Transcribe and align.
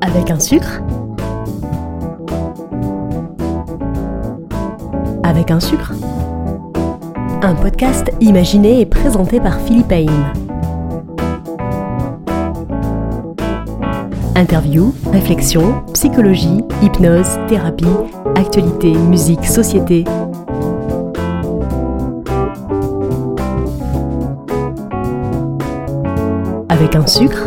Avec 0.00 0.30
un 0.30 0.38
sucre 0.38 0.80
Avec 5.24 5.50
un 5.50 5.58
sucre 5.58 5.92
Un 7.42 7.54
podcast 7.56 8.12
imaginé 8.20 8.80
et 8.80 8.86
présenté 8.86 9.40
par 9.40 9.58
Philippe 9.60 9.90
Haïm. 9.90 10.32
Interview, 14.36 14.94
réflexion, 15.12 15.82
psychologie, 15.92 16.62
hypnose, 16.80 17.38
thérapie, 17.48 17.84
actualité, 18.36 18.92
musique, 18.92 19.44
société. 19.44 20.04
Avec 26.90 27.04
un 27.04 27.06
sucre 27.06 27.46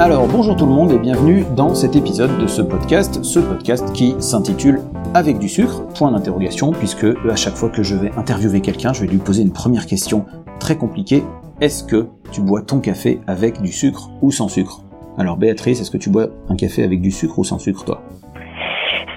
Alors 0.00 0.26
bonjour 0.26 0.56
tout 0.56 0.66
le 0.66 0.72
monde 0.72 0.90
et 0.90 0.98
bienvenue 0.98 1.44
dans 1.54 1.76
cet 1.76 1.94
épisode 1.94 2.36
de 2.38 2.48
ce 2.48 2.62
podcast, 2.62 3.22
ce 3.22 3.38
podcast 3.38 3.92
qui 3.92 4.16
s'intitule 4.18 4.80
Avec 5.14 5.38
du 5.38 5.48
sucre, 5.48 5.86
point 5.96 6.10
d'interrogation, 6.10 6.72
puisque 6.72 7.04
à 7.04 7.36
chaque 7.36 7.54
fois 7.54 7.68
que 7.68 7.84
je 7.84 7.94
vais 7.94 8.10
interviewer 8.16 8.60
quelqu'un, 8.60 8.92
je 8.92 9.02
vais 9.02 9.06
lui 9.06 9.18
poser 9.18 9.42
une 9.42 9.52
première 9.52 9.86
question 9.86 10.26
très 10.58 10.76
compliquée. 10.76 11.22
Est-ce 11.60 11.84
que 11.84 12.08
tu 12.32 12.40
bois 12.40 12.62
ton 12.62 12.80
café 12.80 13.20
avec 13.28 13.62
du 13.62 13.70
sucre 13.70 14.10
ou 14.20 14.32
sans 14.32 14.48
sucre? 14.48 14.80
Alors 15.16 15.36
Béatrice, 15.36 15.80
est-ce 15.80 15.92
que 15.92 15.98
tu 15.98 16.10
bois 16.10 16.26
un 16.48 16.56
café 16.56 16.82
avec 16.82 17.00
du 17.00 17.12
sucre 17.12 17.38
ou 17.38 17.44
sans 17.44 17.60
sucre 17.60 17.84
toi? 17.84 18.02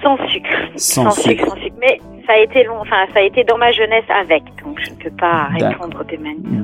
Sans 0.00 0.16
sucre. 0.28 0.48
Sans 0.76 1.10
sucre. 1.10 1.44
sans 1.44 1.56
sucre. 1.56 1.70
Mais 1.80 1.98
ça 2.24 2.34
a 2.34 2.38
été 2.38 2.62
long, 2.62 2.78
enfin 2.80 3.06
ça 3.12 3.18
a 3.18 3.22
été 3.22 3.42
dans 3.42 3.58
ma 3.58 3.72
jeunesse 3.72 4.04
avec, 4.08 4.44
donc 4.64 4.78
je 4.80 4.89
pas 5.08 5.48
répondre. 5.58 6.04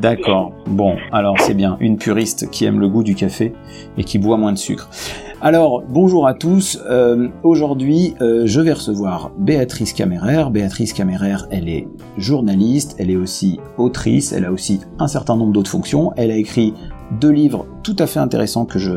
D'accord. 0.01 0.53
Bon, 0.67 0.97
alors 1.13 1.37
c'est 1.41 1.55
bien. 1.55 1.77
Une 1.81 1.97
puriste 1.97 2.51
qui 2.51 2.65
aime 2.65 2.81
le 2.81 2.89
goût 2.89 3.03
du 3.03 3.15
café 3.15 3.53
et 3.97 4.05
qui 4.05 4.19
boit 4.19 4.37
moins 4.37 4.53
de 4.53 4.59
sucre. 4.59 4.89
Alors, 5.43 5.83
bonjour 5.87 6.27
à 6.27 6.35
tous. 6.35 6.83
Euh, 6.89 7.29
Aujourd'hui, 7.43 8.15
euh, 8.21 8.43
je 8.47 8.61
vais 8.61 8.73
recevoir 8.73 9.31
Béatrice 9.39 9.93
Caméraire. 9.93 10.51
Béatrice 10.51 10.93
Caméraire, 10.93 11.47
elle 11.51 11.69
est 11.69 11.87
journaliste, 12.17 12.97
elle 12.99 13.11
est 13.11 13.17
aussi 13.17 13.61
autrice, 13.77 14.33
elle 14.33 14.47
a 14.47 14.53
aussi 14.53 14.81
un 14.99 15.09
certain 15.09 15.37
nombre 15.37 15.53
d'autres 15.53 15.71
fonctions. 15.71 16.13
Elle 16.17 16.31
a 16.31 16.37
écrit 16.37 16.73
deux 17.11 17.31
livres 17.31 17.67
tout 17.83 17.97
à 17.99 18.07
fait 18.07 18.19
intéressants 18.19 18.67
que 18.67 18.79
je, 18.79 18.93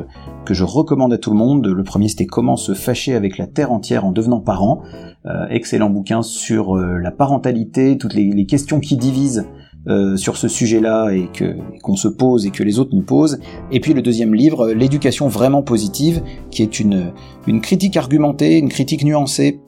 que 0.46 0.54
je 0.54 0.64
recommande 0.64 1.14
à 1.14 1.18
tout 1.18 1.32
le 1.32 1.38
monde. 1.38 1.68
Le 1.68 1.84
premier, 1.84 2.08
c'était 2.08 2.26
Comment 2.26 2.56
se 2.56 2.74
fâcher 2.74 3.16
avec 3.16 3.38
la 3.38 3.48
terre 3.48 3.72
entière 3.72 4.06
en 4.06 4.12
devenant 4.12 4.40
parent. 4.40 4.82
Euh, 5.26 5.48
excellent 5.50 5.90
bouquin 5.90 6.22
sur 6.22 6.78
euh, 6.78 6.98
la 6.98 7.12
parentalité, 7.12 7.98
toutes 7.98 8.14
les, 8.14 8.46
questions 8.46 8.80
qui 8.80 8.98
divisent 8.98 9.48
euh, 9.88 10.16
sur 10.18 10.38
ce 10.38 10.48
sujet-là 10.48 11.12
et 11.12 11.28
que 11.34 11.58
qu'on 11.82 11.96
se 11.96 12.08
pose 12.08 12.46
et 12.46 12.52
que 12.52 12.64
les 12.64 12.80
autres 12.80 12.96
nous 12.96 13.04
posent. 13.04 13.40
Et 13.72 13.80
puis 13.80 13.94
le 13.94 14.02
deuxième 14.02 14.34
livre, 14.34 14.70
l'éducation 14.72 15.28
vraiment 15.28 15.62
positive, 15.62 16.22
qui 16.52 16.64
est 16.64 16.80
une 16.80 17.12
une 17.48 17.62
critique 17.62 17.98
argumentée, 17.98 18.58
une 18.58 18.70
critique 18.70 19.04
nuancée 19.04 19.62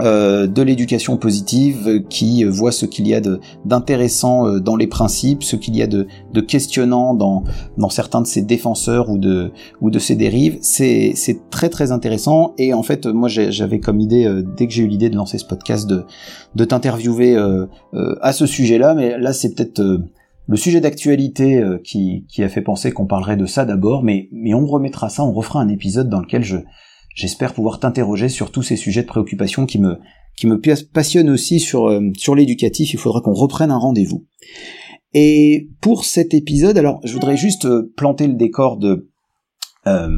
euh, 0.00 0.46
de 0.46 0.62
l'éducation 0.62 1.16
positive 1.16 2.04
qui 2.08 2.44
voit 2.44 2.72
ce 2.72 2.86
qu'il 2.86 3.06
y 3.08 3.14
a 3.14 3.20
d'intéressant 3.64 4.46
euh, 4.46 4.60
dans 4.60 4.76
les 4.76 4.86
principes, 4.86 5.42
ce 5.42 5.56
qu'il 5.56 5.76
y 5.76 5.82
a 5.82 5.86
de, 5.86 6.06
de 6.32 6.40
questionnant 6.40 7.14
dans, 7.14 7.44
dans 7.78 7.88
certains 7.88 8.20
de 8.20 8.26
ses 8.26 8.42
défenseurs 8.42 9.10
ou 9.10 9.18
de, 9.18 9.52
ou 9.80 9.90
de 9.90 9.98
ses 9.98 10.16
dérives. 10.16 10.58
C'est 10.60 11.14
très 11.50 11.68
très 11.68 11.92
intéressant. 11.92 12.54
Et 12.58 12.74
en 12.74 12.82
fait 12.82 13.06
moi 13.06 13.28
j'avais 13.28 13.80
comme 13.80 14.00
idée, 14.00 14.26
euh, 14.26 14.42
dès 14.56 14.66
que 14.66 14.72
j'ai 14.72 14.82
eu 14.82 14.88
l'idée 14.88 15.10
de 15.10 15.16
lancer 15.16 15.38
ce 15.38 15.44
podcast, 15.44 15.86
de, 15.88 16.04
de 16.54 16.64
t'interviewer 16.64 17.36
euh, 17.36 17.66
euh, 17.94 18.16
à 18.20 18.32
ce 18.32 18.46
sujet-là, 18.46 18.94
mais 18.94 19.18
là 19.18 19.32
c'est 19.32 19.54
peut-être... 19.54 19.80
euh, 19.80 19.98
le 20.48 20.56
sujet 20.56 20.80
d'actualité 20.80 21.56
euh, 21.56 21.78
qui, 21.82 22.24
qui 22.28 22.44
a 22.44 22.48
fait 22.48 22.60
penser 22.60 22.92
qu'on 22.92 23.06
parlerait 23.06 23.36
de 23.36 23.46
ça 23.46 23.64
d'abord, 23.64 24.04
mais, 24.04 24.28
mais 24.30 24.54
on 24.54 24.64
remettra 24.64 25.08
ça, 25.08 25.24
on 25.24 25.32
refera 25.32 25.60
un 25.60 25.68
épisode 25.68 26.08
dans 26.08 26.20
lequel 26.20 26.44
je, 26.44 26.58
j'espère 27.16 27.54
pouvoir 27.54 27.80
t'interroger 27.80 28.28
sur 28.28 28.52
tous 28.52 28.62
ces 28.62 28.76
sujets 28.76 29.02
de 29.02 29.08
préoccupation 29.08 29.66
qui 29.66 29.80
me, 29.80 29.98
qui 30.36 30.46
me 30.46 30.60
pas- 30.60 30.74
passionnent 30.92 31.30
aussi 31.30 31.58
sur, 31.58 31.88
euh, 31.88 32.12
sur 32.16 32.36
l'éducatif. 32.36 32.92
Il 32.92 32.98
faudra 32.98 33.20
qu'on 33.22 33.32
reprenne 33.32 33.72
un 33.72 33.78
rendez-vous. 33.78 34.26
Et 35.14 35.70
pour 35.80 36.04
cet 36.04 36.34
épisode, 36.34 36.76
alors 36.78 37.00
je 37.02 37.12
voudrais 37.14 37.38
juste 37.38 37.64
euh, 37.64 37.92
planter 37.96 38.26
le 38.28 38.34
décor 38.34 38.76
de, 38.76 39.08
euh, 39.86 40.10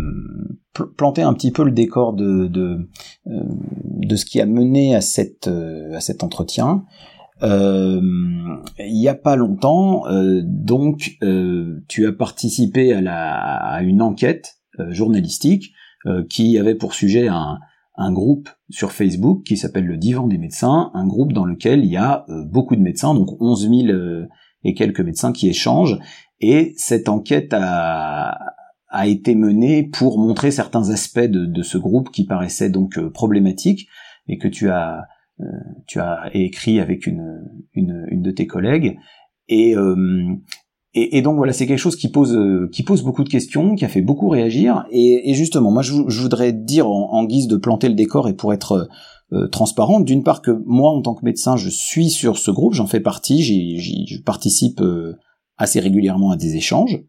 pl- 0.75 0.89
planter 0.97 1.23
un 1.23 1.35
petit 1.35 1.53
peu 1.53 1.63
le 1.63 1.71
décor 1.71 2.15
de, 2.15 2.49
de, 2.49 2.91
euh, 3.29 3.43
de 3.85 4.17
ce 4.17 4.25
qui 4.25 4.41
a 4.41 4.47
mené 4.47 4.97
à, 4.97 5.01
cette, 5.01 5.49
à 5.49 6.01
cet 6.01 6.23
entretien. 6.25 6.85
Il 7.41 8.61
y 8.79 9.07
a 9.07 9.15
pas 9.15 9.37
longtemps, 9.37 10.03
donc 10.43 11.19
tu 11.87 12.07
as 12.09 12.13
participé 12.13 12.93
à, 12.93 13.01
la, 13.01 13.37
à 13.37 13.83
une 13.83 14.03
enquête 14.03 14.57
journalistique 14.91 15.73
qui 16.29 16.59
avait 16.59 16.75
pour 16.75 16.95
sujet 16.95 17.29
un, 17.29 17.59
un 17.99 18.13
groupe 18.13 18.49
sur 18.71 18.93
Facebook 18.93 19.43
qui 19.45 19.57
s'appelle 19.57 19.85
le 19.85 19.97
Divan 19.97 20.29
des 20.29 20.39
médecins, 20.39 20.91
un 20.95 21.07
groupe 21.07 21.33
dans 21.33 21.45
lequel 21.45 21.85
il 21.85 21.91
y 21.91 21.97
a 21.97 22.25
euh, 22.29 22.45
beaucoup 22.45 22.77
de 22.77 22.81
médecins, 22.81 23.13
donc 23.13 23.41
11 23.41 23.69
000 23.69 23.89
euh, 23.89 24.29
et 24.63 24.75
quelques 24.75 25.01
médecins 25.01 25.33
qui 25.33 25.49
échangent, 25.49 25.99
et 26.41 26.75
cette 26.77 27.09
enquête 27.09 27.53
a, 27.53 28.39
a 28.89 29.07
été 29.09 29.35
menée 29.35 29.83
pour 29.83 30.19
montrer 30.19 30.53
certains 30.53 30.91
aspects 30.91 31.19
de, 31.19 31.45
de 31.45 31.63
ce 31.63 31.77
groupe 31.77 32.11
qui 32.11 32.25
paraissaient 32.25 32.71
donc 32.71 32.99
euh, 32.99 33.11
problématiques 33.11 33.89
et 34.29 34.39
que 34.39 34.49
tu 34.49 34.71
as 34.71 35.03
euh, 35.41 35.45
tu 35.87 36.01
as 36.01 36.31
écrit 36.35 36.81
avec 36.81 37.07
une, 37.07 37.43
une, 37.73 38.07
une 38.11 38.23
de 38.23 38.31
tes 38.31 38.47
collègues. 38.47 38.97
Et 39.49 39.77
euh, 39.77 40.35
et, 41.01 41.23
donc 41.23 41.37
voilà, 41.37 41.53
c'est 41.53 41.67
quelque 41.67 41.79
chose 41.79 41.97
qui 41.97 42.09
pose 42.09 42.35
euh, 42.35 42.69
qui 42.73 42.83
pose 42.83 43.03
beaucoup 43.03 43.25
de 43.25 43.29
questions, 43.29 43.75
qui 43.75 43.85
a 43.85 43.89
fait 43.89 44.01
beaucoup 44.01 44.29
réagir. 44.29 44.85
Et, 44.91 45.35
justement, 45.35 45.71
moi, 45.71 45.83
je, 45.83 45.93
vou- 45.93 46.09
je 46.09 46.21
voudrais 46.21 46.53
dire 46.53 46.89
en, 46.89 47.25
guise 47.25 47.49
de 47.49 47.57
planter 47.57 47.89
le 47.89 47.95
décor 47.95 48.29
et 48.29 48.35
pour 48.35 48.53
être 48.53 48.89
euh, 49.33 49.47
transparent, 49.49 50.01
d'une 50.01 50.23
part 50.23 50.41
que 50.41 50.63
moi, 50.67 50.91
en 50.91 51.03
tant 51.03 51.15
que 51.15 51.25
médecin, 51.25 51.57
je 51.57 51.69
suis 51.69 52.11
sur 52.11 52.39
ce 52.39 52.51
groupe, 52.51 52.75
j'en 52.75 52.87
fais 52.87 53.01
partie, 53.01 53.43
je 53.43 54.23
participe 54.23 54.81
euh, 54.81 55.17
assez 55.59 55.81
régulièrement 55.81 56.31
à 56.31 56.37
des 56.37 56.57
échanges, 56.57 57.03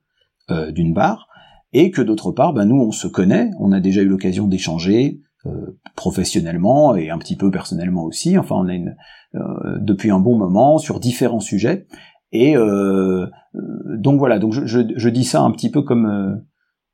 euh, 0.51 0.71
d'une 0.71 0.93
part, 0.93 1.27
et 1.71 1.91
que 1.91 2.01
d'autre 2.01 2.31
part, 2.31 2.53
bah, 2.53 2.65
nous, 2.65 2.81
on 2.81 2.91
se 2.91 3.07
connaît, 3.07 3.51
on 3.59 3.71
a 3.71 3.79
déjà 3.79 4.01
eu 4.01 4.07
l'occasion 4.07 4.47
d'échanger 4.47 5.21
euh, 5.45 5.79
professionnellement 5.95 6.95
et 6.95 7.09
un 7.09 7.17
petit 7.17 7.37
peu 7.37 7.51
personnellement 7.51 8.03
aussi. 8.03 8.37
Enfin, 8.37 8.55
on 8.57 8.67
a 8.67 8.73
une 8.73 8.95
euh, 9.35 9.77
depuis 9.79 10.09
un 10.09 10.19
bon 10.19 10.37
moment 10.37 10.79
sur 10.79 10.99
différents 10.99 11.39
sujets. 11.39 11.85
Et 12.31 12.57
euh, 12.57 13.25
euh, 13.25 13.27
donc 13.53 14.19
voilà, 14.19 14.39
donc 14.39 14.53
je, 14.53 15.09
dis 15.09 15.23
ça 15.23 15.41
un 15.41 15.51
petit 15.51 15.71
peu 15.71 15.81
comme 15.81 16.05
euh, 16.05 16.35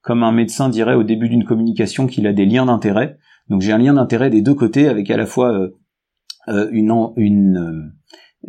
comme 0.02 0.24
un 0.24 0.32
médecin 0.32 0.70
dirait 0.70 0.94
au 0.94 1.04
début 1.04 1.30
d'une 1.30 1.44
communication 1.44 2.08
qu'il 2.08 2.28
a 2.28 2.34
des 2.34 2.46
liens 2.46 2.66
d'intérêt. 2.66 3.18
Donc 3.50 3.62
j'ai 3.62 3.72
un 3.72 3.78
lien 3.78 3.94
d'intérêt 3.94 4.30
des 4.30 4.42
deux 4.42 4.54
côtés 4.54 4.88
avec 4.88 5.10
à 5.10 5.18
la 5.18 5.26
fois 5.26 5.52
euh, 5.52 5.70
euh, 6.48 6.70
une 6.72 6.92
en- 6.92 7.14
une 7.18 7.58
euh, 7.58 7.82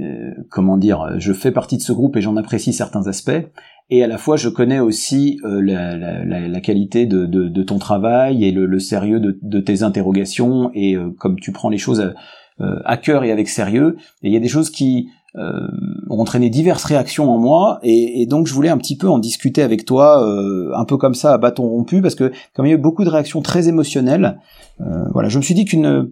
euh, 0.00 0.34
comment 0.50 0.77
dire, 0.77 1.19
je 1.19 1.33
fais 1.33 1.53
partie 1.53 1.78
de 1.78 1.83
ce 1.83 1.93
groupe 1.93 2.17
et 2.17 2.21
j'en 2.21 2.37
apprécie 2.37 2.75
certains 2.75 3.06
aspects, 3.06 3.47
et 3.89 4.05
à 4.05 4.06
la 4.06 4.19
fois 4.19 4.37
je 4.37 4.50
connais 4.50 4.78
aussi 4.78 5.41
euh, 5.44 5.62
la, 5.62 6.61
qualité 6.61 7.06
de, 7.06 7.62
ton 7.62 7.78
travail 7.78 8.44
et 8.44 8.53
le, 8.53 8.78
sérieux 8.78 9.21
de, 9.21 9.61
tes 9.61 9.83
interrogations 9.83 10.71
et 10.75 10.97
euh, 10.97 11.11
comme 11.19 11.41
tu 11.41 11.50
prends 11.50 11.71
les 11.71 11.78
choses 11.78 12.03
à, 12.03 12.15
euh, 12.61 12.81
à 12.84 12.99
cœur 12.99 13.25
et 13.25 13.33
avec 13.33 13.49
sérieux, 13.49 13.97
et 14.23 14.28
il 14.28 14.34
y 14.34 14.37
a 14.37 14.41
des 14.41 14.49
choses 14.49 14.69
qui 14.69 15.09
euh, 15.38 15.69
ont 16.08 16.20
entraîné 16.20 16.48
diverses 16.48 16.84
réactions 16.84 17.30
en 17.30 17.38
moi, 17.38 17.78
et, 17.82 18.26
donc 18.26 18.47
je 18.47 18.54
voulais 18.54 18.69
un 18.69 18.78
petit 18.78 18.97
peu 18.97 19.08
en 19.08 19.19
discuter 19.19 19.62
avec 19.62 19.84
toi, 19.84 20.26
euh, 20.26 20.72
un 20.74 20.84
peu 20.84 20.97
comme 20.97 21.14
ça 21.14 21.34
à 21.34 21.38
bâton 21.38 21.69
rompu, 21.69 22.00
parce 22.00 22.14
que 22.14 22.32
comme 22.54 22.66
il 22.66 22.70
y 22.70 22.72
a 22.72 22.76
eu 22.76 22.80
beaucoup 22.80 23.04
de 23.04 23.10
réactions 23.10 23.42
très 23.42 23.69
émotionnelles, 23.69 24.41
euh, 24.80 25.04
voilà, 25.12 25.28
je 25.28 25.36
me 25.36 25.42
suis 25.42 25.54
dit 25.54 25.64
qu'une 25.64 26.10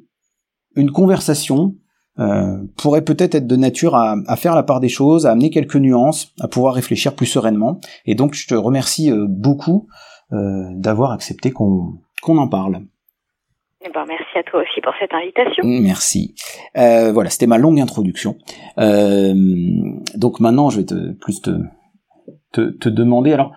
une 0.76 0.90
conversation 0.90 1.76
pourrait 2.76 3.02
peut-être 3.02 3.34
être 3.34 3.46
de 3.48 3.56
nature 3.56 3.96
à, 3.96 4.14
à 4.28 4.36
faire 4.36 4.54
la 4.54 4.62
part 4.62 4.78
des 4.78 4.88
choses, 4.88 5.26
à 5.26 5.32
amener 5.32 5.50
quelques 5.50 5.75
nuances, 5.75 6.32
à 6.38 6.46
pouvoir 6.46 6.75
réfléchir 6.75 7.16
plus 7.16 7.26
sereinement. 7.26 7.81
Et 8.06 8.14
donc 8.14 8.34
je 8.34 8.46
te 8.46 8.54
remercie 8.54 9.10
beaucoup 9.28 9.88
d'avoir 10.31 11.10
accepté 11.10 11.50
qu'on 11.50 11.94
qu'on 12.22 12.38
en 12.38 12.46
parle. 12.46 12.82
Eh 13.86 13.90
ben, 13.92 14.04
merci 14.08 14.38
à 14.38 14.42
toi 14.44 14.62
aussi 14.62 14.81
pour 14.81 14.94
cette 14.98 15.12
invitation. 15.12 15.62
Merci. 15.64 16.34
Euh, 16.78 17.12
voilà, 17.12 17.28
c'était 17.28 17.46
ma 17.46 17.58
longue 17.58 17.78
introduction. 17.81 18.36
Euh, 18.78 19.34
donc 20.14 20.40
maintenant, 20.40 20.70
je 20.70 20.78
vais 20.78 20.86
te 20.86 21.12
plus 21.12 21.42
te 21.42 21.50
te, 22.52 22.88
demander. 22.88 23.32
Alors 23.32 23.52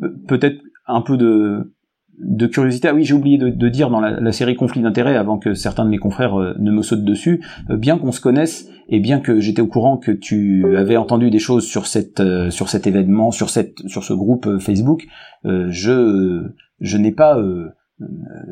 pe- 0.00 0.14
peut-être 0.28 0.62
un 0.86 1.02
peu 1.02 1.18
de 1.18 1.74
de 2.18 2.46
curiosité. 2.46 2.88
Ah 2.88 2.94
oui, 2.94 3.04
j'ai 3.04 3.12
oublié 3.12 3.36
de, 3.36 3.68
dire 3.68 3.90
dans 3.90 4.00
la, 4.00 4.32
série 4.32 4.54
Conflit 4.54 4.80
d'intérêts, 4.80 5.16
avant 5.16 5.36
que 5.36 5.52
certains 5.52 5.84
de 5.84 5.90
mes 5.90 5.98
confrères 5.98 6.40
euh, 6.40 6.54
ne 6.58 6.70
me 6.70 6.80
sautent 6.80 7.04
dessus, 7.04 7.44
bien 7.68 7.98
qu'on 7.98 8.12
se 8.12 8.22
connaisse 8.22 8.70
et 8.88 9.00
bien 9.00 9.20
que 9.20 9.40
j'étais 9.40 9.60
au 9.60 9.66
courant 9.66 9.98
que 9.98 10.12
tu 10.12 10.64
avais 10.78 10.96
entendu 10.96 11.28
des 11.28 11.38
choses 11.38 11.66
sur 11.66 11.86
cette 11.86 12.22
sur 12.48 12.70
cet 12.70 12.86
événement, 12.86 13.30
sur 13.30 13.50
cette 13.50 13.86
sur 13.86 14.04
ce 14.04 14.14
groupe 14.14 14.58
Facebook, 14.58 15.06
je 15.44 16.44
je 16.80 16.96
n'ai 16.96 17.12
pas 17.12 17.38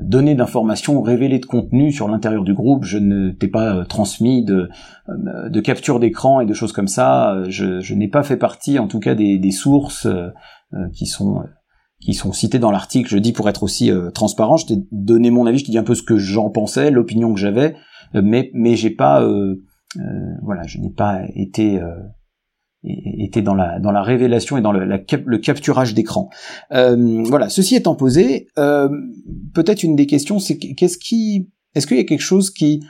donner 0.01 0.35
d'informations, 0.35 1.03
révéler 1.03 1.39
de 1.39 1.47
contenu 1.47 1.93
sur 1.93 2.09
l'intérieur 2.09 2.45
du 2.45 2.55
groupe. 2.55 2.85
Je 2.85 2.99
ne 2.99 3.31
t'ai 3.31 3.49
pas 3.49 3.85
transmis 3.85 4.45
de, 4.45 4.69
de 5.09 5.61
capture 5.61 6.01
d'écran 6.01 6.41
et 6.41 6.47
de 6.47 6.55
choses 6.55 6.73
comme 6.73 6.89
ça. 6.89 7.43
Je, 7.49 7.81
je 7.81 7.95
n'ai 7.95 8.09
pas 8.09 8.23
fait 8.23 8.39
partie, 8.39 8.79
en 8.79 8.89
tout 8.89 9.01
cas, 9.01 9.15
des, 9.15 9.39
des 9.39 9.51
sources 9.51 10.09
qui 10.95 11.07
sont 11.07 11.43
qui 12.01 12.15
sont 12.15 12.33
citées 12.33 12.59
dans 12.59 12.71
l'article. 12.71 13.09
Je 13.09 13.19
dis 13.19 13.33
pour 13.33 13.49
être 13.49 13.63
aussi 13.63 13.91
transparent. 14.15 14.57
Je 14.57 14.67
t'ai 14.67 14.77
donné 14.93 15.31
mon 15.31 15.47
avis. 15.47 15.59
Je 15.59 15.65
t'ai 15.67 15.73
dit 15.73 15.79
un 15.79 15.85
peu 15.85 15.95
ce 15.95 16.03
que 16.03 16.17
j'en 16.17 16.51
pensais, 16.51 16.91
l'opinion 16.91 17.35
que 17.35 17.41
j'avais, 17.41 17.77
mais 18.15 18.51
mais 18.55 18.77
j'ai 18.77 18.91
pas 18.91 19.27
voilà, 20.43 20.63
je 20.67 20.79
n'ai 20.79 20.91
pas 20.91 21.21
été 21.35 21.81
était 22.85 23.43
dans 23.43 23.55
la 23.55 23.79
dans 23.79 23.93
la 23.93 24.03
révélation 24.03 24.57
et 24.57 24.61
dans 24.61 24.73
le, 24.73 24.85
le 24.85 25.39
capturage 25.39 25.95
d'écran. 25.95 26.29
Euh, 26.73 27.23
voilà. 27.25 27.49
Ceci 27.49 27.77
étant 27.77 27.95
posé, 27.95 28.49
euh, 28.59 28.89
peut-être 29.55 29.83
une 29.83 29.97
des 29.97 30.07
questions, 30.07 30.39
c'est 30.39 30.59
qu'est-ce 30.59 30.99
qui, 30.99 31.51
est-ce 31.75 31.87
qu'il 31.87 31.97
y 31.97 32.01
a 32.01 32.05
quelque 32.05 32.21
chose 32.21 32.51
qui 32.51 32.83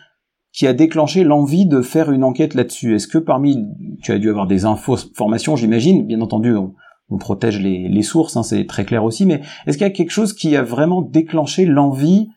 qui 0.52 0.67
a 0.69 0.73
déclenché 0.73 1.25
l'envie 1.25 1.67
de 1.67 1.82
faire 1.82 2.12
une 2.12 2.23
enquête 2.23 2.55
là-dessus? 2.55 2.94
Est-ce 2.94 3.08
que 3.08 3.19
parmi, 3.19 3.67
tu 4.02 4.12
as 4.12 4.19
dû 4.19 4.31
avoir 4.31 4.46
des 4.46 4.64
infos, 4.64 4.94
informations, 4.94 5.56
j'imagine, 5.56 6.06
bien 6.06 6.20
entendu, 6.20 6.55
on, 6.55 6.75
on 7.08 7.19
protège 7.19 7.61
les, 7.61 7.88
les 7.88 8.02
sources, 8.02 8.37
hein, 8.37 8.44
c'est 8.44 8.64
très 8.67 8.85
clair 8.85 9.05
aussi, 9.05 9.26
mais 9.26 9.40
est-ce 9.67 9.79
qu'il 9.79 9.87
y 9.87 9.90
a 9.90 9.93
quelque 9.93 10.12
chose 10.12 10.32
qui 10.32 10.55
a 10.55 10.62
vraiment 10.62 11.02
déclenché 11.02 11.67
l'envie 11.67 12.29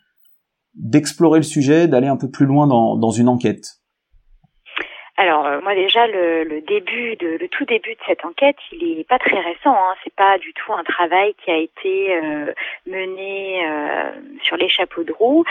d'explorer 0.74 1.39
le 1.39 1.44
sujet, 1.44 1.88
d'aller 1.88 2.07
un 2.07 2.18
peu 2.18 2.30
plus 2.30 2.48
loin 2.48 2.65
dans, 2.65 2.98
dans 2.98 3.12
une 3.12 3.27
enquête? 3.27 3.76
Alors 5.17 5.47
euh, 5.47 5.59
moi 5.61 5.73
déjà 5.73 6.05
le, 6.05 6.43
le, 6.43 6.61
début 6.61 7.15
de 7.15 7.37
le 7.39 7.47
tout 7.49 7.65
début 7.65 7.95
de 7.95 7.99
cette 8.05 8.23
enquête, 8.23 8.55
il 8.71 8.99
est 8.99 9.07
pas 9.07 9.17
très 9.17 9.39
récent. 9.39 9.75
Hein. 9.75 9.95
C'est 10.03 10.13
pas 10.13 10.37
du 10.37 10.53
tout 10.53 10.73
un 10.73 10.83
travail 10.83 11.33
qui 11.43 11.49
a 11.49 11.57
été 11.57 12.15
euh, 12.15 12.53
mené 12.85 13.67
euh, 13.67 14.11
sur 14.43 14.57
les 14.57 14.69
chapeaux 14.69 15.03
de 15.03 15.11
roue, 15.11 15.43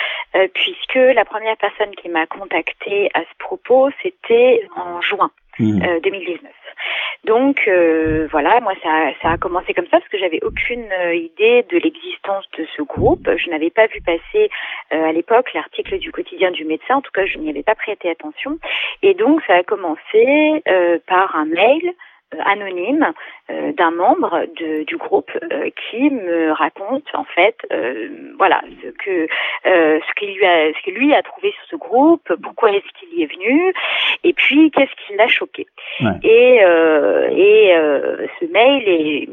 puisque 0.55 0.95
la 0.95 1.25
première 1.25 1.57
personne 1.57 1.95
qui 1.97 2.09
m'a 2.09 2.27
contacté 2.27 3.11
à 3.15 3.21
ce 3.21 3.37
propos, 3.39 3.91
c'était 4.03 4.69
en 4.77 5.01
juin 5.01 5.31
2019. 5.59 6.41
Donc 7.27 7.67
euh, 7.67 8.29
voilà, 8.31 8.61
moi 8.61 8.73
ça, 8.85 9.11
ça, 9.21 9.31
a 9.33 9.37
commencé 9.37 9.75
comme 9.75 9.87
ça 9.87 9.99
parce 9.99 10.09
que 10.09 10.17
j'avais 10.17 10.39
aucune 10.45 10.87
euh, 10.93 11.13
idée 11.13 11.67
de 11.69 11.79
l'existence 11.79 12.45
de 12.57 12.65
ce 12.77 12.83
groupe. 12.83 13.29
Je 13.37 13.51
n'avais 13.51 13.71
pas 13.71 13.89
vu 13.89 14.01
passer 14.01 14.49
euh, 14.93 15.09
à 15.09 15.11
l'époque 15.11 15.53
l'article 15.53 15.99
du 15.99 16.13
quotidien 16.13 16.53
du 16.53 16.65
médecin, 16.65 16.95
en 16.95 17.01
tout 17.01 17.11
cas 17.11 17.27
je 17.27 17.39
n'y 17.39 17.51
avais 17.51 17.65
pas 17.65 17.75
prêté 17.75 18.09
attention. 18.09 18.61
Et 19.03 19.15
donc 19.15 19.41
ça 19.49 19.55
a 19.55 19.65
commencé 19.65 20.63
par 21.09 21.35
un 21.35 21.47
mail 21.47 21.95
anonyme 22.45 23.13
euh, 23.51 23.73
d'un 23.73 23.91
membre 23.93 24.47
de, 24.59 24.85
du 24.85 24.97
groupe 24.97 25.31
euh, 25.53 25.71
qui 25.71 26.11
me 26.11 26.51
raconte 26.53 27.05
en 27.15 27.25
fait 27.25 27.57
euh, 27.73 28.09
voilà 28.39 28.63
ce 28.83 28.89
que 28.89 29.29
ce 29.65 30.15
qu'il 30.19 30.35
lui 30.35 30.45
a 30.45 30.73
ce 30.73 30.85
que 30.85 30.91
lui 30.91 31.15
a 31.15 31.23
trouvé 31.23 31.53
sur 31.53 31.65
ce 31.71 31.77
groupe 31.77 32.33
pourquoi 32.43 32.73
est-ce 32.73 32.87
qu'il 32.99 33.19
y 33.19 33.23
est 33.23 33.33
venu 33.33 33.73
et 34.25 34.33
puis 34.33 34.71
qu'est-ce 34.71 35.07
qui 35.07 35.15
l'a 35.17 35.29
choqué. 35.29 35.67
Et 36.23 36.57
et 36.57 37.75
ce 38.41 38.53
mail 38.53 38.83
est 38.87 39.29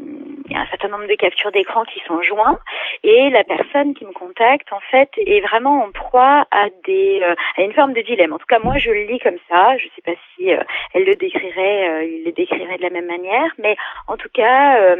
il 0.46 0.52
y 0.52 0.56
a 0.56 0.60
un 0.60 0.66
certain 0.66 0.88
nombre 0.88 1.06
de 1.06 1.14
captures 1.14 1.52
d'écran 1.52 1.84
qui 1.84 2.00
sont 2.06 2.22
joints 2.22 2.58
et 3.02 3.30
la 3.30 3.44
personne 3.44 3.94
qui 3.94 4.04
me 4.04 4.12
contacte 4.12 4.72
en 4.72 4.80
fait 4.90 5.10
est 5.16 5.40
vraiment 5.40 5.84
en 5.84 5.90
proie 5.90 6.46
à 6.50 6.68
des 6.84 7.22
à 7.56 7.62
une 7.62 7.72
forme 7.72 7.92
de 7.92 8.02
dilemme. 8.02 8.32
En 8.32 8.38
tout 8.38 8.46
cas 8.46 8.58
moi 8.58 8.78
je 8.78 8.90
le 8.90 9.04
lis 9.04 9.18
comme 9.18 9.38
ça. 9.48 9.76
Je 9.78 9.86
sais 9.94 10.02
pas 10.04 10.18
si 10.34 10.48
elle 10.48 11.04
le 11.04 11.16
décrirait, 11.16 12.08
il 12.08 12.24
le 12.24 12.32
décrirait 12.32 12.76
de 12.76 12.82
la 12.82 12.90
même 12.90 13.06
manière, 13.06 13.50
mais 13.58 13.76
en 14.06 14.16
tout 14.16 14.28
cas, 14.32 14.96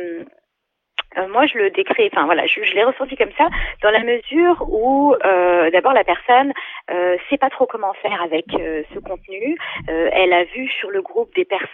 euh, 1.16 1.24
euh, 1.24 1.28
moi, 1.28 1.46
je 1.46 1.58
le 1.58 1.70
décris, 1.70 2.08
enfin 2.12 2.24
voilà, 2.26 2.46
je, 2.46 2.62
je 2.62 2.74
l'ai 2.74 2.84
ressenti 2.84 3.16
comme 3.16 3.32
ça, 3.36 3.48
dans 3.82 3.90
la 3.90 4.00
mesure 4.00 4.64
où 4.68 5.14
euh, 5.24 5.70
d'abord 5.70 5.92
la 5.92 6.04
personne 6.04 6.52
euh, 6.90 7.16
sait 7.28 7.38
pas 7.38 7.50
trop 7.50 7.66
comment 7.66 7.92
faire 7.94 8.22
avec 8.22 8.46
euh, 8.54 8.82
ce 8.92 8.98
contenu. 8.98 9.56
Euh, 9.88 10.10
elle 10.12 10.32
a 10.32 10.44
vu 10.44 10.68
sur 10.68 10.90
le 10.90 11.02
groupe 11.02 11.34
des 11.34 11.44
personnes 11.44 11.64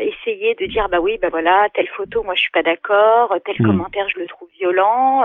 essayer 0.00 0.54
de 0.54 0.66
dire 0.66 0.88
bah 0.88 0.98
oui, 1.00 1.18
bah 1.20 1.28
voilà, 1.30 1.68
telle 1.74 1.88
photo, 1.88 2.22
moi 2.22 2.34
je 2.34 2.42
suis 2.42 2.50
pas 2.50 2.62
d'accord, 2.62 3.34
tel 3.44 3.56
mmh. 3.58 3.66
commentaire 3.66 4.08
je 4.08 4.18
le 4.18 4.26
trouve 4.26 4.48
violent. 4.58 5.24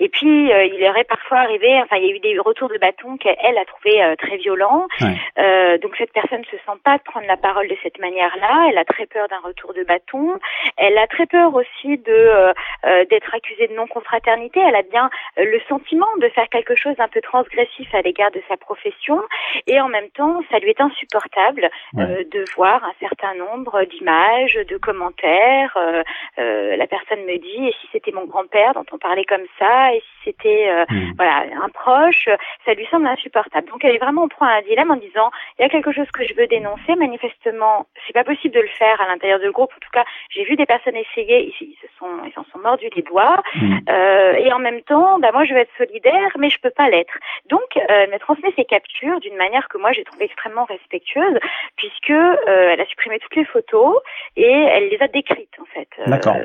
et 0.00 0.08
puis 0.08 0.48
il 0.48 0.86
aurait 0.88 1.04
parfois 1.04 1.38
arrivé, 1.38 1.80
enfin 1.82 1.96
il 1.96 2.06
y 2.06 2.12
a 2.12 2.14
eu 2.14 2.20
des 2.20 2.38
retours 2.38 2.68
de 2.68 2.78
bâton 2.78 3.16
qu'elle 3.16 3.58
a 3.58 3.64
trouvé 3.64 4.14
très 4.18 4.36
violents. 4.36 4.86
donc 5.82 5.96
cette 5.96 6.12
personne 6.12 6.40
ne 6.40 6.44
se 6.44 6.56
sent 6.56 6.78
pas 6.84 6.98
de 6.98 7.02
prendre 7.02 7.26
la 7.26 7.36
parole 7.36 7.68
de 7.68 7.76
cette 7.82 7.98
manière-là. 7.98 8.66
Elle 8.70 8.78
a 8.78 8.84
très 8.84 9.06
peur 9.06 9.28
d'un 9.28 9.40
retour 9.42 9.74
de 9.74 9.84
bâton. 9.84 10.38
Elle 10.76 10.98
a 10.98 11.06
très 11.06 11.26
peur 11.26 11.54
aussi 11.54 11.98
de 11.98 12.12
euh, 12.12 12.33
euh, 12.33 12.33
d'être 13.10 13.34
accusée 13.34 13.68
de 13.68 13.74
non-confraternité, 13.74 14.60
elle 14.60 14.76
a 14.76 14.82
bien 14.82 15.10
euh, 15.38 15.44
le 15.44 15.60
sentiment 15.68 16.08
de 16.20 16.28
faire 16.28 16.48
quelque 16.48 16.74
chose 16.74 16.96
d'un 16.96 17.08
peu 17.08 17.20
transgressif 17.20 17.94
à 17.94 18.02
l'égard 18.02 18.30
de 18.30 18.42
sa 18.48 18.56
profession, 18.56 19.20
et 19.66 19.80
en 19.80 19.88
même 19.88 20.10
temps, 20.10 20.40
ça 20.50 20.58
lui 20.58 20.70
est 20.70 20.80
insupportable 20.80 21.70
de 21.94 22.44
voir 22.56 22.84
un 22.84 22.92
certain 23.00 23.34
nombre 23.34 23.84
d'images, 23.84 24.54
de 24.54 24.76
commentaires. 24.76 25.76
la 26.36 26.86
personne 26.86 27.24
me 27.24 27.38
dit, 27.38 27.68
et 27.68 27.74
si 27.80 27.88
c'était 27.92 28.12
mon 28.12 28.26
grand-père 28.26 28.74
dont 28.74 28.84
on 28.92 28.98
parlait 28.98 29.24
comme 29.24 29.46
ça, 29.58 29.94
et 29.94 30.00
si 30.00 30.24
c'était 30.24 30.84
hmm. 30.90 31.12
voilà 31.16 31.44
un 31.62 31.68
proche, 31.68 32.28
ça 32.64 32.74
lui 32.74 32.86
semble 32.90 33.06
insupportable. 33.06 33.68
Donc 33.68 33.84
elle 33.84 33.94
est 33.94 33.98
vraiment 33.98 34.24
au 34.24 34.28
point 34.28 34.48
à 34.48 34.58
un 34.58 34.62
dilemme 34.62 34.90
en 34.90 34.96
disant, 34.96 35.30
il 35.58 35.62
y 35.62 35.64
a 35.64 35.68
quelque 35.68 35.92
chose 35.92 36.10
que 36.12 36.24
je 36.24 36.34
veux 36.34 36.46
dénoncer, 36.46 36.94
manifestement, 36.96 37.86
c'est 38.06 38.12
pas 38.12 38.24
possible 38.24 38.54
de 38.54 38.60
le 38.60 38.68
faire 38.68 39.00
à 39.00 39.08
l'intérieur 39.08 39.40
du 39.40 39.50
groupe. 39.50 39.72
En 39.76 39.80
tout 39.80 39.92
cas, 39.92 40.04
j'ai 40.30 40.44
vu 40.44 40.56
des 40.56 40.66
personnes 40.66 40.96
essayer, 40.96 41.54
ils, 41.60 41.76
se 41.80 41.86
sont 41.98 42.23
ils 42.26 42.38
en 42.38 42.44
sont 42.52 42.58
mordus 42.58 42.90
les 42.94 43.02
doigts. 43.02 43.42
Mm. 43.54 43.78
Euh, 43.88 44.32
et 44.34 44.52
en 44.52 44.58
même 44.58 44.82
temps, 44.82 45.18
bah, 45.18 45.30
moi, 45.32 45.44
je 45.44 45.54
veux 45.54 45.60
être 45.60 45.76
solidaire, 45.78 46.30
mais 46.38 46.50
je 46.50 46.58
peux 46.60 46.70
pas 46.70 46.88
l'être. 46.88 47.14
Donc, 47.48 47.76
euh, 47.76 47.80
elle 47.88 48.10
me 48.10 48.18
transmet 48.18 48.52
ces 48.56 48.64
captures 48.64 49.20
d'une 49.20 49.36
manière 49.36 49.68
que 49.68 49.78
moi, 49.78 49.92
j'ai 49.92 50.04
trouvé 50.04 50.24
extrêmement 50.24 50.64
respectueuse, 50.64 51.38
puisque 51.76 52.10
euh, 52.10 52.70
elle 52.72 52.80
a 52.80 52.86
supprimé 52.86 53.18
toutes 53.18 53.36
les 53.36 53.44
photos 53.44 53.96
et 54.36 54.50
elle 54.50 54.88
les 54.88 55.00
a 55.00 55.08
décrites, 55.08 55.56
en 55.60 55.64
fait, 55.66 55.88
euh, 56.00 56.18
par 56.18 56.36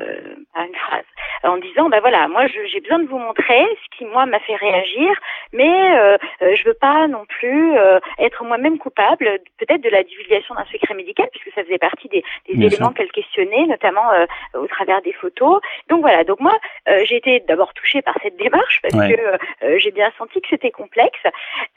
une 0.66 0.74
phrase, 0.74 1.04
en 1.44 1.56
disant, 1.58 1.88
bah 1.88 2.00
voilà, 2.00 2.28
moi, 2.28 2.46
j'ai 2.46 2.80
besoin 2.80 2.98
de 2.98 3.08
vous 3.08 3.18
montrer 3.18 3.66
ce 3.82 3.98
qui, 3.98 4.04
moi, 4.04 4.26
m'a 4.26 4.40
fait 4.40 4.56
réagir, 4.56 5.10
mais 5.52 5.96
euh, 5.96 6.18
euh, 6.42 6.54
je 6.54 6.64
veux 6.64 6.74
pas 6.74 7.06
non 7.08 7.24
plus 7.26 7.74
être 8.18 8.44
moi-même 8.44 8.78
coupable, 8.78 9.38
peut-être 9.58 9.80
de 9.80 9.88
la 9.88 10.02
divulgation 10.02 10.54
d'un 10.54 10.64
secret 10.66 10.94
médical, 10.94 11.28
puisque 11.32 11.54
ça 11.54 11.64
faisait 11.64 11.78
partie 11.78 12.08
des, 12.08 12.24
des 12.48 12.66
éléments 12.66 12.92
qu'elle 12.92 13.10
questionnait, 13.12 13.66
notamment 13.66 14.06
au 14.54 14.66
travers 14.66 15.02
des 15.02 15.12
photos. 15.12 15.60
Donc 15.88 16.00
voilà, 16.00 16.24
donc 16.24 16.40
moi 16.40 16.58
euh, 16.88 17.04
j'ai 17.04 17.16
été 17.16 17.40
d'abord 17.40 17.72
touchée 17.74 18.02
par 18.02 18.16
cette 18.22 18.36
démarche 18.36 18.80
parce 18.82 18.94
que 18.94 19.20
euh, 19.64 19.78
j'ai 19.78 19.90
bien 19.90 20.10
senti 20.18 20.40
que 20.40 20.48
c'était 20.48 20.70
complexe. 20.70 21.20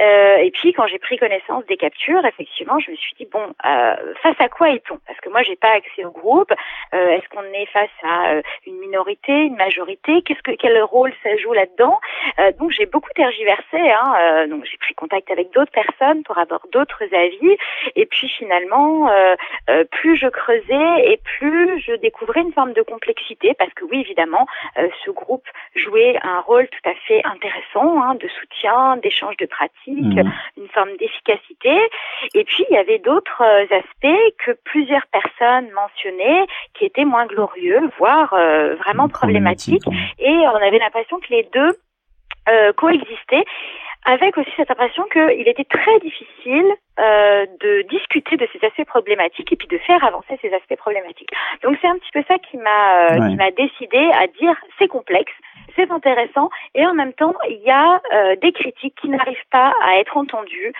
Euh, 0.01 0.37
et 0.37 0.51
puis 0.51 0.73
quand 0.73 0.87
j'ai 0.87 0.99
pris 0.99 1.17
connaissance 1.17 1.65
des 1.65 1.77
captures, 1.77 2.25
effectivement, 2.25 2.79
je 2.79 2.91
me 2.91 2.95
suis 2.95 3.13
dit 3.15 3.27
bon, 3.31 3.53
face 4.21 4.39
à 4.39 4.49
quoi 4.49 4.71
est-on? 4.71 4.99
Parce 5.07 5.19
que 5.19 5.29
moi 5.29 5.41
j'ai 5.43 5.55
pas 5.55 5.71
accès 5.71 6.05
au 6.05 6.11
groupe. 6.11 6.51
Est-ce 6.91 7.27
qu'on 7.29 7.43
est 7.53 7.65
face 7.67 7.89
à 8.03 8.41
une 8.65 8.79
minorité, 8.79 9.31
une 9.31 9.55
majorité? 9.55 10.21
Qu'est-ce 10.21 10.41
que 10.41 10.51
quel 10.51 10.81
rôle 10.83 11.13
ça 11.23 11.35
joue 11.37 11.53
là-dedans? 11.53 11.99
Donc 12.59 12.71
j'ai 12.71 12.85
beaucoup 12.85 13.11
tergiversé. 13.15 13.77
Hein, 13.77 14.47
donc 14.47 14.65
j'ai 14.65 14.77
pris 14.77 14.93
contact 14.93 15.31
avec 15.31 15.51
d'autres 15.51 15.71
personnes 15.71 16.23
pour 16.23 16.37
avoir 16.37 16.61
d'autres 16.71 17.03
avis. 17.13 17.57
Et 17.95 18.05
puis 18.05 18.29
finalement, 18.29 19.09
plus 19.91 20.17
je 20.17 20.27
creusais 20.27 21.11
et 21.11 21.19
plus 21.37 21.79
je 21.81 21.93
découvrais 21.95 22.41
une 22.41 22.53
forme 22.53 22.73
de 22.73 22.81
complexité 22.81 23.53
parce 23.57 23.72
que 23.73 23.85
oui, 23.85 24.01
évidemment, 24.01 24.45
euh, 24.77 24.87
ce 25.05 25.11
groupe 25.11 25.47
jouait 25.75 26.17
un 26.23 26.39
rôle 26.41 26.67
tout 26.67 26.89
à 26.89 26.93
fait 27.07 27.21
intéressant 27.25 28.01
hein, 28.01 28.15
de 28.15 28.27
soutien, 28.27 28.97
d'échange 28.97 29.37
de 29.37 29.45
pratiques, 29.45 30.17
mmh. 30.17 30.31
une 30.57 30.67
forme 30.69 30.95
d'efficacité. 30.97 31.77
Et 32.33 32.43
puis, 32.43 32.65
il 32.69 32.73
y 32.73 32.77
avait 32.77 32.99
d'autres 32.99 33.41
euh, 33.41 33.63
aspects 33.63 34.35
que 34.45 34.51
plusieurs 34.63 35.05
personnes 35.07 35.69
mentionnaient 35.71 36.45
qui 36.73 36.85
étaient 36.85 37.05
moins 37.05 37.25
glorieux, 37.25 37.81
voire 37.97 38.33
euh, 38.33 38.75
vraiment 38.75 39.09
problématiques. 39.09 39.87
Et 40.19 40.31
on 40.31 40.55
avait 40.55 40.79
l'impression 40.79 41.19
que 41.19 41.29
les 41.29 41.47
deux 41.53 41.77
coexistaient 42.75 43.45
avec 44.05 44.37
aussi 44.37 44.49
cette 44.57 44.71
impression 44.71 45.03
qu'il 45.11 45.47
était 45.47 45.63
très 45.65 45.99
difficile 45.99 46.65
euh, 46.99 47.45
de 47.61 47.87
discuter 47.89 48.37
de 48.37 48.47
ces 48.51 48.65
aspects 48.65 48.85
problématiques 48.85 49.51
et 49.51 49.55
puis 49.55 49.67
de 49.67 49.77
faire 49.79 50.03
avancer 50.03 50.37
ces 50.41 50.53
aspects 50.53 50.77
problématiques. 50.77 51.31
Donc 51.63 51.77
c'est 51.81 51.87
un 51.87 51.97
petit 51.97 52.11
peu 52.13 52.23
ça 52.27 52.37
qui 52.39 52.57
m'a 52.57 53.11
euh, 53.11 53.29
qui 53.29 53.35
m'a 53.35 53.51
décidé 53.51 54.11
à 54.13 54.27
dire 54.27 54.55
c'est 54.77 54.87
complexe, 54.87 55.33
c'est 55.75 55.89
intéressant 55.91 56.49
et 56.75 56.85
en 56.85 56.93
même 56.93 57.13
temps 57.13 57.35
il 57.49 57.61
y 57.65 57.71
a 57.71 58.01
euh, 58.13 58.35
des 58.41 58.51
critiques 58.51 58.95
qui 59.01 59.09
n'arrivent 59.09 59.49
pas 59.51 59.73
à 59.81 59.99
être 59.99 60.17
entendues. 60.17 60.73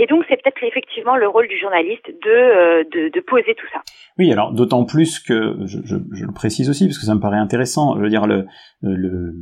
Et 0.00 0.06
donc, 0.06 0.24
c'est 0.28 0.40
peut-être 0.40 0.62
effectivement 0.62 1.16
le 1.16 1.26
rôle 1.26 1.48
du 1.48 1.58
journaliste 1.58 2.06
de, 2.06 2.30
euh, 2.30 2.84
de, 2.92 3.10
de, 3.12 3.20
poser 3.20 3.56
tout 3.56 3.66
ça. 3.72 3.80
Oui, 4.16 4.32
alors 4.32 4.52
d'autant 4.52 4.84
plus 4.84 5.18
que, 5.18 5.56
je, 5.66 5.78
je, 5.84 5.96
je, 6.12 6.24
le 6.24 6.32
précise 6.32 6.70
aussi, 6.70 6.86
parce 6.86 6.98
que 6.98 7.04
ça 7.04 7.16
me 7.16 7.20
paraît 7.20 7.38
intéressant, 7.38 7.96
je 7.96 8.02
veux 8.02 8.08
dire, 8.08 8.28
le, 8.28 8.46
le, 8.80 9.34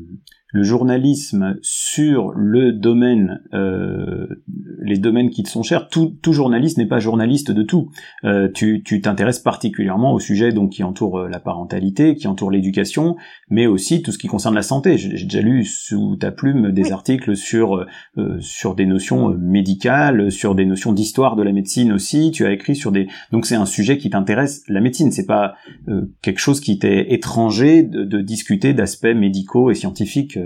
le 0.56 0.62
journalisme 0.62 1.58
sur 1.60 2.30
le 2.34 2.72
domaine, 2.72 3.42
euh, 3.52 4.26
les 4.80 4.96
domaines 4.96 5.28
qui 5.28 5.42
te 5.42 5.50
sont 5.50 5.62
chers. 5.62 5.88
Tout, 5.88 6.16
tout 6.22 6.32
journaliste 6.32 6.78
n'est 6.78 6.86
pas 6.86 6.98
journaliste 6.98 7.50
de 7.50 7.62
tout. 7.62 7.90
Euh, 8.24 8.48
tu 8.50 8.82
t'intéresses 9.02 9.38
particulièrement 9.38 10.14
au 10.14 10.18
sujet 10.18 10.52
donc 10.52 10.70
qui 10.70 10.82
entoure 10.82 11.18
euh, 11.18 11.28
la 11.28 11.40
parentalité, 11.40 12.14
qui 12.14 12.26
entoure 12.26 12.50
l'éducation, 12.50 13.16
mais 13.50 13.66
aussi 13.66 14.00
tout 14.00 14.12
ce 14.12 14.18
qui 14.18 14.28
concerne 14.28 14.54
la 14.54 14.62
santé. 14.62 14.96
J'ai 14.96 15.24
déjà 15.24 15.42
lu 15.42 15.62
sous 15.62 16.16
ta 16.16 16.30
plume 16.30 16.72
des 16.72 16.90
articles 16.90 17.36
sur 17.36 17.84
euh, 18.16 18.38
sur 18.40 18.74
des 18.74 18.86
notions 18.86 19.28
médicales, 19.38 20.32
sur 20.32 20.54
des 20.54 20.64
notions 20.64 20.94
d'histoire 20.94 21.36
de 21.36 21.42
la 21.42 21.52
médecine 21.52 21.92
aussi. 21.92 22.30
Tu 22.30 22.46
as 22.46 22.52
écrit 22.52 22.76
sur 22.76 22.92
des 22.92 23.08
donc 23.30 23.44
c'est 23.44 23.56
un 23.56 23.66
sujet 23.66 23.98
qui 23.98 24.08
t'intéresse. 24.08 24.64
La 24.68 24.80
médecine, 24.80 25.12
c'est 25.12 25.26
pas 25.26 25.54
quelque 26.22 26.38
chose 26.38 26.60
qui 26.60 26.78
t'est 26.78 27.12
étranger 27.12 27.82
de, 27.82 28.04
de 28.04 28.20
discuter 28.22 28.72
d'aspects 28.72 29.14
médicaux 29.14 29.70
et 29.70 29.74
scientifiques 29.74 30.38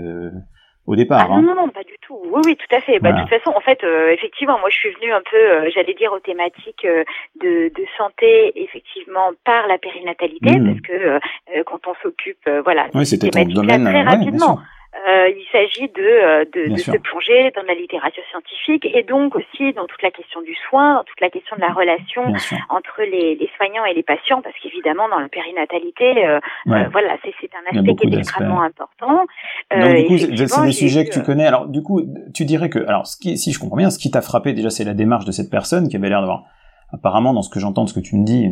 au 0.87 0.95
départ. 0.95 1.21
Ah, 1.21 1.27
non, 1.27 1.35
hein. 1.35 1.41
non, 1.41 1.55
non, 1.55 1.69
pas 1.69 1.83
du 1.83 1.95
tout. 2.01 2.19
Oui, 2.25 2.41
oui, 2.45 2.57
tout 2.57 2.75
à 2.75 2.81
fait. 2.81 2.99
Bah, 2.99 3.11
de 3.11 3.21
toute 3.21 3.29
façon, 3.29 3.51
en 3.55 3.61
fait, 3.61 3.83
euh, 3.83 4.11
effectivement, 4.11 4.59
moi, 4.59 4.69
je 4.69 4.75
suis 4.75 4.91
venue 4.91 5.13
un 5.13 5.21
peu, 5.29 5.37
euh, 5.37 5.69
j'allais 5.73 5.93
dire, 5.93 6.11
aux 6.11 6.19
thématiques 6.19 6.85
de, 6.85 7.69
de, 7.69 7.85
santé, 7.97 8.51
effectivement, 8.55 9.31
par 9.45 9.67
la 9.67 9.77
périnatalité, 9.77 10.59
mmh. 10.59 10.65
parce 10.65 10.81
que 10.81 11.63
quand 11.63 11.87
on 11.87 11.93
s'occupe, 12.01 12.49
voilà, 12.63 12.87
oui, 12.93 13.05
c'était 13.05 13.29
ton 13.29 13.43
domaine, 13.45 13.85
très 13.85 14.03
rapidement. 14.03 14.59
Euh, 14.93 15.29
il 15.29 15.45
s'agit 15.53 15.87
de, 15.87 16.01
euh, 16.01 16.45
de, 16.53 16.73
de 16.73 16.75
se 16.75 16.91
plonger 16.91 17.51
dans 17.55 17.63
la 17.63 17.73
littérature 17.73 18.23
scientifique 18.29 18.85
et 18.93 19.03
donc 19.03 19.37
aussi 19.37 19.71
dans 19.71 19.87
toute 19.87 20.01
la 20.01 20.11
question 20.11 20.41
du 20.41 20.53
soin, 20.67 20.95
dans 20.95 21.03
toute 21.05 21.21
la 21.21 21.29
question 21.29 21.55
de 21.55 21.61
la 21.61 21.71
relation 21.71 22.23
entre 22.69 23.01
les, 23.03 23.35
les, 23.35 23.49
soignants 23.55 23.85
et 23.85 23.93
les 23.93 24.03
patients, 24.03 24.41
parce 24.41 24.53
qu'évidemment 24.61 25.07
dans 25.07 25.19
la 25.19 25.29
périnatalité, 25.29 26.27
euh, 26.27 26.39
euh 26.67 26.89
voilà, 26.91 27.15
c'est 27.23 27.49
un 27.55 27.77
aspect 27.77 27.95
qui 27.95 28.13
est 28.13 28.17
extrêmement 28.17 28.63
important. 28.63 29.25
Donc 29.71 29.95
du 29.95 30.05
coup, 30.07 30.17
c'est 30.17 30.65
des 30.65 30.71
sujets 30.73 31.05
que 31.05 31.13
tu 31.13 31.23
connais. 31.23 31.47
Alors 31.47 31.67
du 31.67 31.81
coup, 31.81 32.01
tu 32.33 32.43
dirais 32.43 32.69
que, 32.69 32.79
alors 32.79 33.07
ce 33.07 33.15
qui, 33.17 33.37
si 33.37 33.53
je 33.53 33.59
comprends 33.59 33.77
bien, 33.77 33.91
ce 33.91 33.97
qui 33.97 34.11
t'a 34.11 34.21
frappé 34.21 34.51
déjà, 34.51 34.69
c'est 34.69 34.83
la 34.83 34.93
démarche 34.93 35.23
de 35.23 35.31
cette 35.31 35.49
personne 35.49 35.87
qui 35.87 35.95
avait 35.95 36.09
l'air 36.09 36.19
d'avoir, 36.19 36.43
apparemment, 36.91 37.33
dans 37.33 37.43
ce 37.43 37.49
que 37.49 37.61
j'entends 37.61 37.85
de 37.85 37.89
ce 37.89 37.93
que 37.93 38.01
tu 38.01 38.17
me 38.17 38.25
dis, 38.25 38.51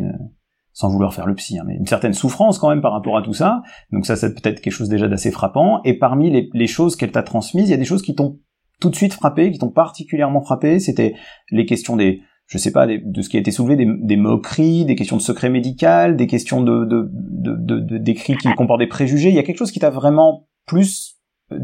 sans 0.72 0.88
vouloir 0.88 1.14
faire 1.14 1.26
le 1.26 1.34
psy, 1.34 1.58
hein, 1.58 1.64
mais 1.66 1.74
une 1.74 1.86
certaine 1.86 2.12
souffrance 2.12 2.58
quand 2.58 2.68
même 2.68 2.80
par 2.80 2.92
rapport 2.92 3.16
à 3.16 3.22
tout 3.22 3.32
ça. 3.32 3.62
Donc 3.92 4.06
ça, 4.06 4.16
c'est 4.16 4.34
peut-être 4.34 4.60
quelque 4.60 4.72
chose 4.72 4.88
déjà 4.88 5.08
d'assez 5.08 5.30
frappant. 5.30 5.80
Et 5.84 5.98
parmi 5.98 6.48
les, 6.52 6.66
choses 6.66 6.96
qu'elle 6.96 7.12
t'a 7.12 7.22
transmises, 7.22 7.68
il 7.68 7.72
y 7.72 7.74
a 7.74 7.78
des 7.78 7.84
choses 7.84 8.02
qui 8.02 8.14
t'ont 8.14 8.38
tout 8.80 8.90
de 8.90 8.96
suite 8.96 9.12
frappé, 9.12 9.50
qui 9.50 9.58
t'ont 9.58 9.70
particulièrement 9.70 10.40
frappé. 10.40 10.78
C'était 10.78 11.14
les 11.50 11.66
questions 11.66 11.96
des, 11.96 12.22
je 12.46 12.56
sais 12.56 12.72
pas, 12.72 12.86
de 12.86 13.22
ce 13.22 13.28
qui 13.28 13.36
a 13.36 13.40
été 13.40 13.50
soulevé, 13.50 13.76
des, 13.76 14.16
moqueries, 14.16 14.84
des 14.84 14.94
questions 14.94 15.16
de 15.16 15.22
secret 15.22 15.50
médical, 15.50 16.16
des 16.16 16.26
questions 16.26 16.62
de, 16.62 16.84
de, 16.84 17.10
de, 17.12 17.98
de 17.98 18.12
qui 18.12 18.34
comportent 18.56 18.80
des 18.80 18.86
préjugés. 18.86 19.28
Il 19.28 19.34
y 19.34 19.38
a 19.38 19.42
quelque 19.42 19.58
chose 19.58 19.72
qui 19.72 19.80
t'a 19.80 19.90
vraiment 19.90 20.46
plus 20.66 21.20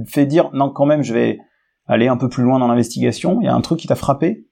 fait 0.06 0.26
dire 0.26 0.50
non 0.52 0.70
quand 0.70 0.86
même, 0.86 1.02
je 1.02 1.14
vais 1.14 1.38
aller 1.86 2.08
un 2.08 2.16
peu 2.16 2.28
plus 2.28 2.42
loin 2.42 2.58
dans 2.58 2.66
l'investigation. 2.66 3.40
Il 3.40 3.44
y 3.44 3.48
a 3.48 3.54
un 3.54 3.60
truc 3.60 3.78
qui 3.78 3.86
t'a 3.86 3.94
frappé? 3.94 4.46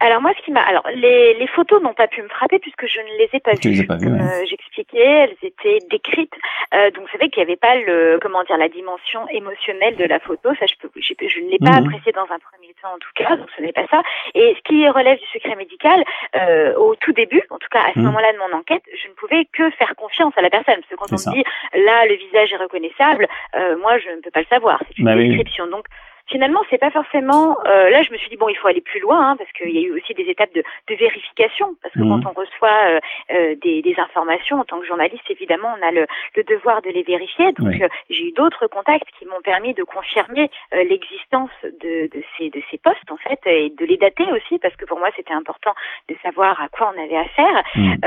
Alors 0.00 0.22
moi, 0.22 0.32
ce 0.36 0.42
qui 0.44 0.50
m'a, 0.50 0.62
alors 0.62 0.86
les, 0.94 1.34
les 1.34 1.46
photos 1.46 1.82
n'ont 1.82 1.94
pas 1.94 2.08
pu 2.08 2.22
me 2.22 2.28
frapper 2.28 2.58
puisque 2.58 2.86
je 2.86 3.00
ne 3.00 3.18
les 3.18 3.28
ai 3.34 3.40
pas 3.40 3.52
vues. 3.52 3.86
Comme 3.86 4.20
euh, 4.20 4.44
j'expliquais, 4.48 4.98
elles 4.98 5.36
étaient 5.42 5.78
décrites. 5.90 6.34
Euh, 6.74 6.90
donc 6.90 7.04
c'est 7.12 7.18
vrai 7.18 7.28
qu'il 7.28 7.42
n'y 7.42 7.50
avait 7.50 7.60
pas 7.60 7.76
le, 7.76 8.18
comment 8.20 8.42
dire, 8.44 8.56
la 8.56 8.68
dimension 8.68 9.28
émotionnelle 9.28 9.96
de 9.96 10.04
la 10.04 10.18
photo. 10.18 10.50
Ça, 10.58 10.66
je, 10.66 10.74
peux, 10.80 10.90
je, 10.96 11.12
je 11.20 11.40
ne 11.40 11.50
l'ai 11.50 11.58
pas 11.58 11.80
mhm. 11.80 11.86
apprécié 11.86 12.12
dans 12.12 12.24
un 12.24 12.38
premier 12.38 12.72
temps 12.80 12.94
en 12.94 12.98
tout 12.98 13.12
cas. 13.14 13.36
Donc 13.36 13.48
ce 13.56 13.62
n'est 13.62 13.72
pas 13.72 13.86
ça. 13.90 14.02
Et 14.34 14.56
ce 14.56 14.62
qui 14.62 14.88
relève 14.88 15.18
du 15.18 15.26
secret 15.32 15.54
médical, 15.56 16.02
euh, 16.36 16.74
au 16.76 16.96
tout 16.96 17.12
début, 17.12 17.42
en 17.50 17.58
tout 17.58 17.68
cas 17.70 17.82
à 17.82 17.92
ce 17.92 17.98
mhm. 17.98 18.06
moment-là 18.06 18.32
de 18.32 18.38
mon 18.38 18.58
enquête, 18.58 18.82
je 19.02 19.08
ne 19.08 19.14
pouvais 19.14 19.46
que 19.52 19.70
faire 19.72 19.94
confiance 19.96 20.32
à 20.36 20.42
la 20.42 20.50
personne 20.50 20.76
parce 20.76 20.88
que 20.88 20.96
quand 20.96 21.12
on 21.12 21.30
me 21.30 21.36
dit 21.36 21.44
là 21.74 22.06
le 22.06 22.14
visage 22.14 22.52
est 22.52 22.56
reconnaissable, 22.56 23.28
euh, 23.54 23.76
moi 23.78 23.98
je 23.98 24.08
ne 24.10 24.20
peux 24.22 24.30
pas 24.30 24.40
le 24.40 24.46
savoir. 24.46 24.82
C'est 24.88 24.98
une 24.98 25.04
bah 25.04 25.14
description. 25.14 25.66
Donc 25.66 25.84
finalement, 26.30 26.60
c'est 26.70 26.78
pas 26.78 26.90
forcément. 26.90 27.58
Euh, 27.66 27.90
là, 27.90 28.02
je 28.02 28.12
me 28.12 28.16
suis 28.16 28.30
dit 28.30 28.36
bon, 28.36 28.48
il 28.48 28.56
faut 28.56 28.68
aller 28.68 28.80
plus 28.80 29.00
loin 29.00 29.30
hein, 29.30 29.36
parce 29.36 29.50
qu'il 29.52 29.70
y 29.70 29.78
a 29.78 29.82
eu 29.82 29.92
aussi 29.92 30.14
des 30.14 30.28
étapes 30.28 30.54
de, 30.54 30.62
de 30.88 30.94
vérification. 30.94 31.74
Parce 31.82 31.94
que 31.94 32.00
mhm. 32.00 32.22
quand 32.22 32.30
on 32.30 32.40
reçoit 32.40 32.78
euh, 32.88 33.00
euh, 33.32 33.54
des, 33.62 33.82
des, 33.82 33.94
informations 33.98 34.60
en 34.60 34.64
tant 34.64 34.80
que 34.80 34.86
journaliste, 34.86 35.28
évidemment, 35.28 35.68
on 35.78 35.86
a 35.86 35.90
le, 35.90 36.06
le 36.36 36.44
devoir 36.44 36.82
de 36.82 36.90
les 36.90 37.02
vérifier. 37.02 37.52
Donc, 37.52 37.80
euh, 37.80 37.88
j'ai 38.08 38.28
eu 38.28 38.32
d'autres 38.32 38.66
contacts 38.68 39.08
qui 39.18 39.26
m'ont 39.26 39.40
permis 39.42 39.74
de 39.74 39.82
confirmer 39.82 40.50
euh, 40.74 40.84
l'existence 40.84 41.50
de, 41.62 42.08
de, 42.14 42.22
ces 42.38 42.50
de 42.50 42.62
ces 42.70 42.78
postes 42.78 43.10
en 43.10 43.16
fait 43.16 43.40
et 43.46 43.70
de 43.70 43.84
les 43.84 43.96
dater 43.96 44.24
aussi 44.32 44.58
parce 44.58 44.74
que 44.76 44.84
pour 44.84 44.98
moi, 44.98 45.10
c'était 45.16 45.34
important 45.34 45.74
de 46.08 46.16
savoir 46.22 46.60
à 46.60 46.68
quoi 46.68 46.92
on 46.94 47.02
avait 47.02 47.16
affaire. 47.16 47.62
Mhm. 47.74 47.98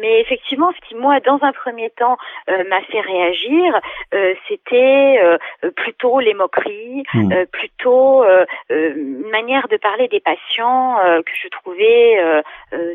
mais 0.00 0.20
effectivement, 0.20 0.72
ce 0.72 0.88
qui 0.88 0.94
moi, 0.94 1.20
dans 1.20 1.38
un 1.42 1.52
premier 1.52 1.90
temps, 1.90 2.16
m'a 2.48 2.80
fait 2.82 3.00
réagir, 3.00 3.80
c'était 4.48 5.20
plutôt 5.76 6.20
les 6.20 6.34
moqueries. 6.34 7.02
Mhm 7.14 7.46
plutôt 7.46 7.59
euh, 7.86 8.44
euh, 8.70 8.94
une 8.94 9.30
manière 9.30 9.68
de 9.68 9.76
parler 9.76 10.08
des 10.08 10.20
patients 10.20 10.98
euh, 11.00 11.22
que 11.22 11.32
je 11.34 11.48
trouvais 11.48 12.18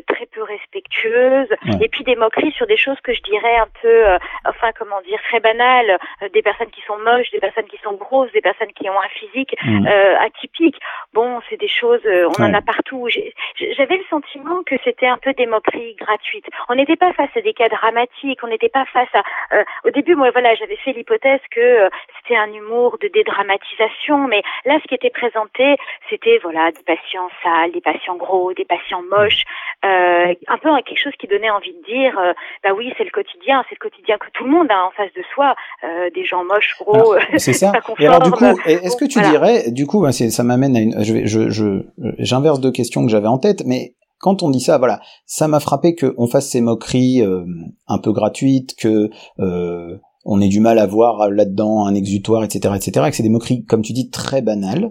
très 0.06 0.26
peu 0.26 0.42
respectueuse, 0.42 1.48
et 1.80 1.88
puis 1.88 2.04
des 2.04 2.16
moqueries 2.16 2.52
sur 2.52 2.66
des 2.66 2.76
choses 2.76 3.00
que 3.02 3.12
je 3.12 3.22
dirais 3.22 3.56
un 3.56 3.68
peu, 3.82 4.04
enfin 4.46 4.70
comment 4.78 5.00
dire, 5.02 5.20
très 5.28 5.40
banales, 5.40 5.98
des 6.32 6.42
personnes 6.42 6.70
qui 6.70 6.80
sont 6.82 6.98
moches, 6.98 7.30
des 7.30 7.40
personnes 7.40 7.66
qui 7.66 7.78
sont 7.82 7.92
grosses, 7.92 8.32
des 8.32 8.40
personnes 8.40 8.72
qui 8.72 8.88
ont 8.88 8.98
un 8.98 9.08
physique 9.08 9.54
mmh. 9.62 9.86
atypique. 10.20 10.78
Bon, 11.12 11.40
c'est 11.48 11.58
des 11.58 11.68
choses, 11.68 12.00
on 12.06 12.42
en 12.42 12.54
a 12.54 12.62
partout. 12.62 13.08
J'avais 13.56 13.96
le 13.96 14.04
sentiment 14.08 14.62
que 14.64 14.76
c'était 14.84 15.06
un 15.06 15.18
peu 15.18 15.32
des 15.34 15.46
moqueries 15.46 15.94
gratuites. 15.96 16.46
On 16.68 16.74
n'était 16.74 16.96
pas 16.96 17.12
face 17.12 17.30
à 17.36 17.40
des 17.40 17.52
cas 17.52 17.68
dramatiques, 17.68 18.40
on 18.42 18.48
n'était 18.48 18.70
pas 18.70 18.84
face 18.86 19.14
à. 19.14 19.22
au 19.84 19.90
début, 19.90 20.14
moi, 20.14 20.30
voilà, 20.30 20.54
j'avais 20.54 20.76
fait 20.76 20.92
l'hypothèse 20.92 21.40
que 21.50 21.88
c'était 22.18 22.36
un 22.36 22.52
humour 22.52 22.98
de 23.00 23.08
dédramatisation, 23.08 24.26
mais 24.26 24.42
Là, 24.64 24.78
ce 24.82 24.88
qui 24.88 24.94
était 24.94 25.10
présenté, 25.10 25.76
c'était 26.10 26.38
voilà 26.42 26.70
des 26.72 26.82
patients 26.82 27.28
sales, 27.42 27.72
des 27.72 27.80
patients 27.80 28.16
gros, 28.16 28.52
des 28.54 28.64
patients 28.64 29.02
moches, 29.10 29.44
euh, 29.84 30.34
un 30.48 30.58
peu 30.58 30.70
quelque 30.86 31.02
chose 31.02 31.12
qui 31.18 31.26
donnait 31.26 31.50
envie 31.50 31.72
de 31.72 31.84
dire, 31.84 32.18
euh, 32.18 32.32
bah 32.64 32.70
oui, 32.76 32.92
c'est 32.96 33.04
le 33.04 33.10
quotidien, 33.10 33.64
c'est 33.68 33.76
le 33.80 33.88
quotidien 33.88 34.16
que 34.18 34.26
tout 34.32 34.44
le 34.44 34.50
monde 34.50 34.70
a 34.70 34.86
en 34.86 34.90
face 34.90 35.12
de 35.14 35.22
soi, 35.34 35.54
euh, 35.84 36.10
des 36.14 36.24
gens 36.24 36.44
moches, 36.44 36.74
gros. 36.80 37.14
c'est 37.36 37.52
ça. 37.52 37.72
Et 37.98 38.06
alors 38.06 38.22
du 38.22 38.30
coup, 38.30 38.44
est-ce 38.66 38.96
que 38.96 39.04
tu 39.04 39.20
dirais, 39.20 39.70
du 39.70 39.86
coup, 39.86 40.04
ça 40.10 40.42
m'amène 40.42 40.76
à 40.76 40.80
une, 40.80 41.04
je, 41.04 41.26
je, 41.26 41.50
je, 41.50 41.82
j'inverse 42.18 42.60
deux 42.60 42.72
questions 42.72 43.04
que 43.04 43.10
j'avais 43.10 43.28
en 43.28 43.38
tête, 43.38 43.62
mais 43.66 43.94
quand 44.18 44.42
on 44.42 44.50
dit 44.50 44.60
ça, 44.60 44.78
voilà, 44.78 45.00
ça 45.26 45.48
m'a 45.48 45.60
frappé 45.60 45.94
qu'on 45.94 46.26
fasse 46.26 46.48
ces 46.48 46.60
moqueries 46.60 47.22
euh, 47.22 47.44
un 47.86 47.98
peu 47.98 48.12
gratuites, 48.12 48.74
que 48.76 49.10
euh, 49.38 49.98
on 50.26 50.40
ait 50.40 50.48
du 50.48 50.60
mal 50.60 50.78
à 50.78 50.86
voir 50.86 51.30
là-dedans 51.30 51.86
un 51.86 51.94
exutoire, 51.94 52.44
etc., 52.44 52.74
etc., 52.76 53.06
que 53.08 53.16
c'est 53.16 53.22
des 53.22 53.28
moqueries, 53.28 53.64
comme 53.64 53.82
tu 53.82 53.92
dis, 53.92 54.10
très 54.10 54.42
banales, 54.42 54.90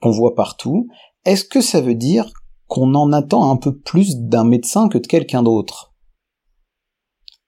qu'on 0.00 0.10
voit 0.10 0.34
partout. 0.34 0.88
Est-ce 1.24 1.44
que 1.44 1.60
ça 1.60 1.80
veut 1.80 1.94
dire 1.94 2.32
qu'on 2.68 2.94
en 2.94 3.12
attend 3.12 3.50
un 3.50 3.56
peu 3.56 3.76
plus 3.76 4.16
d'un 4.18 4.44
médecin 4.44 4.88
que 4.88 4.98
de 4.98 5.06
quelqu'un 5.06 5.42
d'autre? 5.42 5.92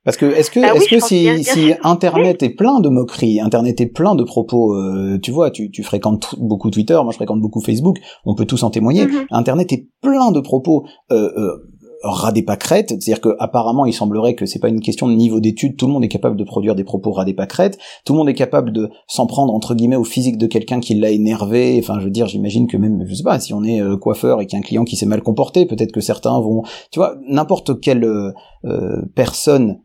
Parce 0.05 0.19
que 0.19 0.27
est-ce 0.27 0.51
que 0.51 0.61
bah 0.61 0.75
est-ce 0.75 0.89
que 0.89 1.01
si, 1.01 1.73
Internet 1.83 2.43
est 2.43 2.51
plein 2.51 2.81
de 2.81 2.91
moqueries, 2.91 3.41
Internet 3.41 3.81
est 3.81 3.87
plein 3.87 4.15
de 4.15 4.23
propos, 4.23 4.75
euh, 4.75 5.19
tu 5.23 5.31
vois, 5.31 5.51
tu, 5.51 5.71
tu 5.71 5.83
fréquentes 5.83 6.35
beaucoup 6.39 6.71
Twitter, 6.71 6.99
moi 7.03 7.11
je 7.11 7.17
fréquente 7.17 7.41
beaucoup 7.41 7.63
Facebook, 7.63 7.99
on 8.27 8.35
peut 8.35 8.45
tous 8.45 8.63
en 8.65 8.71
témoigner. 8.71 9.07
Mm-hmm. 9.07 9.27
Internet 9.31 9.73
est 9.73 9.89
plein 10.03 10.31
de 10.31 10.41
propos 10.41 10.85
euh, 11.11 11.31
euh, 11.39 11.57
ras 12.05 12.33
des 12.33 12.43
pâquerettes, 12.43 12.91
c'est-à-dire 12.91 13.21
que 13.21 13.31
apparemment 13.39 13.87
il 13.87 13.93
semblerait 13.93 14.35
que 14.35 14.47
c'est 14.47 14.59
pas 14.59 14.69
une 14.69 14.81
question 14.81 15.09
de 15.09 15.15
niveau 15.15 15.41
d'étude, 15.41 15.77
tout 15.77 15.87
le 15.87 15.93
monde 15.93 16.05
est 16.05 16.09
capable 16.09 16.37
de 16.37 16.45
produire 16.45 16.75
des 16.75 16.85
propos 16.85 17.13
ras 17.13 17.25
des 17.25 17.35
pâquerettes, 17.35 17.79
tout 18.05 18.13
le 18.13 18.19
monde 18.19 18.29
est 18.29 18.35
capable 18.35 18.73
de 18.73 18.91
s'en 19.09 19.27
prendre 19.27 19.55
entre 19.55 19.75
guillemets 19.75 19.97
au 19.97 20.05
physique 20.05 20.39
de 20.39 20.47
quelqu'un 20.47 20.81
qui 20.81 20.95
l'a 20.95 21.11
énervé, 21.11 21.79
enfin 21.83 21.99
je 21.99 22.05
veux 22.05 22.11
dire, 22.11 22.27
j'imagine 22.27 22.67
que 22.67 22.77
même, 22.77 23.05
je 23.07 23.15
sais 23.15 23.23
pas, 23.23 23.41
si 23.41 23.55
on 23.55 23.65
est 23.65 23.81
euh, 23.81 23.97
coiffeur 23.97 24.41
et 24.41 24.47
qu'il 24.47 24.55
y 24.55 24.57
a 24.57 24.61
un 24.61 24.67
client 24.67 24.85
qui 24.85 24.97
s'est 24.97 25.07
mal 25.07 25.23
comporté, 25.23 25.67
peut-être 25.67 25.93
que 25.93 26.01
certains 26.01 26.39
vont, 26.41 26.63
tu 26.91 26.99
vois, 26.99 27.17
n'importe 27.27 27.81
quelle 27.81 28.05
euh, 28.05 28.33
euh, 28.65 29.03
personne 29.15 29.81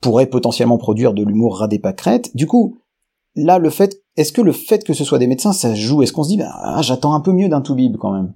pourrait 0.00 0.26
potentiellement 0.26 0.78
produire 0.78 1.14
de 1.14 1.22
l'humour 1.22 1.58
ras 1.58 1.68
des 1.68 1.80
du 2.34 2.48
coup, 2.48 2.78
là 3.36 3.58
le 3.58 3.70
fait, 3.70 4.02
est-ce 4.16 4.32
que 4.32 4.42
le 4.42 4.50
fait 4.50 4.82
que 4.82 4.94
ce 4.94 5.04
soit 5.04 5.20
des 5.20 5.28
médecins, 5.28 5.52
ça 5.52 5.76
joue, 5.76 6.02
est-ce 6.02 6.12
qu'on 6.12 6.24
se 6.24 6.30
dit, 6.30 6.38
bah, 6.38 6.80
j'attends 6.80 7.14
un 7.14 7.20
peu 7.20 7.32
mieux 7.32 7.48
d'un 7.48 7.60
toubib 7.60 7.96
quand 7.98 8.10
même? 8.10 8.34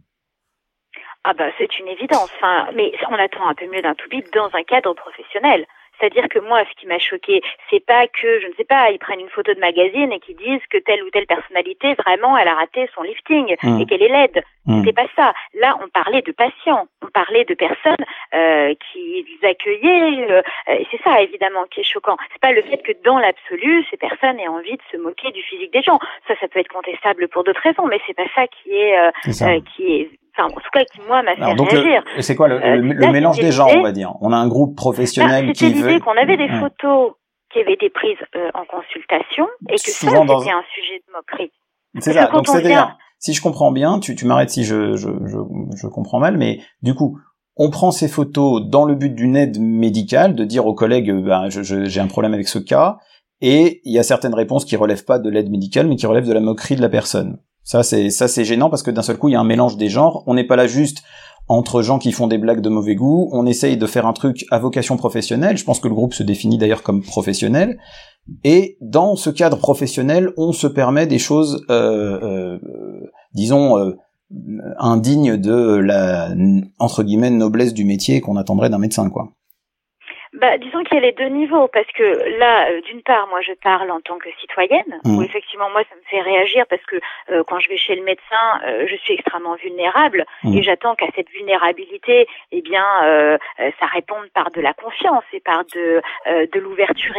Ah 1.29 1.35
bah 1.35 1.51
c'est 1.59 1.79
une 1.81 1.89
évidence. 1.89 2.31
Enfin, 2.37 2.69
mais 2.75 2.93
on 3.11 3.15
attend 3.15 3.49
un 3.49 3.55
peu 3.55 3.67
mieux 3.67 3.83
d'un 3.83 3.95
tout-bip 3.95 4.33
dans 4.33 4.49
un 4.55 4.63
cadre 4.63 4.95
professionnel. 4.95 5.67
C'est-à-dire 5.99 6.29
que 6.29 6.39
moi, 6.39 6.63
ce 6.71 6.81
qui 6.81 6.87
m'a 6.87 6.99
choqué, 6.99 7.43
c'est 7.71 7.85
pas 7.85 8.07
que, 8.07 8.41
je 8.41 8.47
ne 8.47 8.53
sais 8.55 8.65
pas, 8.65 8.91
ils 8.91 8.99
prennent 8.99 9.21
une 9.21 9.31
photo 9.31 9.55
de 9.55 9.61
magazine 9.61 10.13
et 10.13 10.21
qu'ils 10.21 10.37
disent 10.37 10.65
que 10.71 10.79
telle 10.79 11.03
ou 11.03 11.11
telle 11.11 11.27
personnalité, 11.27 11.95
vraiment, 11.95 12.37
elle 12.37 12.49
a 12.49 12.55
raté 12.55 12.89
son 12.95 13.03
lifting 13.03 13.57
mmh. 13.63 13.81
et 13.81 13.87
qu'elle 13.87 14.03
est 14.03 14.09
laide. 14.09 14.45
Mmh. 14.67 14.85
C'est 14.85 14.93
pas 14.93 15.07
ça. 15.17 15.33
Là, 15.55 15.79
on 15.83 15.89
parlait 15.89 16.23
de 16.23 16.33
patients, 16.33 16.87
on 17.03 17.09
parlait 17.09 17.45
de 17.45 17.55
personnes 17.55 18.05
euh, 18.35 18.75
qui 18.93 19.25
accueillaient. 19.43 20.31
Euh, 20.31 20.43
et 20.69 20.87
c'est 20.91 21.03
ça, 21.03 21.23
évidemment, 21.23 21.65
qui 21.71 21.81
est 21.81 21.91
choquant. 21.91 22.17
C'est 22.33 22.43
pas 22.43 22.53
le 22.53 22.63
fait 22.63 22.79
que, 22.79 22.93
dans 23.05 23.19
l'absolu, 23.19 23.85
ces 23.91 23.97
personnes 23.97 24.39
aient 24.39 24.49
envie 24.49 24.77
de 24.77 24.83
se 24.93 24.99
moquer 24.99 25.33
du 25.33 25.43
physique 25.43 25.73
des 25.73 25.83
gens. 25.83 25.99
Ça, 26.29 26.35
ça 26.41 26.49
peut 26.49 26.61
être 26.61 26.69
contestable 26.69 27.29
pour 27.29 27.43
d'autres 27.43 27.63
raisons, 27.63 27.87
mais 27.87 28.01
c'est 28.07 28.17
pas 28.17 28.29
ça 28.35 28.47
qui 28.49 28.77
est, 28.77 28.99
euh, 28.99 29.11
euh 29.27 29.61
qui 29.75 29.95
est 29.95 30.11
enfin 30.37 30.49
en 30.49 30.55
tout 30.55 30.71
cas 30.73 30.85
qui 30.85 31.01
moi 31.07 31.23
m'a 31.23 31.35
fait 31.35 31.55
donc 31.55 31.71
réagir. 31.71 32.03
C'est 32.21 32.37
quoi 32.37 32.49
le, 32.49 32.63
euh, 32.63 33.13
mélange 33.13 33.39
des 33.39 33.53
gens, 33.53 33.69
on 33.75 33.83
va 33.83 33.93
dire? 33.93 34.15
On 34.21 34.33
a 34.33 34.37
un 34.37 34.49
groupe 34.49 34.77
professionnel 34.77 35.47
bah, 35.47 35.53
qui 35.53 35.73
veut. 35.73 35.99
qu'on 36.01 36.17
avait 36.17 36.37
des 36.37 36.49
photos 36.49 37.15
y 37.59 37.61
avait 37.61 37.77
des 37.77 37.91
prises 37.91 38.19
en 38.55 38.65
consultation 38.65 39.47
et 39.69 39.77
que 39.77 39.91
ça, 39.91 40.09
c'était 40.09 40.51
un 40.51 40.65
sujet 40.75 41.03
de 41.07 41.13
moquerie. 41.13 41.53
C'est 41.99 42.13
ça. 42.13 42.27
Donc 42.27 42.47
c'est-à-dire, 42.47 42.97
si 43.19 43.33
je 43.33 43.43
comprends 43.43 43.73
bien, 43.73 43.99
tu, 43.99 44.15
tu 44.15 44.27
m'arrêtes 44.27 44.51
si 44.51 44.65
je, 44.65 44.97
je, 44.97 45.09
je, 45.25 45.39
je 45.77 45.87
comprends 45.87 46.21
mal, 46.21 46.37
mais 46.37 46.61
du 46.83 46.95
coup, 46.95 47.19
on 47.57 47.71
prend 47.71 47.91
ces 47.91 48.09
photos 48.09 48.63
dans 48.67 48.85
le 48.85 48.95
but 48.95 49.15
d'une 49.15 49.37
aide 49.37 49.59
médicale, 49.59 50.35
de 50.35 50.45
dire 50.45 50.67
aux 50.67 50.75
collègues, 50.75 51.11
ben, 51.13 51.49
j'ai 51.49 52.01
un 52.01 52.07
problème 52.07 52.35
avec 52.35 52.49
ce 52.49 52.59
cas, 52.59 52.99
et 53.41 53.81
il 53.85 53.93
y 53.93 53.99
a 53.99 54.03
certaines 54.03 54.35
réponses 54.35 54.65
qui 54.65 54.77
relèvent 54.77 55.05
pas 55.05 55.19
de 55.19 55.31
l'aide 55.31 55.51
médicale, 55.51 55.87
mais 55.87 55.97
qui 55.97 56.07
relèvent 56.07 56.29
de 56.29 56.33
la 56.35 56.41
moquerie 56.41 56.77
de 56.77 56.83
la 56.83 56.91
personne. 56.91 57.39
Ça, 57.67 57.83
c'est 57.83 58.11
ça, 58.11 58.29
c'est 58.29 58.45
gênant 58.45 58.71
parce 58.71 58.85
que 58.85 58.93
d'un 58.93 59.03
seul 59.03 59.19
coup, 59.19 59.29
il 59.29 59.33
y 59.33 59.35
a 59.35 59.41
un 59.41 59.45
mélange 59.45 59.77
des 59.77 59.89
genres. 59.89 60.23
On 60.27 60.35
n'est 60.35 60.47
pas 60.47 60.55
là 60.55 60.69
juste 60.69 61.03
entre 61.49 61.83
gens 61.83 61.99
qui 61.99 62.13
font 62.13 62.29
des 62.29 62.39
blagues 62.39 62.61
de 62.61 62.69
mauvais 62.69 62.95
goût. 62.95 63.29
On 63.33 63.45
essaye 63.45 63.77
de 63.77 63.87
faire 63.87 64.07
un 64.07 64.13
truc 64.13 64.47
à 64.53 64.61
vocation 64.61 64.97
professionnelle. 64.97 65.59
Je 65.59 65.65
pense 65.65 65.81
que 65.81 65.89
le 65.89 65.95
groupe 65.95 66.15
se 66.15 66.23
définit 66.23 66.59
d'ailleurs 66.59 66.85
comme 66.85 67.03
professionnel. 67.03 67.79
Et 68.45 68.79
dans 68.81 69.17
ce 69.17 69.31
cadre 69.31 69.59
professionnel, 69.59 70.31
on 70.37 70.53
se 70.53 70.69
permet 70.69 71.09
des 71.09 71.19
choses, 71.19 71.65
euh, 71.69 72.21
euh, 72.23 72.59
disons, 73.35 73.79
euh, 73.79 73.97
indignes 74.79 75.37
de 75.37 75.75
la 75.75 76.35
entre 76.79 77.03
guillemets 77.03 77.31
noblesse 77.31 77.75
du 77.75 77.85
métier 77.85 78.21
qu'on 78.21 78.37
attendrait 78.37 78.71
d'un 78.71 78.79
médecin, 78.79 79.11
quoi. 79.11 79.33
Bah, 80.37 80.59
disons 80.59 80.85
qu'il 80.85 80.97
y 80.97 80.99
a 80.99 81.01
les 81.01 81.13
deux 81.13 81.29
niveaux, 81.29 81.67
parce 81.69 81.87
que 81.93 82.39
là, 82.39 82.69
euh, 82.69 82.83
d'une 82.83 83.03
part, 83.03 83.27
moi, 83.29 83.41
je 83.41 83.53
parle 83.53 83.91
en 83.91 84.01
tant 84.01 84.19
que 84.19 84.29
citoyenne, 84.39 85.01
où 85.05 85.21
mmh. 85.21 85.25
effectivement, 85.25 85.71
moi, 85.71 85.83
ça 85.89 85.97
me 85.97 86.03
fait 86.11 86.21
réagir, 86.21 86.67
parce 86.69 86.85
que 86.85 86.97
euh, 87.31 87.43
quand 87.45 87.59
je 87.59 87.71
vais 87.71 87.79
chez 87.79 87.95
le 87.95 88.03
médecin, 88.03 88.61
euh, 88.67 88.87
je 88.87 88.97
suis 88.97 89.15
extrêmement 89.15 89.55
vulnérable, 89.55 90.27
mmh. 90.45 90.59
et 90.59 90.63
j'attends 90.63 90.95
qu'à 90.95 91.07
cette 91.15 91.31
vulnérabilité, 91.31 92.27
eh 92.53 92.61
bien, 92.61 92.85
ça 93.81 93.87
réponde 93.87 94.29
par 94.35 94.51
de 94.51 94.61
la 94.61 94.75
confiance 94.75 95.25
et 95.33 95.41
par 95.41 95.65
de 95.75 96.03
de 96.27 96.61
l'ouverture 96.61 97.15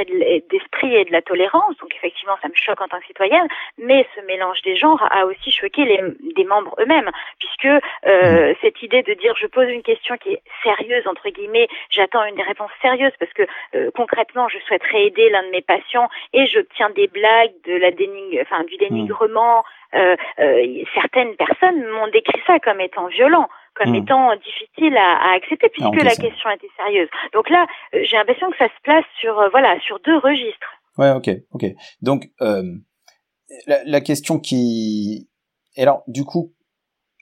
d'esprit 0.49 0.95
et 0.95 1.05
de 1.05 1.11
la 1.11 1.21
tolérance. 1.21 1.75
Donc, 1.77 1.93
effectivement, 1.95 2.37
ça 2.41 2.47
me 2.47 2.53
choque 2.53 2.81
en 2.81 2.87
tant 2.87 2.99
que 2.99 3.05
citoyenne, 3.05 3.47
mais 3.77 4.05
ce 4.15 4.21
mélange 4.25 4.61
des 4.61 4.75
genres 4.75 5.03
a 5.11 5.25
aussi 5.25 5.51
choqué 5.51 5.85
les 5.85 5.99
des 6.35 6.43
membres 6.43 6.75
eux-mêmes, 6.79 7.09
puisque 7.39 7.83
mmh. 8.05 8.53
cette 8.61 8.81
idée 8.83 9.03
de 9.03 9.13
dire, 9.13 9.35
je 9.37 9.47
pose 9.47 9.69
une 9.69 9.83
question 9.83 10.17
qui 10.17 10.33
est 10.33 10.41
sérieuse 10.63 11.07
entre 11.07 11.29
guillemets, 11.29 11.67
j'attends 11.89 12.25
une 12.25 12.41
réponse 12.41 12.71
sérieuse 12.81 13.06
parce 13.19 13.31
que 13.33 13.43
euh, 13.75 13.91
concrètement, 13.95 14.47
je 14.49 14.57
souhaiterais 14.67 15.05
aider 15.05 15.29
l'un 15.29 15.43
de 15.43 15.49
mes 15.49 15.61
patients 15.61 16.09
et 16.33 16.45
j'obtiens 16.47 16.89
des 16.91 17.07
blagues, 17.07 17.53
de 17.65 17.75
la 17.75 17.91
dénig 17.91 18.39
enfin 18.41 18.63
du 18.63 18.77
dénigrement. 18.77 19.63
Euh, 19.93 20.15
euh, 20.39 20.83
certaines 20.93 21.35
personnes 21.35 21.85
m'ont 21.87 22.09
décrit 22.09 22.41
ça 22.45 22.59
comme 22.59 22.81
étant 22.81 23.07
violent 23.07 23.47
comme 23.75 23.91
hmm. 23.91 23.95
étant 24.03 24.35
difficile 24.37 24.97
à, 24.97 25.33
accepter 25.33 25.69
puisque 25.69 26.01
la 26.01 26.15
question 26.15 26.49
était 26.49 26.69
sérieuse. 26.75 27.09
Donc 27.31 27.47
là, 27.51 27.67
j'ai 27.93 28.17
l'impression 28.17 28.49
que 28.49 28.57
ça 28.57 28.69
se 28.69 28.81
place 28.81 29.05
sur 29.19 29.35
voilà 29.51 29.79
sur 29.81 29.99
deux 29.99 30.17
registres. 30.17 30.73
Ouais, 30.97 31.11
ok, 31.11 31.29
ok. 31.51 31.65
Donc 32.01 32.23
la, 32.39 33.83
la, 33.85 34.01
question 34.01 34.39
qui, 34.39 35.29
et 35.75 35.83
alors 35.83 36.01
du 36.07 36.23
coup, 36.23 36.53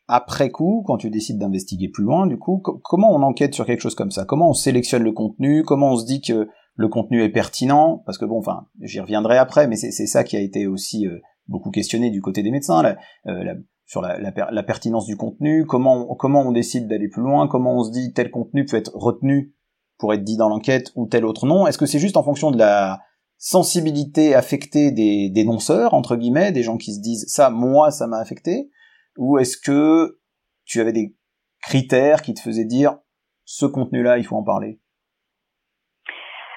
après 0.08 0.52
coup, 0.52 0.84
quand 0.86 0.98
tu 0.98 1.10
décides 1.10 1.40
d'investiguer 1.40 1.90
plus 1.90 2.04
loin, 2.04 2.28
du 2.28 2.38
coup, 2.38 2.60
comment 2.60 3.12
on 3.12 3.24
enquête 3.24 3.56
sur 3.56 3.66
quelque 3.66 3.82
chose 3.82 3.96
comme 3.96 4.12
ça? 4.12 4.26
Comment 4.26 4.50
on 4.50 4.54
sélectionne 4.54 5.04
le 5.04 5.12
contenu? 5.12 5.64
Comment 5.64 5.94
on 5.94 5.98
se 5.98 6.06
dit 6.06 6.22
que 6.22 6.48
le 6.76 6.88
contenu 6.88 7.24
est 7.24 7.30
pertinent? 7.30 8.04
Parce 8.06 8.18
que 8.18 8.26
bon, 8.26 8.38
enfin, 8.38 8.68
j'y 8.82 9.00
reviendrai 9.00 9.38
après, 9.38 9.68
mais 9.68 9.76
c'est 9.76 9.92
ça 9.92 10.24
qui 10.24 10.38
a 10.38 10.42
été 10.42 10.68
aussi 10.68 11.08
euh, 11.08 11.18
beaucoup 11.48 11.72
questionné 11.72 12.12
du 12.12 12.22
côté 12.22 12.44
des 12.44 12.52
médecins, 12.52 12.84
euh, 13.28 13.54
sur 13.86 14.02
la, 14.02 14.64
pertinence 14.64 15.06
du 15.06 15.18
contenu. 15.18 15.66
Comment 15.66 16.16
comment 16.16 16.42
on 16.42 16.52
décide 16.52 16.88
d'aller 16.88 17.08
plus 17.08 17.22
loin? 17.22 17.48
Comment 17.48 17.78
on 17.78 17.84
se 17.84 17.92
dit 17.92 18.14
tel 18.14 18.30
contenu 18.30 18.66
peut 18.66 18.78
être 18.78 18.92
retenu 18.96 19.54
pour 19.98 20.14
être 20.14 20.24
dit 20.24 20.38
dans 20.38 20.50
l'enquête 20.50 20.92
ou 20.96 21.08
tel 21.08 21.26
autre 21.26 21.46
non 21.46 21.68
Est-ce 21.68 21.78
que 21.78 21.86
c'est 21.86 22.00
juste 22.00 22.18
en 22.18 22.24
fonction 22.24 22.52
de 22.52 22.58
la 22.58 23.00
sensibilité 23.38 24.34
affectée 24.34 24.92
des 24.92 25.30
dénonceurs 25.30 25.94
entre 25.94 26.16
guillemets, 26.16 26.52
des 26.52 26.64
gens 26.64 26.78
qui 26.78 26.94
se 26.94 27.00
disent 27.00 27.26
ça, 27.28 27.50
moi, 27.50 27.92
ça 27.92 28.08
m'a 28.08 28.18
affecté? 28.18 28.70
Ou 29.18 29.38
est-ce 29.38 29.58
que 29.58 30.20
tu 30.66 30.82
avais 30.82 30.94
des 30.94 31.16
critères 31.62 32.22
qui 32.22 32.34
te 32.34 32.42
faisaient 32.42 32.66
dire 32.66 33.00
ce 33.44 33.66
contenu-là, 33.66 34.18
il 34.18 34.26
faut 34.26 34.36
en 34.36 34.44
parler? 34.44 34.80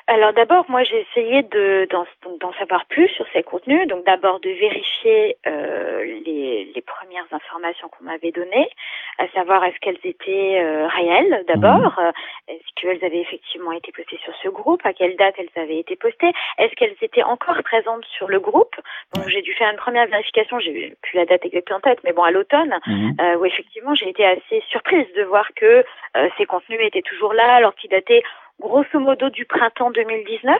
Alors 0.08 0.32
d'abord, 0.32 0.64
moi 0.70 0.82
j'ai 0.84 1.06
essayé 1.10 1.42
de 1.42 1.86
d'en 1.90 2.52
savoir 2.54 2.86
plus 2.86 3.08
sur 3.08 3.26
ces 3.34 3.42
contenus. 3.42 3.86
Donc 3.86 4.06
d'abord 4.06 4.40
de 4.40 4.48
vérifier 4.48 5.36
euh, 5.46 6.02
les, 6.24 6.72
les, 6.74 6.80
premières 6.80 7.26
informations 7.30 7.88
qu'on 7.88 8.04
m'avait 8.04 8.30
données, 8.32 8.70
à 9.18 9.28
savoir 9.28 9.62
est-ce 9.64 9.78
qu'elles 9.80 10.00
étaient 10.04 10.60
euh, 10.60 10.86
réelles 10.88 11.44
d'abord, 11.46 11.98
mhm. 11.98 12.06
euh, 12.06 12.12
est-ce 12.48 12.80
qu'elles 12.80 13.04
avaient 13.04 13.20
effectivement 13.20 13.72
été 13.72 13.92
postées 13.92 14.18
sur 14.24 14.34
ce 14.42 14.48
groupe, 14.48 14.80
à 14.84 14.94
quelle 14.94 15.14
date 15.16 15.34
elles 15.36 15.62
avaient 15.62 15.78
été 15.78 15.94
postées, 15.96 16.32
est-ce 16.56 16.74
qu'elles 16.74 16.96
étaient 17.02 17.22
encore 17.22 17.62
présentes 17.62 18.04
sur 18.06 18.28
le 18.28 18.40
groupe? 18.40 18.74
Donc 19.14 19.28
j'ai 19.28 19.42
dû 19.42 19.52
faire 19.54 19.70
une 19.70 19.76
première 19.76 20.06
vérification, 20.06 20.58
j'ai 20.58 20.96
plus 21.02 21.16
la 21.18 21.26
date 21.26 21.44
exacte 21.44 21.70
en 21.70 21.80
tête, 21.80 21.98
mais 22.04 22.12
bon 22.12 22.22
à 22.22 22.30
l'automne, 22.30 22.74
mhm. 22.86 23.16
euh, 23.20 23.36
où 23.36 23.44
effectivement 23.44 23.94
j'ai 23.94 24.08
été 24.08 24.24
assez 24.24 24.62
surprise 24.70 25.06
de 25.16 25.22
voir 25.24 25.46
que 25.54 25.84
euh, 26.16 26.28
ces 26.38 26.46
contenus 26.46 26.80
étaient 26.80 27.02
toujours 27.02 27.34
là, 27.34 27.56
alors 27.56 27.74
qu'ils 27.74 27.90
dataient 27.90 28.22
grosso 28.60 28.98
modo 28.98 29.30
du 29.30 29.44
printemps 29.44 29.90
2019, 29.90 30.58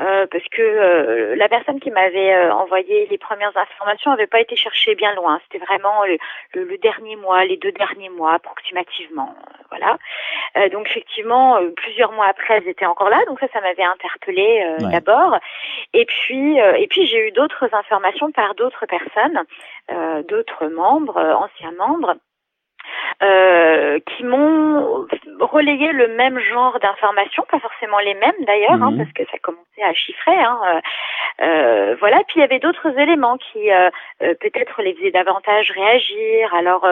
euh, 0.00 0.26
parce 0.26 0.44
que 0.50 0.62
euh, 0.62 1.36
la 1.36 1.48
personne 1.48 1.80
qui 1.80 1.90
m'avait 1.90 2.34
euh, 2.34 2.52
envoyé 2.52 3.06
les 3.10 3.18
premières 3.18 3.56
informations 3.56 4.10
n'avait 4.10 4.26
pas 4.26 4.40
été 4.40 4.56
chercher 4.56 4.94
bien 4.94 5.14
loin. 5.14 5.38
C'était 5.44 5.64
vraiment 5.64 6.04
le, 6.54 6.78
dernier 6.78 7.16
mois, 7.16 7.44
les 7.44 7.56
deux 7.56 7.72
derniers 7.72 8.08
mois 8.08 8.34
approximativement, 8.34 9.34
voilà. 9.70 9.98
donc 10.68 10.86
effectivement, 10.88 11.58
plusieurs 11.74 12.12
mois 12.12 12.26
après, 12.26 12.58
elles 12.58 12.68
étaient 12.68 12.86
encore 12.86 13.08
là. 13.08 13.18
Donc 13.26 13.40
ça, 13.40 13.48
ça 13.52 13.60
m'avait 13.60 13.82
interpellée 13.82 14.64
d'abord. 14.78 15.38
Et 15.94 16.04
puis, 16.04 16.58
et 16.58 16.86
puis 16.86 17.06
j'ai 17.06 17.28
eu 17.28 17.32
d'autres 17.32 17.68
informations 17.74 18.30
par 18.30 18.54
d'autres 18.54 18.86
personnes, 18.86 19.42
d'autres 20.28 20.66
membres, 20.66 21.18
anciens 21.18 21.72
membres 21.72 22.16
euh, 23.22 23.98
qui 24.00 24.24
m'ont 24.24 25.06
relayé 25.40 25.92
le 25.92 26.08
même 26.08 26.38
genre 26.38 26.78
d'informations, 26.80 27.44
pas 27.50 27.58
forcément 27.60 27.98
les 27.98 28.14
mêmes 28.14 28.44
d'ailleurs, 28.46 28.82
hein, 28.82 28.90
mhm. 28.90 28.98
parce 28.98 29.12
que 29.12 29.24
ça 29.30 29.38
commençait 29.38 29.82
à 29.82 29.94
chiffrer. 29.94 30.38
Hein, 30.38 30.58
euh, 30.66 30.80
euh 31.40 31.96
voilà. 31.98 32.18
Puis 32.28 32.36
il 32.36 32.40
y 32.40 32.44
avait 32.44 32.58
d'autres 32.58 32.98
éléments 32.98 33.38
qui 33.38 33.70
euh, 33.70 33.88
peut-être 34.18 34.82
les 34.82 34.94
faisaient 34.94 35.10
davantage 35.10 35.70
réagir. 35.70 36.54
Alors 36.54 36.86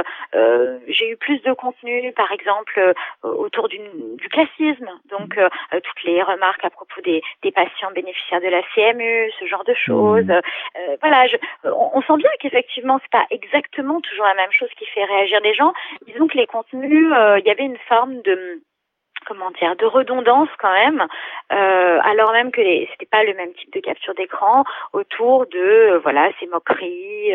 j'ai 0.89 1.11
eu 1.11 1.17
plus 1.17 1.43
de 1.43 1.53
contenu, 1.53 2.13
par 2.13 2.33
exemple 2.33 2.95
autour 3.23 3.69
du, 3.69 3.79
du 4.17 4.29
classisme, 4.29 4.89
donc 5.11 5.39
toutes 5.71 6.05
les 6.05 6.23
remarques 6.23 6.65
à 6.65 6.71
propos 6.71 7.01
des, 7.03 7.23
des, 7.43 7.53
patients 7.53 7.91
bénéficiaires 7.95 8.41
de 8.41 8.49
la 8.49 8.63
CMU, 8.75 9.31
ce 9.39 9.47
genre 9.47 9.65
de 9.65 9.75
choses. 9.75 10.25
Mhm. 10.27 10.41
voilà, 11.01 11.27
je, 11.27 11.37
on, 11.65 11.91
on, 11.95 12.03
sent 12.03 12.17
bien 12.17 12.31
qu'effectivement 12.41 12.99
c'est 13.03 13.11
pas 13.11 13.27
exactement 13.31 14.01
toujours 14.01 14.25
la 14.25 14.35
même 14.35 14.53
chose 14.53 14.69
qui 14.79 14.87
fait 14.87 15.05
réagir 15.05 15.41
les 15.43 15.55
gens, 15.55 15.73
disons 16.07 16.27
que 16.27 16.37
les 16.37 16.47
contenus, 16.47 17.13
euh, 17.13 17.39
il 17.39 17.47
y 17.47 17.51
avait 17.51 17.65
une 17.65 17.79
forme 17.89 18.21
de 18.23 18.63
comment 19.27 19.51
dire, 19.59 19.75
de 19.77 19.87
redondance 19.87 20.51
quand 20.59 20.73
même, 20.73 21.01
euh, 21.01 21.99
alors 22.03 22.33
même 22.33 22.51
que 22.51 22.61
c'était 22.61 23.09
pas 23.11 23.25
le 23.25 23.33
même 23.35 23.55
type 23.55 23.73
de 23.73 23.81
capture 23.81 24.15
d'écran 24.15 24.65
autour 24.93 25.47
de 25.47 25.95
euh, 25.95 25.99
voilà 26.01 26.29
ces 26.39 26.47
moqueries, 26.47 27.35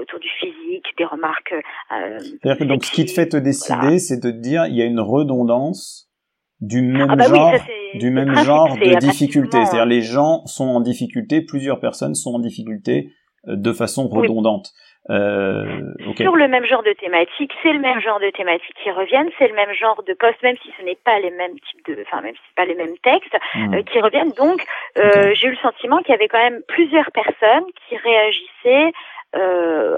autour 0.00 0.20
du 0.20 0.28
physique, 0.28 0.86
des 0.98 1.04
remarques. 1.04 1.54
C'est-à-dire 1.90 2.58
que 2.58 2.64
donc 2.64 2.84
ce 2.84 2.92
qui 2.92 3.04
te 3.06 3.10
fait 3.10 3.28
te 3.28 3.36
décider, 3.36 3.98
c'est 3.98 4.22
de 4.22 4.30
dire 4.30 4.66
il 4.66 4.76
y 4.76 4.82
a 4.82 4.84
une 4.84 5.00
redondance 5.00 6.08
du 6.60 6.82
même 6.82 7.08
ah 7.10 7.16
bah 7.16 7.24
genre, 7.24 7.54
du 7.94 8.10
même 8.10 8.34
genre 8.36 8.76
de 8.76 8.98
difficulté. 8.98 9.64
C'est-à-dire 9.64 9.86
les 9.86 10.02
gens 10.02 10.46
sont 10.46 10.68
en 10.68 10.80
difficulté, 10.80 11.40
plusieurs 11.40 11.80
personnes 11.80 12.14
sont 12.14 12.34
en 12.34 12.38
difficulté 12.38 13.10
de 13.46 13.72
façon 13.72 14.06
redondante. 14.08 14.72
Euh, 15.10 15.64
Sur 16.16 16.36
le 16.36 16.46
même 16.46 16.64
genre 16.64 16.84
de 16.84 16.92
thématique, 16.92 17.50
c'est 17.62 17.72
le 17.72 17.80
même 17.80 18.00
genre 18.00 18.20
de 18.20 18.30
thématiques 18.30 18.76
qui 18.82 18.90
reviennent, 18.90 19.28
c'est 19.38 19.48
le 19.48 19.54
même 19.54 19.72
genre 19.72 20.02
de 20.06 20.14
poste, 20.14 20.40
même 20.42 20.56
si 20.62 20.70
ce 20.78 20.84
n'est 20.84 20.98
pas 21.04 21.18
les 21.18 21.30
mêmes 21.30 21.58
types 21.58 21.84
de, 21.88 22.02
enfin 22.06 22.22
même 22.22 22.34
si 22.34 22.40
c'est 22.48 22.54
pas 22.54 22.64
les 22.64 22.76
mêmes 22.76 22.96
textes 23.02 23.36
hmm. 23.54 23.74
euh, 23.74 23.82
qui 23.82 24.00
reviennent. 24.00 24.32
Donc, 24.32 24.64
euh, 24.98 25.34
j'ai 25.34 25.48
eu 25.48 25.50
le 25.50 25.56
sentiment 25.56 25.98
qu'il 25.98 26.10
y 26.10 26.14
avait 26.14 26.28
quand 26.28 26.38
même 26.38 26.62
plusieurs 26.68 27.10
personnes 27.10 27.66
qui 27.88 27.96
réagissaient. 27.96 28.92
Euh, 29.36 29.94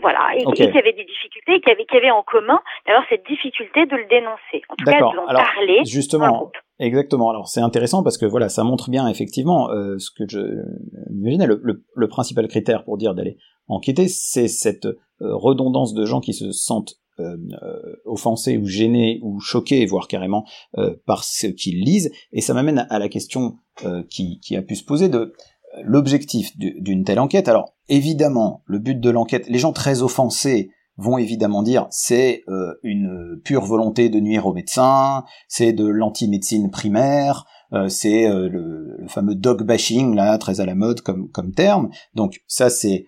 voilà, 0.00 0.34
et, 0.34 0.44
qui 0.54 0.62
avaient 0.62 0.94
des 0.94 1.04
difficultés, 1.04 1.60
qui 1.60 1.70
avaient, 1.70 1.84
qui 1.84 1.94
avaient 1.94 2.10
en 2.10 2.22
commun 2.22 2.58
d'avoir 2.86 3.04
cette 3.10 3.26
difficulté 3.26 3.84
de 3.84 3.96
le 3.96 4.06
dénoncer. 4.06 4.62
En 4.70 4.76
tout 4.76 4.86
cas, 4.86 4.98
de 4.98 5.04
en 5.04 5.26
parler. 5.26 5.82
Justement, 5.84 6.50
Exactement. 6.82 7.30
Alors 7.30 7.46
c'est 7.46 7.60
intéressant 7.60 8.02
parce 8.02 8.18
que 8.18 8.26
voilà, 8.26 8.48
ça 8.48 8.64
montre 8.64 8.90
bien 8.90 9.06
effectivement 9.06 9.70
euh, 9.70 9.98
ce 9.98 10.10
que 10.10 10.24
je 10.28 10.40
m'imaginais. 11.10 11.46
Le, 11.46 11.60
le, 11.62 11.84
le, 11.94 12.08
principal 12.08 12.48
critère 12.48 12.82
pour 12.82 12.96
dire 12.96 13.14
d'aller 13.14 13.36
enquêter, 13.68 14.08
c'est 14.08 14.48
cette 14.48 14.86
euh, 15.22 15.36
redondance 15.36 15.94
de 15.94 16.04
gens 16.04 16.20
qui 16.20 16.34
se 16.34 16.52
sentent 16.52 16.94
euh, 17.20 17.36
euh, 17.62 17.96
offensés 18.06 18.56
ou 18.56 18.66
gênés 18.66 19.20
ou 19.22 19.38
choqués, 19.40 19.84
voire 19.86 20.08
carrément 20.08 20.44
par 21.06 21.24
ce 21.24 21.46
qu'ils 21.46 21.84
lisent. 21.84 22.10
Et 22.32 22.40
ça 22.40 22.54
m'amène 22.54 22.86
à, 22.90 22.98
la 22.98 23.08
question 23.08 23.56
qui, 24.08 24.40
qui, 24.40 24.56
a 24.56 24.62
pu 24.62 24.76
se 24.76 24.84
poser 24.84 25.08
de 25.08 25.32
l'objectif 25.82 26.56
d'une 26.56 27.04
telle 27.04 27.20
enquête. 27.20 27.48
Alors 27.48 27.74
évidemment, 27.88 28.62
le 28.66 28.78
but 28.78 28.98
de 28.98 29.10
l'enquête, 29.10 29.46
les 29.48 29.58
gens 29.58 29.72
très 29.72 30.02
offensés 30.02 30.70
vont 30.96 31.18
évidemment 31.18 31.62
dire 31.62 31.86
c'est 31.90 32.44
une 32.82 33.40
pure 33.44 33.64
volonté 33.64 34.08
de 34.08 34.20
nuire 34.20 34.46
aux 34.46 34.52
médecins, 34.52 35.24
c'est 35.48 35.72
de 35.72 35.86
l'anti-médecine 35.86 36.70
primaire, 36.70 37.46
c'est 37.88 38.28
le, 38.28 39.06
fameux 39.08 39.34
dog 39.34 39.62
bashing 39.62 40.14
là, 40.14 40.36
très 40.38 40.60
à 40.60 40.66
la 40.66 40.74
mode 40.74 41.00
comme 41.00 41.30
comme 41.30 41.52
terme. 41.52 41.88
Donc 42.14 42.40
ça 42.46 42.70
c'est 42.70 43.06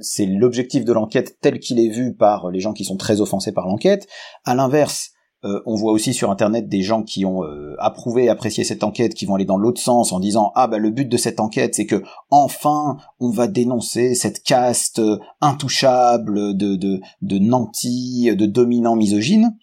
c'est 0.00 0.26
l'objectif 0.26 0.84
de 0.84 0.92
l'enquête 0.92 1.38
tel 1.40 1.58
qu'il 1.58 1.80
est 1.80 1.88
vu 1.88 2.14
par 2.14 2.50
les 2.50 2.60
gens 2.60 2.72
qui 2.72 2.84
sont 2.84 2.96
très 2.96 3.20
offensés 3.20 3.52
par 3.52 3.66
l'enquête. 3.66 4.06
À 4.44 4.54
l'inverse, 4.54 5.10
euh, 5.44 5.60
on 5.66 5.74
voit 5.74 5.92
aussi 5.92 6.14
sur 6.14 6.30
internet 6.30 6.68
des 6.68 6.82
gens 6.82 7.02
qui 7.02 7.24
ont 7.24 7.42
euh, 7.42 7.74
approuvé 7.78 8.28
apprécié 8.28 8.62
cette 8.62 8.84
enquête, 8.84 9.14
qui 9.14 9.26
vont 9.26 9.34
aller 9.34 9.44
dans 9.44 9.56
l'autre 9.56 9.80
sens 9.80 10.12
en 10.12 10.20
disant 10.20 10.52
ah 10.54 10.68
bah 10.68 10.78
le 10.78 10.90
but 10.90 11.08
de 11.08 11.16
cette 11.16 11.40
enquête 11.40 11.74
c'est 11.74 11.86
que 11.86 12.02
enfin 12.30 12.96
on 13.18 13.30
va 13.30 13.48
dénoncer 13.48 14.14
cette 14.14 14.44
caste 14.44 15.00
euh, 15.00 15.18
intouchable 15.40 16.56
de 16.56 16.76
de 16.76 17.00
de 17.22 17.38
nantis, 17.38 18.34
de 18.36 18.46
dominants 18.46 18.96
misogynes. 18.96 19.56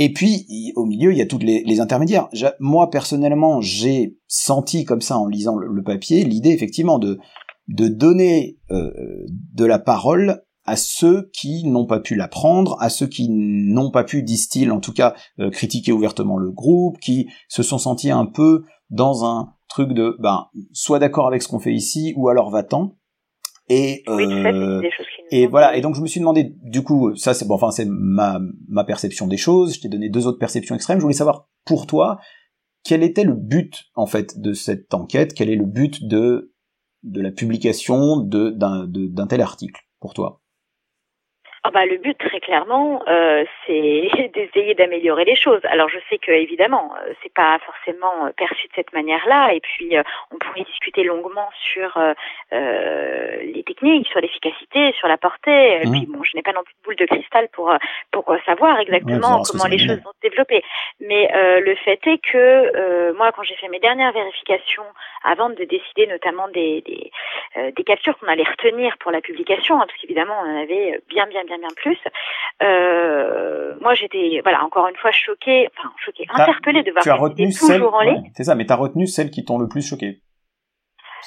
Et 0.00 0.12
puis 0.12 0.72
au 0.74 0.86
milieu 0.86 1.12
il 1.12 1.18
y 1.18 1.22
a 1.22 1.26
toutes 1.26 1.44
les, 1.44 1.80
intermédiaires. 1.80 2.28
Moi 2.58 2.90
personnellement 2.90 3.60
j'ai 3.60 4.16
senti 4.26 4.84
comme 4.84 5.02
ça 5.02 5.16
en 5.18 5.26
lisant 5.26 5.56
le, 5.56 5.82
papier 5.82 6.24
l'idée 6.24 6.50
effectivement 6.50 6.98
de 6.98 7.18
donner 7.68 8.58
de 8.68 9.64
la 9.64 9.78
parole 9.78 10.42
à 10.70 10.76
ceux 10.76 11.30
qui 11.32 11.64
n'ont 11.64 11.86
pas 11.86 12.00
pu 12.00 12.14
l'apprendre, 12.14 12.76
à 12.80 12.90
ceux 12.90 13.06
qui 13.06 13.28
n'ont 13.28 13.90
pas 13.90 14.04
pu, 14.04 14.22
disent-ils, 14.22 14.70
en 14.70 14.80
tout 14.80 14.92
cas, 14.92 15.14
euh, 15.40 15.50
critiquer 15.50 15.90
ouvertement 15.90 16.36
le 16.36 16.52
groupe, 16.52 16.98
qui 17.00 17.28
se 17.48 17.64
sont 17.64 17.78
sentis 17.78 18.10
un 18.10 18.26
peu 18.26 18.62
dans 18.90 19.24
un 19.24 19.54
truc 19.68 19.92
de, 19.92 20.16
ben, 20.20 20.46
soit 20.72 20.98
d'accord 20.98 21.26
avec 21.26 21.42
ce 21.42 21.48
qu'on 21.48 21.58
fait 21.58 21.72
ici, 21.72 22.12
ou 22.16 22.28
alors 22.28 22.50
va-t'en. 22.50 22.96
Et, 23.72 24.02
euh, 24.08 24.82
et 25.30 25.46
voilà. 25.46 25.76
Et 25.76 25.80
donc 25.80 25.94
je 25.94 26.00
me 26.02 26.08
suis 26.08 26.18
demandé, 26.18 26.52
du 26.62 26.82
coup, 26.82 27.14
ça 27.14 27.34
c'est 27.34 27.46
bon, 27.46 27.54
enfin 27.54 27.70
c'est 27.70 27.86
ma 27.88 28.40
ma 28.68 28.82
perception 28.84 29.28
des 29.28 29.36
choses. 29.36 29.76
Je 29.76 29.80
t'ai 29.80 29.88
donné 29.88 30.08
deux 30.08 30.26
autres 30.26 30.40
perceptions 30.40 30.74
extrêmes. 30.74 30.98
Je 30.98 31.02
voulais 31.02 31.14
savoir 31.14 31.48
pour 31.64 31.86
toi 31.86 32.18
quel 32.82 33.02
était 33.04 33.24
le 33.24 33.34
but 33.34 33.84
en 33.94 34.06
fait 34.06 34.40
de 34.40 34.52
cette 34.52 34.92
enquête, 34.92 35.34
quel 35.34 35.50
est 35.50 35.56
le 35.56 35.66
but 35.66 36.04
de 36.04 36.52
de 37.04 37.20
la 37.22 37.30
publication 37.30 38.16
de 38.16 38.50
d'un 38.50 39.26
tel 39.28 39.40
article 39.40 39.80
pour 40.00 40.14
toi? 40.14 40.39
Ah 41.62 41.70
bah, 41.70 41.84
le 41.84 41.98
but 41.98 42.16
très 42.16 42.40
clairement, 42.40 43.02
euh, 43.06 43.44
c'est 43.66 44.10
d'essayer 44.34 44.74
d'améliorer 44.74 45.26
les 45.26 45.34
choses. 45.34 45.60
Alors 45.64 45.90
je 45.90 45.98
sais 46.08 46.16
que 46.16 46.32
évidemment, 46.32 46.94
euh, 46.96 47.12
c'est 47.22 47.32
pas 47.32 47.58
forcément 47.58 48.26
euh, 48.26 48.30
perçu 48.34 48.66
de 48.68 48.72
cette 48.74 48.94
manière-là, 48.94 49.52
et 49.52 49.60
puis 49.60 49.94
euh, 49.96 50.02
on 50.30 50.38
pourrait 50.38 50.64
discuter 50.64 51.04
longuement 51.04 51.50
sur 51.52 51.98
euh, 51.98 52.14
les 53.42 53.62
techniques, 53.64 54.08
sur 54.08 54.20
l'efficacité, 54.20 54.92
sur 54.98 55.06
la 55.06 55.18
portée. 55.18 55.82
Et 55.82 55.86
mmh. 55.86 55.92
puis 55.92 56.06
bon, 56.06 56.24
je 56.24 56.34
n'ai 56.34 56.42
pas 56.42 56.52
non 56.52 56.62
plus 56.62 56.72
de 56.72 56.82
boule 56.82 56.96
de 56.96 57.04
cristal 57.04 57.48
pour 57.52 57.74
pour 58.10 58.34
savoir 58.46 58.80
exactement 58.80 59.42
comment 59.42 59.66
les 59.66 59.78
choses 59.78 60.00
vont 60.02 60.12
se 60.12 60.28
développer. 60.28 60.64
Mais 61.00 61.28
le 61.60 61.74
fait 61.76 62.00
est 62.06 62.18
que 62.18 63.12
moi, 63.12 63.32
quand 63.32 63.42
j'ai 63.42 63.56
fait 63.56 63.68
mes 63.68 63.80
dernières 63.80 64.12
vérifications, 64.12 64.84
avant 65.24 65.50
de 65.50 65.64
décider 65.64 66.06
notamment 66.06 66.48
des 66.48 66.80
des, 66.82 67.10
des 67.72 67.84
captures 67.84 68.18
qu'on 68.18 68.28
allait 68.28 68.44
retenir 68.44 68.96
pour 68.98 69.10
la 69.10 69.20
publication, 69.20 69.76
hein, 69.76 69.84
parce 69.86 69.98
qu'évidemment 70.00 70.34
on 70.42 70.50
en 70.50 70.62
avait 70.62 71.00
bien 71.08 71.26
bien 71.26 71.44
bien 71.50 71.58
bien 71.58 71.74
plus. 71.76 71.98
Euh, 72.62 73.74
moi, 73.80 73.94
j'étais, 73.94 74.40
voilà, 74.42 74.64
encore 74.64 74.86
une 74.88 74.96
fois 74.96 75.10
choquée, 75.10 75.68
enfin 75.76 75.92
choquée, 76.04 76.26
interpellée 76.30 76.82
de 76.82 76.92
voir 76.92 77.02
tu 77.02 77.10
as 77.10 77.14
retenu 77.14 77.52
toujours 77.52 77.94
en 77.94 78.02
ligne. 78.02 78.30
C'est 78.34 78.44
ça, 78.44 78.54
mais 78.54 78.66
tu 78.66 78.72
as 78.72 78.76
retenu 78.76 79.06
celles 79.06 79.30
qui 79.30 79.44
t'ont 79.44 79.58
le 79.58 79.68
plus 79.68 79.82
choquée. 79.82 80.20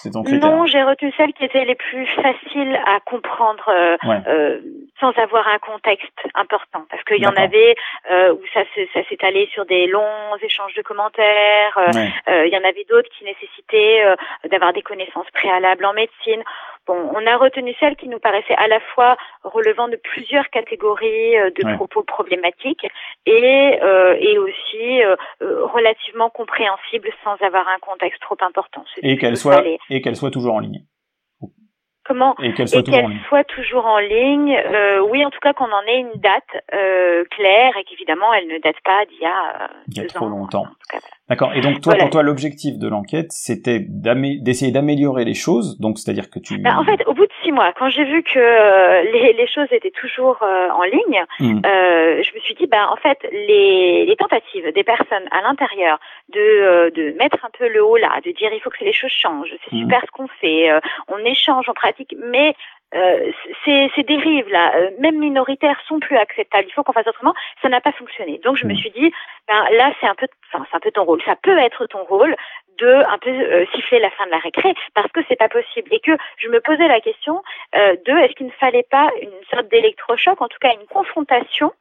Non, 0.06 0.66
j'ai 0.66 0.84
retenu 0.84 1.14
celles 1.18 1.34
qui 1.34 1.46
étaient 1.46 1.66
les 1.66 1.76
plus 1.76 2.06
faciles 2.08 2.76
à 2.86 3.00
comprendre 3.00 3.64
euh, 3.70 3.98
euh, 4.28 4.60
sans 5.00 5.12
avoir 5.12 5.48
un 5.48 5.60
contexte 5.60 6.20
important. 6.34 6.86
Parce 6.90 7.04
qu'il 7.04 7.22
y 7.22 7.28
en 7.28 7.36
avait 7.36 7.76
euh, 8.12 8.34
où 8.34 8.42
ça, 8.54 8.62
ça 8.94 9.04
s'étalait 9.08 9.48
sur 9.54 9.66
des 9.66 9.88
longs 9.88 10.36
échanges 10.42 10.74
de 10.74 10.82
commentaires. 10.82 11.80
Il 12.28 12.50
y 12.52 12.58
en 12.58 12.68
avait 12.68 12.86
d'autres 12.90 13.10
qui 13.18 13.24
nécessitaient 13.24 14.04
d'avoir 14.50 14.74
des 14.74 14.82
connaissances 14.82 15.30
préalables 15.34 15.86
en 15.86 15.94
médecine. 15.94 16.44
Bon, 16.86 17.12
on 17.16 17.26
a 17.28 17.38
retenu 17.38 17.74
celles 17.80 17.96
qui 17.96 18.10
nous 18.10 18.20
paraissaient 18.20 18.56
à 18.56 18.68
la 18.68 18.80
fois 18.94 19.16
relevant 19.44 19.88
de 19.88 19.96
plusieurs 19.96 20.50
catégories 20.50 21.36
de 21.56 21.76
propos 21.76 22.04
problématiques 22.04 22.86
et, 23.26 23.80
et 24.20 24.38
aussi 24.38 25.02
relativement 25.40 26.30
compréhensibles 26.30 27.10
sans 27.24 27.36
avoir 27.46 27.68
un 27.70 27.80
contexte 27.80 28.22
trop 28.22 28.38
important. 28.42 28.84
Et 29.02 29.18
qu'elles 29.18 29.38
soient 29.38 29.64
et 29.90 30.02
qu'elle 30.02 30.18
soit 30.18 30.32
toujours 30.32 30.56
en 30.56 30.60
ligne. 30.60 30.84
Comment 32.06 32.36
Et 32.42 32.54
qu'elle 32.54 32.68
soit, 32.68 32.84
toujours, 32.84 33.86
en 33.86 34.00
ligne. 34.00 34.54
Euh, 34.54 35.00
oui, 35.10 35.24
en 35.26 35.30
tout 35.30 35.40
cas 35.40 35.54
qu'on 35.54 35.72
en 35.72 35.82
ait 35.88 36.00
une 36.00 36.20
date 36.20 36.44
euh, 36.74 37.24
claire 37.32 37.78
et 37.78 37.86
qu'évidemment 37.86 38.34
elle 38.34 38.48
ne 38.48 38.58
date 38.60 38.76
pas 38.84 39.06
d'il 39.06 39.20
y 39.20 39.26
a, 39.26 39.70
il 39.88 39.98
y 39.98 40.02
a 40.02 40.08
trop 40.08 40.28
longtemps. 40.28 40.66
D'accord. 41.30 41.54
Et 41.56 41.62
donc 41.62 41.80
toi, 41.82 41.96
pour 41.96 42.10
toi, 42.10 42.22
l'objectif 42.22 42.78
de 42.78 42.88
l'enquête, 42.88 43.32
c'était 43.32 43.80
d'essayer 43.80 44.72
d'améliorer 44.74 45.24
les 45.24 45.34
choses. 45.34 45.80
Donc, 45.80 45.98
c'est-à-dire 45.98 46.30
que 46.30 46.38
tu. 46.38 46.58
Bah, 46.58 46.78
en 46.78 46.84
fait, 46.84 47.02
au 47.08 47.14
bout 47.14 47.26
de 47.26 47.32
six 47.42 47.52
mois, 47.54 47.72
quand 47.74 47.88
j'ai 47.90 48.04
vu 48.04 48.24
que 48.24 48.38
euh, 48.38 49.04
les, 49.04 49.34
les, 49.34 49.48
choses 49.48 49.68
étaient 49.72 49.92
toujours 49.92 50.44
euh, 50.44 50.70
en 50.70 50.84
ligne, 50.84 51.24
hmm. 51.40 51.62
euh, 51.66 52.22
je 52.22 52.36
me 52.36 52.40
suis 52.42 52.56
dit, 52.56 52.68
bah, 52.68 52.90
en 52.92 52.98
fait, 52.98 53.18
les, 53.32 54.06
les 54.06 54.16
tentatives 54.18 54.70
des 54.74 54.84
personnes 54.84 55.24
à 55.32 55.42
l'intérieur 55.42 55.98
de, 56.34 56.92
de 56.94 57.16
mettre 57.18 57.38
un 57.46 57.50
peu 57.58 57.70
le 57.70 57.84
haut 57.86 57.98
là, 57.98 58.20
de 58.26 58.32
dire 58.32 58.50
il 58.54 58.60
faut 58.60 58.70
que 58.70 58.84
les 58.84 58.94
choses 58.94 59.12
changent, 59.12 59.56
c'est 59.64 59.76
hmm. 59.76 59.82
super 59.82 60.02
ce 60.02 60.12
qu'on 60.12 60.28
fait, 60.28 60.70
on 61.08 61.18
échange, 61.20 61.66
on 61.70 61.74
pratique, 61.74 62.16
mais 62.32 62.54
euh, 62.96 63.32
ces, 63.66 63.92
ces, 63.96 64.04
dérives 64.04 64.50
là, 64.50 64.76
euh, 64.76 64.92
même 65.00 65.18
minoritaires, 65.18 65.80
sont 65.88 66.00
plus 66.00 66.18
acceptables. 66.18 66.66
Il 66.68 66.74
faut 66.74 66.84
qu'on 66.84 66.94
fasse 66.94 67.08
autrement. 67.08 67.34
Ça 67.62 67.70
n'a 67.70 67.82
pas 67.82 67.92
fonctionné. 67.92 68.40
Donc 68.44 68.58
je 68.58 68.66
me 68.66 68.74
mm. 68.74 68.78
suis 68.78 68.92
dit, 68.92 69.12
ben 69.48 69.66
là 69.72 69.94
c'est 70.00 70.08
un 70.08 70.16
peu, 70.16 70.28
enfin 70.52 70.66
c'est 70.70 70.78
un 70.78 70.80
peu 70.80 70.92
ton 70.92 71.04
rôle. 71.04 71.22
Ça 71.24 71.36
peut 71.36 71.58
être 71.58 71.86
ton 71.88 72.04
rôle 72.04 72.36
de 72.80 73.04
un 73.08 73.18
peu 73.18 73.30
euh, 73.30 73.66
siffler 73.74 74.00
la 74.00 74.10
fin 74.12 74.26
de 74.26 74.32
la 74.32 74.40
récré 74.40 74.74
parce 74.94 75.12
que 75.12 75.22
c'est 75.28 75.36
pas 75.36 75.50
possible 75.50 75.94
et 75.94 76.00
que 76.00 76.18
je 76.38 76.50
me 76.50 76.60
posais 76.60 76.88
la 76.88 77.02
question 77.02 77.44
de 77.74 78.18
est-ce 78.18 78.34
qu'il 78.34 78.48
ne 78.48 78.52
fallait 78.52 78.86
pas 78.90 79.10
une 79.22 79.30
sorte 79.52 79.68
d'électrochoc, 79.70 80.42
en 80.42 80.48
tout 80.48 80.58
cas 80.60 80.74
une 80.74 80.88
confrontation 80.88 81.72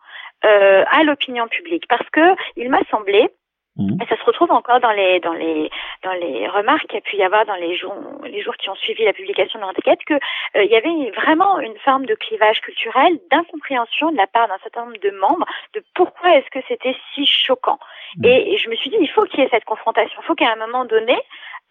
à 0.42 1.03
l'opinion 1.05 1.46
publique? 1.48 1.87
Parce 1.88 2.09
que 2.11 2.35
il 2.57 2.68
m'a 2.70 2.81
semblé 2.90 3.31
Mhm. 3.77 3.99
Et 4.03 4.07
ça 4.07 4.17
se 4.17 4.25
retrouve 4.25 4.51
encore 4.51 4.81
dans 4.81 4.91
les 4.93 5.19
dans 5.21 5.33
les 5.33 5.71
dans 6.03 6.13
les 6.13 6.47
remarques 6.47 6.87
qu'il 6.89 6.97
y 6.97 6.99
a 6.99 7.01
pu 7.01 7.17
y 7.17 7.23
avoir 7.23 7.47
dans 7.47 7.55
les 7.55 7.75
jours 7.75 7.95
les 8.25 8.43
jours 8.43 8.57
qui 8.57 8.69
ont 8.69 8.75
suivi 8.75 9.05
la 9.05 9.15
publication 9.15 9.59
de 9.59 9.65
l'enquête 9.65 10.01
que 10.07 10.15
euh, 10.15 10.65
il 10.65 10.71
y 10.71 10.77
avait 10.77 11.11
vraiment 11.13 11.59
une 11.59 11.79
forme 11.79 12.05
de 12.05 12.15
clivage 12.15 12.61
culturel, 12.61 13.19
d'incompréhension 13.31 14.13
de 14.13 14.17
la 14.19 14.27
part 14.27 14.49
d'un 14.49 14.59
certain 14.63 14.85
nombre 14.85 15.01
de 15.01 15.11
membres 15.11 15.47
de 15.73 15.83
pourquoi 15.95 16.37
est-ce 16.37 16.51
que 16.51 16.65
c'était 16.69 16.97
si 17.15 17.25
choquant. 17.27 17.79
Mhm. 18.19 18.27
Et, 18.27 18.53
et, 18.53 18.57
je 18.59 18.69
me 18.69 18.77
suis 18.77 18.91
dit 18.91 18.97
il 19.01 19.09
faut 19.11 19.23
qu'il 19.23 19.41
y 19.41 19.43
ait 19.43 19.49
cette 19.51 19.65
confrontation, 19.65 20.21
il 20.23 20.27
faut 20.27 20.35
qu'à 20.35 20.53
un 20.53 20.57
moment 20.57 20.85
donné 20.85 21.17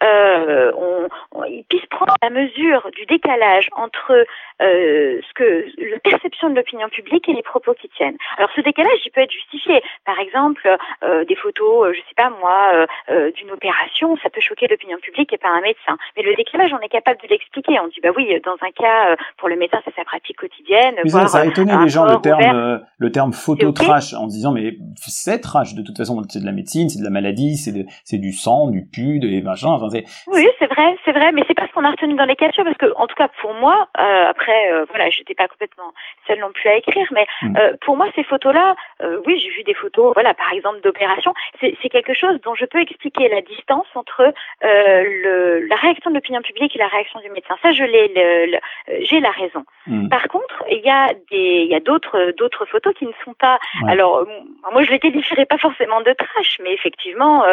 euh, 0.02 0.72
on, 0.76 1.08
on, 1.32 1.44
ils 1.44 1.64
puissent 1.64 1.86
prendre 1.86 2.14
la 2.22 2.30
mesure 2.30 2.90
du 2.96 3.06
décalage 3.06 3.68
entre 3.72 4.26
euh, 4.60 5.20
ce 5.20 5.34
que 5.34 5.66
la 5.90 5.98
perception 6.00 6.50
de 6.50 6.56
l'opinion 6.56 6.88
publique 6.88 7.28
et 7.28 7.32
les 7.32 7.42
propos 7.42 7.74
qui 7.74 7.88
tiennent. 7.90 8.16
Alors 8.36 8.50
ce 8.56 8.60
décalage, 8.62 8.98
il 9.04 9.10
peut 9.12 9.20
être 9.20 9.30
justifié. 9.30 9.82
Par 10.04 10.18
exemple, 10.18 10.76
euh, 11.04 11.24
des 11.24 11.36
photos, 11.36 11.91
je 11.92 12.00
sais 12.00 12.16
pas 12.16 12.30
moi, 12.40 12.70
euh, 12.74 12.86
euh, 13.10 13.30
d'une 13.32 13.50
opération, 13.50 14.16
ça 14.22 14.30
peut 14.30 14.40
choquer 14.40 14.66
l'opinion 14.68 14.98
publique 14.98 15.32
et 15.32 15.38
pas 15.38 15.48
un 15.48 15.60
médecin. 15.60 15.96
Mais 16.16 16.22
le 16.22 16.34
décalage, 16.34 16.72
on 16.72 16.80
est 16.80 16.88
capable 16.88 17.20
de 17.22 17.28
l'expliquer. 17.28 17.78
On 17.80 17.88
dit 17.88 18.00
bah 18.02 18.10
oui, 18.16 18.28
dans 18.44 18.56
un 18.60 18.70
cas, 18.70 19.16
pour 19.38 19.48
le 19.48 19.56
médecin, 19.56 19.78
c'est 19.84 19.94
sa 19.94 20.04
pratique 20.04 20.38
quotidienne. 20.38 20.96
Mais 21.02 21.10
ça, 21.10 21.38
a 21.38 21.44
étonné 21.44 21.72
les 21.82 21.88
gens 21.88 22.04
le 22.04 22.20
terme, 22.20 22.82
le 22.98 23.12
terme 23.12 23.32
photo 23.32 23.72
trash 23.72 24.14
en 24.14 24.26
disant 24.26 24.52
mais 24.52 24.76
c'est 24.96 25.40
trash 25.40 25.74
de 25.74 25.82
toute 25.82 25.96
façon, 25.96 26.20
c'est 26.28 26.40
de 26.40 26.46
la 26.46 26.52
médecine, 26.52 26.88
c'est 26.88 26.98
de 26.98 27.04
la 27.04 27.10
maladie, 27.10 27.56
c'est 27.56 28.18
du 28.18 28.32
sang, 28.32 28.68
du 28.68 28.84
pu, 28.84 29.18
des 29.18 29.42
machins. 29.42 29.68
Enfin, 29.68 29.88
oui, 30.28 30.48
c'est 30.58 30.66
vrai, 30.66 30.96
c'est 31.04 31.12
vrai, 31.12 31.32
mais 31.32 31.42
c'est 31.46 31.54
pas 31.54 31.66
ce 31.66 31.72
qu'on 31.72 31.84
a 31.84 31.90
retenu 31.90 32.14
dans 32.14 32.24
les 32.24 32.36
captures 32.36 32.64
parce 32.64 32.76
que, 32.76 32.92
en 32.96 33.06
tout 33.06 33.14
cas, 33.14 33.28
pour 33.40 33.54
moi, 33.54 33.88
euh, 33.98 34.28
après, 34.28 34.72
euh, 34.72 34.84
voilà, 34.88 35.10
j'étais 35.10 35.34
pas 35.34 35.48
complètement 35.48 35.92
seule 36.26 36.40
non 36.40 36.52
plus 36.52 36.68
à 36.68 36.76
écrire, 36.76 37.06
mais 37.12 37.26
mm. 37.42 37.56
euh, 37.56 37.72
pour 37.84 37.96
moi, 37.96 38.06
ces 38.14 38.24
photos-là, 38.24 38.74
euh, 39.02 39.20
oui, 39.26 39.40
j'ai 39.42 39.50
vu 39.50 39.62
des 39.64 39.74
photos, 39.74 40.12
voilà, 40.14 40.34
par 40.34 40.52
exemple 40.52 40.80
d'opération, 40.82 41.34
c'est 41.60 41.81
quelque 41.88 42.14
chose 42.14 42.40
dont 42.42 42.54
je 42.54 42.64
peux 42.64 42.80
expliquer 42.80 43.28
la 43.28 43.40
distance 43.40 43.86
entre 43.94 44.20
euh, 44.22 44.32
le, 44.62 45.66
la 45.66 45.76
réaction 45.76 46.10
de 46.10 46.16
l'opinion 46.16 46.42
publique 46.42 46.74
et 46.76 46.78
la 46.78 46.88
réaction 46.88 47.20
du 47.20 47.30
médecin. 47.30 47.56
Ça, 47.62 47.72
je 47.72 47.84
l'ai, 47.84 48.60
j'ai 49.02 49.20
la 49.20 49.30
raison. 49.30 49.64
Mm. 49.86 50.08
Par 50.08 50.28
contre, 50.28 50.64
il 50.70 50.80
y 50.80 50.90
a 50.90 51.08
des, 51.30 51.64
il 51.64 51.68
y 51.68 51.74
a 51.74 51.80
d'autres, 51.80 52.32
d'autres 52.36 52.66
photos 52.66 52.94
qui 52.94 53.06
ne 53.06 53.12
sont 53.24 53.34
pas. 53.34 53.58
Alors, 53.88 54.26
moi, 54.72 54.82
je 54.82 54.90
les 54.90 54.98
qualifierais 54.98 55.46
pas 55.46 55.58
forcément 55.58 56.00
de 56.00 56.12
trash, 56.12 56.58
mais 56.62 56.72
effectivement, 56.72 57.44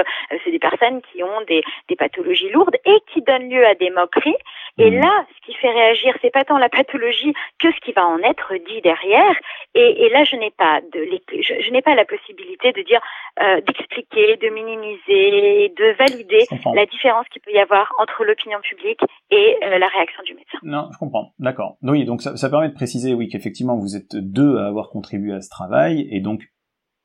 c'est 0.44 0.52
des 0.52 0.60
personnes 0.60 1.02
qui 1.12 1.24
ont 1.24 1.42
des, 1.48 1.64
des 1.88 1.96
pathologies 1.96 2.50
lourde 2.50 2.76
et 2.86 2.98
qui 3.12 3.22
donne 3.22 3.50
lieu 3.50 3.66
à 3.66 3.76
des 3.76 3.90
moqueries. 3.90 4.38
Et 4.78 4.92
mmh. 4.92 5.00
là, 5.00 5.26
ce 5.36 5.46
qui 5.46 5.58
fait 5.58 5.72
réagir, 5.72 6.16
c'est 6.22 6.32
pas 6.32 6.44
tant 6.44 6.58
la 6.58 6.70
pathologie 6.70 7.34
que 7.60 7.72
ce 7.72 7.80
qui 7.82 7.92
va 7.92 8.06
en 8.06 8.20
être 8.20 8.54
dit 8.68 8.82
derrière. 8.82 9.36
Et, 9.76 10.06
et 10.06 10.10
là, 10.10 10.24
je 10.24 10.36
n'ai 10.36 10.52
pas 10.52 10.82
de, 10.94 11.08
je, 11.42 11.54
je 11.62 11.72
n'ai 11.72 11.82
pas 11.82 11.96
la 11.96 12.06
possibilité 12.06 12.72
de 12.72 12.82
dire, 12.82 13.02
euh, 13.42 13.62
d'expliquer, 13.62 14.38
de 14.38 14.50
minimiser, 14.50 15.74
de 15.78 15.96
valider 15.98 16.46
la 16.74 16.86
différence 16.86 17.28
qu'il 17.30 17.42
peut 17.42 17.52
y 17.52 17.60
avoir 17.60 17.94
entre 18.00 18.24
l'opinion 18.24 18.60
publique 18.62 19.02
et 19.32 19.58
euh, 19.64 19.78
la 19.78 19.88
réaction 19.88 20.24
du 20.24 20.34
médecin. 20.34 20.60
Non, 20.64 20.90
je 20.94 20.98
comprends. 20.98 21.34
D'accord. 21.40 21.78
Oui, 21.82 22.06
donc 22.06 22.22
ça, 22.22 22.36
ça 22.38 22.50
permet 22.50 22.70
de 22.70 22.74
préciser, 22.74 23.14
oui, 23.14 23.28
qu'effectivement 23.28 23.78
vous 23.78 23.96
êtes 23.96 24.16
deux 24.16 24.58
à 24.58 24.68
avoir 24.68 24.90
contribué 24.90 25.34
à 25.34 25.42
ce 25.42 25.50
travail, 25.50 26.08
et 26.12 26.20
donc 26.20 26.42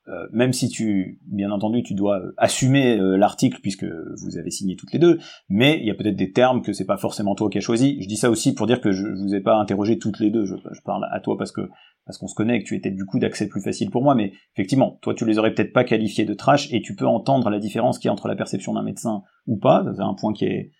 euh, 0.07 0.27
même 0.31 0.53
si 0.53 0.69
tu, 0.69 1.19
bien 1.25 1.51
entendu, 1.51 1.83
tu 1.83 1.93
dois 1.93 2.21
assumer 2.37 2.97
l'article 2.97 3.59
puisque 3.61 3.85
vous 3.85 4.37
avez 4.37 4.51
signé 4.51 4.75
toutes 4.75 4.93
les 4.93 4.99
deux, 4.99 5.19
mais 5.49 5.79
il 5.79 5.85
y 5.85 5.91
a 5.91 5.95
peut-être 5.95 6.15
des 6.15 6.31
termes 6.31 6.61
que 6.61 6.73
c'est 6.73 6.85
pas 6.85 6.97
forcément 6.97 7.35
toi 7.35 7.49
qui 7.49 7.57
as 7.57 7.61
choisi. 7.61 8.01
Je 8.01 8.07
dis 8.07 8.17
ça 8.17 8.29
aussi 8.29 8.53
pour 8.53 8.67
dire 8.67 8.81
que 8.81 8.91
je, 8.91 9.07
vous 9.07 9.33
ai 9.33 9.41
pas 9.41 9.55
interrogé 9.55 9.97
toutes 9.97 10.19
les 10.19 10.29
deux. 10.29 10.45
Je, 10.45 10.55
je 10.55 10.81
parle 10.81 11.07
à 11.11 11.19
toi 11.19 11.37
parce 11.37 11.51
que 11.51 11.61
parce 12.05 12.19
qu'on 12.19 12.27
se 12.27 12.35
connaît 12.35 12.57
et 12.57 12.59
que 12.63 12.67
tu 12.67 12.75
étais 12.75 12.91
du 12.91 13.03
coup 13.05 13.17
d'accès 13.17 13.47
plus 13.47 13.61
facile 13.61 13.89
pour 13.89 14.03
moi, 14.03 14.13
mais 14.13 14.33
effectivement, 14.53 14.99
toi 15.01 15.15
tu 15.15 15.25
les 15.25 15.39
aurais 15.39 15.53
peut-être 15.53 15.73
pas 15.73 15.83
qualifiés 15.83 16.25
de 16.25 16.35
trash 16.35 16.71
et 16.71 16.81
tu 16.81 16.95
peux 16.95 17.07
entendre 17.07 17.49
la 17.49 17.57
différence 17.57 17.97
qu'il 17.97 18.07
y 18.07 18.09
a 18.09 18.13
entre 18.13 18.27
la 18.27 18.35
perception 18.35 18.73
d'un 18.73 18.83
médecin 18.83 19.23
ou 19.47 19.57
pas. 19.57 19.83
C'est 19.95 20.03
un 20.03 20.13
point 20.13 20.33
qui 20.33 20.45
est 20.45 20.71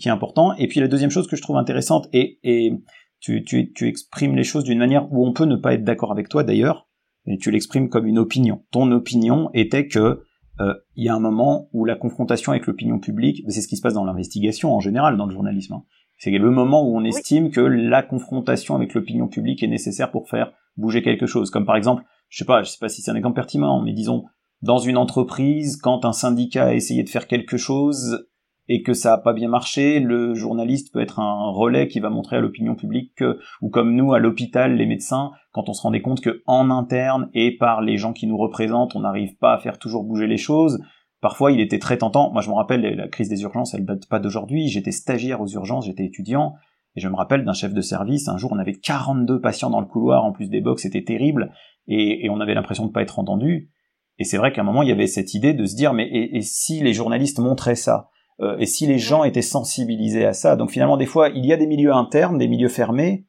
qui 0.00 0.08
est 0.08 0.10
important. 0.10 0.52
Et 0.54 0.66
puis 0.66 0.80
la 0.80 0.88
deuxième 0.88 1.10
chose 1.10 1.28
que 1.28 1.36
je 1.36 1.42
trouve 1.42 1.56
intéressante 1.56 2.08
et, 2.12 2.40
et 2.42 2.72
tu, 3.20 3.44
tu, 3.44 3.72
tu 3.72 3.88
exprimes 3.88 4.36
les 4.36 4.44
choses 4.44 4.64
d'une 4.64 4.78
manière 4.78 5.12
où 5.12 5.26
on 5.26 5.32
peut 5.32 5.44
ne 5.44 5.56
pas 5.56 5.74
être 5.74 5.84
d'accord 5.84 6.12
avec 6.12 6.28
toi 6.28 6.44
d'ailleurs, 6.44 6.87
et 7.28 7.38
tu 7.38 7.50
l'exprimes 7.50 7.88
comme 7.88 8.06
une 8.06 8.18
opinion. 8.18 8.64
Ton 8.70 8.90
opinion 8.92 9.50
était 9.54 9.86
que 9.86 10.22
euh, 10.60 10.74
il 10.96 11.04
y 11.04 11.08
a 11.08 11.14
un 11.14 11.20
moment 11.20 11.68
où 11.72 11.84
la 11.84 11.94
confrontation 11.94 12.52
avec 12.52 12.66
l'opinion 12.66 12.98
publique, 12.98 13.42
c'est 13.48 13.60
ce 13.60 13.68
qui 13.68 13.76
se 13.76 13.82
passe 13.82 13.94
dans 13.94 14.04
l'investigation 14.04 14.74
en 14.74 14.80
général, 14.80 15.16
dans 15.16 15.26
le 15.26 15.32
journalisme, 15.32 15.74
hein. 15.74 15.84
c'est 16.16 16.30
le 16.30 16.50
moment 16.50 16.82
où 16.82 16.96
on 16.96 17.04
estime 17.04 17.50
que 17.50 17.60
la 17.60 18.02
confrontation 18.02 18.74
avec 18.74 18.94
l'opinion 18.94 19.28
publique 19.28 19.62
est 19.62 19.68
nécessaire 19.68 20.10
pour 20.10 20.28
faire 20.28 20.52
bouger 20.76 21.02
quelque 21.02 21.26
chose. 21.26 21.50
Comme 21.50 21.66
par 21.66 21.76
exemple, 21.76 22.02
je 22.28 22.38
sais 22.38 22.44
pas, 22.44 22.62
je 22.62 22.70
sais 22.70 22.78
pas 22.80 22.88
si 22.88 23.02
c'est 23.02 23.10
un 23.10 23.16
exemple 23.16 23.36
pertinent, 23.36 23.80
mais 23.82 23.92
disons 23.92 24.24
dans 24.62 24.78
une 24.78 24.96
entreprise, 24.96 25.76
quand 25.76 26.04
un 26.04 26.12
syndicat 26.12 26.66
a 26.66 26.74
essayé 26.74 27.04
de 27.04 27.08
faire 27.08 27.28
quelque 27.28 27.56
chose, 27.56 28.26
et 28.68 28.82
que 28.82 28.92
ça 28.92 29.14
a 29.14 29.18
pas 29.18 29.32
bien 29.32 29.48
marché, 29.48 29.98
le 29.98 30.34
journaliste 30.34 30.92
peut 30.92 31.00
être 31.00 31.20
un 31.20 31.50
relais 31.50 31.88
qui 31.88 32.00
va 32.00 32.10
montrer 32.10 32.36
à 32.36 32.40
l'opinion 32.40 32.74
publique 32.74 33.14
que, 33.16 33.38
ou 33.62 33.70
comme 33.70 33.94
nous 33.94 34.12
à 34.12 34.18
l'hôpital, 34.18 34.76
les 34.76 34.84
médecins, 34.84 35.32
quand 35.52 35.70
on 35.70 35.72
se 35.72 35.80
rendait 35.80 36.02
compte 36.02 36.20
que 36.20 36.42
en 36.46 36.70
interne 36.70 37.30
et 37.32 37.56
par 37.56 37.80
les 37.80 37.96
gens 37.96 38.12
qui 38.12 38.26
nous 38.26 38.36
représentent, 38.36 38.94
on 38.94 39.00
n'arrive 39.00 39.36
pas 39.38 39.54
à 39.54 39.58
faire 39.58 39.78
toujours 39.78 40.04
bouger 40.04 40.26
les 40.26 40.36
choses. 40.36 40.78
Parfois, 41.22 41.50
il 41.50 41.60
était 41.60 41.78
très 41.78 41.96
tentant. 41.96 42.30
Moi, 42.30 42.42
je 42.42 42.50
me 42.50 42.54
rappelle, 42.54 42.82
la 42.82 43.08
crise 43.08 43.30
des 43.30 43.42
urgences, 43.42 43.72
elle 43.72 43.86
date 43.86 44.06
pas 44.06 44.20
d'aujourd'hui. 44.20 44.68
J'étais 44.68 44.92
stagiaire 44.92 45.40
aux 45.40 45.48
urgences, 45.48 45.86
j'étais 45.86 46.04
étudiant. 46.04 46.54
Et 46.94 47.00
je 47.00 47.08
me 47.08 47.16
rappelle 47.16 47.44
d'un 47.44 47.54
chef 47.54 47.72
de 47.72 47.80
service, 47.80 48.28
un 48.28 48.36
jour 48.36 48.52
on 48.52 48.58
avait 48.58 48.74
42 48.74 49.40
patients 49.40 49.70
dans 49.70 49.80
le 49.80 49.86
couloir, 49.86 50.24
en 50.24 50.32
plus 50.32 50.48
des 50.48 50.60
box, 50.60 50.82
c'était 50.82 51.04
terrible, 51.04 51.52
et, 51.86 52.28
on 52.30 52.40
avait 52.40 52.54
l'impression 52.54 52.86
de 52.86 52.92
pas 52.92 53.02
être 53.02 53.18
entendu. 53.18 53.70
Et 54.18 54.24
c'est 54.24 54.36
vrai 54.36 54.52
qu'à 54.52 54.62
un 54.62 54.64
moment, 54.64 54.82
il 54.82 54.88
y 54.88 54.92
avait 54.92 55.06
cette 55.06 55.34
idée 55.34 55.54
de 55.54 55.64
se 55.64 55.76
dire, 55.76 55.92
mais 55.92 56.08
et 56.10 56.40
si 56.40 56.80
les 56.80 56.92
journalistes 56.92 57.38
montraient 57.38 57.76
ça? 57.76 58.08
Euh, 58.40 58.56
et 58.58 58.66
si 58.66 58.86
les 58.86 58.98
gens 58.98 59.24
étaient 59.24 59.42
sensibilisés 59.42 60.24
à 60.24 60.32
ça. 60.32 60.56
Donc 60.56 60.70
finalement, 60.70 60.96
des 60.96 61.06
fois, 61.06 61.28
il 61.28 61.44
y 61.44 61.52
a 61.52 61.56
des 61.56 61.66
milieux 61.66 61.92
internes, 61.92 62.38
des 62.38 62.48
milieux 62.48 62.68
fermés, 62.68 63.24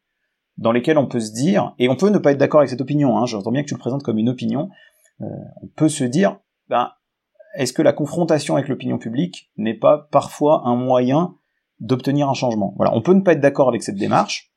dans 0.58 0.72
lesquels 0.72 0.98
on 0.98 1.08
peut 1.08 1.22
se 1.22 1.32
dire, 1.32 1.74
et 1.80 1.89
on 1.89 1.95
peut 1.95 2.10
ne 2.10 2.17
pas 2.17 2.32
être 2.32 2.38
d'accord 2.38 2.60
avec 2.60 2.69
cette 2.69 2.82
opinion, 2.82 3.17
hein, 3.17 3.26
j'entends 3.26 3.52
bien 3.52 3.63
que 3.63 3.67
tu 3.67 3.74
le 3.74 3.80
présentes 3.80 4.04
comme 4.04 4.17
une 4.17 4.30
opinion, 4.30 4.69
euh, 5.22 5.26
on 5.63 5.67
peut 5.67 5.89
se 5.89 6.04
dire, 6.04 6.38
ben, 6.67 6.91
est-ce 7.56 7.74
que 7.74 7.82
la 7.82 7.93
confrontation 7.93 8.56
avec 8.56 8.67
l'opinion 8.67 8.98
publique 8.98 9.50
n'est 9.58 9.74
pas 9.78 10.08
parfois 10.12 10.63
un 10.65 10.76
moyen 10.76 11.36
d'obtenir 11.80 12.30
un 12.30 12.34
changement? 12.34 12.74
Voilà, 12.76 12.93
on 12.93 13.02
peut 13.02 13.13
ne 13.13 13.22
pas 13.22 13.34
être 13.34 13.39
d'accord 13.39 13.69
avec 13.69 13.84
cette 13.84 13.95
démarche. 13.95 14.52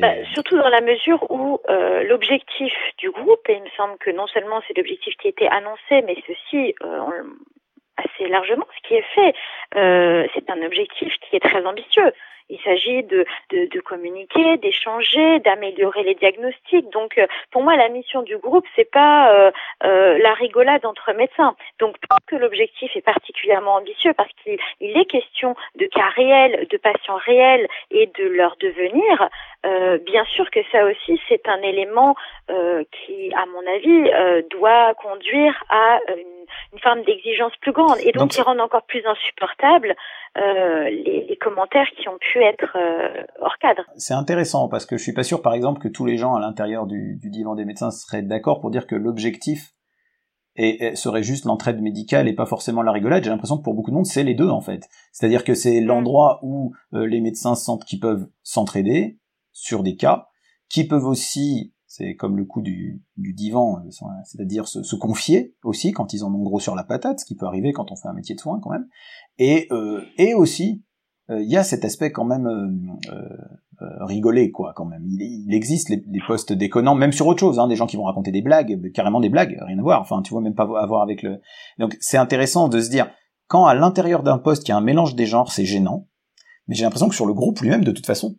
Bah, 0.00 0.14
surtout 0.32 0.56
dans 0.56 0.70
la 0.70 0.80
mesure 0.80 1.30
où 1.30 1.60
euh, 1.68 2.04
l'objectif 2.04 2.72
du 2.98 3.10
groupe, 3.10 3.46
et 3.48 3.56
il 3.56 3.62
me 3.62 3.68
semble 3.76 3.98
que 3.98 4.10
non 4.10 4.26
seulement 4.28 4.62
c'est 4.66 4.76
l'objectif 4.76 5.14
qui 5.20 5.28
était 5.28 5.48
annoncé, 5.48 6.00
mais 6.06 6.16
ceci, 6.26 6.74
euh, 6.82 7.22
assez 7.96 8.28
largement 8.28 8.66
ce 8.76 8.88
qui 8.88 8.94
est 8.94 9.06
fait. 9.14 9.34
Euh, 9.76 10.26
c'est 10.34 10.50
un 10.50 10.62
objectif 10.62 11.14
qui 11.20 11.36
est 11.36 11.40
très 11.40 11.64
ambitieux. 11.64 12.12
Il 12.50 12.60
s'agit 12.60 13.02
de, 13.04 13.24
de, 13.50 13.66
de, 13.70 13.80
communiquer, 13.80 14.58
d'échanger, 14.58 15.40
d'améliorer 15.40 16.02
les 16.02 16.14
diagnostics. 16.14 16.90
Donc, 16.90 17.16
euh, 17.16 17.26
pour 17.50 17.62
moi, 17.62 17.74
la 17.76 17.88
mission 17.88 18.22
du 18.22 18.36
groupe, 18.36 18.66
c'est 18.76 18.90
pas 18.90 19.32
euh, 19.32 19.50
euh, 19.84 20.18
la 20.18 20.34
rigolade 20.34 20.84
entre 20.84 21.12
médecins. 21.14 21.56
Donc, 21.78 21.96
pas 22.06 22.18
que 22.26 22.36
l'objectif 22.36 22.94
est 22.96 23.00
particulièrement 23.00 23.76
ambitieux, 23.76 24.12
parce 24.12 24.30
qu'il 24.42 24.58
est 24.80 25.06
question 25.06 25.56
de 25.76 25.86
cas 25.86 26.10
réels, 26.14 26.66
de 26.68 26.76
patients 26.76 27.16
réels 27.16 27.66
et 27.90 28.10
de 28.18 28.24
leur 28.24 28.56
devenir. 28.60 29.30
Euh, 29.64 29.96
bien 29.98 30.24
sûr 30.26 30.50
que 30.50 30.60
ça 30.70 30.84
aussi, 30.84 31.18
c'est 31.28 31.48
un 31.48 31.62
élément 31.62 32.14
euh, 32.50 32.84
qui, 32.92 33.32
à 33.34 33.46
mon 33.46 33.66
avis, 33.66 34.44
doit 34.50 34.92
conduire 34.94 35.64
à 35.70 35.98
une 36.08 36.33
une 36.72 36.78
forme 36.80 37.02
d'exigence 37.04 37.52
plus 37.60 37.72
grande 37.72 37.98
et 38.04 38.12
donc, 38.12 38.30
qui 38.30 38.42
rend 38.42 38.58
encore 38.58 38.84
plus 38.86 39.02
insupportable 39.06 39.94
euh, 40.36 40.84
les, 40.90 41.26
les, 41.28 41.36
commentaires 41.36 41.88
qui 41.96 42.08
ont 42.08 42.18
pu 42.18 42.42
être 42.42 42.76
euh, 42.76 43.22
hors 43.40 43.56
cadre. 43.58 43.84
C'est 43.96 44.14
intéressant 44.14 44.68
parce 44.68 44.86
que 44.86 44.96
je 44.96 45.02
suis 45.02 45.12
pas 45.12 45.22
sûr, 45.22 45.42
par 45.42 45.54
exemple, 45.54 45.80
que 45.80 45.88
tous 45.88 46.06
les 46.06 46.16
gens 46.16 46.34
à 46.34 46.40
l'intérieur 46.40 46.86
du, 46.86 47.16
du 47.20 47.30
divan 47.30 47.54
des 47.54 47.64
médecins 47.64 47.90
seraient 47.90 48.22
d'accord 48.22 48.60
pour 48.60 48.70
dire 48.70 48.86
que 48.86 48.96
l'objectif 48.96 49.74
et, 50.56 50.94
serait 50.96 51.22
juste 51.22 51.44
l'entraide 51.44 51.80
médicale 51.80 52.28
et 52.28 52.34
pas 52.34 52.46
forcément 52.46 52.82
la 52.82 52.92
rigolade. 52.92 53.24
J'ai 53.24 53.30
l'impression 53.30 53.58
que 53.58 53.62
pour 53.62 53.74
beaucoup 53.74 53.90
de 53.90 53.96
monde, 53.96 54.06
c'est 54.06 54.22
les 54.22 54.34
deux 54.34 54.48
en 54.48 54.60
fait. 54.60 54.88
C'est-à-dire 55.12 55.44
que 55.44 55.54
c'est 55.54 55.80
mm. 55.80 55.84
l'endroit 55.84 56.40
où 56.42 56.74
euh, 56.94 57.06
les 57.06 57.20
médecins 57.20 57.54
sentent 57.54 57.84
qu'ils 57.84 58.00
peuvent 58.00 58.28
s'entraider 58.42 59.18
sur 59.52 59.82
des 59.82 59.96
cas, 59.96 60.28
qui 60.68 60.86
peuvent 60.86 61.06
aussi 61.06 61.73
c'est 61.96 62.16
comme 62.16 62.36
le 62.36 62.44
coup 62.44 62.60
du, 62.60 63.04
du 63.16 63.34
divan, 63.34 63.78
euh, 63.78 63.90
c'est-à-dire 64.24 64.66
se, 64.66 64.82
se, 64.82 64.96
confier 64.96 65.54
aussi 65.62 65.92
quand 65.92 66.12
ils 66.12 66.24
en 66.24 66.34
ont 66.34 66.42
gros 66.42 66.58
sur 66.58 66.74
la 66.74 66.82
patate, 66.82 67.20
ce 67.20 67.24
qui 67.24 67.36
peut 67.36 67.46
arriver 67.46 67.72
quand 67.72 67.92
on 67.92 67.96
fait 67.96 68.08
un 68.08 68.12
métier 68.14 68.34
de 68.34 68.40
soin 68.40 68.58
quand 68.60 68.70
même. 68.70 68.88
Et, 69.38 69.68
euh, 69.70 70.02
et 70.18 70.34
aussi, 70.34 70.82
euh, 71.30 71.40
il 71.40 71.48
y 71.48 71.56
a 71.56 71.62
cet 71.62 71.84
aspect 71.84 72.10
quand 72.10 72.24
même 72.24 72.46
euh, 72.46 73.20
euh, 73.80 74.04
rigolé, 74.04 74.50
quoi, 74.50 74.72
quand 74.74 74.86
même. 74.86 75.04
Il, 75.06 75.22
il 75.22 75.54
existe 75.54 75.88
les, 75.88 76.02
les, 76.10 76.20
postes 76.26 76.52
déconnants, 76.52 76.96
même 76.96 77.12
sur 77.12 77.28
autre 77.28 77.38
chose, 77.38 77.60
hein, 77.60 77.68
des 77.68 77.76
gens 77.76 77.86
qui 77.86 77.96
vont 77.96 78.04
raconter 78.04 78.32
des 78.32 78.42
blagues, 78.42 78.90
carrément 78.92 79.20
des 79.20 79.28
blagues, 79.28 79.56
rien 79.64 79.78
à 79.78 79.82
voir. 79.82 80.00
Enfin, 80.00 80.20
tu 80.22 80.32
vois, 80.32 80.42
même 80.42 80.56
pas 80.56 80.64
à 80.64 80.86
voir 80.86 81.02
avec 81.02 81.22
le. 81.22 81.40
Donc, 81.78 81.96
c'est 82.00 82.18
intéressant 82.18 82.66
de 82.66 82.80
se 82.80 82.90
dire 82.90 83.08
quand 83.46 83.66
à 83.66 83.74
l'intérieur 83.74 84.24
d'un 84.24 84.38
poste 84.38 84.66
il 84.66 84.70
y 84.70 84.72
a 84.72 84.76
un 84.76 84.80
mélange 84.80 85.14
des 85.14 85.26
genres, 85.26 85.52
c'est 85.52 85.64
gênant. 85.64 86.08
Mais 86.66 86.74
j'ai 86.74 86.82
l'impression 86.82 87.08
que 87.08 87.14
sur 87.14 87.26
le 87.26 87.34
groupe 87.34 87.60
lui-même, 87.60 87.84
de 87.84 87.92
toute 87.92 88.06
façon, 88.06 88.36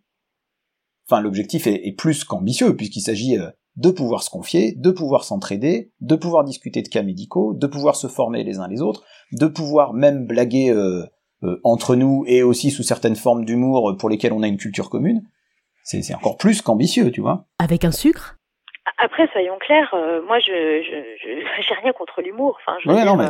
Enfin, 1.07 1.21
l'objectif 1.21 1.67
est, 1.67 1.95
plus 1.95 2.23
qu'ambitieux, 2.23 2.75
puisqu'il 2.75 3.01
s'agit 3.01 3.37
euh, 3.37 3.49
de 3.75 3.91
pouvoir 3.91 4.23
se 4.23 4.29
confier, 4.29 4.73
de 4.75 4.89
pouvoir 4.89 5.23
s'entraider, 5.23 5.91
de 6.01 6.15
pouvoir 6.15 6.43
discuter 6.43 6.81
de 6.81 6.87
cas 6.87 7.03
médicaux, 7.03 7.53
de 7.53 7.67
pouvoir 7.67 7.95
se 7.95 8.07
former 8.07 8.43
les 8.43 8.59
uns 8.59 8.67
les 8.67 8.81
autres, 8.81 9.03
de 9.31 9.45
pouvoir 9.45 9.93
même 9.93 10.25
blaguer 10.25 10.71
euh, 10.71 11.03
euh, 11.43 11.59
entre 11.63 11.95
nous 11.95 12.23
et 12.27 12.41
aussi 12.41 12.71
sous 12.71 12.83
certaines 12.83 13.15
formes 13.15 13.45
d'humour 13.45 13.95
pour 13.99 14.09
lesquelles 14.09 14.33
on 14.33 14.41
a 14.41 14.47
une 14.47 14.57
culture 14.57 14.89
commune. 14.89 15.21
C'est 15.83 16.15
encore 16.15 16.37
plus 16.37 16.63
qu'ambitieux, 16.63 17.11
tu 17.11 17.21
vois. 17.21 17.45
Avec 17.59 17.85
un 17.85 17.91
sucre? 17.91 18.37
Après, 18.97 19.27
soyons 19.31 19.57
clairs, 19.59 19.93
moi, 20.25 20.39
je 20.39 20.81
j'ai 21.67 21.73
rien 21.75 21.93
contre 21.93 22.21
l'humour. 22.21 22.57
Enfin, 22.61 22.77
je, 22.83 22.89
non, 22.89 23.15
mais 23.15 23.29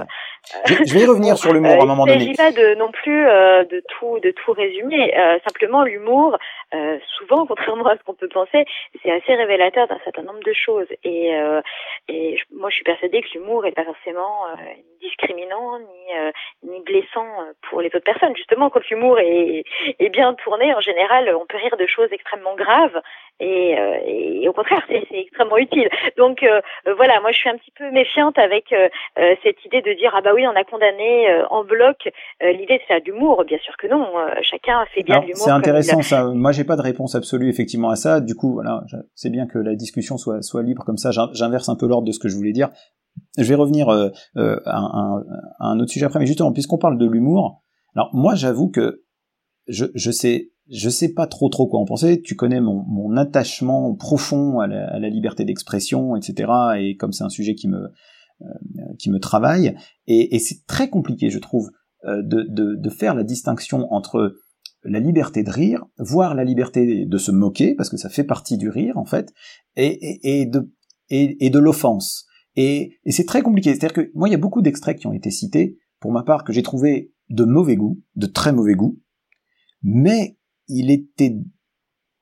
je, 0.65 0.93
vais 0.93 1.01
y 1.01 1.05
revenir 1.05 1.37
sur 1.37 1.53
l'humour 1.53 1.79
à 1.79 1.83
un 1.83 1.85
moment 1.85 2.05
donné. 2.05 2.23
Il 2.23 2.29
ne 2.31 2.35
s'agit 2.35 2.55
pas 2.55 2.61
de 2.61 2.75
non 2.75 2.91
plus 2.91 3.23
de 3.25 3.83
tout 3.89 4.19
de 4.19 4.31
tout 4.31 4.51
résumer. 4.53 5.13
simplement, 5.45 5.83
l'humour, 5.83 6.37
euh, 6.73 6.97
souvent, 7.17 7.45
contrairement 7.47 7.87
à 7.87 7.97
ce 7.97 8.03
qu'on 8.03 8.13
peut 8.13 8.27
penser, 8.27 8.65
c'est 9.01 9.11
assez 9.11 9.35
révélateur 9.35 9.87
d'un 9.87 9.99
certain 10.03 10.23
nombre 10.23 10.43
de 10.43 10.53
choses. 10.53 10.87
Et, 11.03 11.35
euh, 11.35 11.61
et 12.07 12.37
moi, 12.53 12.69
je 12.69 12.75
suis 12.75 12.83
persuadée 12.83 13.21
que 13.21 13.29
l'humour 13.33 13.63
n'est 13.63 13.71
pas 13.71 13.85
forcément 13.85 14.47
euh, 14.47 14.55
discriminant 15.01 15.79
ni, 15.79 16.17
euh, 16.17 16.31
ni 16.63 16.81
blessant 16.81 17.27
pour 17.69 17.81
les 17.81 17.87
autres 17.87 17.99
personnes. 17.99 18.35
Justement, 18.35 18.69
quand 18.69 18.87
l'humour 18.89 19.19
est, 19.19 19.63
est 19.99 20.09
bien 20.09 20.33
tourné, 20.35 20.73
en 20.73 20.81
général, 20.81 21.33
on 21.35 21.45
peut 21.45 21.57
rire 21.57 21.77
de 21.77 21.87
choses 21.87 22.11
extrêmement 22.11 22.55
graves. 22.55 23.01
Et, 23.41 23.75
et 24.05 24.47
au 24.47 24.53
contraire, 24.53 24.81
c'est 24.87 25.05
extrêmement 25.11 25.57
utile. 25.57 25.89
Donc 26.15 26.45
voilà, 26.85 27.19
moi, 27.19 27.31
je 27.31 27.37
suis 27.37 27.49
un 27.49 27.57
petit 27.57 27.71
peu 27.77 27.91
méfiante 27.91 28.39
avec 28.39 28.73
cette 29.43 29.65
idée 29.65 29.81
de 29.81 29.91
dire 29.91 30.13
ah 30.15 30.21
bah 30.21 30.33
oui, 30.35 30.45
on 30.45 30.55
a 30.55 30.63
condamné 30.63 31.27
en 31.49 31.63
bloc 31.63 31.97
l'idée 32.41 32.77
de 32.77 32.83
faire 32.87 33.01
de 33.01 33.05
l'humour. 33.05 33.43
Bien 33.47 33.57
sûr 33.59 33.75
que 33.77 33.87
non. 33.87 34.05
chacun 34.41 34.85
fait 34.93 35.03
bien 35.03 35.19
de 35.19 35.25
l'humour. 35.25 35.37
C'est 35.37 35.51
intéressant 35.51 36.01
ça. 36.01 36.25
Moi, 36.25 36.51
j'ai 36.51 36.63
pas 36.63 36.75
de 36.75 36.81
réponse 36.81 37.15
absolue 37.15 37.49
effectivement 37.49 37.89
à 37.89 37.95
ça. 37.95 38.21
Du 38.21 38.35
coup, 38.35 38.53
voilà, 38.53 38.83
c'est 39.15 39.29
bien 39.29 39.47
que 39.47 39.57
la 39.57 39.75
discussion 39.75 40.17
soit 40.17 40.41
soit 40.41 40.63
libre 40.63 40.83
comme 40.83 40.97
ça. 40.97 41.11
J'inverse 41.33 41.69
un 41.69 41.75
peu 41.75 41.87
l'ordre 41.87 42.07
de 42.07 42.11
ce 42.11 42.19
que 42.19 42.27
je 42.27 42.35
voulais 42.35 42.53
dire. 42.53 42.69
Je 43.37 43.43
vais 43.43 43.55
revenir 43.55 43.89
euh, 43.89 44.09
euh, 44.37 44.59
à, 44.65 44.77
un, 44.77 45.23
à, 45.59 45.67
un, 45.67 45.79
autre 45.79 45.91
sujet 45.91 46.05
après, 46.05 46.19
mais 46.19 46.25
justement, 46.25 46.51
puisqu'on 46.51 46.77
parle 46.77 46.97
de 46.97 47.05
l'humour, 47.05 47.61
alors 47.95 48.09
moi, 48.13 48.35
j'avoue 48.35 48.69
que 48.69 49.03
je, 49.67 49.85
je 49.95 50.11
sais 50.11 50.51
je 50.71 50.89
sais 50.89 51.13
pas 51.13 51.27
trop 51.27 51.47
trop 51.49 51.67
quoi 51.67 51.79
en 51.79 51.85
penser. 51.85 52.21
Tu 52.21 52.35
connais 52.35 52.59
mon, 52.59 52.83
mon 52.87 53.17
attachement 53.17 53.93
profond 53.93 54.59
à 54.59 54.67
la, 54.67 54.87
à 54.87 54.99
la 54.99 55.09
liberté 55.09 55.45
d'expression, 55.45 56.15
etc. 56.15 56.51
Et 56.79 56.97
comme 56.97 57.11
c'est 57.11 57.23
un 57.23 57.29
sujet 57.29 57.53
qui 57.53 57.67
me 57.67 57.77
euh, 57.77 57.87
qui 58.99 59.09
me 59.09 59.19
travaille, 59.19 59.75
et, 60.07 60.35
et 60.35 60.39
c'est 60.39 60.65
très 60.67 60.89
compliqué, 60.89 61.29
je 61.29 61.39
trouve, 61.39 61.69
euh, 62.05 62.21
de, 62.21 62.43
de, 62.43 62.75
de, 62.75 62.89
faire 62.89 63.15
la 63.15 63.23
distinction 63.23 63.91
entre 63.91 64.35
la 64.83 64.99
liberté 64.99 65.41
de 65.41 65.49
rire, 65.49 65.83
voire 65.97 66.35
la 66.35 66.43
liberté 66.43 67.05
de 67.05 67.17
se 67.17 67.31
moquer, 67.31 67.73
parce 67.73 67.89
que 67.89 67.97
ça 67.97 68.09
fait 68.09 68.23
partie 68.23 68.57
du 68.57 68.69
rire 68.69 68.97
en 68.97 69.05
fait, 69.05 69.33
et, 69.75 70.19
et, 70.23 70.45
de, 70.45 70.71
et, 71.09 71.49
de 71.49 71.59
l'offense. 71.59 72.27
Et, 72.55 72.99
et 73.05 73.11
c'est 73.11 73.25
très 73.25 73.41
compliqué. 73.41 73.71
C'est-à-dire 73.71 73.93
que 73.93 74.11
moi, 74.13 74.29
il 74.29 74.31
y 74.31 74.35
a 74.35 74.39
beaucoup 74.39 74.61
d'extraits 74.61 74.99
qui 74.99 75.07
ont 75.07 75.13
été 75.13 75.31
cités, 75.31 75.79
pour 75.99 76.11
ma 76.11 76.21
part, 76.21 76.43
que 76.43 76.53
j'ai 76.53 76.61
trouvé 76.61 77.11
de 77.29 77.43
mauvais 77.43 77.75
goût, 77.75 77.99
de 78.15 78.27
très 78.27 78.53
mauvais 78.53 78.75
goût, 78.75 78.99
mais 79.81 80.37
il 80.67 80.91
était, 80.91 81.35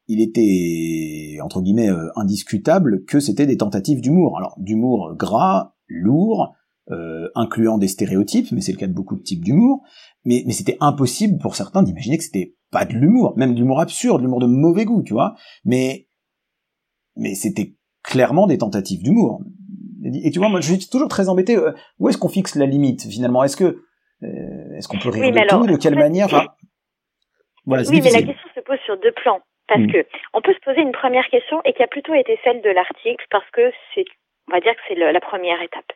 il 0.08 0.22
était 0.22 1.40
entre 1.42 1.62
guillemets 1.62 1.90
euh, 1.90 2.10
indiscutable 2.16 3.04
que 3.04 3.20
c'était 3.20 3.48
des 3.48 3.58
tentatives 3.58 4.00
d'humour. 4.00 4.38
Alors 4.38 4.56
d'humour 4.60 5.16
gras, 5.18 5.76
lourd, 5.88 6.56
euh, 6.92 7.30
incluant 7.36 7.78
des 7.78 7.88
stéréotypes, 7.88 8.52
mais 8.52 8.62
c'est 8.62 8.72
le 8.72 8.78
cas 8.78 8.88
de 8.88 8.94
beaucoup 8.94 9.16
de 9.16 9.22
types 9.22 9.44
d'humour. 9.44 9.84
Mais, 10.26 10.44
mais 10.46 10.54
c'était 10.54 10.78
impossible 10.80 11.38
pour 11.40 11.56
certains 11.56 11.84
d'imaginer 11.84 12.18
que 12.18 12.24
c'était 12.24 12.56
pas 12.72 12.86
de 12.86 12.94
l'humour, 12.94 13.34
même 13.38 13.54
de 13.54 13.60
l'humour 13.60 13.80
absurde, 13.80 14.20
de 14.20 14.24
l'humour 14.24 14.40
de 14.40 14.48
mauvais 14.48 14.86
goût, 14.86 15.04
tu 15.04 15.14
vois. 15.14 15.36
Mais, 15.66 16.08
mais 17.16 17.36
c'était 17.36 17.76
clairement 18.04 18.48
des 18.48 18.58
tentatives 18.58 19.04
d'humour. 19.04 19.42
Et 20.04 20.32
tu 20.32 20.40
vois, 20.40 20.50
moi, 20.50 20.60
je 20.60 20.74
suis 20.74 20.90
toujours 20.90 21.08
très 21.08 21.30
embêté. 21.30 21.56
Euh, 21.56 21.72
où 22.00 22.10
est-ce 22.10 22.18
qu'on 22.18 22.30
fixe 22.30 22.56
la 22.56 22.66
limite 22.66 23.10
finalement? 23.10 23.44
Est-ce 23.44 23.56
que 23.56 23.86
euh, 24.24 24.78
est-ce 24.78 24.88
qu'on 24.88 25.00
peut 25.00 25.10
rire 25.10 25.32
de 25.32 25.48
tout 25.48 25.68
De 25.68 25.78
quelle 25.78 25.96
manière? 25.96 26.28
Voilà, 27.66 27.84
Oui, 27.90 28.02
mais 28.04 28.12
la 28.12 28.22
question 28.22 28.50
se 28.54 28.60
pose 28.60 28.80
sur 28.86 29.00
deux 29.00 29.14
plans. 29.14 29.40
Parce 29.68 29.82
mm. 29.82 29.92
que 29.92 30.06
on 30.34 30.42
peut 30.42 30.54
se 30.54 30.60
poser 30.60 30.82
une 30.82 30.92
première 30.92 31.28
question 31.30 31.62
et 31.64 31.74
qui 31.74 31.82
a 31.84 31.88
plutôt 31.88 32.14
été 32.14 32.38
celle 32.44 32.62
de 32.62 32.70
l'article 32.70 33.26
parce 33.32 33.50
que 33.52 33.72
c'est 33.96 34.06
on 34.50 34.54
va 34.54 34.60
dire 34.60 34.76
que 34.76 34.82
c'est 34.88 34.96
la 34.96 35.20
première 35.20 35.62
étape, 35.62 35.92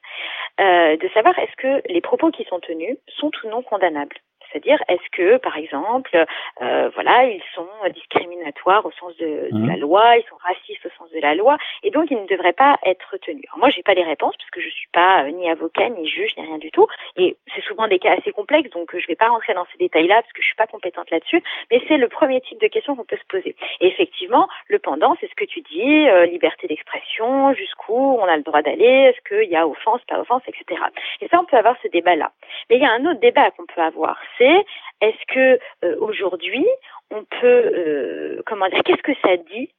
euh, 0.60 0.98
de 0.98 1.08
savoir 1.10 1.38
est-ce 1.40 1.56
que 1.58 1.82
les 1.92 2.02
propos 2.02 2.32
qui 2.32 2.44
sont 2.46 2.60
tenus 2.60 2.98
sont 3.08 3.32
ou 3.44 3.50
non 3.50 3.62
condamnables. 3.62 4.18
C'est-à-dire, 4.52 4.82
est-ce 4.88 5.10
que, 5.12 5.38
par 5.38 5.58
exemple, 5.58 6.26
euh, 6.62 6.90
voilà, 6.94 7.26
ils 7.26 7.44
sont 7.54 7.68
discriminatoires 7.94 8.86
au 8.86 8.92
sens 8.92 9.16
de, 9.18 9.50
de, 9.52 9.68
la 9.68 9.76
mmh. 9.76 9.80
loi, 9.80 10.18
ils 10.18 10.26
sont 10.30 10.38
racistes 10.42 10.86
au 10.86 10.90
sens 10.98 11.12
de 11.12 11.20
la 11.20 11.36
loi, 11.36 11.58
et 11.84 11.92
donc 11.92 12.10
ils 12.12 12.22
ne 12.22 12.28
devraient 12.28 12.54
pas 12.54 12.78
être 12.86 13.18
tenus. 13.18 13.44
Alors 13.48 13.60
moi, 13.60 13.70
j'ai 13.70 13.84
pas 13.84 13.94
les 13.94 14.04
réponses 14.04 14.36
parce 14.38 14.50
que 14.52 14.62
je 14.62 14.70
suis 14.70 14.88
pas 14.92 15.24
euh, 15.24 15.32
ni 15.32 15.50
avocat, 15.50 15.90
ni 15.90 16.08
juge, 16.08 16.36
ni 16.38 16.46
rien 16.46 16.58
du 16.58 16.72
tout, 16.72 16.88
et 17.16 17.36
c'est 17.54 17.64
souvent 17.64 17.88
des 17.88 18.00
cas 18.00 18.16
assez 18.18 18.32
complexes, 18.32 18.70
donc 18.72 18.94
euh, 18.94 19.00
je 19.00 19.08
vais 19.08 19.16
pas 19.16 19.30
rentrer 19.30 19.54
dans 19.54 19.66
ces 19.72 19.78
détails-là 19.78 20.22
parce 20.22 20.34
que 20.34 20.42
je 20.42 20.48
suis 20.48 20.56
pas 20.56 20.68
compétente 20.68 21.10
là-dessus. 21.12 21.44
Mais 21.72 21.82
c'est 21.88 21.98
le 21.98 22.08
premier 22.08 22.42
type 22.42 22.62
de 22.62 22.68
question 22.68 22.96
qu'on 22.96 23.06
peut 23.06 23.18
se 23.18 23.28
poser. 23.28 23.56
Et 23.82 23.88
effectivement, 23.88 24.48
le 24.68 24.80
pendant, 24.80 25.16
c'est 25.20 25.30
ce 25.30 25.36
que 25.36 25.46
tu 25.46 25.62
dis, 25.62 26.08
euh, 26.08 26.26
liberté 26.26 26.68
d'expression, 26.68 27.54
jusqu'où 27.54 28.18
on 28.20 28.26
a 28.26 28.38
le 28.38 28.44
droit 28.44 28.62
d'aller, 28.62 29.12
est-ce 29.14 29.22
qu'il 29.28 29.50
y 29.50 29.56
a 29.56 29.68
offense, 29.68 30.02
pas 30.08 30.20
offense, 30.20 30.44
etc. 30.48 30.82
Et 31.22 31.28
ça, 31.28 31.40
on 31.40 31.46
peut 31.46 31.58
avoir 31.58 31.76
ce 31.84 31.88
débat-là. 31.88 32.32
Mais 32.70 32.78
il 32.78 32.82
y 32.82 32.86
a 32.86 32.92
un 32.92 33.06
autre 33.06 33.20
débat 33.20 33.52
qu'on 33.52 33.66
peut 33.66 33.82
avoir, 33.82 34.18
c'est 34.38 34.66
est-ce 35.02 35.34
que 35.34 35.60
euh, 35.86 35.96
aujourd'hui 36.00 36.66
on 37.12 37.24
peut 37.24 37.46
euh, 37.46 38.42
comment 38.46 38.68
dire 38.70 38.82
qu'est-ce 38.84 39.04
que 39.04 39.16
ça 39.24 39.38
dit 39.38 39.70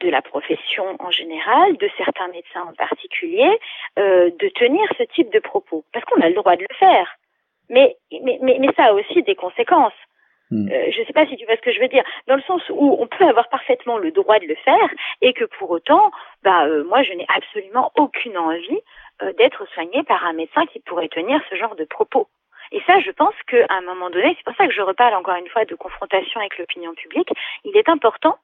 de 0.00 0.10
la 0.10 0.20
profession 0.20 0.96
en 0.98 1.10
général, 1.12 1.76
de 1.76 1.88
certains 1.96 2.26
médecins 2.28 2.64
en 2.68 2.74
particulier, 2.74 3.48
euh, 3.98 4.30
de 4.36 4.48
tenir 4.48 4.84
ce 4.98 5.04
type 5.04 5.32
de 5.32 5.38
propos? 5.38 5.84
Parce 5.92 6.04
qu'on 6.06 6.20
a 6.20 6.28
le 6.28 6.34
droit 6.34 6.56
de 6.56 6.66
le 6.68 6.76
faire. 6.76 7.16
Mais, 7.68 7.96
mais, 8.10 8.38
mais, 8.42 8.56
mais 8.60 8.72
ça 8.76 8.86
a 8.86 8.92
aussi 8.92 9.22
des 9.22 9.36
conséquences. 9.36 9.92
Hmm. 10.52 10.68
je 10.68 11.00
ne 11.00 11.04
sais 11.04 11.12
pas 11.12 11.26
si 11.26 11.36
tu 11.36 11.44
vois 11.44 11.56
ce 11.56 11.60
que 11.60 11.72
je 11.72 11.80
veux 11.80 11.88
dire, 11.88 12.04
dans 12.28 12.36
le 12.36 12.42
sens 12.42 12.62
où 12.70 12.96
on 13.00 13.08
peut 13.08 13.24
avoir 13.24 13.48
parfaitement 13.48 13.98
le 13.98 14.12
droit 14.12 14.38
de 14.38 14.46
le 14.46 14.54
faire 14.54 14.88
et 15.20 15.32
que 15.32 15.44
pour 15.44 15.72
autant, 15.72 16.12
bah 16.44 16.68
moi 16.84 17.02
je 17.02 17.12
n'ai 17.14 17.26
absolument 17.34 17.90
aucune 17.96 18.38
envie 18.38 18.80
d'être 19.38 19.66
soignée 19.74 20.04
par 20.04 20.24
un 20.24 20.34
médecin 20.34 20.64
qui 20.66 20.78
pourrait 20.78 21.08
tenir 21.08 21.40
ce 21.50 21.56
genre 21.56 21.74
de 21.74 21.84
propos. 21.84 22.28
Et 22.72 22.82
ça, 22.86 23.00
je 23.00 23.10
pense 23.10 23.34
qu'à 23.46 23.66
un 23.70 23.82
moment 23.82 24.10
donné, 24.10 24.34
c'est 24.36 24.44
pour 24.44 24.56
ça 24.56 24.66
que 24.66 24.72
je 24.72 24.82
reparle 24.82 25.14
encore 25.14 25.36
une 25.36 25.48
fois 25.48 25.64
de 25.64 25.74
confrontation 25.74 26.40
avec 26.40 26.58
l'opinion 26.58 26.94
publique, 26.94 27.30
il 27.64 27.76
est 27.76 27.88
important 27.88 28.38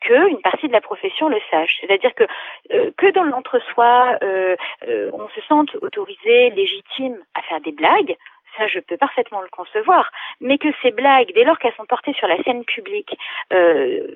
qu'une 0.00 0.40
partie 0.42 0.68
de 0.68 0.72
la 0.72 0.80
profession 0.80 1.28
le 1.28 1.40
sache. 1.50 1.78
C'est-à-dire 1.80 2.14
que 2.14 2.24
euh, 2.72 2.90
que 2.96 3.10
dans 3.10 3.24
l'entre-soi, 3.24 4.18
euh, 4.22 4.56
euh, 4.86 5.10
on 5.12 5.28
se 5.30 5.40
sente 5.48 5.74
autorisé, 5.82 6.50
légitime 6.50 7.18
à 7.34 7.42
faire 7.42 7.60
des 7.60 7.72
blagues, 7.72 8.16
ça 8.58 8.66
je 8.66 8.80
peux 8.80 8.96
parfaitement 8.96 9.40
le 9.40 9.48
concevoir, 9.48 10.10
mais 10.40 10.58
que 10.58 10.68
ces 10.82 10.90
blagues, 10.90 11.32
dès 11.34 11.44
lors 11.44 11.58
qu'elles 11.58 11.74
sont 11.74 11.86
portées 11.86 12.12
sur 12.14 12.26
la 12.26 12.42
scène 12.42 12.64
publique, 12.64 13.16
euh, 13.52 14.06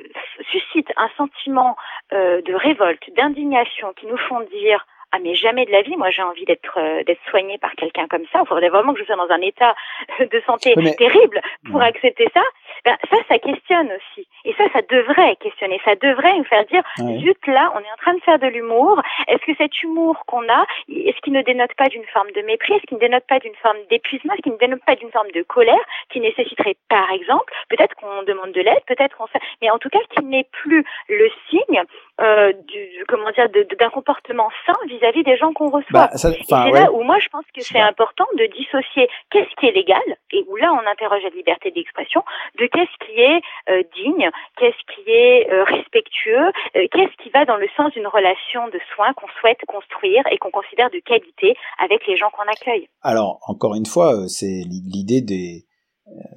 suscitent 0.50 0.92
un 0.96 1.08
sentiment 1.16 1.76
euh, 2.12 2.42
de 2.42 2.54
révolte, 2.54 3.08
d'indignation, 3.16 3.92
qui 3.94 4.06
nous 4.06 4.18
font 4.18 4.40
dire 4.40 4.86
ah 5.12 5.18
mais 5.22 5.34
jamais 5.34 5.66
de 5.66 5.70
la 5.70 5.82
vie, 5.82 5.96
moi 5.96 6.10
j'ai 6.10 6.22
envie 6.22 6.44
d'être 6.46 6.78
euh, 6.78 7.02
d'être 7.04 7.20
soignée 7.28 7.58
par 7.58 7.72
quelqu'un 7.72 8.06
comme 8.08 8.24
ça. 8.32 8.40
Il 8.42 8.48
faudrait 8.48 8.70
vraiment 8.70 8.94
que 8.94 9.00
je 9.00 9.04
sois 9.04 9.16
dans 9.16 9.30
un 9.30 9.40
état 9.40 9.74
de 10.18 10.42
santé 10.46 10.74
terrible 10.96 11.40
pour 11.70 11.82
accepter 11.82 12.28
ça. 12.32 12.42
Ben, 12.84 12.96
ça, 13.10 13.16
ça 13.28 13.38
questionne 13.38 13.90
aussi. 13.92 14.26
Et 14.44 14.54
ça, 14.54 14.64
ça 14.72 14.80
devrait 14.88 15.36
questionner. 15.36 15.80
Ça 15.84 15.94
devrait 15.94 16.36
nous 16.36 16.44
faire 16.44 16.64
dire, 16.64 16.82
juste 17.20 17.46
là, 17.46 17.72
on 17.76 17.78
est 17.78 17.92
en 17.92 17.96
train 18.00 18.14
de 18.14 18.20
faire 18.22 18.38
de 18.38 18.46
l'humour. 18.48 19.00
Est-ce 19.28 19.44
que 19.44 19.54
cet 19.56 19.82
humour 19.82 20.24
qu'on 20.26 20.48
a, 20.48 20.66
est-ce 20.88 21.20
qu'il 21.20 21.32
ne 21.32 21.42
dénote 21.42 21.74
pas 21.74 21.88
d'une 21.88 22.04
forme 22.06 22.30
de 22.32 22.42
mépris? 22.42 22.74
Est-ce 22.74 22.86
qu'il 22.86 22.96
ne 22.96 23.02
dénote 23.02 23.26
pas 23.28 23.38
d'une 23.38 23.54
forme 23.56 23.76
d'épuisement? 23.90 24.34
Est-ce 24.34 24.42
qu'il 24.42 24.52
ne 24.52 24.58
dénote 24.58 24.84
pas 24.84 24.96
d'une 24.96 25.10
forme 25.10 25.30
de 25.30 25.42
colère 25.42 25.84
qui 26.10 26.20
nécessiterait, 26.20 26.76
par 26.88 27.10
exemple, 27.12 27.52
peut-être 27.68 27.94
qu'on 27.94 28.22
demande 28.24 28.52
de 28.52 28.60
l'aide, 28.60 28.82
peut-être 28.86 29.16
qu'on 29.16 29.26
fait, 29.26 29.40
mais 29.60 29.70
en 29.70 29.78
tout 29.78 29.90
cas, 29.90 30.00
qu'il 30.10 30.28
n'est 30.28 30.48
plus 30.50 30.84
le 31.08 31.30
signe 31.50 31.82
euh, 32.20 32.52
du, 32.68 33.04
comment 33.08 33.30
dire, 33.30 33.48
d'un 33.48 33.90
comportement 33.90 34.48
sain 34.66 34.76
vis-à-vis 34.86 35.24
des 35.24 35.36
gens 35.36 35.52
qu'on 35.52 35.70
reçoit. 35.70 36.08
Bah, 36.08 36.10
c'est 36.14 36.28
là 36.50 36.92
où 36.92 37.02
moi 37.02 37.18
je 37.18 37.28
pense 37.28 37.44
que 37.54 37.62
c'est 37.62 37.80
important 37.80 38.26
de 38.36 38.46
dissocier 38.46 39.08
qu'est-ce 39.30 39.54
qui 39.58 39.66
est 39.66 39.72
légal 39.72 40.02
et 40.30 40.44
où 40.48 40.56
là 40.56 40.72
on 40.72 40.86
interroge 40.86 41.22
la 41.22 41.30
liberté 41.30 41.70
d'expression 41.70 42.22
de 42.58 42.66
qu'est-ce 42.66 43.06
qui 43.06 43.20
est 43.20 43.40
euh, 43.70 43.82
digne, 43.96 44.30
qu'est-ce 44.58 44.94
qui 44.94 45.10
est 45.10 45.50
euh, 45.50 45.64
respectueux, 45.64 46.52
euh, 46.76 46.86
qu'est-ce 46.92 47.22
qui 47.22 47.30
va 47.30 47.44
dans 47.44 47.56
le 47.56 47.68
sens 47.76 47.92
d'une 47.92 48.06
relation 48.06 48.68
de 48.68 48.78
soins 48.94 49.12
qu'on 49.14 49.28
souhaite 49.40 49.60
construire 49.66 50.22
et 50.30 50.38
qu'on 50.38 50.50
considère 50.50 50.90
de 50.90 50.98
qualité 50.98 51.56
avec 51.82 52.06
les 52.06 52.16
gens 52.16 52.30
qu'on 52.30 52.50
accueille. 52.50 52.88
Alors 53.02 53.38
encore 53.46 53.74
une 53.74 53.86
fois, 53.86 54.28
c'est 54.28 54.62
l'idée 54.68 55.22
des 55.22 55.64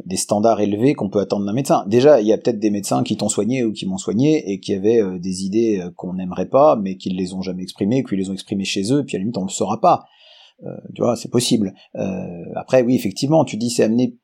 des 0.05 0.17
standards 0.17 0.61
élevés 0.61 0.93
qu'on 0.93 1.09
peut 1.09 1.19
attendre 1.19 1.45
d'un 1.45 1.53
médecin. 1.53 1.83
Déjà, 1.87 2.21
il 2.21 2.27
y 2.27 2.33
a 2.33 2.37
peut-être 2.37 2.59
des 2.59 2.69
médecins 2.69 3.03
qui 3.03 3.17
t'ont 3.17 3.29
soigné 3.29 3.63
ou 3.63 3.73
qui 3.73 3.85
m'ont 3.85 3.97
soigné 3.97 4.51
et 4.51 4.59
qui 4.59 4.73
avaient 4.73 5.01
euh, 5.01 5.19
des 5.19 5.43
idées 5.43 5.81
euh, 5.81 5.89
qu'on 5.95 6.13
n'aimerait 6.13 6.47
pas, 6.47 6.75
mais 6.75 6.95
qui 6.97 7.09
ne 7.11 7.17
les 7.17 7.33
ont 7.33 7.41
jamais 7.41 7.63
exprimées, 7.63 8.03
qu'ils 8.03 8.19
les 8.19 8.29
ont 8.29 8.33
exprimées 8.33 8.65
chez 8.65 8.93
eux, 8.93 9.03
puis 9.03 9.15
à 9.15 9.19
la 9.19 9.23
limite 9.23 9.37
on 9.37 9.43
le 9.43 9.49
saura 9.49 9.81
pas. 9.81 10.05
Euh, 10.63 10.69
tu 10.93 11.01
vois, 11.01 11.15
c'est 11.15 11.31
possible. 11.31 11.73
après, 12.55 12.81
oui, 12.81 12.95
effectivement, 12.95 13.43
tu 13.43 13.57
dis 13.57 13.69
c'est 13.69 13.83
amené 13.83 14.17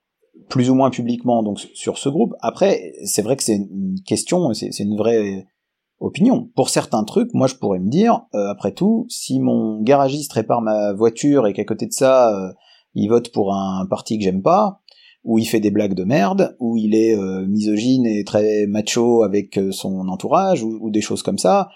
plus 0.49 0.69
ou 0.69 0.75
moins 0.75 0.89
publiquement 0.89 1.43
donc 1.43 1.59
sur 1.73 1.97
ce 1.97 2.09
groupe. 2.09 2.33
Après, 2.41 2.93
c'est 3.05 3.21
vrai 3.21 3.35
que 3.35 3.43
c'est 3.43 3.55
une 3.55 3.95
question, 4.05 4.53
c'est 4.53 4.79
une 4.79 4.97
vraie 4.97 5.45
opinion. 5.99 6.49
Pour 6.55 6.69
certains 6.69 7.03
trucs, 7.03 7.33
moi 7.33 7.47
je 7.47 7.55
pourrais 7.55 7.79
me 7.79 7.89
dire, 7.89 8.21
après 8.33 8.71
tout, 8.71 9.05
si 9.09 9.39
mon 9.39 9.81
garagiste 9.81 10.31
répare 10.31 10.61
ma 10.61 10.93
voiture 10.93 11.47
et 11.47 11.53
qu'à 11.53 11.65
côté 11.65 11.85
de 11.85 11.93
ça, 11.93 12.53
il 12.95 13.07
vote 13.07 13.31
pour 13.31 13.53
un 13.53 13.85
parti 13.85 14.17
que 14.17 14.23
j'aime 14.23 14.41
pas, 14.41 14.80
où 15.23 15.37
il 15.37 15.45
fait 15.45 15.59
des 15.59 15.71
blagues 15.71 15.93
de 15.93 16.03
merde, 16.03 16.55
où 16.59 16.77
il 16.77 16.95
est 16.95 17.15
euh, 17.15 17.45
misogyne 17.47 18.05
et 18.05 18.23
très 18.23 18.65
macho 18.67 19.23
avec 19.23 19.57
euh, 19.57 19.71
son 19.71 20.07
entourage, 20.07 20.63
ou, 20.63 20.89
des 20.89 21.01
choses 21.01 21.23
comme 21.23 21.37
ça. 21.37 21.69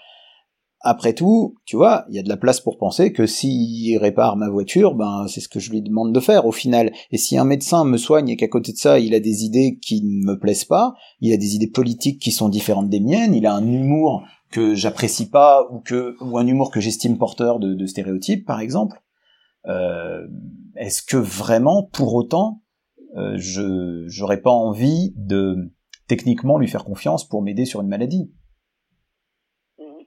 Après 0.80 1.14
tout, 1.14 1.56
tu 1.64 1.76
vois, 1.76 2.04
il 2.08 2.14
y 2.14 2.18
a 2.18 2.22
de 2.22 2.28
la 2.28 2.36
place 2.36 2.60
pour 2.60 2.78
penser 2.78 3.12
que 3.12 3.26
s'il 3.26 3.96
répare 3.98 4.36
ma 4.36 4.48
voiture, 4.48 4.94
ben 4.94 5.26
c'est 5.26 5.40
ce 5.40 5.48
que 5.48 5.58
je 5.58 5.70
lui 5.70 5.82
demande 5.82 6.12
de 6.12 6.20
faire 6.20 6.46
au 6.46 6.52
final. 6.52 6.92
Et 7.10 7.18
si 7.18 7.36
un 7.36 7.44
médecin 7.44 7.84
me 7.84 7.96
soigne 7.96 8.28
et 8.28 8.36
qu'à 8.36 8.46
côté 8.46 8.72
de 8.72 8.76
ça, 8.76 8.98
il 9.00 9.14
a 9.14 9.20
des 9.20 9.42
idées 9.42 9.78
qui 9.80 10.02
ne 10.04 10.24
me 10.24 10.38
plaisent 10.38 10.64
pas, 10.64 10.94
il 11.20 11.32
a 11.32 11.38
des 11.38 11.56
idées 11.56 11.70
politiques 11.70 12.20
qui 12.20 12.30
sont 12.30 12.48
différentes 12.48 12.88
des 12.88 13.00
miennes, 13.00 13.34
il 13.34 13.46
a 13.46 13.54
un 13.54 13.66
humour 13.66 14.22
que 14.50 14.74
j'apprécie 14.74 15.28
pas 15.28 15.66
ou 15.72 15.80
que 15.80 16.16
ou 16.20 16.38
un 16.38 16.46
humour 16.46 16.70
que 16.70 16.80
j'estime 16.80 17.18
porteur 17.18 17.58
de, 17.58 17.86
stéréotypes, 17.86 18.46
par 18.46 18.60
exemple. 18.60 19.02
Euh, 19.66 20.26
Est-ce 20.76 21.02
que 21.02 21.16
vraiment, 21.16 21.88
pour 21.92 22.14
autant, 22.14 22.62
euh, 23.16 23.36
je 23.36 24.04
j'aurais 24.08 24.40
pas 24.40 24.50
envie 24.50 25.12
de 25.16 25.70
techniquement 26.08 26.58
lui 26.58 26.68
faire 26.68 26.84
confiance 26.84 27.28
pour 27.28 27.42
m'aider 27.42 27.64
sur 27.64 27.80
une 27.80 27.88
maladie. 27.88 28.30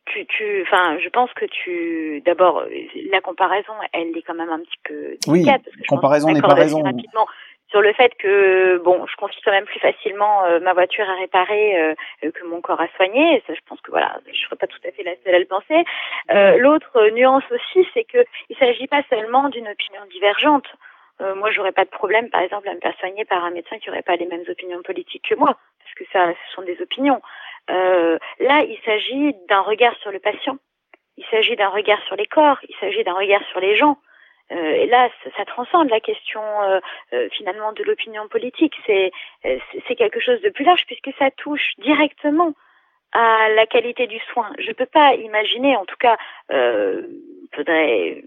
Tu, 0.05 0.25
tu, 0.25 0.63
enfin, 0.63 0.97
je 0.97 1.09
pense 1.09 1.31
que 1.33 1.45
tu, 1.45 2.21
d'abord, 2.25 2.63
la 3.11 3.21
comparaison, 3.21 3.73
elle 3.93 4.17
est 4.17 4.23
quand 4.23 4.33
même 4.33 4.49
un 4.49 4.59
petit 4.59 4.79
peu. 4.83 5.17
Oui, 5.27 5.45
comparaison 5.87 6.31
n'est 6.31 6.41
pas 6.41 6.55
raison. 6.55 6.81
Rapidement 6.81 7.27
sur 7.69 7.81
le 7.81 7.93
fait 7.93 8.11
que 8.17 8.79
bon, 8.79 9.05
je 9.05 9.15
confie 9.17 9.39
quand 9.45 9.51
même 9.51 9.65
plus 9.65 9.79
facilement 9.79 10.43
euh, 10.45 10.59
ma 10.59 10.73
voiture 10.73 11.07
à 11.07 11.15
réparer 11.19 11.79
euh, 11.79 12.31
que 12.31 12.43
mon 12.47 12.61
corps 12.61 12.81
à 12.81 12.87
soigner. 12.95 13.43
Ça, 13.45 13.53
je 13.53 13.59
pense 13.67 13.79
que 13.81 13.91
voilà, 13.91 14.19
je 14.31 14.39
serais 14.39 14.55
pas 14.55 14.65
tout 14.65 14.79
à 14.87 14.91
fait 14.91 15.03
la 15.03 15.13
seule 15.23 15.35
à 15.35 15.39
le 15.39 15.45
penser. 15.45 15.83
L'autre 16.59 17.09
nuance 17.11 17.43
aussi, 17.51 17.87
c'est 17.93 18.05
que 18.05 18.25
il 18.49 18.57
s'agit 18.57 18.87
pas 18.87 19.03
seulement 19.09 19.49
d'une 19.49 19.67
opinion 19.67 20.01
divergente. 20.11 20.65
Euh, 21.21 21.35
moi, 21.35 21.51
j'aurais 21.51 21.71
pas 21.71 21.85
de 21.85 21.89
problème, 21.89 22.29
par 22.29 22.41
exemple, 22.41 22.69
à 22.69 22.73
me 22.73 22.79
faire 22.79 22.97
soigner 22.99 23.25
par 23.25 23.43
un 23.43 23.51
médecin 23.51 23.77
qui 23.79 23.89
aurait 23.89 24.01
pas 24.01 24.15
les 24.15 24.25
mêmes 24.25 24.45
opinions 24.47 24.81
politiques 24.83 25.27
que 25.29 25.35
moi, 25.35 25.57
parce 25.79 25.93
que 25.95 26.03
ça, 26.11 26.33
ce 26.33 26.55
sont 26.55 26.61
des 26.61 26.81
opinions. 26.81 27.21
Euh, 27.69 28.17
là, 28.39 28.63
il 28.63 28.79
s'agit 28.85 29.35
d'un 29.47 29.61
regard 29.61 29.95
sur 29.97 30.11
le 30.11 30.19
patient. 30.19 30.57
Il 31.17 31.25
s'agit 31.25 31.55
d'un 31.55 31.69
regard 31.69 32.01
sur 32.03 32.15
les 32.15 32.25
corps. 32.25 32.59
Il 32.67 32.75
s'agit 32.79 33.03
d'un 33.03 33.13
regard 33.13 33.43
sur 33.51 33.59
les 33.59 33.75
gens. 33.75 33.97
Euh, 34.51 34.71
et 34.71 34.87
là, 34.87 35.09
ça, 35.37 35.45
transcende 35.45 35.89
la 35.89 35.99
question 35.99 36.41
euh, 36.63 36.79
euh, 37.13 37.29
finalement 37.31 37.71
de 37.73 37.83
l'opinion 37.83 38.27
politique. 38.27 38.73
C'est 38.85 39.11
c'est 39.43 39.95
quelque 39.95 40.19
chose 40.19 40.41
de 40.41 40.49
plus 40.49 40.63
large 40.65 40.85
puisque 40.87 41.11
ça 41.19 41.29
touche 41.31 41.73
directement 41.77 42.53
à 43.11 43.49
la 43.49 43.65
qualité 43.65 44.07
du 44.07 44.19
soin. 44.31 44.51
Je 44.59 44.71
peux 44.71 44.85
pas 44.85 45.15
imaginer, 45.15 45.75
en 45.75 45.85
tout 45.85 45.97
cas, 45.97 46.17
euh, 46.51 47.03
faudrait 47.55 48.23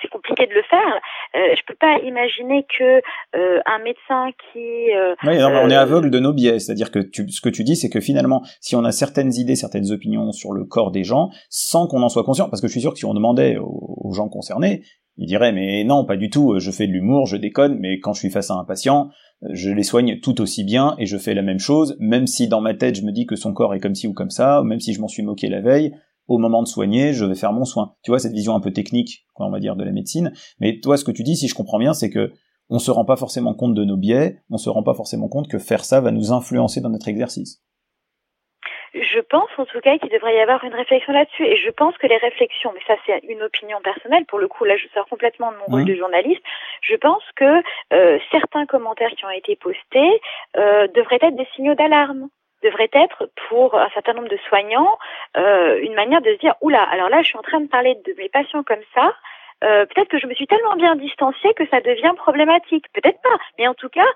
c'est 0.00 0.08
compliqué 0.08 0.46
de 0.46 0.52
le 0.52 0.62
faire. 0.62 1.00
Euh, 1.34 1.54
je 1.56 1.62
peux 1.66 1.76
pas 1.78 1.98
imaginer 2.00 2.66
que 2.78 3.00
euh, 3.36 3.60
un 3.66 3.78
médecin 3.78 4.30
qui 4.52 4.92
euh, 4.92 5.14
oui, 5.24 5.36
on 5.42 5.70
est 5.70 5.74
euh, 5.74 5.80
aveugle 5.80 6.10
de 6.10 6.18
nos 6.18 6.32
biais, 6.32 6.58
c'est-à-dire 6.58 6.90
que 6.90 6.98
tu, 6.98 7.28
ce 7.28 7.40
que 7.40 7.48
tu 7.48 7.64
dis, 7.64 7.76
c'est 7.76 7.90
que 7.90 8.00
finalement, 8.00 8.42
si 8.60 8.76
on 8.76 8.84
a 8.84 8.92
certaines 8.92 9.34
idées, 9.34 9.56
certaines 9.56 9.90
opinions 9.92 10.32
sur 10.32 10.52
le 10.52 10.64
corps 10.64 10.90
des 10.90 11.04
gens, 11.04 11.30
sans 11.50 11.86
qu'on 11.86 12.02
en 12.02 12.08
soit 12.08 12.24
conscient, 12.24 12.48
parce 12.48 12.60
que 12.60 12.68
je 12.68 12.72
suis 12.72 12.80
sûr 12.80 12.92
que 12.92 12.98
si 12.98 13.04
on 13.04 13.14
demandait 13.14 13.56
aux, 13.58 14.12
gens 14.12 14.28
concernés, 14.28 14.82
Il 15.18 15.26
dirait 15.26 15.52
mais 15.52 15.82
non, 15.84 16.04
pas 16.04 16.16
du 16.16 16.30
tout, 16.30 16.58
je 16.58 16.70
fais 16.70 16.86
de 16.86 16.92
l'humour, 16.92 17.26
je 17.26 17.36
déconne, 17.36 17.78
mais 17.80 17.98
quand 17.98 18.12
je 18.12 18.20
suis 18.20 18.30
face 18.30 18.50
à 18.50 18.54
un 18.54 18.64
patient, 18.64 19.10
je 19.50 19.70
les 19.70 19.82
soigne 19.82 20.20
tout 20.20 20.40
aussi 20.40 20.64
bien 20.64 20.94
et 20.98 21.06
je 21.06 21.18
fais 21.18 21.34
la 21.34 21.42
même 21.42 21.58
chose, 21.58 21.96
même 21.98 22.26
si 22.26 22.48
dans 22.48 22.60
ma 22.60 22.74
tête 22.74 22.94
je 22.94 23.02
me 23.02 23.12
dis 23.12 23.26
que 23.26 23.36
son 23.36 23.52
corps 23.52 23.74
est 23.74 23.80
comme 23.80 23.94
ci 23.94 24.06
ou 24.06 24.14
comme 24.14 24.30
ça, 24.30 24.62
même 24.64 24.80
si 24.80 24.92
je 24.94 25.00
m'en 25.00 25.08
suis 25.08 25.22
moqué 25.22 25.48
la 25.48 25.60
veille, 25.60 25.92
au 26.28 26.38
moment 26.38 26.62
de 26.62 26.68
soigner, 26.68 27.12
je 27.12 27.24
vais 27.24 27.34
faire 27.34 27.52
mon 27.52 27.64
soin. 27.64 27.94
Tu 28.02 28.10
vois, 28.10 28.18
cette 28.18 28.32
vision 28.32 28.54
un 28.54 28.60
peu 28.60 28.72
technique, 28.72 29.26
quoi, 29.34 29.46
on 29.46 29.50
va 29.50 29.60
dire, 29.60 29.76
de 29.76 29.84
la 29.84 29.92
médecine. 29.92 30.32
Mais 30.60 30.80
toi, 30.80 30.96
ce 30.96 31.04
que 31.04 31.12
tu 31.12 31.22
dis, 31.22 31.36
si 31.36 31.48
je 31.48 31.54
comprends 31.54 31.78
bien, 31.78 31.94
c'est 31.94 32.10
que 32.10 32.32
on 32.68 32.78
se 32.78 32.90
rend 32.90 33.04
pas 33.04 33.16
forcément 33.16 33.54
compte 33.54 33.74
de 33.74 33.84
nos 33.84 33.96
biais, 33.96 34.38
on 34.50 34.56
se 34.56 34.68
rend 34.68 34.82
pas 34.82 34.94
forcément 34.94 35.28
compte 35.28 35.48
que 35.48 35.58
faire 35.58 35.84
ça 35.84 36.00
va 36.00 36.10
nous 36.10 36.32
influencer 36.32 36.80
dans 36.80 36.90
notre 36.90 37.08
exercice. 37.08 37.62
Je 38.94 39.20
pense 39.20 39.50
en 39.58 39.66
tout 39.66 39.80
cas 39.80 39.98
qu'il 39.98 40.08
devrait 40.08 40.36
y 40.36 40.40
avoir 40.40 40.64
une 40.64 40.74
réflexion 40.74 41.12
là-dessus 41.12 41.44
et 41.44 41.56
je 41.56 41.70
pense 41.70 41.96
que 41.98 42.06
les 42.06 42.16
réflexions, 42.16 42.72
mais 42.74 42.80
ça 42.86 42.94
c'est 43.04 43.20
une 43.28 43.42
opinion 43.42 43.78
personnelle, 43.82 44.24
pour 44.24 44.38
le 44.38 44.48
coup 44.48 44.64
là 44.64 44.76
je 44.76 44.88
sors 44.94 45.06
complètement 45.08 45.52
de 45.52 45.58
mon 45.58 45.64
rôle 45.66 45.84
de 45.84 45.94
journaliste, 45.94 46.40
je 46.80 46.96
pense 46.96 47.22
que 47.36 47.62
euh, 47.92 48.18
certains 48.30 48.64
commentaires 48.64 49.10
qui 49.10 49.26
ont 49.26 49.30
été 49.30 49.54
postés 49.56 50.20
euh, 50.56 50.88
devraient 50.88 51.18
être 51.20 51.36
des 51.36 51.46
signaux 51.54 51.74
d'alarme 51.74 52.28
devrait 52.66 52.90
être 52.92 53.30
pour 53.48 53.78
un 53.78 53.88
certain 53.90 54.14
nombre 54.14 54.28
de 54.28 54.38
soignants 54.48 54.98
euh, 55.36 55.78
une 55.80 55.94
manière 55.94 56.20
de 56.20 56.32
se 56.32 56.38
dire 56.38 56.54
oula 56.60 56.82
alors 56.82 57.08
là 57.08 57.22
je 57.22 57.28
suis 57.28 57.38
en 57.38 57.42
train 57.42 57.60
de 57.60 57.68
parler 57.68 57.94
de 58.06 58.14
mes 58.18 58.28
patients 58.28 58.62
comme 58.62 58.84
ça 58.94 59.14
euh, 59.64 59.86
peut-être 59.86 60.08
que 60.08 60.18
je 60.18 60.26
me 60.26 60.34
suis 60.34 60.46
tellement 60.46 60.76
bien 60.76 60.96
distanciée 60.96 61.54
que 61.54 61.66
ça 61.68 61.80
devient 61.80 62.12
problématique 62.16 62.86
peut-être 62.92 63.20
pas 63.22 63.38
mais 63.58 63.66
en 63.68 63.74
tout 63.74 63.88
cas 63.88 64.08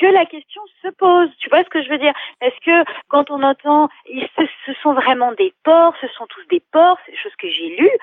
que 0.00 0.06
la 0.06 0.26
question 0.26 0.62
se 0.82 0.88
pose. 0.88 1.28
Tu 1.38 1.50
vois 1.50 1.64
ce 1.64 1.68
que 1.68 1.82
je 1.82 1.88
veux 1.88 1.98
dire? 1.98 2.14
Est-ce 2.40 2.58
que 2.64 2.90
quand 3.08 3.30
on 3.30 3.42
entend, 3.42 3.88
ce, 4.06 4.72
sont 4.82 4.94
vraiment 4.94 5.32
des 5.32 5.52
porcs, 5.64 5.96
ce 6.00 6.08
sont 6.08 6.26
tous 6.26 6.46
des 6.48 6.62
porcs, 6.72 6.98
c'est 7.04 7.12
des 7.12 7.18
choses 7.18 7.34
que 7.36 7.48
j'ai 7.48 7.76
lues, 7.76 7.98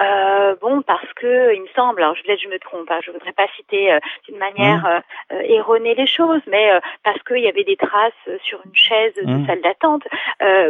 euh, 0.00 0.54
bon, 0.60 0.82
parce 0.82 1.12
que 1.14 1.54
il 1.54 1.62
me 1.62 1.68
semble, 1.74 2.02
alors 2.02 2.14
je 2.14 2.22
peut-être 2.22 2.40
je 2.40 2.48
me 2.48 2.58
trompe, 2.58 2.90
hein, 2.90 2.98
je 3.02 3.10
voudrais 3.10 3.32
pas 3.32 3.46
citer 3.56 3.92
euh, 3.92 3.98
d'une 4.28 4.38
manière 4.38 4.82
mmh. 4.82 4.86
euh, 4.86 5.00
euh, 5.32 5.40
erronée 5.42 5.94
les 5.94 6.06
choses, 6.06 6.40
mais 6.46 6.70
parce 7.04 7.20
qu'il 7.22 7.38
y 7.38 7.48
avait 7.48 7.64
des 7.64 7.76
traces 7.76 8.12
sur 8.42 8.60
une 8.64 8.74
chaise 8.74 9.14
de 9.14 9.24
mmh. 9.24 9.46
salle 9.46 9.60
d'attente. 9.62 10.04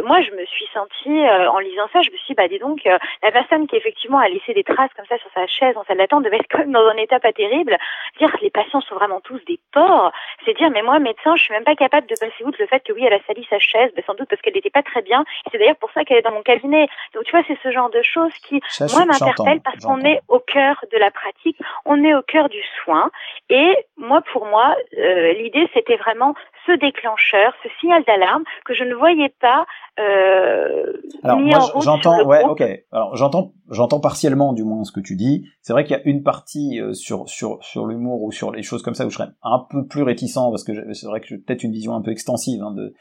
moi, 0.05 0.21
je 0.21 0.31
me 0.31 0.45
suis 0.45 0.67
sentie 0.73 1.19
en 1.29 1.59
lisant 1.59 1.87
ça, 1.93 2.01
je 2.01 2.11
me 2.11 2.17
suis 2.17 2.29
dit, 2.29 2.33
bah 2.35 2.47
dis 2.47 2.59
donc, 2.59 2.83
la 2.85 3.31
personne 3.31 3.67
qui 3.67 3.75
effectivement 3.75 4.19
a 4.19 4.29
laissé 4.29 4.53
des 4.53 4.63
traces 4.63 4.91
comme 4.95 5.05
ça 5.07 5.17
sur 5.17 5.29
sa 5.33 5.47
chaise 5.47 5.75
en 5.77 5.83
salle 5.83 5.97
d'attente 5.97 6.23
devait 6.23 6.37
être 6.37 6.47
quand 6.49 6.59
même 6.59 6.71
dans 6.71 6.87
un 6.87 6.97
état 6.97 7.19
pas 7.19 7.33
terrible. 7.33 7.77
Dire 8.17 8.31
que 8.31 8.41
les 8.41 8.49
patients 8.49 8.81
sont 8.81 8.95
vraiment 8.95 9.21
tous 9.21 9.39
des 9.45 9.59
porcs, 9.71 10.11
c'est 10.45 10.55
dire, 10.55 10.69
mais 10.69 10.81
moi 10.81 10.99
médecin, 10.99 11.35
je 11.35 11.43
suis 11.43 11.53
même 11.53 11.63
pas 11.63 11.75
capable 11.75 12.07
de 12.07 12.15
passer 12.19 12.43
outre 12.43 12.57
le 12.59 12.67
fait 12.67 12.81
que 12.81 12.93
oui, 12.93 13.03
elle 13.05 13.13
a 13.13 13.19
sali 13.27 13.45
sa 13.49 13.59
chaise, 13.59 13.91
bah, 13.95 14.01
sans 14.05 14.15
doute 14.15 14.29
parce 14.29 14.41
qu'elle 14.41 14.53
n'était 14.53 14.69
pas 14.69 14.83
très 14.83 15.01
bien. 15.01 15.23
C'est 15.51 15.57
d'ailleurs 15.57 15.77
pour 15.77 15.91
ça 15.91 16.03
qu'elle 16.03 16.17
est 16.17 16.23
dans 16.23 16.31
mon 16.31 16.43
cabinet. 16.43 16.87
Donc 17.13 17.23
tu 17.25 17.31
vois, 17.31 17.43
c'est 17.47 17.57
ce 17.63 17.71
genre 17.71 17.89
de 17.89 18.01
choses 18.01 18.33
qui, 18.43 18.61
moi, 18.93 19.05
m'interpelle 19.19 19.61
parce 19.61 19.83
qu'on 19.83 20.01
est 20.01 20.21
au 20.27 20.39
cœur 20.39 20.83
de 20.91 20.97
la 20.97 21.11
pratique, 21.11 21.57
on 21.85 22.03
est 22.03 22.13
au 22.13 22.21
cœur 22.21 22.49
du 22.49 22.61
soin. 22.83 23.11
Et 23.49 23.75
moi, 23.97 24.21
pour 24.33 24.45
moi, 24.45 24.75
euh, 24.97 25.33
l'idée, 25.33 25.67
c'était 25.73 25.97
vraiment 25.97 26.35
ce 26.65 26.73
déclencheur, 26.73 27.53
ce 27.63 27.69
signal 27.79 28.03
d'alarme 28.05 28.43
que 28.65 28.73
je 28.73 28.83
ne 28.83 28.93
voyais 28.93 29.33
pas 29.41 29.65
euh, 29.99 30.93
alors 31.23 31.39
moi 31.39 31.59
j'entends 31.81 32.23
ouais 32.23 32.43
ok. 32.43 32.63
Alors 32.91 33.17
j'entends 33.17 33.51
j'entends 33.69 33.99
partiellement 33.99 34.53
du 34.53 34.63
moins 34.63 34.85
ce 34.85 34.93
que 34.93 35.01
tu 35.01 35.17
dis. 35.17 35.45
C'est 35.61 35.73
vrai 35.73 35.83
qu'il 35.83 35.97
y 35.97 35.99
a 35.99 36.03
une 36.05 36.23
partie 36.23 36.79
euh, 36.79 36.93
sur 36.93 37.27
sur 37.27 37.61
sur 37.61 37.85
l'humour 37.85 38.23
ou 38.23 38.31
sur 38.31 38.51
les 38.51 38.63
choses 38.63 38.81
comme 38.81 38.93
ça 38.93 39.05
où 39.05 39.09
je 39.09 39.17
serais 39.17 39.29
un 39.43 39.65
peu 39.69 39.85
plus 39.87 40.03
réticent 40.03 40.35
parce 40.51 40.63
que 40.63 40.93
c'est 40.93 41.07
vrai 41.07 41.19
que 41.19 41.27
j'ai 41.27 41.37
peut-être 41.37 41.63
une 41.63 41.73
vision 41.73 41.95
un 41.95 42.01
peu 42.01 42.11
extensive 42.11 42.61
hein, 42.63 42.71
de 42.71 42.93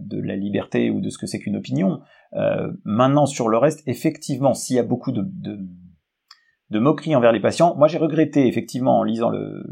de 0.00 0.20
la 0.20 0.36
liberté 0.36 0.90
ou 0.90 1.00
de 1.00 1.10
ce 1.10 1.18
que 1.18 1.26
c'est 1.26 1.38
qu'une 1.38 1.56
opinion. 1.56 2.00
Euh, 2.34 2.72
maintenant, 2.84 3.26
sur 3.26 3.48
le 3.48 3.58
reste, 3.58 3.82
effectivement, 3.86 4.54
s'il 4.54 4.76
y 4.76 4.78
a 4.78 4.84
beaucoup 4.84 5.12
de, 5.12 5.24
de, 5.24 6.78
moqueries 6.78 7.16
envers 7.16 7.32
les 7.32 7.40
patients, 7.40 7.74
moi 7.76 7.88
j'ai 7.88 7.98
regretté, 7.98 8.46
effectivement, 8.46 8.98
en 8.98 9.02
lisant 9.02 9.30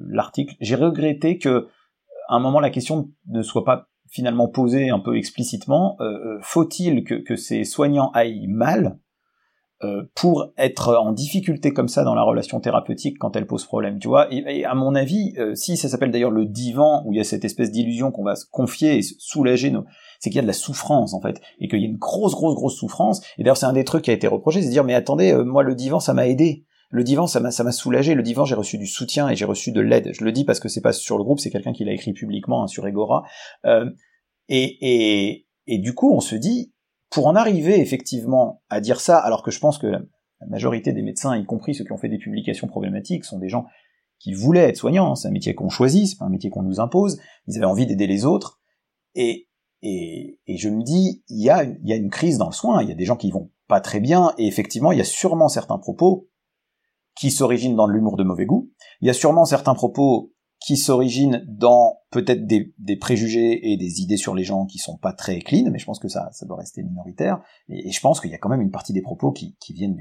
l'article, 0.08 0.54
j'ai 0.60 0.74
regretté 0.74 1.38
que 1.38 1.68
à 2.28 2.36
un 2.36 2.40
moment 2.40 2.60
la 2.60 2.70
question 2.70 3.10
ne 3.28 3.42
soit 3.42 3.64
pas 3.64 3.88
finalement 4.08 4.48
posée 4.48 4.90
un 4.90 5.00
peu 5.00 5.16
explicitement. 5.16 5.96
Euh, 6.00 6.38
faut-il 6.40 7.04
que, 7.04 7.14
que, 7.14 7.36
ces 7.36 7.64
soignants 7.64 8.10
aillent 8.12 8.46
mal 8.46 8.86
euh, 8.86 9.03
pour 10.14 10.52
être 10.56 10.96
en 10.96 11.12
difficulté 11.12 11.72
comme 11.72 11.88
ça 11.88 12.04
dans 12.04 12.14
la 12.14 12.22
relation 12.22 12.60
thérapeutique 12.60 13.16
quand 13.18 13.36
elle 13.36 13.46
pose 13.46 13.64
problème, 13.64 13.98
tu 13.98 14.08
vois. 14.08 14.32
Et, 14.32 14.64
à 14.64 14.74
mon 14.74 14.94
avis, 14.94 15.34
euh, 15.38 15.54
si 15.54 15.76
ça 15.76 15.88
s'appelle 15.88 16.10
d'ailleurs 16.10 16.30
le 16.30 16.46
divan, 16.46 17.02
où 17.06 17.12
il 17.12 17.16
y 17.16 17.20
a 17.20 17.24
cette 17.24 17.44
espèce 17.44 17.70
d'illusion 17.70 18.10
qu'on 18.10 18.24
va 18.24 18.36
se 18.36 18.44
confier 18.50 18.98
et 18.98 19.02
soulager 19.02 19.70
nos, 19.70 19.84
c'est 20.20 20.30
qu'il 20.30 20.36
y 20.36 20.40
a 20.40 20.42
de 20.42 20.46
la 20.46 20.52
souffrance 20.52 21.14
en 21.14 21.20
fait, 21.20 21.40
et 21.60 21.68
qu'il 21.68 21.80
y 21.80 21.84
a 21.84 21.88
une 21.88 21.96
grosse, 21.96 22.34
grosse, 22.34 22.54
grosse 22.54 22.76
souffrance. 22.76 23.20
Et 23.38 23.42
d'ailleurs, 23.42 23.56
c'est 23.56 23.66
un 23.66 23.72
des 23.72 23.84
trucs 23.84 24.04
qui 24.04 24.10
a 24.10 24.14
été 24.14 24.26
reproché, 24.26 24.60
c'est 24.60 24.68
de 24.68 24.72
dire 24.72 24.84
mais 24.84 24.94
attendez, 24.94 25.32
euh, 25.32 25.44
moi 25.44 25.62
le 25.62 25.74
divan, 25.74 26.00
ça 26.00 26.14
m'a 26.14 26.26
aidé. 26.26 26.64
Le 26.90 27.02
divan, 27.02 27.26
ça 27.26 27.40
m'a, 27.40 27.50
ça 27.50 27.64
m'a 27.64 27.72
soulagé. 27.72 28.14
Le 28.14 28.22
divan, 28.22 28.44
j'ai 28.44 28.54
reçu 28.54 28.78
du 28.78 28.86
soutien 28.86 29.28
et 29.28 29.34
j'ai 29.34 29.46
reçu 29.46 29.72
de 29.72 29.80
l'aide. 29.80 30.10
Je 30.12 30.24
le 30.24 30.30
dis 30.30 30.44
parce 30.44 30.60
que 30.60 30.68
c'est 30.68 30.80
pas 30.80 30.92
sur 30.92 31.18
le 31.18 31.24
groupe, 31.24 31.40
c'est 31.40 31.50
quelqu'un 31.50 31.72
qui 31.72 31.84
l'a 31.84 31.92
écrit 31.92 32.12
publiquement 32.12 32.62
hein, 32.62 32.66
sur 32.68 32.86
Egora. 32.86 33.24
et, 33.64 33.88
et, 34.48 35.46
et 35.66 35.78
du 35.78 35.94
coup, 35.94 36.14
on 36.14 36.20
se 36.20 36.36
dit, 36.36 36.73
pour 37.10 37.26
en 37.26 37.36
arriver 37.36 37.80
effectivement 37.80 38.62
à 38.68 38.80
dire 38.80 39.00
ça, 39.00 39.18
alors 39.18 39.42
que 39.42 39.50
je 39.50 39.60
pense 39.60 39.78
que 39.78 39.86
la 39.86 40.46
majorité 40.48 40.92
des 40.92 41.02
médecins, 41.02 41.36
y 41.36 41.44
compris 41.44 41.74
ceux 41.74 41.84
qui 41.84 41.92
ont 41.92 41.98
fait 41.98 42.08
des 42.08 42.18
publications 42.18 42.66
problématiques, 42.66 43.24
sont 43.24 43.38
des 43.38 43.48
gens 43.48 43.66
qui 44.18 44.32
voulaient 44.32 44.68
être 44.68 44.76
soignants, 44.76 45.14
c'est 45.14 45.28
un 45.28 45.32
métier 45.32 45.54
qu'on 45.54 45.68
choisit, 45.68 46.08
c'est 46.08 46.18
pas 46.18 46.24
un 46.24 46.30
métier 46.30 46.50
qu'on 46.50 46.62
nous 46.62 46.80
impose, 46.80 47.20
ils 47.46 47.56
avaient 47.56 47.66
envie 47.66 47.86
d'aider 47.86 48.06
les 48.06 48.24
autres, 48.24 48.60
et, 49.14 49.48
et, 49.82 50.40
et, 50.46 50.56
je 50.56 50.68
me 50.68 50.82
dis, 50.82 51.22
il 51.28 51.44
y, 51.44 51.50
a, 51.50 51.64
y 51.64 51.92
a 51.92 51.96
une 51.96 52.10
crise 52.10 52.38
dans 52.38 52.48
le 52.48 52.52
soin, 52.52 52.82
il 52.82 52.88
y 52.88 52.92
a 52.92 52.96
des 52.96 53.04
gens 53.04 53.16
qui 53.16 53.30
vont 53.30 53.50
pas 53.68 53.80
très 53.80 54.00
bien, 54.00 54.32
et 54.38 54.46
effectivement, 54.46 54.92
il 54.92 54.98
y 54.98 55.02
a 55.02 55.04
sûrement 55.04 55.48
certains 55.48 55.78
propos 55.78 56.28
qui 57.16 57.30
s'originent 57.30 57.76
dans 57.76 57.86
l'humour 57.86 58.16
de 58.16 58.24
mauvais 58.24 58.46
goût, 58.46 58.70
il 59.00 59.06
y 59.06 59.10
a 59.10 59.14
sûrement 59.14 59.44
certains 59.44 59.74
propos 59.74 60.33
qui 60.64 60.78
s'origine 60.78 61.44
dans 61.46 61.98
peut-être 62.10 62.46
des, 62.46 62.72
des, 62.78 62.96
préjugés 62.96 63.70
et 63.70 63.76
des 63.76 64.00
idées 64.00 64.16
sur 64.16 64.34
les 64.34 64.44
gens 64.44 64.64
qui 64.64 64.78
sont 64.78 64.96
pas 64.96 65.12
très 65.12 65.40
clean, 65.40 65.70
mais 65.70 65.78
je 65.78 65.84
pense 65.84 65.98
que 65.98 66.08
ça, 66.08 66.30
ça 66.32 66.46
doit 66.46 66.56
rester 66.56 66.82
minoritaire. 66.82 67.40
Et, 67.68 67.92
je 67.92 68.00
pense 68.00 68.18
qu'il 68.18 68.30
y 68.30 68.34
a 68.34 68.38
quand 68.38 68.48
même 68.48 68.62
une 68.62 68.70
partie 68.70 68.94
des 68.94 69.02
propos 69.02 69.30
qui, 69.30 69.56
qui 69.60 69.74
viennent 69.74 69.94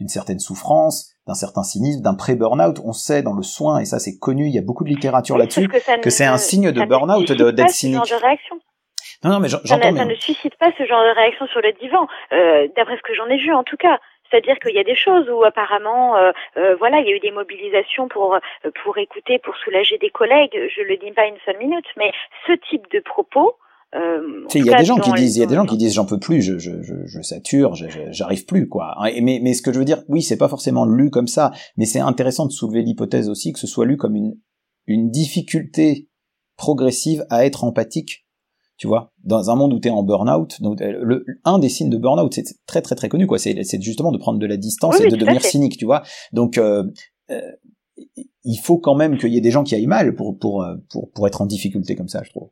d'une 0.00 0.08
certaine 0.08 0.40
souffrance, 0.40 1.12
d'un 1.28 1.34
certain 1.34 1.62
cynisme, 1.62 2.02
d'un 2.02 2.14
pré-burnout. 2.14 2.80
On 2.84 2.92
sait 2.92 3.22
dans 3.22 3.34
le 3.34 3.44
soin, 3.44 3.78
et 3.78 3.84
ça 3.84 4.00
c'est 4.00 4.18
connu, 4.18 4.48
il 4.48 4.54
y 4.54 4.58
a 4.58 4.62
beaucoup 4.62 4.82
de 4.82 4.88
littérature 4.88 5.38
là-dessus, 5.38 5.68
que, 5.68 6.10
c'est 6.10 6.26
un 6.26 6.38
signe 6.38 6.72
de 6.72 6.84
burnout 6.84 7.30
d'être 7.30 7.70
cynique. 7.70 8.04
Genre 8.04 8.18
de 8.18 8.24
réaction. 8.24 8.56
Non, 9.22 9.30
non, 9.30 9.40
mais 9.40 9.48
j'entends. 9.48 9.66
Ça, 9.66 9.96
ça, 9.96 10.04
ne 10.04 10.14
suscite 10.16 10.56
pas 10.56 10.72
ce 10.76 10.84
genre 10.86 11.02
de 11.02 11.14
réaction 11.14 11.46
sur 11.46 11.60
le 11.60 11.72
divan, 11.80 12.06
euh, 12.32 12.66
d'après 12.76 12.96
ce 12.96 13.02
que 13.02 13.14
j'en 13.14 13.26
ai 13.28 13.38
vu 13.38 13.54
en 13.54 13.62
tout 13.62 13.76
cas. 13.76 14.00
C'est-à-dire 14.34 14.58
qu'il 14.58 14.74
y 14.74 14.80
a 14.80 14.84
des 14.84 14.96
choses 14.96 15.28
où 15.30 15.44
apparemment, 15.44 16.16
euh, 16.16 16.32
euh, 16.56 16.74
voilà, 16.76 16.98
il 16.98 17.06
y 17.06 17.12
a 17.12 17.16
eu 17.16 17.20
des 17.20 17.30
mobilisations 17.30 18.08
pour 18.08 18.34
euh, 18.34 18.70
pour 18.82 18.98
écouter, 18.98 19.38
pour 19.38 19.54
soulager 19.56 19.96
des 19.98 20.10
collègues. 20.10 20.58
Je 20.76 20.82
le 20.82 20.96
dis 20.96 21.12
pas 21.12 21.26
une 21.26 21.36
seule 21.44 21.58
minute, 21.58 21.84
mais 21.96 22.10
ce 22.48 22.52
type 22.68 22.90
de 22.92 22.98
propos. 22.98 23.54
il 23.92 24.66
y 24.66 24.74
a 24.74 24.78
des 24.78 24.84
gens 24.84 24.98
qui 24.98 25.12
disent, 25.12 25.36
il 25.36 25.40
y 25.40 25.44
a 25.44 25.46
des 25.46 25.54
gens 25.54 25.66
qui 25.66 25.76
disent, 25.76 25.94
j'en 25.94 26.04
peux 26.04 26.18
plus, 26.18 26.42
je, 26.42 26.58
je, 26.58 26.82
je, 26.82 26.94
je 27.06 27.22
sature, 27.22 27.74
j'arrive 28.10 28.44
plus, 28.44 28.68
quoi. 28.68 28.96
Mais, 29.22 29.38
mais 29.40 29.54
ce 29.54 29.62
que 29.62 29.72
je 29.72 29.78
veux 29.78 29.84
dire, 29.84 30.02
oui, 30.08 30.20
c'est 30.20 30.38
pas 30.38 30.48
forcément 30.48 30.84
lu 30.84 31.10
comme 31.10 31.28
ça, 31.28 31.52
mais 31.76 31.84
c'est 31.84 32.00
intéressant 32.00 32.46
de 32.46 32.52
soulever 32.52 32.82
l'hypothèse 32.82 33.28
aussi 33.28 33.52
que 33.52 33.60
ce 33.60 33.68
soit 33.68 33.86
lu 33.86 33.96
comme 33.96 34.16
une 34.16 34.34
une 34.86 35.10
difficulté 35.10 36.08
progressive 36.56 37.24
à 37.30 37.46
être 37.46 37.62
empathique 37.62 38.23
tu 38.76 38.88
vois, 38.88 39.12
dans 39.22 39.50
un 39.50 39.54
monde 39.54 39.72
où 39.72 39.80
tu 39.80 39.88
es 39.88 39.90
en 39.90 40.02
burn-out, 40.02 40.58
le, 40.60 41.24
un 41.44 41.58
des 41.58 41.68
signes 41.68 41.90
de 41.90 41.96
burn-out, 41.96 42.32
c'est 42.34 42.44
très 42.66 42.82
très 42.82 42.94
très 42.94 43.08
connu, 43.08 43.26
quoi. 43.26 43.38
C'est 43.38 43.80
justement 43.80 44.10
de 44.10 44.18
prendre 44.18 44.38
de 44.38 44.46
la 44.46 44.56
distance 44.56 45.00
et 45.00 45.08
de 45.08 45.16
devenir 45.16 45.42
cynique, 45.42 45.76
tu 45.76 45.84
vois. 45.84 46.02
Donc, 46.32 46.58
euh, 46.58 46.84
euh, 47.30 47.40
il 48.44 48.56
faut 48.56 48.78
quand 48.78 48.96
même 48.96 49.16
qu'il 49.16 49.32
y 49.32 49.36
ait 49.36 49.40
des 49.40 49.52
gens 49.52 49.62
qui 49.62 49.74
aillent 49.74 49.86
mal 49.86 50.14
pour 50.14 50.36
pour 50.38 50.62
euh, 50.62 50.74
pour 50.90 51.10
pour 51.12 51.26
être 51.26 51.40
en 51.40 51.46
difficulté 51.46 51.94
comme 51.94 52.08
ça, 52.08 52.22
je 52.24 52.30
trouve. 52.30 52.50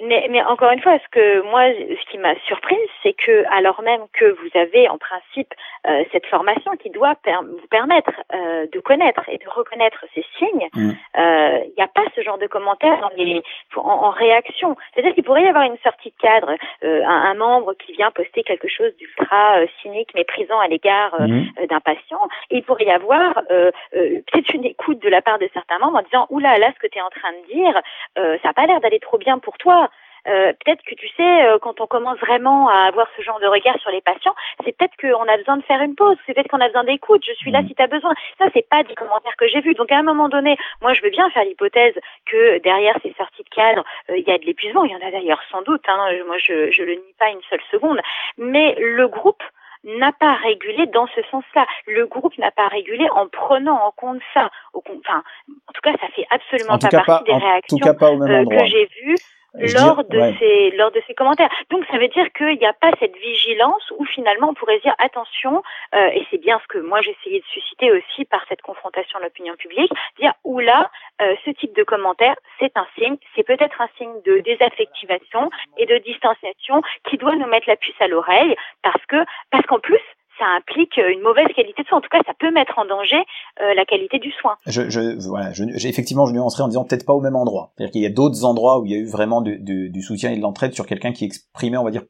Mais, 0.00 0.28
mais, 0.30 0.42
encore 0.44 0.70
une 0.70 0.80
fois, 0.80 0.96
ce 0.98 1.08
que 1.10 1.42
moi, 1.50 1.62
ce 1.72 2.10
qui 2.10 2.18
m'a 2.18 2.34
surprise, 2.46 2.78
c'est 3.02 3.14
que 3.14 3.44
alors 3.50 3.82
même 3.82 4.02
que 4.12 4.26
vous 4.26 4.58
avez 4.58 4.88
en 4.88 4.96
principe 4.96 5.52
euh, 5.88 6.04
cette 6.12 6.26
formation 6.26 6.72
qui 6.76 6.90
doit 6.90 7.14
vous 7.24 7.66
permettre 7.68 8.12
euh, 8.32 8.66
de 8.72 8.78
connaître 8.78 9.22
et 9.28 9.38
de 9.38 9.48
reconnaître 9.48 10.04
ces 10.14 10.24
signes, 10.38 10.68
mm. 10.72 10.90
euh, 11.18 11.58
il 11.64 11.72
n'y 11.76 11.82
a 11.82 11.88
pas 11.88 12.04
ce 12.14 12.20
genre 12.22 12.38
de 12.38 12.46
commentaires 12.46 13.10
les, 13.16 13.42
en, 13.74 13.80
en, 13.80 14.10
réaction. 14.10 14.76
C'est-à-dire 14.92 15.14
qu'il 15.14 15.24
pourrait 15.24 15.42
y 15.42 15.48
avoir 15.48 15.64
une 15.64 15.78
sortie 15.78 16.10
de 16.10 16.16
cadre, 16.20 16.54
un, 16.82 17.02
un, 17.02 17.34
membre 17.34 17.74
qui 17.74 17.92
vient 17.92 18.12
poster 18.12 18.44
quelque 18.44 18.68
chose 18.68 18.94
d'ultra 18.98 19.66
cynique, 19.82 20.14
méprisant 20.14 20.60
à 20.60 20.68
l'égard 20.68 21.20
mm. 21.20 21.66
d'un 21.68 21.80
patient, 21.80 22.20
et 22.50 22.58
il 22.58 22.62
pourrait 22.62 22.84
y 22.84 22.90
avoir 22.90 23.42
peut-être 23.90 24.54
une 24.54 24.64
écoute 24.64 25.00
de 25.00 25.08
la 25.08 25.22
part 25.22 25.38
de 25.38 25.48
certains 25.52 25.78
membres 25.78 25.98
en 25.98 26.02
disant 26.02 26.26
oula 26.30 26.58
là, 26.58 26.70
ce 26.72 26.78
que 26.78 26.86
tu 26.86 26.98
es 26.98 27.02
en 27.02 27.10
train 27.10 27.32
de 27.32 27.52
dire, 27.52 27.80
ça 28.14 28.48
n'a 28.48 28.52
pas 28.52 28.66
l'air 28.66 28.80
d'aller 28.80 29.00
trop 29.00 29.18
bien 29.18 29.38
pour 29.38 29.58
toi. 29.58 29.87
Euh, 30.28 30.52
peut-être 30.64 30.82
que 30.84 30.94
tu 30.94 31.08
sais, 31.16 31.46
euh, 31.46 31.58
quand 31.58 31.80
on 31.80 31.86
commence 31.86 32.18
vraiment 32.18 32.68
à 32.68 32.86
avoir 32.88 33.06
ce 33.16 33.22
genre 33.22 33.40
de 33.40 33.46
regard 33.46 33.78
sur 33.80 33.90
les 33.90 34.00
patients, 34.00 34.34
c'est 34.64 34.76
peut-être 34.76 34.96
qu'on 35.00 35.26
a 35.26 35.36
besoin 35.36 35.56
de 35.56 35.62
faire 35.62 35.80
une 35.80 35.94
pause, 35.94 36.16
c'est 36.26 36.34
peut-être 36.34 36.48
qu'on 36.48 36.60
a 36.60 36.66
besoin 36.66 36.84
d'écoute, 36.84 37.24
je 37.26 37.32
suis 37.34 37.50
là 37.50 37.62
mm. 37.62 37.68
si 37.68 37.74
tu 37.74 37.82
as 37.82 37.86
besoin. 37.86 38.12
Ça, 38.38 38.46
c'est 38.52 38.68
pas 38.68 38.82
des 38.82 38.94
commentaires 38.94 39.36
que 39.36 39.48
j'ai 39.48 39.60
vus. 39.60 39.74
Donc 39.74 39.90
à 39.90 39.96
un 39.96 40.02
moment 40.02 40.28
donné, 40.28 40.56
moi 40.82 40.92
je 40.92 41.02
veux 41.02 41.10
bien 41.10 41.30
faire 41.30 41.44
l'hypothèse 41.44 41.94
que 42.26 42.58
derrière 42.58 42.96
ces 43.02 43.14
sorties 43.14 43.44
de 43.44 43.48
cadre, 43.48 43.84
euh, 44.10 44.18
il 44.18 44.28
y 44.28 44.30
a 44.30 44.38
de 44.38 44.44
l'épuisement, 44.44 44.84
il 44.84 44.92
y 44.92 44.96
en 44.96 45.06
a 45.06 45.10
d'ailleurs 45.10 45.42
sans 45.50 45.62
doute, 45.62 45.82
hein, 45.88 46.10
moi 46.26 46.36
je, 46.38 46.70
je 46.70 46.82
le 46.82 46.94
nie 46.94 47.14
pas 47.18 47.30
une 47.30 47.42
seule 47.48 47.62
seconde, 47.70 48.00
mais 48.36 48.74
le 48.78 49.08
groupe 49.08 49.42
n'a 49.84 50.12
pas 50.12 50.34
régulé 50.34 50.86
dans 50.86 51.06
ce 51.14 51.22
sens-là. 51.30 51.66
Le 51.86 52.06
groupe 52.06 52.36
n'a 52.38 52.50
pas 52.50 52.68
régulé 52.68 53.08
en 53.10 53.28
prenant 53.28 53.76
en 53.76 53.92
compte 53.92 54.20
ça. 54.34 54.50
Enfin, 54.74 55.22
en 55.68 55.72
tout 55.72 55.80
cas, 55.82 55.92
ça 55.92 56.08
fait 56.08 56.26
absolument 56.30 56.78
pas 56.78 56.88
partie 56.88 57.24
des 57.24 57.36
réactions 57.36 57.78
euh, 57.86 58.44
que 58.44 58.66
j'ai 58.66 58.88
vues 59.02 59.16
lors 59.54 60.04
de 60.04 60.34
ces 60.38 60.70
lors 60.72 60.90
de 60.90 61.00
ces 61.06 61.14
commentaires. 61.14 61.50
Donc 61.70 61.84
ça 61.90 61.98
veut 61.98 62.08
dire 62.08 62.30
qu'il 62.32 62.58
n'y 62.58 62.66
a 62.66 62.72
pas 62.72 62.90
cette 63.00 63.16
vigilance 63.16 63.92
où 63.96 64.04
finalement 64.04 64.50
on 64.50 64.54
pourrait 64.54 64.80
dire 64.80 64.94
attention 64.98 65.62
euh, 65.94 66.08
et 66.08 66.26
c'est 66.30 66.38
bien 66.38 66.60
ce 66.62 66.66
que 66.68 66.78
moi 66.78 67.00
j'essayais 67.00 67.40
de 67.40 67.46
susciter 67.46 67.90
aussi 67.92 68.24
par 68.26 68.44
cette 68.48 68.62
confrontation 68.62 69.18
de 69.18 69.24
l'opinion 69.24 69.54
publique, 69.56 69.92
dire 70.18 70.32
ou 70.44 70.60
là 70.60 70.90
euh, 71.22 71.34
ce 71.44 71.50
type 71.50 71.74
de 71.74 71.82
commentaire 71.82 72.36
c'est 72.58 72.76
un 72.76 72.86
signe, 72.98 73.16
c'est 73.34 73.42
peut-être 73.42 73.80
un 73.80 73.88
signe 73.96 74.20
de 74.24 74.40
désaffectivation 74.40 75.50
et 75.76 75.86
de 75.86 75.98
distanciation 75.98 76.82
qui 77.08 77.16
doit 77.16 77.36
nous 77.36 77.46
mettre 77.46 77.68
la 77.68 77.76
puce 77.76 78.00
à 78.00 78.08
l'oreille 78.08 78.54
parce 78.82 79.04
que 79.06 79.24
parce 79.50 79.66
qu'en 79.66 79.78
plus 79.78 80.00
ça 80.38 80.46
implique 80.56 80.96
une 80.96 81.20
mauvaise 81.20 81.48
qualité 81.54 81.82
de 81.82 81.88
soin. 81.88 81.98
En 81.98 82.00
tout 82.00 82.08
cas, 82.08 82.20
ça 82.26 82.32
peut 82.38 82.50
mettre 82.50 82.78
en 82.78 82.84
danger 82.84 83.18
euh, 83.60 83.74
la 83.74 83.84
qualité 83.84 84.18
du 84.18 84.30
soin. 84.32 84.56
Je, 84.66 84.88
je 84.88 85.18
voilà, 85.28 85.52
je, 85.52 85.64
effectivement, 85.86 86.26
je 86.26 86.32
nuancerai 86.32 86.62
en 86.62 86.68
disant 86.68 86.84
peut-être 86.84 87.06
pas 87.06 87.12
au 87.12 87.20
même 87.20 87.36
endroit. 87.36 87.72
C'est-à-dire 87.76 87.92
qu'il 87.92 88.02
y 88.02 88.06
a 88.06 88.10
d'autres 88.10 88.44
endroits 88.44 88.80
où 88.80 88.86
il 88.86 88.92
y 88.92 88.94
a 88.94 88.98
eu 88.98 89.06
vraiment 89.06 89.40
du, 89.42 90.02
soutien 90.02 90.30
et 90.30 90.36
de 90.36 90.42
l'entraide 90.42 90.74
sur 90.74 90.86
quelqu'un 90.86 91.12
qui 91.12 91.24
exprimait, 91.24 91.76
on 91.76 91.84
va 91.84 91.90
dire, 91.90 92.04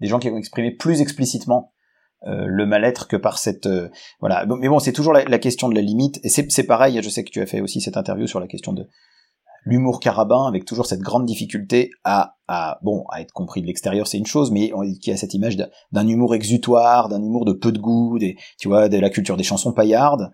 des 0.00 0.08
gens 0.08 0.18
qui 0.18 0.28
ont 0.30 0.38
exprimé 0.38 0.70
plus 0.70 1.00
explicitement 1.00 1.72
euh, 2.26 2.44
le 2.46 2.66
mal-être 2.66 3.08
que 3.08 3.16
par 3.16 3.38
cette 3.38 3.66
euh, 3.66 3.88
voilà. 4.20 4.46
Mais 4.46 4.68
bon, 4.68 4.78
c'est 4.78 4.92
toujours 4.92 5.12
la, 5.12 5.38
question 5.38 5.68
de 5.68 5.74
la 5.74 5.82
limite. 5.82 6.20
Et 6.24 6.28
c'est 6.28 6.66
pareil. 6.66 7.00
Je 7.02 7.08
sais 7.08 7.24
que 7.24 7.30
tu 7.30 7.40
as 7.40 7.46
fait 7.46 7.60
aussi 7.60 7.80
cette 7.80 7.96
interview 7.96 8.26
sur 8.26 8.40
la 8.40 8.46
question 8.46 8.72
de 8.72 8.88
l'humour 9.64 10.00
carabin 10.00 10.46
avec 10.46 10.64
toujours 10.64 10.86
cette 10.86 11.00
grande 11.00 11.24
difficulté 11.24 11.90
à, 12.04 12.36
à 12.48 12.78
bon 12.82 13.04
à 13.10 13.20
être 13.20 13.32
compris 13.32 13.62
de 13.62 13.66
l'extérieur 13.66 14.06
c'est 14.06 14.18
une 14.18 14.26
chose 14.26 14.50
mais 14.50 14.72
qui 15.00 15.10
a 15.12 15.16
cette 15.16 15.34
image 15.34 15.56
d'un 15.56 16.08
humour 16.08 16.34
exutoire 16.34 17.08
d'un 17.08 17.22
humour 17.22 17.44
de 17.44 17.52
peu 17.52 17.72
de 17.72 17.78
goût 17.78 18.18
tu 18.58 18.68
vois 18.68 18.88
de 18.88 18.98
la 18.98 19.10
culture 19.10 19.36
des 19.36 19.44
chansons 19.44 19.72
paillardes 19.72 20.32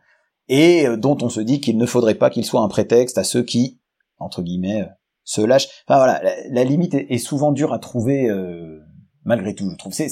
et 0.48 0.86
euh, 0.86 0.96
dont 0.96 1.18
on 1.22 1.28
se 1.28 1.40
dit 1.40 1.60
qu'il 1.60 1.76
ne 1.76 1.86
faudrait 1.86 2.14
pas 2.14 2.30
qu'il 2.30 2.44
soit 2.44 2.60
un 2.60 2.68
prétexte 2.68 3.18
à 3.18 3.24
ceux 3.24 3.42
qui 3.42 3.80
entre 4.18 4.42
guillemets 4.42 4.82
euh, 4.82 4.92
se 5.24 5.42
lâchent 5.42 5.68
enfin 5.86 5.98
voilà 5.98 6.22
la, 6.50 6.64
limite 6.64 6.94
est, 6.94 7.18
souvent 7.18 7.52
dure 7.52 7.72
à 7.72 7.78
trouver 7.78 8.30
euh, 8.30 8.80
malgré 9.24 9.54
tout 9.54 9.68
je 9.70 9.76
trouve 9.76 9.92
c'est 9.92 10.08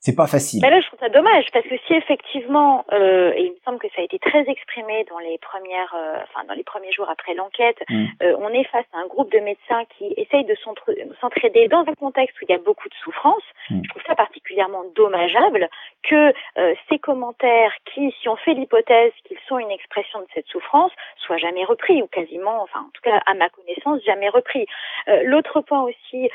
c'est 0.00 0.14
pas 0.14 0.26
facile. 0.26 0.60
Mais 0.62 0.70
ça 1.00 1.08
dommage 1.08 1.46
parce 1.52 1.66
que 1.66 1.76
si 1.86 1.94
effectivement, 1.94 2.84
euh, 2.92 3.32
et 3.34 3.44
il 3.44 3.50
me 3.52 3.58
semble 3.64 3.78
que 3.78 3.88
ça 3.94 4.00
a 4.00 4.04
été 4.04 4.18
très 4.18 4.48
exprimé 4.48 5.04
dans 5.08 5.18
les 5.18 5.38
premières, 5.38 5.94
euh, 5.94 6.18
enfin 6.22 6.44
dans 6.46 6.54
les 6.54 6.64
premiers 6.64 6.92
jours 6.92 7.08
après 7.08 7.34
l'enquête, 7.34 7.78
mm. 7.88 8.06
euh, 8.22 8.36
on 8.38 8.48
est 8.48 8.64
face 8.64 8.86
à 8.92 8.98
un 8.98 9.06
groupe 9.06 9.30
de 9.32 9.38
médecins 9.38 9.84
qui 9.96 10.12
essayent 10.16 10.44
de 10.44 10.56
s'entraider 11.20 11.68
dans 11.68 11.84
un 11.86 11.94
contexte 11.94 12.36
où 12.40 12.44
il 12.48 12.52
y 12.52 12.54
a 12.54 12.58
beaucoup 12.58 12.88
de 12.88 12.94
souffrance. 13.02 13.42
Mm. 13.70 13.80
Je 13.84 13.88
trouve 13.90 14.02
ça 14.06 14.14
particulièrement 14.14 14.84
dommageable 14.94 15.68
que 16.02 16.32
euh, 16.58 16.74
ces 16.88 16.98
commentaires, 16.98 17.72
qui, 17.84 18.14
si 18.20 18.28
on 18.28 18.36
fait 18.36 18.54
l'hypothèse 18.54 19.12
qu'ils 19.24 19.38
sont 19.48 19.58
une 19.58 19.70
expression 19.70 20.20
de 20.20 20.26
cette 20.34 20.46
souffrance, 20.48 20.92
soient 21.18 21.36
jamais 21.38 21.64
repris 21.64 22.02
ou 22.02 22.06
quasiment, 22.06 22.62
enfin 22.62 22.80
en 22.80 22.90
tout 22.92 23.02
cas 23.02 23.20
à 23.26 23.34
ma 23.34 23.48
connaissance, 23.48 24.02
jamais 24.04 24.28
repris. 24.28 24.66
Euh, 25.08 25.22
l'autre 25.24 25.60
point 25.60 25.82
aussi 25.82 26.30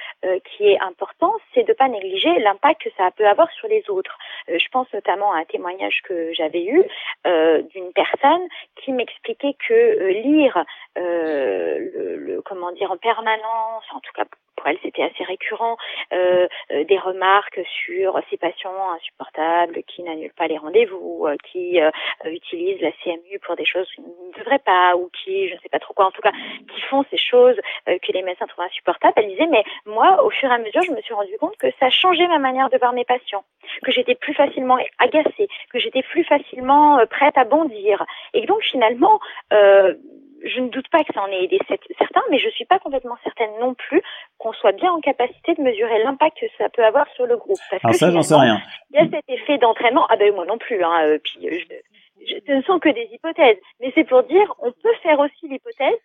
qui 0.45 0.67
est 0.67 0.79
important, 0.79 1.33
c'est 1.53 1.67
de 1.67 1.73
pas 1.73 1.87
négliger 1.87 2.39
l'impact 2.39 2.83
que 2.83 2.89
ça 2.97 3.11
peut 3.11 3.27
avoir 3.27 3.51
sur 3.51 3.67
les 3.67 3.83
autres. 3.89 4.17
Euh, 4.53 4.59
je 4.59 4.67
pense 4.69 4.91
notamment 4.93 5.33
à 5.33 5.39
un 5.39 5.45
témoignage 5.45 6.01
que 6.03 6.33
j'avais 6.33 6.63
eu 6.63 6.83
euh, 7.27 7.61
d'une 7.63 7.91
personne 7.93 8.47
qui 8.83 8.91
m'expliquait 8.91 9.55
que 9.67 9.73
euh, 9.73 10.11
lire 10.21 10.63
le, 10.95 12.15
le, 12.17 12.41
comment 12.41 12.71
dire 12.71 12.91
en 12.91 12.97
permanence, 12.97 13.83
en 13.93 13.99
tout 13.99 14.13
cas 14.15 14.25
pour 14.55 14.67
elle 14.67 14.77
c'était 14.83 15.03
assez 15.03 15.23
récurrent, 15.23 15.77
euh, 16.13 16.47
des 16.71 16.97
remarques 16.97 17.59
sur 17.85 18.19
ces 18.29 18.37
patients 18.37 18.91
insupportables 18.95 19.83
qui 19.83 20.03
n'annulent 20.03 20.33
pas 20.33 20.47
les 20.47 20.57
rendez-vous, 20.57 21.27
qui 21.51 21.81
euh, 21.81 21.91
utilisent 22.25 22.81
la 22.81 22.91
CMU 23.03 23.39
pour 23.45 23.55
des 23.55 23.65
choses 23.65 23.87
qu'ils 23.93 24.03
ne 24.03 24.39
devraient 24.39 24.59
pas, 24.59 24.95
ou 24.95 25.09
qui, 25.23 25.49
je 25.49 25.55
ne 25.55 25.59
sais 25.59 25.69
pas 25.69 25.79
trop 25.79 25.93
quoi, 25.93 26.05
en 26.05 26.11
tout 26.11 26.21
cas, 26.21 26.31
qui 26.73 26.81
font 26.89 27.03
ces 27.09 27.17
choses 27.17 27.59
que 27.85 28.11
les 28.11 28.21
médecins 28.21 28.47
trouvent 28.47 28.65
insupportables. 28.65 29.13
Elle 29.17 29.29
disait, 29.29 29.47
mais 29.47 29.63
moi, 29.85 30.23
au 30.23 30.29
fur 30.29 30.49
et 30.49 30.53
à 30.53 30.57
mesure, 30.57 30.81
je 30.81 30.91
me 30.91 31.01
suis 31.01 31.13
rendu 31.13 31.37
compte 31.39 31.57
que 31.57 31.67
ça 31.79 31.89
changeait 31.89 32.27
ma 32.27 32.39
manière 32.39 32.69
de 32.69 32.77
voir 32.77 32.93
mes 32.93 33.05
patients 33.05 33.43
que 33.83 33.91
j'étais 33.91 34.15
plus 34.15 34.33
facilement 34.33 34.77
agacée, 34.99 35.47
que 35.71 35.79
j'étais 35.79 36.03
plus 36.03 36.23
facilement 36.23 36.99
euh, 36.99 37.05
prête 37.05 37.37
à 37.37 37.45
bondir. 37.45 38.05
Et 38.33 38.45
donc 38.45 38.61
finalement, 38.63 39.19
euh, 39.51 39.95
je 40.43 40.59
ne 40.59 40.69
doute 40.69 40.87
pas 40.89 41.03
que 41.03 41.13
ça 41.13 41.21
en 41.21 41.27
ait 41.27 41.43
aidé 41.43 41.57
certains, 41.67 42.21
mais 42.29 42.37
je 42.37 42.49
suis 42.49 42.65
pas 42.65 42.79
complètement 42.79 43.15
certaine 43.23 43.51
non 43.59 43.73
plus 43.73 44.01
qu'on 44.37 44.53
soit 44.53 44.73
bien 44.73 44.91
en 44.91 44.99
capacité 44.99 45.53
de 45.55 45.61
mesurer 45.61 46.03
l'impact 46.03 46.37
que 46.39 46.45
ça 46.57 46.69
peut 46.69 46.83
avoir 46.83 47.07
sur 47.15 47.25
le 47.25 47.37
groupe. 47.37 47.59
Parce 47.71 47.83
Alors 47.83 47.95
ça, 47.95 48.11
j'en 48.11 48.21
sais 48.21 48.35
rien. 48.35 48.61
Il 48.91 48.99
y 48.99 48.99
a 48.99 49.09
cet 49.09 49.29
effet 49.29 49.57
d'entraînement. 49.57 50.05
Ah 50.09 50.17
ben 50.17 50.33
moi 50.33 50.45
non 50.45 50.57
plus. 50.57 50.83
Hein, 50.83 50.93
euh, 51.03 51.19
puis 51.23 51.47
je, 51.49 52.39
ce 52.45 52.51
ne 52.51 52.61
sont 52.63 52.79
que 52.79 52.89
des 52.89 53.09
hypothèses, 53.11 53.57
mais 53.79 53.91
c'est 53.95 54.03
pour 54.03 54.23
dire 54.23 54.53
on 54.59 54.71
peut 54.71 54.93
faire 55.01 55.19
aussi 55.19 55.47
l'hypothèse 55.47 55.99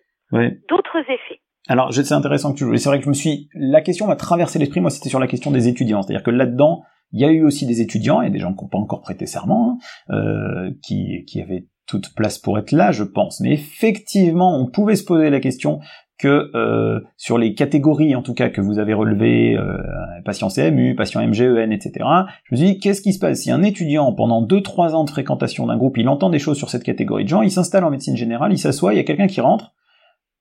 d'autres 0.68 1.00
effets. 1.00 1.40
Alors, 1.68 1.92
c'est 1.92 2.12
intéressant 2.12 2.52
que 2.52 2.58
tu 2.58 2.64
joues. 2.64 2.76
C'est 2.76 2.88
vrai 2.88 2.98
que 2.98 3.04
je 3.04 3.10
me 3.10 3.14
suis. 3.14 3.50
La 3.54 3.82
question 3.82 4.06
m'a 4.06 4.16
traversé 4.16 4.58
l'esprit. 4.58 4.80
Moi, 4.80 4.90
c'était 4.90 5.10
sur 5.10 5.20
la 5.20 5.26
question 5.26 5.50
des 5.50 5.68
étudiants. 5.68 6.02
C'est-à-dire 6.02 6.22
que 6.22 6.30
là-dedans, 6.30 6.82
il 7.12 7.20
y 7.20 7.24
a 7.24 7.30
eu 7.30 7.44
aussi 7.44 7.66
des 7.66 7.82
étudiants 7.82 8.22
et 8.22 8.30
des 8.30 8.38
gens 8.38 8.54
qui 8.54 8.64
n'ont 8.64 8.68
pas 8.68 8.78
encore 8.78 9.02
prêté 9.02 9.26
serment, 9.26 9.78
hein, 10.08 10.14
euh, 10.14 10.70
qui, 10.82 11.24
qui 11.26 11.42
avaient 11.42 11.64
toute 11.88 12.14
place 12.14 12.38
pour 12.38 12.58
être 12.58 12.72
là, 12.72 12.92
je 12.92 13.02
pense. 13.02 13.40
Mais 13.40 13.52
effectivement, 13.52 14.60
on 14.60 14.66
pouvait 14.66 14.96
se 14.96 15.04
poser 15.04 15.30
la 15.30 15.40
question 15.40 15.80
que 16.18 16.50
euh, 16.54 17.00
sur 17.16 17.38
les 17.38 17.54
catégories, 17.54 18.16
en 18.16 18.22
tout 18.22 18.34
cas, 18.34 18.50
que 18.50 18.60
vous 18.60 18.78
avez 18.78 18.92
relevées, 18.92 19.56
euh, 19.56 19.78
patient 20.24 20.48
CMU, 20.48 20.96
patient 20.96 21.26
MGEN, 21.26 21.72
etc., 21.72 22.04
je 22.44 22.54
me 22.54 22.56
suis 22.56 22.66
dit, 22.66 22.80
qu'est-ce 22.80 23.00
qui 23.00 23.12
se 23.12 23.20
passe? 23.20 23.42
Si 23.42 23.50
un 23.50 23.62
étudiant, 23.62 24.12
pendant 24.12 24.44
2-3 24.44 24.94
ans 24.94 25.04
de 25.04 25.10
fréquentation 25.10 25.66
d'un 25.66 25.76
groupe, 25.76 25.96
il 25.96 26.08
entend 26.08 26.28
des 26.28 26.40
choses 26.40 26.58
sur 26.58 26.70
cette 26.70 26.82
catégorie 26.82 27.24
de 27.24 27.28
gens, 27.28 27.42
il 27.42 27.52
s'installe 27.52 27.84
en 27.84 27.90
médecine 27.90 28.16
générale, 28.16 28.52
il 28.52 28.58
s'assoit, 28.58 28.94
il 28.94 28.96
y 28.96 29.00
a 29.00 29.04
quelqu'un 29.04 29.28
qui 29.28 29.40
rentre, 29.40 29.74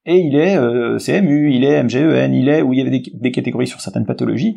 et 0.05 0.17
il 0.17 0.35
est 0.35 0.57
euh, 0.57 0.97
CMU, 0.97 1.53
il 1.53 1.63
est 1.63 1.83
MGEN, 1.83 2.33
il 2.33 2.49
est, 2.49 2.63
où 2.63 2.73
il 2.73 2.79
y 2.79 2.81
avait 2.81 2.99
des, 2.99 3.03
des 3.13 3.31
catégories 3.31 3.67
sur 3.67 3.79
certaines 3.79 4.05
pathologies, 4.05 4.55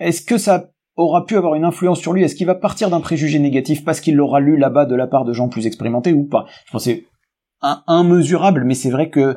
est-ce 0.00 0.20
que 0.20 0.36
ça 0.36 0.70
aura 0.96 1.24
pu 1.26 1.36
avoir 1.36 1.54
une 1.54 1.64
influence 1.64 2.00
sur 2.00 2.12
lui 2.12 2.22
Est-ce 2.22 2.34
qu'il 2.34 2.46
va 2.46 2.54
partir 2.54 2.90
d'un 2.90 3.00
préjugé 3.00 3.38
négatif 3.38 3.84
parce 3.84 4.00
qu'il 4.00 4.16
l'aura 4.16 4.40
lu 4.40 4.56
là-bas 4.56 4.86
de 4.86 4.94
la 4.94 5.06
part 5.06 5.24
de 5.24 5.32
gens 5.32 5.48
plus 5.48 5.66
expérimentés 5.66 6.12
ou 6.12 6.24
pas? 6.24 6.46
Je 6.66 6.72
pense 6.72 6.84
c'est 6.84 7.06
immesurable, 7.88 8.64
mais 8.64 8.74
c'est 8.74 8.90
vrai 8.90 9.10
que 9.10 9.36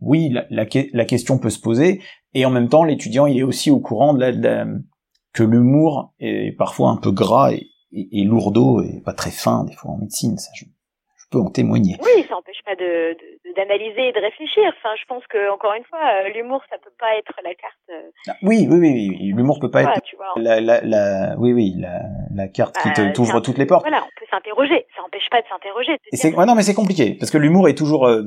oui, 0.00 0.30
la, 0.30 0.46
la, 0.50 1.04
question 1.04 1.38
peut 1.38 1.50
se 1.50 1.60
poser, 1.60 2.00
et 2.32 2.44
en 2.44 2.50
même 2.50 2.68
temps, 2.68 2.84
l'étudiant, 2.84 3.26
il 3.26 3.38
est 3.38 3.42
aussi 3.42 3.70
au 3.70 3.80
courant 3.80 4.14
de 4.14 4.24
la, 4.24 4.66
que 5.32 5.42
l'humour 5.42 6.14
est 6.20 6.56
parfois 6.56 6.90
un 6.90 6.96
peu 6.96 7.10
gras 7.10 7.52
et, 7.52 7.68
et, 7.92 8.24
lourdeau 8.24 8.82
et 8.82 9.00
pas 9.04 9.12
très 9.12 9.30
fin 9.30 9.64
des 9.64 9.74
fois 9.74 9.92
en 9.92 9.98
médecine. 9.98 10.36
Ça, 10.38 10.50
je, 10.54 10.64
peux 11.30 11.40
en 11.40 11.50
témoigner. 11.50 11.98
Oui, 12.02 12.22
de, 12.22 12.47
d'analyser 12.76 14.08
et 14.08 14.12
de 14.12 14.20
réfléchir. 14.20 14.64
Enfin, 14.78 14.94
je 15.00 15.04
pense 15.06 15.22
que 15.28 15.52
encore 15.52 15.72
une 15.74 15.84
fois, 15.84 16.00
euh, 16.00 16.28
l'humour, 16.34 16.60
ça 16.70 16.76
peut 16.82 16.92
pas 16.98 17.16
être 17.16 17.32
la 17.42 17.54
carte. 17.54 17.74
Euh, 17.90 18.10
ah, 18.28 18.34
oui, 18.42 18.66
oui, 18.68 18.78
oui, 18.78 19.08
oui. 19.10 19.32
l'humour 19.34 19.58
peut 19.60 19.70
pas 19.70 19.82
être 19.82 20.02
la, 20.36 20.60
la, 20.60 20.80
la, 20.82 21.34
oui, 21.38 21.52
oui, 21.52 21.74
la, 21.78 22.00
la 22.34 22.48
carte 22.48 22.76
qui 22.78 22.88
bah, 22.88 23.10
t'ouvre 23.10 23.40
toutes 23.40 23.58
les 23.58 23.66
portes. 23.66 23.86
Voilà, 23.86 24.02
on 24.02 24.20
peut 24.20 24.26
s'interroger. 24.30 24.86
Ça 24.94 25.02
n'empêche 25.02 25.28
pas 25.30 25.40
de 25.40 25.46
s'interroger. 25.48 26.36
ouais, 26.36 26.46
non, 26.46 26.54
mais 26.54 26.62
c'est 26.62 26.74
compliqué 26.74 27.16
parce 27.18 27.30
que 27.30 27.38
l'humour 27.38 27.68
est 27.68 27.74
toujours 27.74 28.06
euh, 28.06 28.24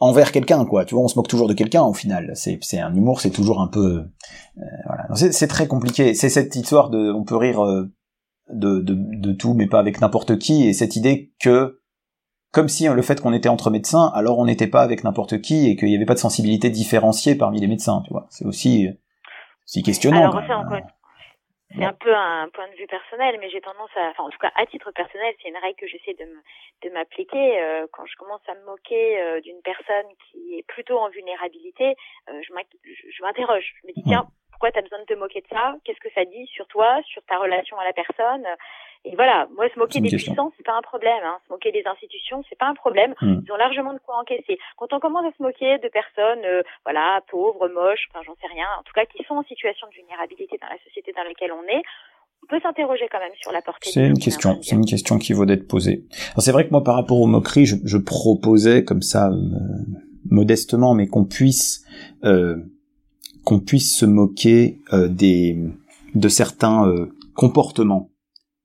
envers 0.00 0.32
quelqu'un, 0.32 0.64
quoi. 0.64 0.84
Tu 0.84 0.94
vois, 0.94 1.04
on 1.04 1.08
se 1.08 1.16
moque 1.16 1.28
toujours 1.28 1.48
de 1.48 1.54
quelqu'un 1.54 1.82
au 1.82 1.94
final. 1.94 2.32
C'est, 2.34 2.78
un 2.78 2.94
humour, 2.94 3.20
c'est 3.20 3.30
toujours 3.30 3.60
un 3.60 3.68
peu, 3.68 4.04
voilà. 4.86 5.06
C'est, 5.14 5.48
très 5.48 5.66
compliqué. 5.66 6.14
C'est 6.14 6.28
cette 6.28 6.56
histoire 6.56 6.90
de, 6.90 7.12
on 7.12 7.24
peut 7.24 7.36
rire 7.36 7.60
de, 8.48 8.80
de, 8.80 8.94
de 8.94 9.32
tout, 9.32 9.54
mais 9.54 9.66
pas 9.66 9.78
avec 9.78 10.00
n'importe 10.00 10.38
qui, 10.38 10.66
et 10.68 10.72
cette 10.72 10.96
idée 10.96 11.32
que 11.40 11.80
comme 12.56 12.68
si 12.68 12.86
hein, 12.86 12.94
le 12.94 13.02
fait 13.02 13.20
qu'on 13.20 13.34
était 13.34 13.50
entre 13.50 13.68
médecins, 13.68 14.10
alors 14.14 14.38
on 14.38 14.46
n'était 14.46 14.66
pas 14.66 14.80
avec 14.80 15.04
n'importe 15.04 15.42
qui 15.42 15.70
et 15.70 15.76
qu'il 15.76 15.88
n'y 15.88 15.96
avait 15.96 16.06
pas 16.06 16.14
de 16.14 16.18
sensibilité 16.18 16.70
différenciée 16.70 17.36
parmi 17.36 17.60
les 17.60 17.66
médecins, 17.66 18.00
tu 18.06 18.14
vois. 18.14 18.24
C'est 18.30 18.46
aussi, 18.46 18.88
aussi 19.66 19.82
questionnant. 19.82 20.30
Alors, 20.30 20.42
c'est 21.76 21.84
un 21.84 21.92
peu 21.92 22.14
un 22.14 22.48
point 22.48 22.66
de 22.68 22.76
vue 22.78 22.86
personnel, 22.86 23.36
mais 23.40 23.50
j'ai 23.50 23.60
tendance 23.60 23.90
à, 23.96 24.08
enfin 24.08 24.24
en 24.24 24.30
tout 24.30 24.38
cas 24.38 24.52
à 24.56 24.64
titre 24.64 24.90
personnel, 24.92 25.34
c'est 25.42 25.50
une 25.50 25.58
règle 25.58 25.76
que 25.76 25.86
j'essaie 25.86 26.14
de 26.14 26.24
de 26.84 26.94
m'appliquer 26.94 27.60
euh, 27.60 27.86
quand 27.92 28.06
je 28.06 28.16
commence 28.16 28.40
à 28.48 28.54
me 28.54 28.64
moquer 28.64 29.20
euh, 29.20 29.40
d'une 29.42 29.60
personne 29.62 30.06
qui 30.24 30.58
est 30.58 30.66
plutôt 30.66 30.98
en 30.98 31.10
vulnérabilité, 31.10 31.94
euh, 32.30 32.40
je 32.40 33.22
m'interroge, 33.22 33.74
je 33.82 33.88
me 33.88 33.92
dis 33.92 34.02
tiens 34.06 34.26
pourquoi 34.56 34.72
tu 34.72 34.78
as 34.78 34.82
besoin 34.82 35.00
de 35.00 35.04
te 35.04 35.12
moquer 35.12 35.42
de 35.42 35.48
ça? 35.48 35.74
Qu'est-ce 35.84 36.00
que 36.00 36.08
ça 36.14 36.24
dit 36.24 36.46
sur 36.46 36.66
toi, 36.68 37.02
sur 37.04 37.22
ta 37.26 37.36
relation 37.36 37.78
à 37.78 37.84
la 37.84 37.92
personne? 37.92 38.46
Et 39.06 39.14
voilà, 39.14 39.46
moi, 39.54 39.68
se 39.72 39.78
moquer 39.78 40.00
des 40.00 40.08
puissants, 40.08 40.52
c'est 40.56 40.66
pas 40.66 40.76
un 40.76 40.82
problème. 40.82 41.22
Hein. 41.24 41.38
Se 41.46 41.52
moquer 41.52 41.70
des 41.70 41.84
institutions, 41.86 42.42
c'est 42.48 42.58
pas 42.58 42.66
un 42.66 42.74
problème. 42.74 43.14
Hmm. 43.22 43.38
Ils 43.46 43.52
ont 43.52 43.56
largement 43.56 43.92
de 43.92 44.00
quoi 44.04 44.18
encaisser. 44.18 44.58
Quand 44.76 44.92
on 44.92 44.98
commence 44.98 45.24
à 45.24 45.36
se 45.36 45.40
moquer 45.40 45.78
de 45.78 45.88
personnes, 45.88 46.44
euh, 46.44 46.62
voilà, 46.84 47.22
pauvres, 47.30 47.68
moches, 47.68 48.08
enfin, 48.10 48.24
j'en 48.26 48.34
sais 48.42 48.48
rien, 48.52 48.66
en 48.80 48.82
tout 48.82 48.92
cas, 48.92 49.06
qui 49.06 49.22
sont 49.22 49.34
en 49.34 49.44
situation 49.44 49.86
de 49.86 49.94
vulnérabilité 49.94 50.58
dans 50.60 50.66
la 50.66 50.78
société 50.84 51.12
dans 51.16 51.22
laquelle 51.22 51.52
on 51.52 51.62
est, 51.70 51.82
on 52.42 52.46
peut 52.48 52.60
s'interroger 52.60 53.06
quand 53.10 53.20
même 53.20 53.34
sur 53.40 53.52
la 53.52 53.62
portée. 53.62 53.90
C'est 53.90 54.06
une 54.06 54.18
question, 54.18 54.60
c'est 54.60 54.74
une 54.74 54.84
question 54.84 55.18
qui 55.18 55.32
vaut 55.32 55.46
d'être 55.46 55.68
posée. 55.68 56.04
C'est 56.38 56.52
vrai 56.52 56.66
que 56.66 56.72
moi, 56.72 56.82
par 56.82 56.96
rapport 56.96 57.20
aux 57.20 57.26
moqueries, 57.26 57.66
je, 57.66 57.76
je 57.84 57.98
proposais 57.98 58.82
comme 58.82 59.02
ça, 59.02 59.28
euh, 59.28 59.36
modestement, 60.30 60.94
mais 60.94 61.06
qu'on 61.06 61.24
puisse, 61.24 61.84
euh, 62.24 62.56
qu'on 63.44 63.60
puisse 63.60 63.96
se 63.96 64.04
moquer 64.04 64.80
euh, 64.92 65.06
des, 65.06 65.56
de 66.16 66.28
certains 66.28 66.92
comportements 67.34 68.10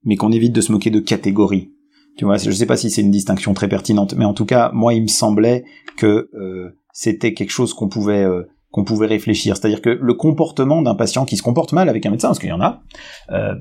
mais 0.04 0.16
qu'on 0.16 0.32
évite 0.32 0.52
de 0.52 0.60
se 0.60 0.72
moquer 0.72 0.90
de 0.90 1.00
catégories. 1.00 1.72
Tu 2.16 2.24
vois, 2.24 2.36
je 2.36 2.50
sais 2.50 2.66
pas 2.66 2.76
si 2.76 2.90
c'est 2.90 3.00
une 3.00 3.10
distinction 3.10 3.54
très 3.54 3.68
pertinente, 3.68 4.14
mais 4.16 4.24
en 4.24 4.34
tout 4.34 4.44
cas, 4.44 4.70
moi, 4.74 4.92
il 4.92 5.02
me 5.02 5.08
semblait 5.08 5.64
que 5.96 6.28
euh, 6.34 6.78
c'était 6.92 7.32
quelque 7.32 7.50
chose 7.50 7.72
qu'on 7.72 7.88
pouvait 7.88 8.24
euh, 8.24 8.42
qu'on 8.72 8.84
pouvait 8.84 9.06
réfléchir. 9.06 9.56
C'est-à-dire 9.56 9.82
que 9.82 9.90
le 9.90 10.14
comportement 10.14 10.82
d'un 10.82 10.94
patient 10.94 11.24
qui 11.24 11.36
se 11.36 11.42
comporte 11.42 11.72
mal 11.72 11.88
avec 11.88 12.04
un 12.06 12.10
médecin, 12.10 12.28
parce 12.28 12.38
qu'il 12.38 12.48
y 12.48 12.52
en 12.52 12.60
a, 12.60 12.82
euh, 13.30 13.54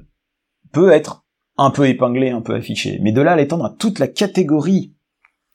peut 0.72 0.92
être 0.92 1.26
un 1.58 1.70
peu 1.70 1.88
épinglé, 1.88 2.30
un 2.30 2.42
peu 2.42 2.56
affiché. 2.56 2.98
Mais 3.02 3.12
de 3.12 3.22
là 3.22 3.34
à 3.34 3.36
l'étendre 3.36 3.66
à 3.66 3.70
toute 3.70 4.00
la 4.00 4.08
catégorie 4.08 4.96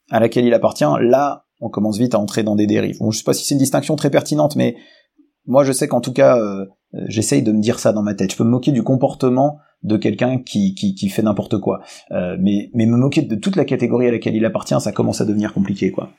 à 0.09 0.19
laquelle 0.19 0.45
il 0.45 0.53
appartient, 0.53 0.85
là, 1.01 1.45
on 1.59 1.69
commence 1.69 1.97
vite 1.97 2.15
à 2.15 2.19
entrer 2.19 2.43
dans 2.43 2.55
des 2.55 2.67
dérives. 2.67 2.97
Bon, 2.99 3.11
je 3.11 3.17
sais 3.17 3.23
pas 3.23 3.33
si 3.33 3.43
c'est 3.43 3.55
une 3.55 3.59
distinction 3.59 3.95
très 3.95 4.09
pertinente, 4.09 4.55
mais 4.55 4.77
moi, 5.47 5.63
je 5.63 5.71
sais 5.71 5.87
qu'en 5.87 6.01
tout 6.01 6.13
cas, 6.13 6.37
euh, 6.37 6.65
j'essaye 6.93 7.43
de 7.43 7.51
me 7.51 7.61
dire 7.61 7.79
ça 7.79 7.93
dans 7.93 8.03
ma 8.03 8.13
tête. 8.13 8.31
Je 8.31 8.37
peux 8.37 8.43
me 8.43 8.49
moquer 8.49 8.71
du 8.71 8.83
comportement 8.83 9.59
de 9.83 9.97
quelqu'un 9.97 10.39
qui, 10.39 10.73
qui, 10.73 10.95
qui, 10.95 11.09
fait 11.09 11.21
n'importe 11.21 11.59
quoi. 11.59 11.81
Euh, 12.11 12.35
mais, 12.39 12.69
mais 12.73 12.85
me 12.85 12.97
moquer 12.97 13.21
de 13.21 13.35
toute 13.35 13.55
la 13.55 13.65
catégorie 13.65 14.07
à 14.07 14.11
laquelle 14.11 14.35
il 14.35 14.45
appartient, 14.45 14.79
ça 14.79 14.91
commence 14.91 15.21
à 15.21 15.25
devenir 15.25 15.53
compliqué, 15.53 15.91
quoi. 15.91 16.09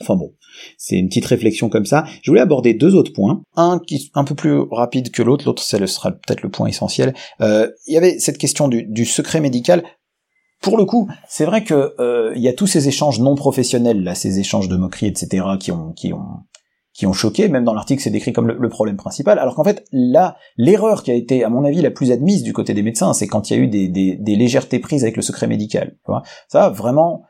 Enfin 0.00 0.14
bon, 0.14 0.32
c'est 0.76 0.96
une 0.96 1.08
petite 1.08 1.26
réflexion 1.26 1.68
comme 1.68 1.86
ça. 1.86 2.04
Je 2.22 2.30
voulais 2.30 2.40
aborder 2.40 2.72
deux 2.72 2.94
autres 2.94 3.12
points. 3.12 3.42
Un 3.56 3.80
qui 3.84 3.96
est 3.96 4.10
un 4.14 4.22
peu 4.22 4.36
plus 4.36 4.60
rapide 4.70 5.10
que 5.10 5.22
l'autre, 5.22 5.44
l'autre 5.44 5.62
sera 5.62 6.12
peut-être 6.12 6.42
le 6.42 6.50
point 6.50 6.68
essentiel. 6.68 7.14
Euh, 7.40 7.68
il 7.88 7.94
y 7.94 7.96
avait 7.96 8.20
cette 8.20 8.38
question 8.38 8.68
du, 8.68 8.84
du 8.84 9.04
secret 9.04 9.40
médical. 9.40 9.82
Pour 10.60 10.76
le 10.76 10.84
coup, 10.84 11.08
c'est 11.28 11.44
vrai 11.44 11.64
que 11.64 11.94
euh, 11.98 12.32
il 12.36 12.42
y 12.42 12.48
a 12.48 12.52
tous 12.52 12.66
ces 12.68 12.86
échanges 12.86 13.20
non 13.20 13.34
professionnels, 13.34 14.02
là, 14.02 14.14
ces 14.14 14.38
échanges 14.38 14.68
de 14.68 14.76
moqueries, 14.76 15.06
etc., 15.06 15.44
qui 15.58 15.72
ont, 15.72 15.92
qui 15.92 16.12
ont, 16.12 16.44
qui 16.98 17.06
ont 17.06 17.12
choqué, 17.12 17.48
même 17.48 17.62
dans 17.62 17.74
l'article 17.74 18.02
c'est 18.02 18.10
décrit 18.10 18.32
comme 18.32 18.48
le, 18.48 18.68
problème 18.68 18.96
principal, 18.96 19.38
alors 19.38 19.54
qu'en 19.54 19.62
fait 19.62 19.86
là, 19.92 20.36
l'erreur 20.56 21.04
qui 21.04 21.12
a 21.12 21.14
été 21.14 21.44
à 21.44 21.48
mon 21.48 21.64
avis 21.64 21.80
la 21.80 21.92
plus 21.92 22.10
admise 22.10 22.42
du 22.42 22.52
côté 22.52 22.74
des 22.74 22.82
médecins, 22.82 23.12
c'est 23.12 23.28
quand 23.28 23.48
il 23.48 23.56
y 23.56 23.60
a 23.60 23.62
eu 23.62 23.68
des, 23.68 24.36
légèretés 24.36 24.80
prises 24.80 25.04
avec 25.04 25.14
le 25.14 25.22
secret 25.22 25.46
médical. 25.46 25.92
Tu 26.04 26.10
vois 26.10 26.24
ça 26.48 26.70
vraiment, 26.70 27.22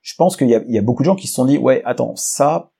je 0.00 0.16
pense 0.18 0.36
qu'il 0.36 0.48
y 0.48 0.78
a, 0.78 0.82
beaucoup 0.82 1.04
de 1.04 1.06
gens 1.06 1.14
qui 1.14 1.28
se 1.28 1.34
sont 1.34 1.44
dit 1.44 1.56
ouais 1.56 1.82
attends 1.84 2.16
ça, 2.16 2.72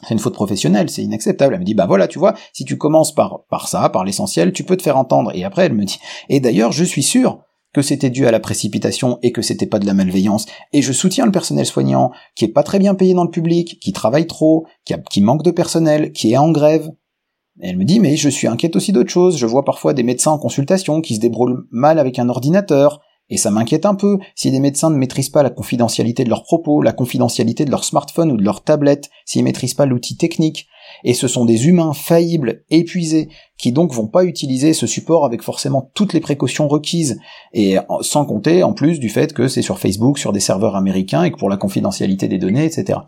c'est 0.04 0.14
une 0.14 0.20
faute 0.20 0.34
professionnelle, 0.34 0.90
c'est 0.90 1.04
inacceptable. 1.04 1.54
Elle 1.54 1.62
me 1.62 1.66
dit 1.66 1.74
bah 1.74 1.86
voilà, 1.86 2.08
tu 2.08 2.20
vois, 2.20 2.34
si 2.54 2.66
tu 2.66 2.78
commences 2.78 3.14
par 3.14 3.46
par 3.50 3.68
ça, 3.68 3.90
par 3.90 4.04
l'essentiel, 4.04 4.52
tu 4.54 4.64
peux 4.64 4.78
te 4.78 4.84
faire 4.84 4.98
entendre. 4.98 5.32
Et 5.34 5.44
après 5.44 5.66
elle 5.66 5.74
me 5.74 5.86
dit 5.86 6.00
et 6.30 6.40
d'ailleurs, 6.40 6.72
je 6.72 6.84
suis 6.84 7.04
sûr 7.04 7.40
que 7.74 7.82
c'était 7.82 8.10
dû 8.10 8.26
à 8.26 8.32
la 8.32 8.40
précipitation 8.40 9.20
et 9.22 9.34
que 9.34 9.42
c'était 9.42 9.66
pas 9.66 9.80
de 9.80 9.86
la 9.86 9.94
malveillance. 9.94 10.46
Et 10.72 10.82
je 10.82 10.94
soutiens 10.94 11.26
le 11.26 11.32
personnel 11.32 11.66
soignant 11.66 12.12
qui 12.36 12.46
est 12.46 12.50
pas 12.50 12.64
très 12.64 12.80
bien 12.80 12.96
payé 12.96 13.14
dans 13.14 13.26
le 13.26 13.30
public, 13.30 13.80
qui 13.82 13.92
travaille 13.92 14.28
trop, 14.28 14.66
qui, 14.86 14.94
qui 15.10 15.22
manque 15.22 15.44
de 15.44 15.52
personnel, 15.52 16.14
qui 16.14 16.32
est 16.32 16.38
en 16.38 16.52
grève. 16.52 16.90
Elle 17.62 17.78
me 17.78 17.86
dit 17.86 18.00
mais 18.00 18.16
je 18.18 18.30
suis 18.30 18.48
inquiète 18.48 18.76
aussi 18.76 18.92
d'autres 18.92 19.10
choses. 19.10 19.38
Je 19.38 19.46
vois 19.46 19.66
parfois 19.66 19.94
des 19.94 20.04
médecins 20.04 20.32
en 20.32 20.38
consultation 20.38 21.02
qui 21.02 21.16
se 21.16 21.20
débrouillent 21.20 21.64
mal 21.72 22.00
avec 22.00 22.20
un 22.20 22.30
ordinateur, 22.30 23.02
et 23.30 23.38
ça 23.38 23.50
m'inquiète 23.50 23.86
un 23.86 23.96
peu 23.96 24.20
si 24.36 24.52
les 24.52 24.60
médecins 24.60 24.92
ne 24.92 24.98
maîtrisent 24.98 25.30
pas 25.30 25.42
la 25.42 25.50
confidentialité 25.50 26.24
de 26.24 26.30
leurs 26.30 26.44
propos, 26.44 26.82
la 26.84 26.92
confidentialité 26.92 27.66
de 27.66 27.72
leur 27.72 27.84
smartphone 27.84 28.32
ou 28.32 28.38
de 28.38 28.44
leur 28.44 28.64
tablette, 28.64 29.10
s'ils 29.26 29.44
maîtrisent 29.44 29.74
pas 29.74 29.88
l'outil 29.88 30.16
technique. 30.16 30.68
Et 31.04 31.16
ce 31.16 31.28
sont 31.28 31.46
des 31.46 31.68
humains 31.68 31.94
faillibles, 31.94 32.64
épuisés, 32.70 33.30
qui 33.58 33.72
donc 33.72 33.92
vont 33.92 34.08
pas 34.08 34.24
utiliser 34.24 34.74
ce 34.74 34.86
support 34.86 35.26
avec 35.26 35.42
forcément 35.42 35.90
toutes 35.96 36.14
les 36.14 36.20
précautions 36.20 36.68
requises, 36.68 37.20
et 37.54 37.78
sans 38.02 38.26
compter 38.26 38.62
en 38.62 38.74
plus 38.74 39.00
du 39.00 39.10
fait 39.10 39.34
que 39.34 39.48
c'est 39.48 39.64
sur 39.64 39.80
Facebook, 39.80 40.20
sur 40.20 40.32
des 40.32 40.40
serveurs 40.40 40.76
américains, 40.76 41.24
et 41.24 41.32
que 41.32 41.38
pour 41.38 41.50
la 41.50 41.58
confidentialité 41.58 42.28
des 42.28 42.38
données, 42.38 42.66
etc. 42.66 43.00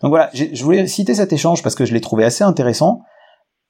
Donc 0.00 0.10
voilà, 0.10 0.30
je 0.32 0.62
voulais 0.62 0.86
citer 0.86 1.14
cet 1.14 1.32
échange 1.32 1.64
parce 1.64 1.74
que 1.74 1.84
je 1.84 1.92
l'ai 1.92 2.00
trouvé 2.00 2.24
assez 2.24 2.44
intéressant. 2.44 3.00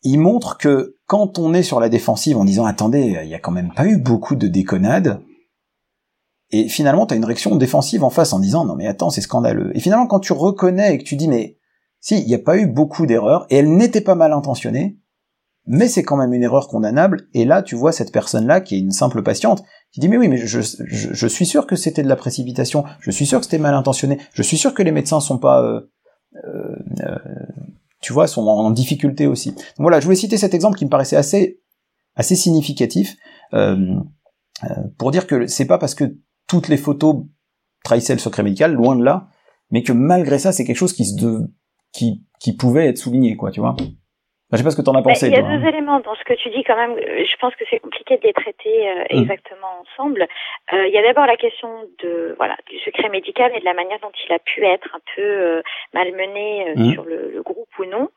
Il 0.03 0.19
montre 0.19 0.59
que 0.59 0.97
quand 1.07 1.39
on 1.39 1.55
est 1.55 1.63
sur 1.63 1.81
la 1.81 1.89
défensive 1.89 2.37
en 2.37 2.45
disant 2.45 2.67
attendez, 2.67 3.19
il 3.25 3.31
y 3.31 3.35
a 3.35 3.39
quand 3.39 3.53
même 3.53 3.73
pas 3.75 3.87
eu 3.87 3.97
beaucoup 3.97 4.37
de 4.37 4.49
déconnades, 4.49 5.23
et 6.57 6.69
finalement, 6.69 7.07
tu 7.07 7.15
as 7.15 7.17
une 7.17 7.25
réaction 7.25 7.57
défensive 7.57 8.05
en 8.05 8.11
face 8.11 8.33
en 8.33 8.39
disant 8.39 8.65
non 8.65 8.77
mais 8.77 8.87
attends, 8.87 9.11
c'est 9.11 9.21
scandaleux. 9.21 9.77
Et 9.77 9.81
finalement, 9.81 10.07
quand 10.07 10.21
tu 10.21 10.33
reconnais 10.33 10.95
et 10.95 10.99
que 10.99 11.05
tu 11.05 11.17
dis 11.17 11.29
mais 11.29 11.59
si, 12.01 12.21
il 12.21 12.27
n'y 12.27 12.35
a 12.35 12.39
pas 12.39 12.59
eu 12.59 12.67
beaucoup 12.67 13.07
d'erreurs 13.07 13.47
et 13.51 13.57
elle 13.57 13.75
n'était 13.75 14.03
pas 14.03 14.15
mal 14.15 14.33
intentionnée, 14.33 14.99
mais 15.67 15.89
c'est 15.89 16.03
quand 16.03 16.17
même 16.17 16.35
une 16.35 16.43
erreur 16.43 16.69
condamnable. 16.69 17.29
Et 17.33 17.45
là, 17.45 17.63
tu 17.63 17.75
vois 17.75 17.93
cette 17.93 18.13
personne-là 18.13 18.61
qui 18.61 18.77
est 18.77 18.79
une 18.79 18.91
simple 18.91 19.23
patiente 19.23 19.65
qui 19.91 20.01
dit 20.01 20.09
mais 20.09 20.19
oui, 20.19 20.29
mais 20.29 20.37
je, 20.37 20.61
je, 20.61 21.27
suis 21.27 21.47
sûr 21.47 21.67
que 21.67 21.77
c'était 21.77 22.03
de 22.03 22.09
la 22.09 22.17
précipitation, 22.17 22.85
je 23.01 23.11
suis 23.11 23.27
sûr 23.27 23.39
que 23.39 23.47
c'était 23.47 23.59
mal 23.59 23.75
intentionné, 23.75 24.19
je 24.33 24.43
suis 24.43 24.59
sûr 24.59 24.75
que 24.75 24.83
les 24.83 24.93
médecins 24.93 25.21
sont 25.21 25.39
pas 25.39 25.63
euh, 25.63 25.81
euh, 26.45 26.77
euh 27.07 27.19
tu 28.01 28.13
vois, 28.13 28.27
sont 28.27 28.43
en, 28.43 28.71
difficulté 28.71 29.27
aussi. 29.27 29.55
Voilà, 29.79 29.99
je 29.99 30.05
voulais 30.05 30.17
citer 30.17 30.37
cet 30.37 30.53
exemple 30.53 30.77
qui 30.77 30.85
me 30.85 30.91
paraissait 30.91 31.17
assez 31.17 31.63
assez 32.17 32.37
significatif 32.37 33.17
euh, 33.55 33.97
euh 34.65 34.75
pour 34.99 35.11
dire 35.11 35.27
que 35.27 35.47
c'est 35.47 35.65
pas 35.65 35.79
parce 35.79 35.95
que 35.95 36.15
toutes 36.49 36.69
les 36.69 36.77
photos 36.77 37.25
trahissaient 37.85 38.15
le 38.15 38.19
secret 38.19 38.43
médical, 38.43 38.73
loin 38.73 38.97
de 38.97 39.05
là, 39.05 39.29
mais 39.71 39.83
que 39.83 39.93
malgré 39.93 40.39
ça, 40.39 40.53
c'est 40.53 40.65
quelque 40.65 40.79
chose 40.79 40.93
qui 40.93 41.05
se 41.05 41.15
qui, 41.93 42.23
qui 42.41 42.57
pouvait 42.57 42.87
être 42.89 42.99
souligné, 42.99 43.37
quoi, 43.37 43.51
tu 43.53 43.61
vois. 43.61 43.77
je 43.79 44.57
sais 44.57 44.65
pas 44.65 44.71
ce 44.71 44.77
que 44.77 44.83
tu 44.83 44.91
en 44.91 44.95
as 44.95 45.03
pensé. 45.03 45.29
Il 45.29 45.33
y 45.33 45.37
a 45.37 45.43
deux 45.43 45.65
hein. 45.65 45.69
éléments 45.69 46.01
dans 46.01 46.15
ce 46.17 46.25
que 46.25 46.35
tu 46.35 46.51
dis 46.51 46.65
quand 46.65 46.77
même. 46.77 46.97
Je 46.99 47.37
pense 47.37 47.55
que 47.55 47.65
c'est 47.71 47.79
compliqué 47.79 48.17
de 48.17 48.23
les 48.25 48.33
traiter 48.33 48.89
euh, 48.89 49.05
mm. 49.05 49.23
exactement 49.23 49.81
ensemble. 49.81 50.27
Euh, 50.73 50.87
il 50.89 50.93
y 50.93 50.99
a 50.99 51.03
d'abord 51.03 51.27
la 51.27 51.37
question 51.37 51.69
de 52.03 52.35
voilà 52.37 52.57
du 52.69 52.79
secret 52.81 53.09
médical 53.09 53.53
et 53.55 53.61
de 53.61 53.65
la 53.65 53.75
manière 53.75 54.01
dont 54.01 54.13
il 54.27 54.33
a 54.33 54.41
pu 54.41 54.65
être 54.65 54.89
un 54.95 55.01
peu 55.15 55.23
euh, 55.23 55.63
malmené 55.93 56.75
mm. 56.75 56.93
sur 56.93 57.05
le, 57.05 57.31
le, 57.33 57.43
groupe 57.43 57.69
ou 57.79 57.85
non. 57.85 58.09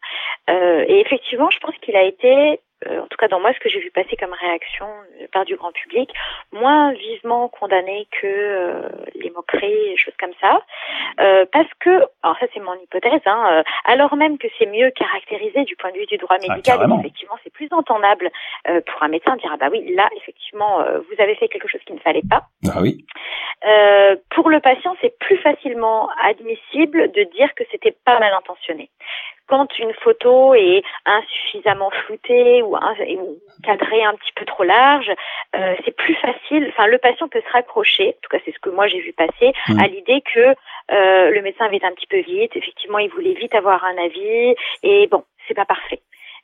et 0.49 0.99
effectivement, 0.99 1.49
je 1.51 1.59
pense 1.59 1.75
qu'il 1.81 1.95
a 1.95 2.03
été 2.03 2.59
en 2.85 3.07
tout 3.07 3.17
cas 3.17 3.27
dans 3.27 3.39
moi, 3.39 3.53
ce 3.53 3.59
que 3.59 3.69
j'ai 3.69 3.79
vu 3.79 3.91
passer 3.91 4.15
comme 4.17 4.33
réaction 4.33 4.85
par 5.31 5.45
du 5.45 5.55
grand 5.55 5.71
public, 5.71 6.09
moins 6.51 6.93
vivement 6.93 7.49
condamné 7.49 8.07
que 8.21 8.83
les 9.15 9.29
moqueries, 9.31 9.97
choses 9.97 10.13
comme 10.19 10.33
ça, 10.39 10.61
parce 11.51 11.69
que, 11.79 12.03
alors 12.23 12.37
ça 12.39 12.45
c'est 12.53 12.59
mon 12.59 12.75
hypothèse, 12.75 13.21
hein, 13.25 13.63
alors 13.85 14.15
même 14.15 14.37
que 14.37 14.47
c'est 14.57 14.67
mieux 14.67 14.91
caractérisé 14.91 15.63
du 15.63 15.75
point 15.75 15.91
de 15.91 15.97
vue 15.97 16.05
du 16.05 16.17
droit 16.17 16.37
ah, 16.39 16.47
médical, 16.47 16.87
effectivement 16.99 17.37
c'est 17.43 17.53
plus 17.53 17.67
entendable 17.71 18.29
pour 18.63 19.03
un 19.03 19.07
médecin 19.07 19.35
de 19.35 19.41
dire 19.41 19.51
ah 19.53 19.57
bah 19.57 19.69
oui 19.71 19.93
là 19.95 20.07
effectivement 20.17 20.79
vous 20.79 21.21
avez 21.21 21.35
fait 21.35 21.47
quelque 21.47 21.67
chose 21.67 21.81
qu'il 21.85 21.95
ne 21.95 22.01
fallait 22.01 22.21
pas. 22.29 22.43
Ah 22.69 22.81
oui. 22.81 23.05
pour 24.29 24.49
le 24.49 24.59
patient 24.59 24.95
c'est 25.01 25.17
plus 25.19 25.37
facilement 25.37 26.09
admissible 26.21 27.11
de 27.11 27.23
dire 27.35 27.53
que 27.55 27.63
c'était 27.71 27.95
pas 28.05 28.19
mal 28.19 28.33
intentionné. 28.33 28.89
Quand 29.47 29.67
une 29.79 29.93
photo 29.93 30.53
est 30.53 30.83
insuffisamment 31.05 31.89
floutée 32.05 32.61
ou, 32.61 32.77
cadrée 33.63 34.03
un 34.03 34.13
petit 34.15 34.33
peu 34.35 34.45
trop 34.45 34.63
large, 34.63 35.11
euh, 35.55 35.75
c'est 35.85 35.95
plus 35.95 36.15
facile. 36.15 36.67
Enfin, 36.69 36.87
le 36.87 36.97
patient 36.97 37.27
peut 37.27 37.41
se 37.45 37.53
raccrocher. 37.53 38.09
En 38.09 38.21
tout 38.21 38.29
cas, 38.29 38.39
c'est 38.45 38.53
ce 38.53 38.59
que 38.59 38.69
moi 38.69 38.87
j'ai 38.87 38.99
vu 38.99 39.13
passer 39.13 39.53
mmh. 39.67 39.79
à 39.79 39.87
l'idée 39.87 40.21
que 40.33 40.55
euh, 40.91 41.31
le 41.31 41.41
médecin 41.41 41.65
avait 41.65 41.83
un 41.83 41.93
petit 41.93 42.07
peu 42.07 42.19
vite. 42.19 42.55
Effectivement, 42.55 42.99
il 42.99 43.09
voulait 43.09 43.33
vite 43.33 43.55
avoir 43.55 43.83
un 43.85 43.97
avis. 43.97 44.55
Et 44.83 45.07
bon, 45.07 45.23
c'est 45.47 45.53
pas 45.53 45.65
parfait. 45.65 46.01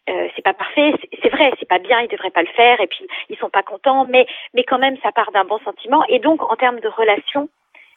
Euh, 0.10 0.28
c'est 0.36 0.42
pas 0.42 0.54
parfait, 0.54 0.94
c'est 1.22 1.30
vrai, 1.30 1.54
c'est 1.60 1.68
pas 1.68 1.80
bien, 1.80 2.02
ils 2.02 2.10
devraient 2.10 2.30
pas 2.30 2.42
le 2.42 2.50
faire, 2.58 2.82
et 2.82 2.88
puis 2.88 3.08
ils 3.30 3.38
sont 3.38 3.50
pas 3.50 3.64
contents, 3.64 4.06
mais 4.10 4.28
mais 4.54 4.66
quand 4.66 4.78
même 4.78 4.98
ça 5.02 5.14
part 5.14 5.32
d'un 5.32 5.46
bon 5.46 5.60
sentiment, 5.60 6.04
et 6.10 6.20
donc 6.20 6.44
en 6.52 6.58
termes 6.58 6.82
de 6.82 6.90
relation, 6.90 7.48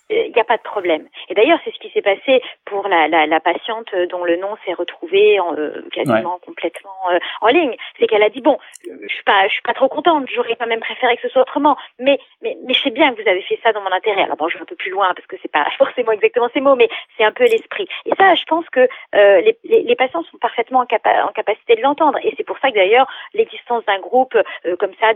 il 0.08 0.32
n'y 0.32 0.40
a 0.40 0.44
pas 0.44 0.56
de 0.56 0.62
problème. 0.62 1.08
Et 1.28 1.34
d'ailleurs, 1.34 1.58
c'est 1.64 1.72
ce 1.72 1.78
qui 1.78 1.90
s'est 1.90 2.02
passé 2.02 2.42
pour 2.64 2.86
la, 2.88 3.08
la, 3.08 3.26
la, 3.26 3.40
patiente 3.40 3.94
dont 4.10 4.24
le 4.24 4.36
nom 4.36 4.56
s'est 4.64 4.72
retrouvé 4.72 5.40
en, 5.40 5.54
euh, 5.54 5.82
quasiment 5.92 6.38
complètement 6.44 7.10
euh, 7.10 7.18
en 7.40 7.48
ligne. 7.48 7.76
C'est 7.98 8.06
qu'elle 8.06 8.22
a 8.22 8.30
dit 8.30 8.40
bon, 8.40 8.58
je 8.84 9.12
suis 9.12 9.24
pas, 9.24 9.48
je 9.48 9.52
suis 9.54 9.62
pas 9.62 9.74
trop 9.74 9.88
contente. 9.88 10.28
J'aurais 10.32 10.56
quand 10.56 10.66
même 10.66 10.80
préféré 10.80 11.16
que 11.16 11.22
ce 11.22 11.28
soit 11.28 11.42
autrement. 11.42 11.76
Mais, 11.98 12.18
mais, 12.42 12.56
mais 12.64 12.74
je 12.74 12.82
sais 12.82 12.90
bien 12.90 13.12
que 13.12 13.22
vous 13.22 13.28
avez 13.28 13.42
fait 13.42 13.58
ça 13.62 13.72
dans 13.72 13.80
mon 13.80 13.90
intérêt. 13.92 14.22
Alors 14.22 14.36
bon, 14.36 14.48
je 14.48 14.56
vais 14.56 14.62
un 14.62 14.66
peu 14.66 14.76
plus 14.76 14.90
loin 14.90 15.12
parce 15.14 15.26
que 15.26 15.36
c'est 15.42 15.50
pas 15.50 15.66
forcément 15.78 16.12
exactement 16.12 16.48
ces 16.54 16.60
mots, 16.60 16.76
mais 16.76 16.88
c'est 17.16 17.24
un 17.24 17.32
peu 17.32 17.44
l'esprit. 17.44 17.88
Et 18.04 18.14
ça, 18.16 18.34
je 18.34 18.44
pense 18.44 18.68
que 18.70 18.88
euh, 19.14 19.40
les, 19.40 19.56
les, 19.64 19.82
les, 19.82 19.96
patients 19.96 20.22
sont 20.30 20.38
parfaitement 20.38 20.80
en, 20.80 20.82
en 20.82 21.32
capacité 21.32 21.74
de 21.74 21.82
l'entendre. 21.82 22.18
Et 22.22 22.32
c'est 22.36 22.44
pour 22.44 22.58
ça 22.58 22.70
que 22.70 22.76
d'ailleurs, 22.76 23.06
l'existence 23.34 23.84
d'un 23.86 23.98
groupe 23.98 24.36
comme 24.78 24.92
ça, 25.00 25.14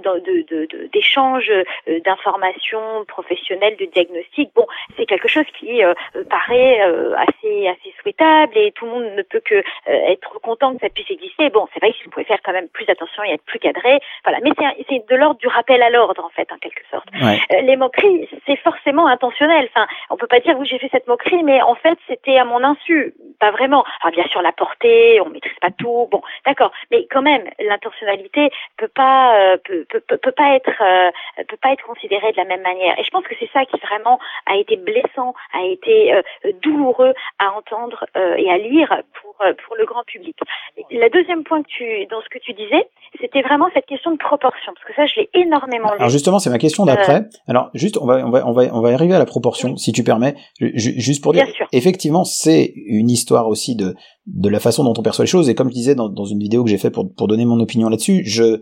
d'échanges, 0.92 1.48
de, 1.48 1.64
de, 1.86 1.98
d'informations 2.00 3.04
professionnelles, 3.06 3.76
de 3.76 3.84
diagnostic, 3.86 4.50
bon, 4.54 4.66
c'est 4.96 5.06
quelque 5.06 5.28
chose 5.28 5.44
qui 5.58 5.82
euh, 5.84 5.94
paraît 6.28 6.80
euh, 6.82 7.14
assez 7.16 7.68
assez 7.68 7.94
souhaitable 8.00 8.56
et 8.56 8.72
tout 8.72 8.84
le 8.86 8.90
monde 8.90 9.04
ne 9.16 9.22
peut 9.22 9.40
que 9.44 9.54
euh, 9.54 9.62
être 9.86 10.40
content 10.40 10.74
que 10.74 10.80
ça 10.80 10.88
puisse 10.88 11.10
exister. 11.10 11.50
Bon, 11.50 11.66
c'est 11.72 11.80
vrai 11.80 11.94
vous 12.04 12.10
pouvez 12.10 12.24
faire 12.24 12.40
quand 12.42 12.52
même 12.52 12.68
plus 12.68 12.88
attention 12.88 13.22
et 13.24 13.32
être 13.32 13.44
plus 13.44 13.58
cadré, 13.58 14.00
voilà. 14.24 14.38
Mais 14.42 14.50
c'est 14.88 15.06
de 15.08 15.16
l'ordre 15.16 15.38
du 15.38 15.48
rappel 15.48 15.82
à 15.82 15.90
l'ordre 15.90 16.24
en 16.24 16.30
fait, 16.30 16.50
en 16.52 16.58
quelque 16.58 16.82
sorte. 16.90 17.08
les 17.62 17.76
moqueries, 17.76 18.28
c'est 18.46 18.56
forcément 18.56 19.06
intentionnel. 19.06 19.68
Enfin, 19.74 19.86
on 20.10 20.16
peut 20.16 20.26
pas 20.26 20.40
dire 20.40 20.58
oui 20.58 20.66
j'ai 20.66 20.78
fait 20.78 20.88
cette 20.90 21.06
moquerie, 21.06 21.42
mais 21.42 21.60
en 21.62 21.74
fait 21.74 21.98
c'était 22.06 22.38
à 22.38 22.44
mon 22.44 22.62
insu, 22.64 23.14
pas 23.38 23.50
vraiment. 23.50 23.84
Alors 24.02 24.14
bien 24.14 24.26
sûr 24.28 24.42
la 24.42 24.52
portée, 24.52 25.20
on 25.20 25.30
maîtrise 25.30 25.58
pas 25.60 25.70
tout, 25.70 26.08
bon, 26.10 26.22
d'accord, 26.46 26.72
mais 26.90 27.06
quand 27.10 27.22
même 27.22 27.44
l'intentionnalité 27.58 28.50
peut 28.76 28.88
pas 28.88 29.56
peut, 29.64 29.86
peut, 29.88 30.00
peut, 30.00 30.32
pas 30.32 30.54
être 30.54 30.82
peut 31.48 31.56
pas 31.60 31.72
être 31.72 31.84
considérée 31.84 32.32
de 32.32 32.36
la 32.36 32.44
même 32.44 32.62
manière. 32.62 32.98
Et 32.98 33.04
je 33.04 33.10
pense 33.10 33.24
que 33.24 33.34
c'est 33.38 33.50
ça 33.52 33.64
qui 33.64 33.78
vraiment 33.78 34.18
a 34.46 34.56
été 34.56 34.69
blessant, 34.76 35.34
a 35.52 35.64
été 35.64 36.12
euh, 36.12 36.22
douloureux 36.62 37.12
à 37.38 37.52
entendre 37.56 38.04
euh, 38.16 38.34
et 38.36 38.50
à 38.50 38.58
lire 38.58 39.02
pour 39.20 39.34
euh, 39.46 39.52
pour 39.66 39.76
le 39.76 39.84
grand 39.86 40.04
public. 40.04 40.36
La 40.90 41.08
deuxième 41.08 41.44
point 41.44 41.62
que 41.62 41.68
tu 41.68 42.06
dans 42.10 42.20
ce 42.20 42.28
que 42.28 42.38
tu 42.38 42.52
disais, 42.52 42.88
c'était 43.20 43.42
vraiment 43.42 43.68
cette 43.74 43.86
question 43.86 44.12
de 44.12 44.18
proportion 44.18 44.72
parce 44.74 44.86
que 44.86 44.94
ça 44.94 45.06
je 45.06 45.20
l'ai 45.20 45.30
énormément 45.34 45.90
Alors 45.90 46.08
justement, 46.08 46.38
c'est 46.38 46.50
ma 46.50 46.58
question 46.58 46.84
d'après. 46.84 47.24
Alors 47.48 47.70
juste 47.74 47.98
on 47.98 48.06
va 48.06 48.26
on 48.26 48.30
va 48.30 48.46
on 48.46 48.52
va 48.52 48.62
on 48.72 48.80
va 48.80 48.88
arriver 48.90 49.14
à 49.14 49.18
la 49.18 49.26
proportion 49.26 49.76
si 49.76 49.92
tu 49.92 50.02
permets. 50.02 50.34
Juste 50.60 51.22
pour 51.22 51.32
dire 51.32 51.46
effectivement, 51.72 52.24
c'est 52.24 52.72
une 52.74 53.10
histoire 53.10 53.48
aussi 53.48 53.76
de 53.76 53.94
de 54.26 54.48
la 54.48 54.60
façon 54.60 54.84
dont 54.84 54.94
on 54.96 55.02
perçoit 55.02 55.24
les 55.24 55.30
choses. 55.30 55.48
Et 55.48 55.54
comme 55.54 55.68
je 55.68 55.74
disais 55.74 55.94
dans, 55.94 56.08
dans 56.08 56.24
une 56.24 56.38
vidéo 56.38 56.64
que 56.64 56.70
j'ai 56.70 56.78
fait 56.78 56.90
pour 56.90 57.06
pour 57.16 57.28
donner 57.28 57.44
mon 57.44 57.60
opinion 57.60 57.88
là-dessus, 57.88 58.22
je 58.24 58.60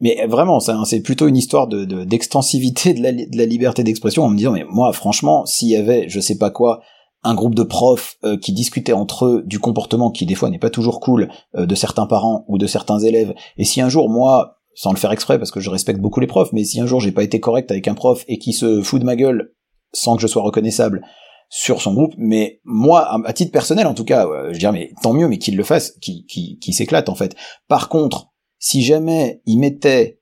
mais 0.00 0.26
vraiment, 0.26 0.60
c'est 0.60 1.00
plutôt 1.00 1.26
une 1.26 1.36
histoire 1.36 1.66
de 1.66 2.04
d'extensivité 2.04 2.94
de, 2.94 3.02
la, 3.02 3.46
liberté 3.46 3.82
d'expression 3.82 4.24
en 4.24 4.28
me 4.28 4.36
disant, 4.36 4.52
mais 4.52 4.64
moi, 4.68 4.92
franchement, 4.92 5.44
s'il 5.44 5.68
y 5.68 5.76
avait, 5.76 6.08
je 6.08 6.20
sais 6.20 6.38
pas 6.38 6.50
quoi, 6.50 6.80
un 7.24 7.34
groupe 7.34 7.56
de 7.56 7.64
profs 7.64 8.16
euh, 8.24 8.36
qui 8.38 8.52
discutaient 8.52 8.92
entre 8.92 9.26
eux 9.26 9.42
du 9.44 9.58
comportement 9.58 10.12
qui 10.12 10.24
des 10.24 10.36
fois 10.36 10.50
n'est 10.50 10.58
pas 10.60 10.70
toujours 10.70 11.00
cool 11.00 11.28
euh, 11.56 11.66
de 11.66 11.74
certains 11.74 12.06
parents 12.06 12.44
ou 12.46 12.58
de 12.58 12.66
certains 12.68 13.00
élèves, 13.00 13.34
et 13.56 13.64
si 13.64 13.80
un 13.80 13.88
jour 13.88 14.08
moi, 14.08 14.58
sans 14.74 14.92
le 14.92 14.98
faire 14.98 15.10
exprès 15.10 15.38
parce 15.38 15.50
que 15.50 15.58
je 15.58 15.70
respecte 15.70 16.00
beaucoup 16.00 16.20
les 16.20 16.28
profs, 16.28 16.52
mais 16.52 16.62
si 16.62 16.80
un 16.80 16.86
jour 16.86 17.00
j'ai 17.00 17.10
pas 17.10 17.24
été 17.24 17.40
correct 17.40 17.70
avec 17.72 17.88
un 17.88 17.94
prof 17.94 18.24
et 18.28 18.38
qui 18.38 18.52
se 18.52 18.82
fout 18.82 19.00
de 19.00 19.04
ma 19.04 19.16
gueule 19.16 19.52
sans 19.92 20.14
que 20.14 20.22
je 20.22 20.28
sois 20.28 20.42
reconnaissable 20.42 21.02
sur 21.50 21.80
son 21.80 21.94
groupe, 21.94 22.14
mais 22.18 22.60
moi, 22.64 23.08
à, 23.26 23.32
titre 23.32 23.50
personnel 23.50 23.86
en 23.88 23.94
tout 23.94 24.04
cas, 24.04 24.28
je 24.52 24.58
dirais 24.58 24.72
mais 24.72 24.92
tant 25.02 25.14
mieux, 25.14 25.26
mais 25.26 25.38
qu'il 25.38 25.56
le 25.56 25.64
fasse, 25.64 25.92
qu'il 26.00 26.24
qui 26.26 26.72
s'éclate 26.72 27.08
en 27.08 27.14
fait. 27.16 27.34
Par 27.66 27.88
contre, 27.88 28.28
si 28.58 28.82
jamais 28.82 29.42
il 29.46 29.58
mettait 29.58 30.20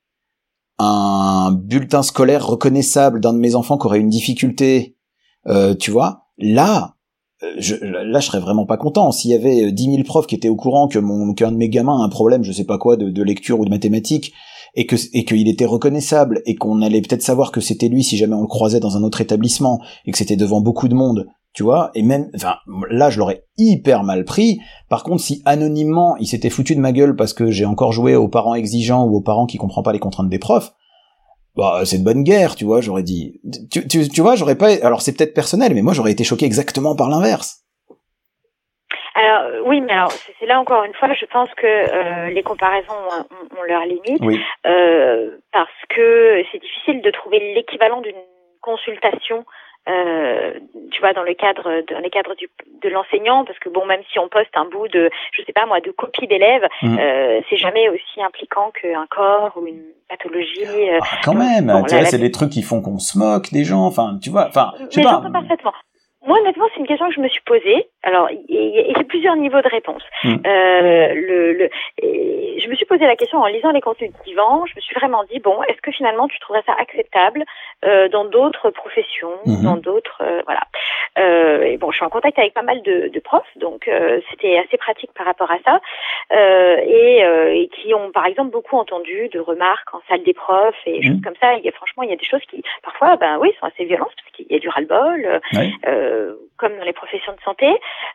un 0.79 1.53
bulletin 1.53 2.03
scolaire 2.03 2.47
reconnaissable 2.47 3.21
d'un 3.21 3.33
de 3.33 3.39
mes 3.39 3.55
enfants 3.55 3.79
qui 3.79 3.87
aurait 3.87 4.01
une 4.01 4.11
difficulté, 4.11 4.97
euh, 5.47 5.75
tu 5.75 5.91
vois, 5.91 6.27
là, 6.39 6.97
euh, 7.43 7.55
je, 7.59 7.77
là, 7.77 8.21
je 8.21 8.27
serais 8.27 8.41
vraiment 8.41 8.67
pas 8.67 8.77
content. 8.77 9.11
S'il 9.13 9.31
y 9.31 9.35
avait 9.35 9.73
10 9.73 9.85
000 9.85 10.03
profs 10.03 10.27
qui 10.27 10.35
étaient 10.35 10.49
au 10.49 10.57
courant 10.57 10.89
que 10.89 10.99
mon 10.99 11.35
qu'un 11.35 11.53
de 11.53 11.57
mes 11.57 11.69
gamins 11.69 12.01
a 12.01 12.05
un 12.05 12.09
problème, 12.09 12.43
je 12.43 12.53
sais 12.53 12.65
pas 12.65 12.79
quoi, 12.79 12.97
de, 12.97 13.11
de 13.11 13.23
lecture 13.23 13.61
ou 13.61 13.65
de 13.65 13.71
mathématiques, 13.71 14.33
et 14.75 14.87
que 14.87 14.97
et 15.15 15.25
qu'il 15.25 15.49
était 15.49 15.65
reconnaissable, 15.65 16.43
et 16.45 16.57
qu'on 16.57 16.83
allait 16.83 17.01
peut-être 17.01 17.23
savoir 17.23 17.53
que 17.53 17.61
c'était 17.61 17.89
lui 17.89 18.05
si 18.05 18.17
jamais 18.17 18.35
on 18.35 18.43
le 18.43 18.47
croisait 18.47 18.81
dans 18.81 18.97
un 18.97 19.03
autre 19.03 19.21
établissement, 19.21 19.81
et 20.05 20.13
que 20.13 20.19
c'était 20.19 20.37
devant 20.37 20.61
beaucoup 20.61 20.89
de 20.89 20.95
monde, 20.95 21.27
tu 21.57 21.63
vois, 21.63 21.91
et 21.95 22.03
même, 22.03 22.29
enfin, 22.35 22.59
là, 22.91 23.09
je 23.09 23.19
l'aurais 23.19 23.45
hyper 23.57 24.03
mal 24.03 24.25
pris. 24.25 24.61
Par 24.91 25.03
contre, 25.03 25.23
si 25.23 25.43
anonymement, 25.47 26.17
il 26.19 26.27
s'était 26.27 26.51
foutu 26.51 26.77
de 26.77 26.81
ma 26.81 26.93
gueule 26.93 27.17
parce 27.17 27.33
que 27.33 27.51
j'ai 27.51 27.65
encore 27.65 27.93
joué 27.93 28.15
aux 28.15 28.29
parents 28.29 28.55
exigeants 28.55 29.07
ou 29.07 29.17
aux 29.17 29.23
parents 29.23 29.47
qui 29.47 29.57
comprennent 29.57 29.83
pas 29.83 29.95
les 29.95 29.99
contraintes 29.99 30.29
des 30.29 30.39
profs, 30.39 30.73
bah, 31.57 31.81
c'est 31.87 31.99
de 31.99 32.05
bonne 32.05 32.25
guerre, 32.25 32.57
tu 32.57 32.67
vois, 32.67 32.83
j'aurais 32.83 33.03
dit. 33.03 33.41
Tu, 33.73 33.89
tu, 33.89 34.07
tu 34.07 34.21
vois, 34.21 34.37
j'aurais 34.37 34.57
pas, 34.57 34.69
alors 34.85 35.01
c'est 35.01 35.17
peut-être 35.17 35.33
personnel, 35.33 35.73
mais 35.75 35.81
moi, 35.81 35.95
j'aurais 35.95 36.13
été 36.13 36.25
choqué 36.25 36.45
exactement 36.45 36.95
par 36.95 37.09
l'inverse. 37.09 37.63
Alors 39.15 39.67
oui, 39.67 39.81
mais 39.81 39.93
alors 39.93 40.13
c'est 40.39 40.45
là 40.45 40.61
encore 40.61 40.85
une 40.85 40.93
fois, 40.93 41.09
je 41.15 41.25
pense 41.25 41.49
que 41.57 41.67
euh, 41.67 42.29
les 42.29 42.43
comparaisons 42.43 42.93
ont, 42.93 43.59
ont 43.59 43.63
leurs 43.63 43.87
limites 43.87 44.23
euh, 44.67 45.39
parce 45.53 45.71
que 45.89 46.43
c'est 46.53 46.61
difficile 46.61 47.01
de 47.01 47.11
trouver 47.11 47.55
l'équivalent 47.55 48.03
d'une 48.03 48.13
consultation 48.61 49.47
euh, 49.89 50.53
tu 50.91 51.01
vois, 51.01 51.13
dans 51.13 51.23
le 51.23 51.35
cadre, 51.35 51.83
dans 51.93 52.01
les 52.01 52.11
cadres 52.11 52.35
du, 52.35 52.49
de 52.83 52.89
l'enseignant, 52.89 53.45
parce 53.45 53.59
que 53.59 53.69
bon, 53.69 53.87
même 53.87 54.03
si 54.13 54.19
on 54.19 54.29
poste 54.29 54.51
un 54.55 54.65
bout 54.65 54.89
de, 54.89 55.11
je 55.33 55.43
sais 55.45 55.53
pas 55.53 55.67
moi, 55.67 55.81
de 55.81 55.91
copie 55.91 56.27
d'élèves, 56.27 56.67
mmh. 56.83 56.99
euh, 56.99 57.41
c'est 57.49 57.57
jamais 57.57 57.89
aussi 57.89 58.23
impliquant 58.23 58.73
qu'un 58.81 59.07
corps 59.09 59.53
ou 59.57 59.67
une 59.67 59.83
pathologie. 60.09 60.91
Euh, 60.91 60.99
ah, 61.01 61.07
quand 61.25 61.35
même, 61.35 61.73
tu 61.89 61.95
vois, 61.95 62.05
c'est 62.05 62.19
des 62.19 62.31
trucs 62.31 62.51
qui 62.51 62.63
font 62.63 62.83
qu'on 62.83 62.99
se 62.99 63.19
moque 63.19 63.53
des 63.53 63.65
gens, 63.65 63.85
enfin, 63.87 64.19
tu 64.23 64.31
vois, 64.31 64.47
enfin, 64.49 64.73
je 64.91 64.97
sais 64.97 65.03
pas. 65.03 65.23
parfaitement. 65.33 65.73
Moi, 66.27 66.39
honnêtement, 66.41 66.67
c'est 66.73 66.81
une 66.81 66.87
question 66.87 67.09
que 67.09 67.15
je 67.15 67.21
me 67.21 67.29
suis 67.29 67.43
posée. 67.43 67.89
Alors, 68.03 68.29
il 68.31 68.57
y, 68.57 68.95
a 68.95 69.05
plusieurs 69.05 69.37
niveaux 69.37 69.61
de 69.61 69.69
réponse. 69.69 70.03
Hmm. 70.25 70.37
Euh, 70.47 71.15
le, 71.15 71.53
le, 71.53 71.69
je 72.59 72.69
me 72.69 72.75
suis 72.75 72.87
posé 72.87 73.05
la 73.07 73.17
question 73.17 73.39
en 73.39 73.47
lisant 73.47 73.71
les 73.71 73.81
contenus 73.81 74.13
d'Ivan. 74.25 74.65
Je 74.67 74.75
me 74.77 74.81
suis 74.81 74.95
vraiment 74.95 75.25
dit, 75.25 75.41
bon, 75.41 75.63
est-ce 75.65 75.81
que 75.81 75.91
finalement 75.93 76.29
tu 76.29 76.39
trouverais 76.41 76.63
ça 76.67 76.75
acceptable 76.79 77.45
euh, 77.85 78.09
dans 78.09 78.25
d'autres 78.25 78.71
professions, 78.71 79.33
hmm. 79.45 79.65
dans 79.65 79.77
d'autres, 79.77 80.23
euh, 80.23 80.43
voilà. 80.47 80.63
Euh, 81.19 81.63
et 81.63 81.77
bon, 81.79 81.91
je 81.91 81.97
suis 81.97 82.05
en 82.05 82.11
contact 82.11 82.39
avec 82.39 82.55
pas 82.55 82.63
mal 82.63 82.83
de, 82.83 83.09
de 83.09 83.21
profs, 83.21 83.47
donc 83.57 83.89
euh, 83.89 84.21
c'était 84.31 84.59
assez 84.59 84.77
pratique 84.77 85.13
par 85.15 85.27
rapport 85.27 85.51
à 85.51 85.59
ça, 85.65 85.81
euh, 86.33 86.77
et, 86.85 87.63
et, 87.63 87.69
qui 87.69 87.95
ont, 87.95 88.11
par 88.13 88.27
exemple, 88.27 88.51
beaucoup 88.51 88.77
entendu 88.77 89.29
de 89.33 89.41
remarques 89.41 89.95
en 89.95 90.01
salle 90.09 90.23
des 90.25 90.35
profs 90.35 90.75
et 90.87 90.99
hmm. 90.99 91.03
choses 91.03 91.23
comme 91.23 91.37
ça. 91.41 91.49
A, 91.49 91.73
franchement, 91.73 92.03
il 92.03 92.11
y 92.11 92.13
a 92.13 92.17
des 92.17 92.25
choses 92.25 92.43
qui, 92.51 92.63
parfois, 92.83 93.17
ben 93.17 93.39
oui, 93.41 93.53
sont 93.61 93.67
assez 93.67 93.85
violentes 93.85 94.15
parce 94.17 94.37
qu'il 94.37 94.47
y 94.51 94.57
a 94.57 94.59
du 94.59 94.69
ras-le-bol. 94.69 95.41
Oui. 95.55 95.75
Euh, 96.17 96.37
comme 96.57 96.77
dans 96.79 96.85
les 96.85 96.93
professions 96.93 97.33
de 97.33 97.41
santé, 97.43 97.69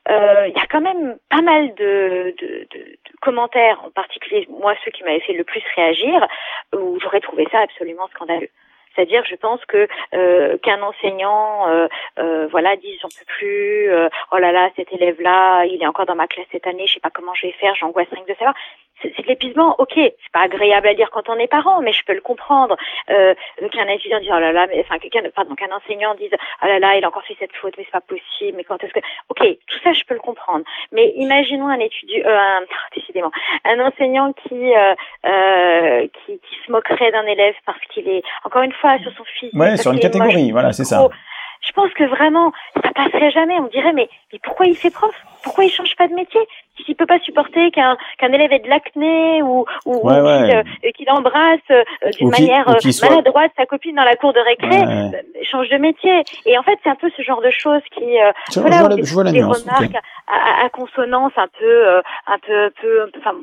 euh, 0.10 0.48
il 0.48 0.58
y 0.58 0.62
a 0.62 0.66
quand 0.66 0.82
même 0.82 1.18
pas 1.30 1.42
mal 1.42 1.74
de, 1.76 2.34
de, 2.40 2.48
de, 2.72 2.88
de, 3.06 3.20
commentaires, 3.22 3.80
en 3.86 3.92
particulier 3.92 4.48
moi 4.50 4.74
ceux 4.84 4.92
qui 4.92 5.04
m'avaient 5.04 5.20
fait 5.20 5.34
le 5.34 5.44
plus 5.44 5.64
réagir, 5.76 6.28
où 6.76 7.00
j'aurais 7.00 7.20
trouvé 7.20 7.48
ça 7.52 7.60
absolument 7.60 8.08
scandaleux. 8.08 8.50
C'est-à-dire, 8.96 9.24
je 9.26 9.36
pense 9.36 9.64
que 9.66 9.88
euh, 10.14 10.58
qu'un 10.58 10.82
enseignant, 10.82 11.70
euh, 11.70 11.88
euh, 12.20 12.48
voilà, 12.48 12.76
dise 12.76 13.00
j'en 13.02 13.08
peux 13.08 13.26
plus, 13.26 13.90
euh, 13.90 14.10
oh 14.32 14.38
là 14.38 14.52
là, 14.52 14.70
cet 14.76 14.92
élève-là, 14.92 15.66
il 15.66 15.82
est 15.82 15.88
encore 15.88 16.06
dans 16.06 16.16
ma 16.16 16.28
classe 16.28 16.48
cette 16.52 16.68
année, 16.68 16.88
je 16.88 16.94
sais 16.96 17.00
pas 17.00 17.10
comment 17.10 17.34
je 17.34 17.48
vais 17.48 17.54
faire, 17.54 17.76
j'angoisse 17.76 18.10
rien 18.12 18.24
de 18.28 18.34
savoir. 18.34 18.56
C'est 19.02 19.22
de 19.22 19.28
l'épuisement. 19.28 19.76
Ok, 19.80 19.94
c'est 19.96 20.32
pas 20.34 20.42
agréable 20.42 20.88
à 20.88 20.94
lire 20.94 21.10
quand 21.12 21.30
on 21.30 21.36
est 21.36 21.48
parent, 21.48 21.82
mais 21.82 21.94
je 21.94 22.04
peux 22.06 22.14
le 22.14 22.22
comprendre. 22.22 22.76
Euh, 23.10 23.34
qu'un 23.72 23.88
étudiant 23.88 24.20
dise 24.20 24.32
oh 24.34 24.40
là 24.40 24.52
là, 24.52 24.68
mais 24.68 24.80
enfin 24.82 25.00
quelqu'un, 25.00 25.22
pardon, 25.36 25.56
qu'un 25.56 25.72
enseignant 25.76 26.16
dise 26.16 26.32
oh 26.64 26.66
là 26.66 26.80
là, 26.80 26.96
il 26.96 27.04
a 27.04 27.08
encore 27.08 27.24
fait 27.24 27.36
cette 27.40 27.56
faute, 27.56 27.74
mais 27.78 27.84
c'est 27.86 27.92
pas 27.92 28.02
possible. 28.02 28.58
Mais 28.58 28.64
quand 28.64 28.84
est-ce 28.84 28.94
que 28.94 29.00
Ok, 29.30 29.40
tout 29.40 29.80
ça 29.84 29.94
je 29.94 30.04
peux 30.04 30.14
le 30.14 30.20
comprendre. 30.20 30.64
Mais 30.92 31.14
imaginons 31.16 31.68
un 31.68 31.80
étudiant, 31.80 32.26
euh, 32.26 32.38
un, 32.38 32.62
décidément, 32.96 33.32
un 33.66 33.80
enseignant 33.80 34.34
qui, 34.34 34.74
euh, 34.76 34.94
euh, 35.26 36.08
qui, 36.26 36.40
qui 36.40 36.56
se 36.66 36.72
moquerait 36.72 37.12
d'un 37.12 37.26
élève 37.26 37.56
parce 37.66 37.82
qu'il 37.94 38.08
est 38.08 38.24
encore 38.44 38.64
une 38.64 38.74
fois 38.74 38.98
sur 39.00 39.12
son 39.14 39.24
fils. 39.40 39.54
Ouais, 39.54 39.78
sur 39.78 39.92
une 39.92 40.00
catégorie, 40.00 40.52
voilà, 40.52 40.74
c'est 40.74 40.86
ça 40.86 41.08
je 41.62 41.72
pense 41.74 41.94
que 41.94 42.04
vraiment, 42.04 42.52
ça 42.84 42.92
passerait 42.94 43.32
jamais. 43.32 43.60
On 43.60 43.68
dirait, 43.68 43.94
mais, 43.94 44.10
mais 44.34 44.40
pourquoi 44.44 44.66
il 44.66 44.76
fait 44.76 44.90
prof? 44.90 45.14
Pourquoi 45.44 45.66
il 45.66 45.72
change 45.72 45.96
pas 45.96 46.08
de 46.08 46.14
métier 46.14 46.40
S'il 46.86 46.96
peut 46.96 47.06
pas 47.06 47.20
supporter 47.20 47.72
qu'un 47.72 47.98
qu'un 48.18 48.32
élève 48.32 48.52
ait 48.52 48.60
de 48.60 48.70
l'acné 48.70 49.42
ou, 49.42 49.66
ou, 49.86 50.10
euh, 50.10 50.64
qu'il 50.96 51.10
embrasse 51.10 51.60
euh, 51.72 51.84
d'une 52.18 52.30
manière 52.30 52.68
euh, 52.70 52.78
maladroite 53.02 53.52
sa 53.58 53.66
copine 53.66 53.96
dans 53.96 54.04
la 54.04 54.16
cour 54.16 54.34
de 54.34 54.40
récré, 54.40 54.82
change 55.44 55.70
de 55.70 55.78
métier. 55.78 56.24
Et 56.46 56.58
en 56.58 56.64
fait, 56.64 56.78
c'est 56.84 56.90
un 56.90 56.96
peu 56.96 57.10
ce 57.16 57.22
genre 57.22 57.42
de 57.42 57.52
choses 57.52 57.82
qui, 57.94 58.18
voilà, 58.56 58.90
je 59.02 59.14
vois 59.14 59.24
la, 59.24 59.32
des 59.32 59.44
remarques 59.44 59.96
à, 60.28 60.66
à, 60.66 60.70
consonance 60.70 61.34
un 61.36 61.48
peu, 61.60 62.02
un 62.28 62.40
peu, 62.40 62.64
un 62.66 62.72
peu, 62.82 63.12
enfin, 63.20 63.36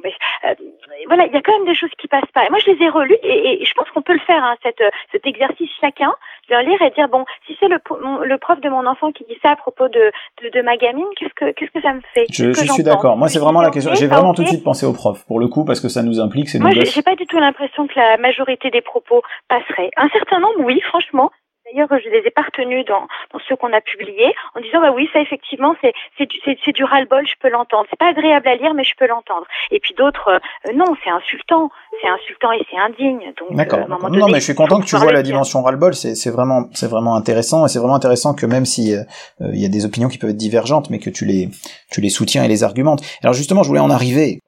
voilà, 1.07 1.27
il 1.27 1.33
y 1.33 1.37
a 1.37 1.43
quand 1.43 1.53
même 1.53 1.67
des 1.67 1.75
choses 1.75 1.91
qui 1.99 2.09
passent 2.09 2.33
pas. 2.33 2.47
Et 2.47 2.51
moi, 2.51 2.59
je 2.65 2.71
les 2.71 2.83
ai 2.85 2.89
relus 2.89 3.17
et, 3.23 3.63
et 3.63 3.65
je 3.65 3.75
pense 3.75 3.91
qu'on 3.91 4.03
peut 4.03 4.15
le 4.15 4.21
faire, 4.21 4.43
hein, 4.43 4.57
cette, 4.63 4.83
cet 5.13 5.27
exercice 5.27 5.71
chacun, 5.81 6.15
de 6.49 6.57
lire 6.57 6.81
et 6.83 6.91
dire 6.91 7.09
bon, 7.09 7.25
si 7.47 7.57
c'est 7.61 7.69
le 7.69 7.79
le 8.25 8.39
prof 8.39 8.61
de 8.61 8.69
mon 8.69 8.87
enfant 8.87 9.13
qui 9.13 9.25
dit 9.25 9.39
ça 9.43 9.51
à 9.51 9.57
propos 9.57 9.89
de, 9.89 10.11
de, 10.53 10.63
ma 10.63 10.77
gamine, 10.77 11.07
qu'est-ce 11.17 11.35
que, 11.35 11.53
qu'est-ce 11.53 11.71
que 11.71 11.81
ça 11.81 11.88
me 11.95 12.01
fait 12.15 12.27
Je, 12.31 12.53
suis 12.53 12.83
d'accord. 12.83 13.17
Moi, 13.17 13.29
c'est 13.29 13.39
vraiment 13.39 13.63
la 13.63 13.71
question. 13.71 13.95
J'ai 13.95 14.07
vraiment 14.07 14.35
tout 14.35 14.43
de 14.43 14.49
suite 14.49 14.65
pensé 14.65 14.87
au 14.87 14.93
prof, 14.93 15.25
pour 15.27 15.41
le 15.41 15.49
coup, 15.49 15.65
parce 15.65 15.81
que 15.81 15.89
ça 15.89 16.03
nous 16.03 16.21
implique. 16.21 16.53
Moi, 16.55 16.71
j'ai 16.73 17.03
pas 17.03 17.17
du 17.17 17.27
tout 17.27 17.39
l'impression 17.39 17.87
que 17.87 17.95
la 17.97 18.17
majorité 18.17 18.71
des 18.71 18.81
propos 18.81 19.23
passeraient. 19.49 19.91
Un 19.97 20.09
certain 20.11 20.41
nombre, 20.41 20.61
oui, 20.65 20.81
franchement, 20.89 21.31
D'ailleurs, 21.73 21.89
je 21.91 22.09
les 22.09 22.27
ai 22.27 22.31
pas 22.31 22.43
retenus 22.43 22.85
dans, 22.87 23.07
dans 23.33 23.41
ceux 23.49 23.57
qu'on 23.57 23.73
a 23.73 23.81
publiés 23.81 24.33
en 24.55 24.61
disant 24.61 24.81
bah 24.81 24.93
oui, 24.95 25.09
ça 25.13 25.21
effectivement 25.21 25.75
c'est 25.81 25.93
c'est 26.17 26.27
du, 26.27 26.39
c'est, 26.45 26.73
du 26.73 26.85
ras-le-bol, 26.85 27.27
je 27.27 27.35
peux 27.41 27.51
l'entendre. 27.51 27.87
C'est 27.91 27.99
pas 27.99 28.09
agréable 28.11 28.49
à 28.49 28.57
lire, 28.57 28.75
mais 28.75 28.85
je 28.85 28.95
peux 28.97 29.07
l'entendre. 29.07 29.47
Et 29.71 29.81
puis 29.81 29.95
d'autres, 29.95 30.29
euh, 30.29 30.73
non, 30.75 30.95
c'est 31.05 31.11
insultant, 31.11 31.71
c'est 32.01 32.09
insultant 32.09 32.53
et 32.53 32.65
c'est 32.71 32.79
indigne. 32.79 33.33
Donc, 33.39 33.57
D'accord. 33.57 33.81
Euh, 33.81 34.09
non, 34.11 34.29
mais 34.29 34.41
je 34.41 34.45
suis 34.45 34.55
content 34.55 34.81
que 34.81 34.87
tu 34.87 34.97
vois 34.97 35.13
la 35.13 35.23
dimension 35.23 35.63
ras-le-bol. 35.63 35.95
C'est, 35.95 36.15
c'est 36.15 36.31
vraiment 36.31 36.69
c'est 36.73 36.89
vraiment 36.89 37.17
intéressant 37.17 37.67
et 37.67 37.69
c'est 37.69 37.79
vraiment 37.79 37.97
intéressant 37.97 38.35
que 38.35 38.47
même 38.47 38.65
si 38.65 38.95
euh, 38.95 39.03
il 39.53 39.61
y 39.61 39.67
a 39.67 39.69
des 39.69 39.85
opinions 39.85 40.09
qui 40.09 40.19
peuvent 40.19 40.31
être 40.31 40.37
divergentes, 40.37 40.91
mais 40.91 40.99
que 40.99 41.11
tu 41.11 41.25
les 41.25 41.49
tu 41.91 42.01
les 42.01 42.11
soutiens 42.11 42.45
et 42.45 42.49
les 42.49 42.65
argumentes. 42.65 43.03
Alors 43.23 43.35
justement, 43.35 43.63
je 43.63 43.69
voulais 43.69 43.81
en 43.81 43.91
arriver 43.91 44.41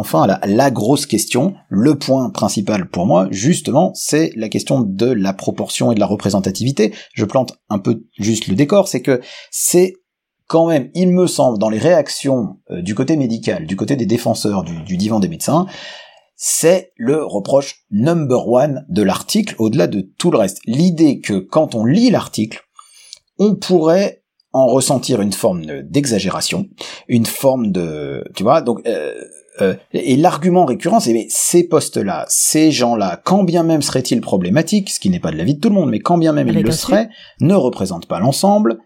Enfin, 0.00 0.28
la, 0.28 0.70
grosse 0.70 1.06
question, 1.06 1.54
le 1.68 1.98
point 1.98 2.30
principal 2.30 2.88
pour 2.88 3.04
moi, 3.04 3.26
justement, 3.32 3.90
c'est 3.94 4.30
la 4.36 4.48
question 4.48 4.80
de 4.80 5.06
la 5.06 5.32
proportion 5.32 5.90
et 5.90 5.96
de 5.96 6.00
la 6.00 6.06
représentativité. 6.06 6.94
Je 7.14 7.24
plante 7.24 7.58
un 7.68 7.80
peu 7.80 8.04
juste 8.16 8.46
le 8.46 8.54
décor, 8.54 8.86
c'est 8.86 9.02
que 9.02 9.20
c'est 9.50 9.94
quand 10.46 10.68
même, 10.68 10.90
il 10.94 11.10
me 11.10 11.26
semble, 11.26 11.58
dans 11.58 11.68
les 11.68 11.80
réactions 11.80 12.60
euh, 12.70 12.80
du 12.80 12.94
côté 12.94 13.16
médical, 13.16 13.66
du 13.66 13.74
côté 13.74 13.96
des 13.96 14.06
défenseurs 14.06 14.62
du, 14.62 14.82
du 14.84 14.96
divan 14.96 15.18
des 15.18 15.28
médecins, 15.28 15.66
c'est 16.36 16.92
le 16.96 17.24
reproche 17.24 17.84
number 17.90 18.48
one 18.48 18.86
de 18.88 19.02
l'article, 19.02 19.56
au-delà 19.58 19.88
de 19.88 20.08
tout 20.16 20.30
le 20.30 20.38
reste. 20.38 20.60
L'idée 20.64 21.18
que 21.18 21.40
quand 21.40 21.74
on 21.74 21.84
lit 21.84 22.10
l'article, 22.10 22.62
on 23.40 23.56
pourrait 23.56 24.22
en 24.52 24.66
ressentir 24.66 25.20
une 25.20 25.32
forme 25.32 25.82
d'exagération, 25.82 26.68
une 27.08 27.26
forme 27.26 27.72
de, 27.72 28.24
tu 28.34 28.44
vois, 28.44 28.62
donc 28.62 28.80
euh, 28.86 29.12
euh, 29.60 29.74
et 29.92 30.16
l'argument 30.16 30.64
récurrent, 30.64 31.00
c'est 31.00 31.12
mais 31.12 31.26
ces 31.30 31.66
postes-là, 31.66 32.24
ces 32.28 32.70
gens-là, 32.70 33.20
quand 33.24 33.44
bien 33.44 33.62
même 33.62 33.82
seraient-ils 33.82 34.20
problématiques, 34.20 34.90
ce 34.90 35.00
qui 35.00 35.10
n'est 35.10 35.20
pas 35.20 35.30
de 35.30 35.36
l'avis 35.36 35.54
de 35.54 35.60
tout 35.60 35.68
le 35.68 35.74
monde, 35.74 35.90
mais 35.90 36.00
quand 36.00 36.18
bien 36.18 36.32
même 36.32 36.48
ils 36.48 36.62
le 36.62 36.70
seraient, 36.70 37.08
ne 37.40 37.54
représentent 37.54 38.06
pas 38.06 38.20
l'ensemble. 38.20 38.78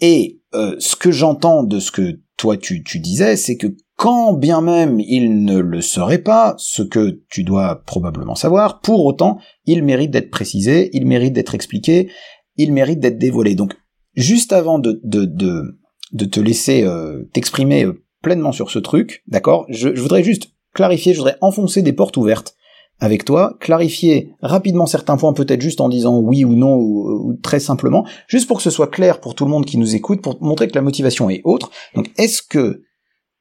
Et 0.00 0.40
euh, 0.54 0.76
ce 0.78 0.96
que 0.96 1.10
j'entends 1.10 1.62
de 1.62 1.78
ce 1.80 1.90
que 1.90 2.20
toi 2.36 2.56
tu, 2.56 2.82
tu 2.82 3.00
disais, 3.00 3.36
c'est 3.36 3.56
que 3.56 3.68
quand 3.96 4.32
bien 4.32 4.60
même 4.60 5.00
ils 5.00 5.44
ne 5.44 5.58
le 5.58 5.80
seraient 5.80 6.22
pas, 6.22 6.54
ce 6.58 6.82
que 6.82 7.20
tu 7.28 7.42
dois 7.42 7.82
probablement 7.84 8.36
savoir, 8.36 8.80
pour 8.80 9.04
autant, 9.04 9.38
ils 9.66 9.82
méritent 9.82 10.12
d'être 10.12 10.30
précisés, 10.30 10.90
ils 10.92 11.06
méritent 11.06 11.34
d'être 11.34 11.54
expliqués, 11.54 12.10
ils 12.56 12.72
méritent 12.72 13.00
d'être 13.00 13.18
dévoilés. 13.18 13.56
Donc, 13.56 13.74
juste 14.14 14.52
avant 14.52 14.78
de, 14.78 15.00
de, 15.04 15.24
de, 15.24 15.80
de 16.12 16.24
te 16.24 16.40
laisser 16.40 16.84
euh, 16.84 17.24
t'exprimer 17.32 17.86
pleinement 18.22 18.52
sur 18.52 18.70
ce 18.70 18.78
truc, 18.78 19.22
d'accord? 19.26 19.66
Je, 19.68 19.88
voudrais 19.88 20.22
juste 20.22 20.52
clarifier, 20.74 21.12
je 21.12 21.18
voudrais 21.18 21.38
enfoncer 21.40 21.82
des 21.82 21.92
portes 21.92 22.16
ouvertes 22.16 22.54
avec 23.00 23.24
toi, 23.24 23.56
clarifier 23.60 24.32
rapidement 24.42 24.86
certains 24.86 25.16
points, 25.16 25.32
peut-être 25.32 25.60
juste 25.60 25.80
en 25.80 25.88
disant 25.88 26.18
oui 26.18 26.44
ou 26.44 26.54
non, 26.54 26.76
ou, 26.76 27.38
très 27.42 27.60
simplement, 27.60 28.04
juste 28.26 28.48
pour 28.48 28.56
que 28.56 28.62
ce 28.62 28.70
soit 28.70 28.88
clair 28.88 29.20
pour 29.20 29.34
tout 29.34 29.44
le 29.44 29.50
monde 29.50 29.66
qui 29.66 29.78
nous 29.78 29.94
écoute, 29.94 30.20
pour 30.20 30.42
montrer 30.42 30.66
que 30.66 30.74
la 30.74 30.82
motivation 30.82 31.30
est 31.30 31.40
autre. 31.44 31.70
Donc, 31.94 32.10
est-ce 32.18 32.42
que... 32.42 32.82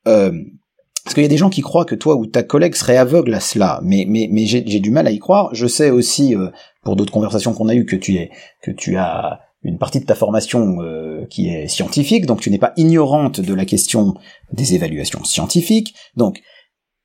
Euh, 0.08 0.32
parce 1.04 1.14
qu'il 1.14 1.24
y 1.24 1.26
a 1.26 1.30
des 1.30 1.38
gens 1.38 1.50
qui 1.50 1.62
croient 1.62 1.86
que 1.86 1.96
toi 1.96 2.18
ou 2.18 2.26
ta 2.26 2.44
collègue 2.44 2.76
serait 2.76 2.98
aveugle 2.98 3.34
à 3.34 3.40
cela, 3.40 3.80
mais 3.82 4.06
mais 4.10 4.28
mais 4.30 4.46
j'ai 4.46 4.62
du 4.62 4.92
mal 4.92 5.08
à 5.08 5.12
y 5.12 5.20
croire. 5.20 5.48
Je 5.54 5.66
sais 5.66 5.90
aussi 5.90 6.36
euh, 6.36 6.50
pour 6.84 6.98
d'autres 6.98 7.14
conversations 7.14 7.54
qu'on 7.54 7.70
a 7.70 7.76
eues 7.76 7.86
que 7.86 7.96
tu 7.96 8.16
es 8.16 8.30
que 8.62 8.72
tu 8.72 8.98
as 8.98 9.40
une 9.64 9.78
partie 9.78 10.00
de 10.00 10.06
ta 10.06 10.16
formation 10.16 10.82
euh, 10.82 11.26
qui 11.30 11.50
est 11.50 11.68
scientifique, 11.68 12.26
donc 12.26 12.42
tu 12.42 12.50
n'es 12.50 12.58
pas 12.58 12.74
ignorante 12.78 13.42
de 13.42 13.54
la 13.54 13.66
question 13.66 14.14
des 14.54 14.76
évaluations 14.76 15.24
scientifiques. 15.24 15.94
Donc, 16.16 16.42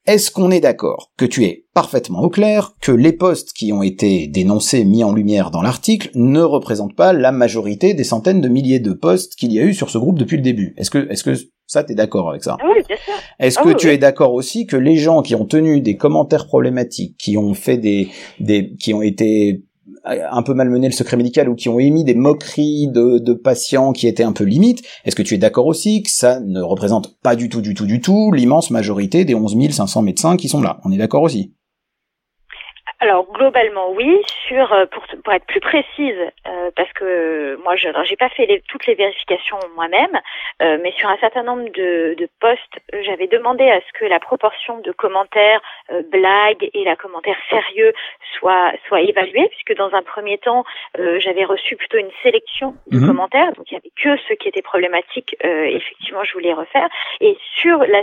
est-ce 0.04 0.32
qu'on 0.32 0.50
est 0.50 0.60
d'accord 0.60 1.12
que 1.16 1.24
tu 1.24 1.44
es 1.44 1.66
parfaitement 1.74 2.22
au 2.22 2.28
clair 2.28 2.72
que 2.80 2.90
les 2.90 3.12
postes 3.12 3.52
qui 3.52 3.72
ont 3.72 3.84
été 3.84 4.26
dénoncés, 4.26 4.84
mis 4.84 5.04
en 5.04 5.12
lumière 5.12 5.52
dans 5.52 5.62
l'article, 5.62 6.10
ne 6.14 6.40
représentent 6.40 6.96
pas 6.96 7.12
la 7.12 7.30
majorité 7.30 7.94
des 7.94 8.02
centaines 8.02 8.40
de 8.40 8.48
milliers 8.48 8.80
de 8.80 8.92
postes 8.92 9.36
qu'il 9.36 9.52
y 9.52 9.60
a 9.60 9.62
eu 9.62 9.74
sur 9.74 9.90
ce 9.90 9.98
groupe 9.98 10.18
depuis 10.18 10.36
le 10.36 10.42
début? 10.42 10.74
Est-ce 10.76 10.90
que, 10.90 11.08
est-ce 11.08 11.22
que 11.22 11.34
ça, 11.68 11.84
t'es 11.84 11.94
d'accord 11.94 12.28
avec 12.28 12.42
ça? 12.42 12.56
Oui, 12.64 12.82
bien 12.88 12.96
sûr. 12.96 13.14
Est-ce 13.38 13.58
ah 13.60 13.64
que 13.64 13.72
tu 13.74 13.88
es 13.88 13.98
d'accord 13.98 14.34
aussi 14.34 14.66
que 14.66 14.76
les 14.76 14.96
gens 14.96 15.22
qui 15.22 15.36
ont 15.36 15.46
tenu 15.46 15.80
des 15.80 15.96
commentaires 15.96 16.46
problématiques, 16.46 17.16
qui 17.16 17.36
ont 17.36 17.54
fait 17.54 17.78
des, 17.78 18.08
des, 18.40 18.74
qui 18.80 18.92
ont 18.94 19.02
été 19.02 19.62
un 20.04 20.42
peu 20.42 20.54
malmené 20.54 20.88
le 20.88 20.92
secret 20.92 21.16
médical 21.16 21.48
ou 21.48 21.54
qui 21.54 21.68
ont 21.68 21.78
émis 21.78 22.04
des 22.04 22.14
moqueries 22.14 22.88
de, 22.88 23.18
de 23.18 23.32
patients 23.32 23.92
qui 23.92 24.06
étaient 24.06 24.22
un 24.22 24.32
peu 24.32 24.44
limites, 24.44 24.82
est-ce 25.04 25.16
que 25.16 25.22
tu 25.22 25.34
es 25.34 25.38
d'accord 25.38 25.66
aussi 25.66 26.02
que 26.02 26.10
ça 26.10 26.40
ne 26.40 26.60
représente 26.60 27.16
pas 27.20 27.36
du 27.36 27.48
tout, 27.48 27.60
du 27.60 27.74
tout, 27.74 27.86
du 27.86 28.00
tout 28.00 28.32
l'immense 28.32 28.70
majorité 28.70 29.24
des 29.24 29.34
11 29.34 29.70
500 29.70 30.02
médecins 30.02 30.36
qui 30.36 30.48
sont 30.48 30.60
là? 30.60 30.80
On 30.84 30.92
est 30.92 30.98
d'accord 30.98 31.22
aussi? 31.22 31.54
Alors 33.02 33.26
globalement 33.32 33.90
oui, 33.90 34.22
sur 34.46 34.72
euh, 34.72 34.86
pour, 34.86 35.04
pour 35.24 35.32
être 35.32 35.44
plus 35.46 35.58
précise, 35.58 36.20
euh, 36.46 36.70
parce 36.76 36.92
que 36.92 37.58
moi 37.64 37.74
je 37.74 37.88
n'ai 37.88 38.16
pas 38.16 38.28
fait 38.28 38.46
les, 38.46 38.60
toutes 38.68 38.86
les 38.86 38.94
vérifications 38.94 39.58
moi-même, 39.74 40.20
euh, 40.62 40.78
mais 40.80 40.92
sur 40.92 41.08
un 41.08 41.16
certain 41.16 41.42
nombre 41.42 41.64
de, 41.64 42.14
de 42.16 42.28
postes, 42.40 42.78
j'avais 43.02 43.26
demandé 43.26 43.68
à 43.68 43.80
ce 43.80 43.98
que 43.98 44.04
la 44.04 44.20
proportion 44.20 44.78
de 44.78 44.92
commentaires 44.92 45.60
blagues 46.12 46.70
et 46.74 46.84
la 46.84 46.94
commentaire 46.94 47.36
sérieux 47.50 47.92
soit 48.38 48.72
soit 48.86 49.00
évaluée, 49.00 49.48
puisque 49.48 49.76
dans 49.76 49.92
un 49.94 50.02
premier 50.02 50.38
temps 50.38 50.64
j'avais 50.96 51.44
reçu 51.44 51.74
plutôt 51.74 51.98
une 51.98 52.10
sélection 52.22 52.76
de 52.86 52.98
mhm. 52.98 53.08
commentaires, 53.08 53.52
donc 53.54 53.68
il 53.70 53.74
y 53.74 53.76
avait 53.78 53.90
que 54.00 54.16
ceux 54.28 54.36
qui 54.36 54.48
étaient 54.48 54.62
problématiques. 54.62 55.36
effectivement, 55.42 56.22
je 56.22 56.32
voulais 56.34 56.52
refaire, 56.52 56.88
et 57.20 57.36
sur 57.56 57.78
la 57.78 58.02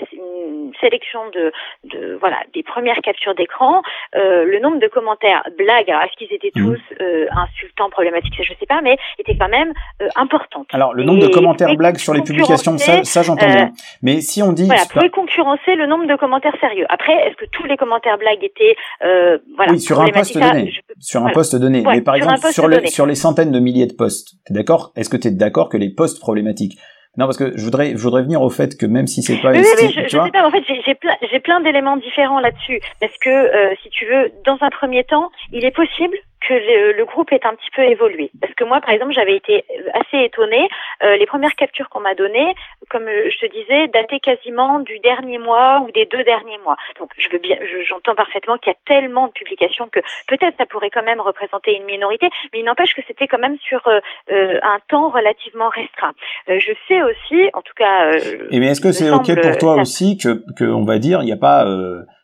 sélection 0.82 1.30
de, 1.30 1.54
de 1.86 2.18
voilà 2.20 2.40
des 2.54 2.64
premières 2.64 3.00
captures 3.00 3.36
d'écran, 3.36 3.82
le 4.14 4.60
nombre 4.60 4.80
de 4.80 4.89
commentaires 4.90 5.44
blagues, 5.58 5.90
alors 5.90 6.04
est-ce 6.04 6.18
qu'ils 6.18 6.34
étaient 6.34 6.52
mhm. 6.56 6.76
tous 6.76 6.82
euh, 7.02 7.26
insultants, 7.32 7.90
problématiques, 7.90 8.34
je 8.38 8.54
sais 8.60 8.66
pas, 8.66 8.82
mais 8.82 8.98
étaient 9.18 9.38
quand 9.38 9.50
même 9.50 9.74
euh, 10.02 10.08
importantes. 10.16 10.68
Alors 10.72 10.94
le 10.94 11.04
nombre 11.04 11.22
de 11.22 11.28
commentaires 11.28 11.76
blagues 11.76 11.98
sur 11.98 12.14
les 12.14 12.22
publications, 12.22 12.78
ça, 12.78 13.04
ça 13.04 13.22
j'entends 13.22 13.48
bien. 13.48 13.68
Euh, 13.68 14.02
mais 14.02 14.22
si 14.22 14.42
on 14.44 14.52
dit 14.52 14.66
voilà, 14.66 15.10
concurrencer 15.10 15.76
le 15.76 15.88
nombre 15.88 16.06
de 16.06 16.16
commentaires 16.16 16.56
sérieux. 16.60 16.86
Après, 16.90 17.14
est-ce 17.14 17.36
que 17.36 17.46
tous 17.52 17.66
les 17.66 17.78
commentaires 17.78 18.18
blagues 18.18 18.44
étaient 18.44 18.76
voilà 19.02 19.72
Oui, 19.72 19.80
sur 19.80 20.00
un 20.02 20.08
poste 20.08 20.38
donné. 20.38 20.74
Sur 21.00 21.26
un 21.26 21.32
poste 21.32 21.56
donné. 21.56 21.84
mais 21.86 22.02
par 22.02 22.16
exemple, 22.16 22.40
sur, 22.52 22.68
le, 22.68 22.86
sur 22.86 23.06
les 23.06 23.16
centaines 23.16 23.52
de 23.52 23.60
milliers 23.60 23.88
de 23.88 23.94
postes, 23.94 24.36
t'es 24.46 24.54
d'accord? 24.54 24.92
Est-ce 24.96 25.10
que 25.10 25.18
tu 25.18 25.28
es 25.28 25.32
d'accord 25.32 25.70
que 25.70 25.78
les 25.78 25.90
postes 25.90 26.20
problématiques 26.20 26.78
non, 27.18 27.26
parce 27.26 27.38
que 27.38 27.58
je 27.58 27.64
voudrais, 27.64 27.92
je 27.92 28.02
voudrais 28.02 28.22
venir 28.22 28.42
au 28.42 28.50
fait 28.50 28.78
que 28.78 28.86
même 28.86 29.08
si 29.08 29.24
c'est 29.24 29.38
pas, 29.42 29.52
oui, 29.52 29.60
oui, 29.60 29.92
je, 29.94 30.04
je 30.04 30.10
sais 30.10 30.18
pas. 30.32 30.46
En 30.46 30.52
fait, 30.52 30.64
j'ai 30.86 30.96
plein, 30.96 31.16
j'ai 31.30 31.40
plein 31.40 31.60
d'éléments 31.60 31.98
différents 31.98 32.40
là-dessus. 32.40 32.80
Parce 33.02 33.18
que, 33.18 33.30
euh, 33.30 33.74
si 33.82 33.90
tu 33.90 34.06
veux, 34.06 34.32
dans 34.46 34.58
un 34.62 34.70
premier 34.70 35.04
temps, 35.04 35.30
il 35.52 35.66
est 35.66 35.76
possible 35.76 36.16
que 36.42 36.54
le, 36.54 37.06
groupe 37.06 37.32
ait 37.32 37.46
un 37.46 37.56
petit 37.56 37.70
peu 37.76 37.84
évolué. 37.84 38.32
Parce 38.40 38.54
que 38.54 38.64
moi, 38.64 38.80
par 38.82 38.92
exemple, 38.92 39.12
j'avais 39.14 39.36
été 39.36 39.66
assez 39.94 40.24
étonnée. 40.24 40.68
Euh, 41.04 41.18
les 41.18 41.26
premières 41.26 41.56
captures 41.56 41.90
qu'on 41.90 42.00
m'a 42.00 42.16
données, 42.16 42.56
comme 42.90 43.06
je 43.08 43.38
te 43.40 43.52
disais, 43.52 43.88
dataient 43.88 44.20
quasiment 44.20 44.80
du 44.80 45.00
dernier 45.00 45.38
mois 45.38 45.84
ou 45.86 45.92
des 45.92 46.06
deux 46.06 46.24
derniers 46.24 46.58
mois. 46.60 46.78
Donc, 47.00 47.10
je 47.18 47.30
veux 47.30 47.40
bien, 47.40 47.58
j'entends 47.88 48.16
parfaitement 48.16 48.58
qu'il 48.58 48.72
y 48.72 48.76
a 48.76 48.80
tellement 48.86 49.28
de 49.28 49.32
publications 49.32 49.90
que 49.90 50.00
peut-être 50.28 50.56
ça 50.58 50.66
pourrait 50.66 50.90
quand 50.90 51.04
même 51.04 51.20
représenter 51.20 51.76
une 51.76 51.86
minorité, 51.86 52.30
mais 52.54 52.60
il 52.60 52.66
n'empêche 52.66 52.94
que 52.94 53.02
c'était 53.08 53.28
quand 53.28 53.40
même 53.40 53.58
sur 53.60 53.86
euh, 53.88 54.00
euh, 54.32 54.60
un 54.64 54.80
temps 54.88 55.10
relativement 55.10 55.70
restreint. 55.70 56.14
je 56.48 56.72
sais 56.88 57.02
aussi, 57.02 57.50
en 57.54 57.62
tout 57.62 57.74
cas. 57.76 58.12
Et 58.52 58.60
mais 58.60 58.68
est-ce 58.68 58.82
que 58.82 58.92
c'est 58.92 59.10
ok 59.10 59.42
pour 59.42 59.58
toi 59.58 59.76
aussi 59.76 60.18
que, 60.18 60.42
que 60.58 60.66
on 60.66 60.86
va 60.86 61.00
dire, 61.00 61.22
il 61.22 61.26
n'y 61.26 61.34
a 61.34 61.38
pas 61.38 61.66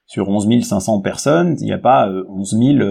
sur 0.05 0.29
11 0.29 0.61
500 0.61 1.01
personnes, 1.01 1.55
il 1.59 1.65
n'y 1.65 1.73
a 1.73 1.77
pas 1.77 2.07
11 2.07 2.77
000 2.77 2.87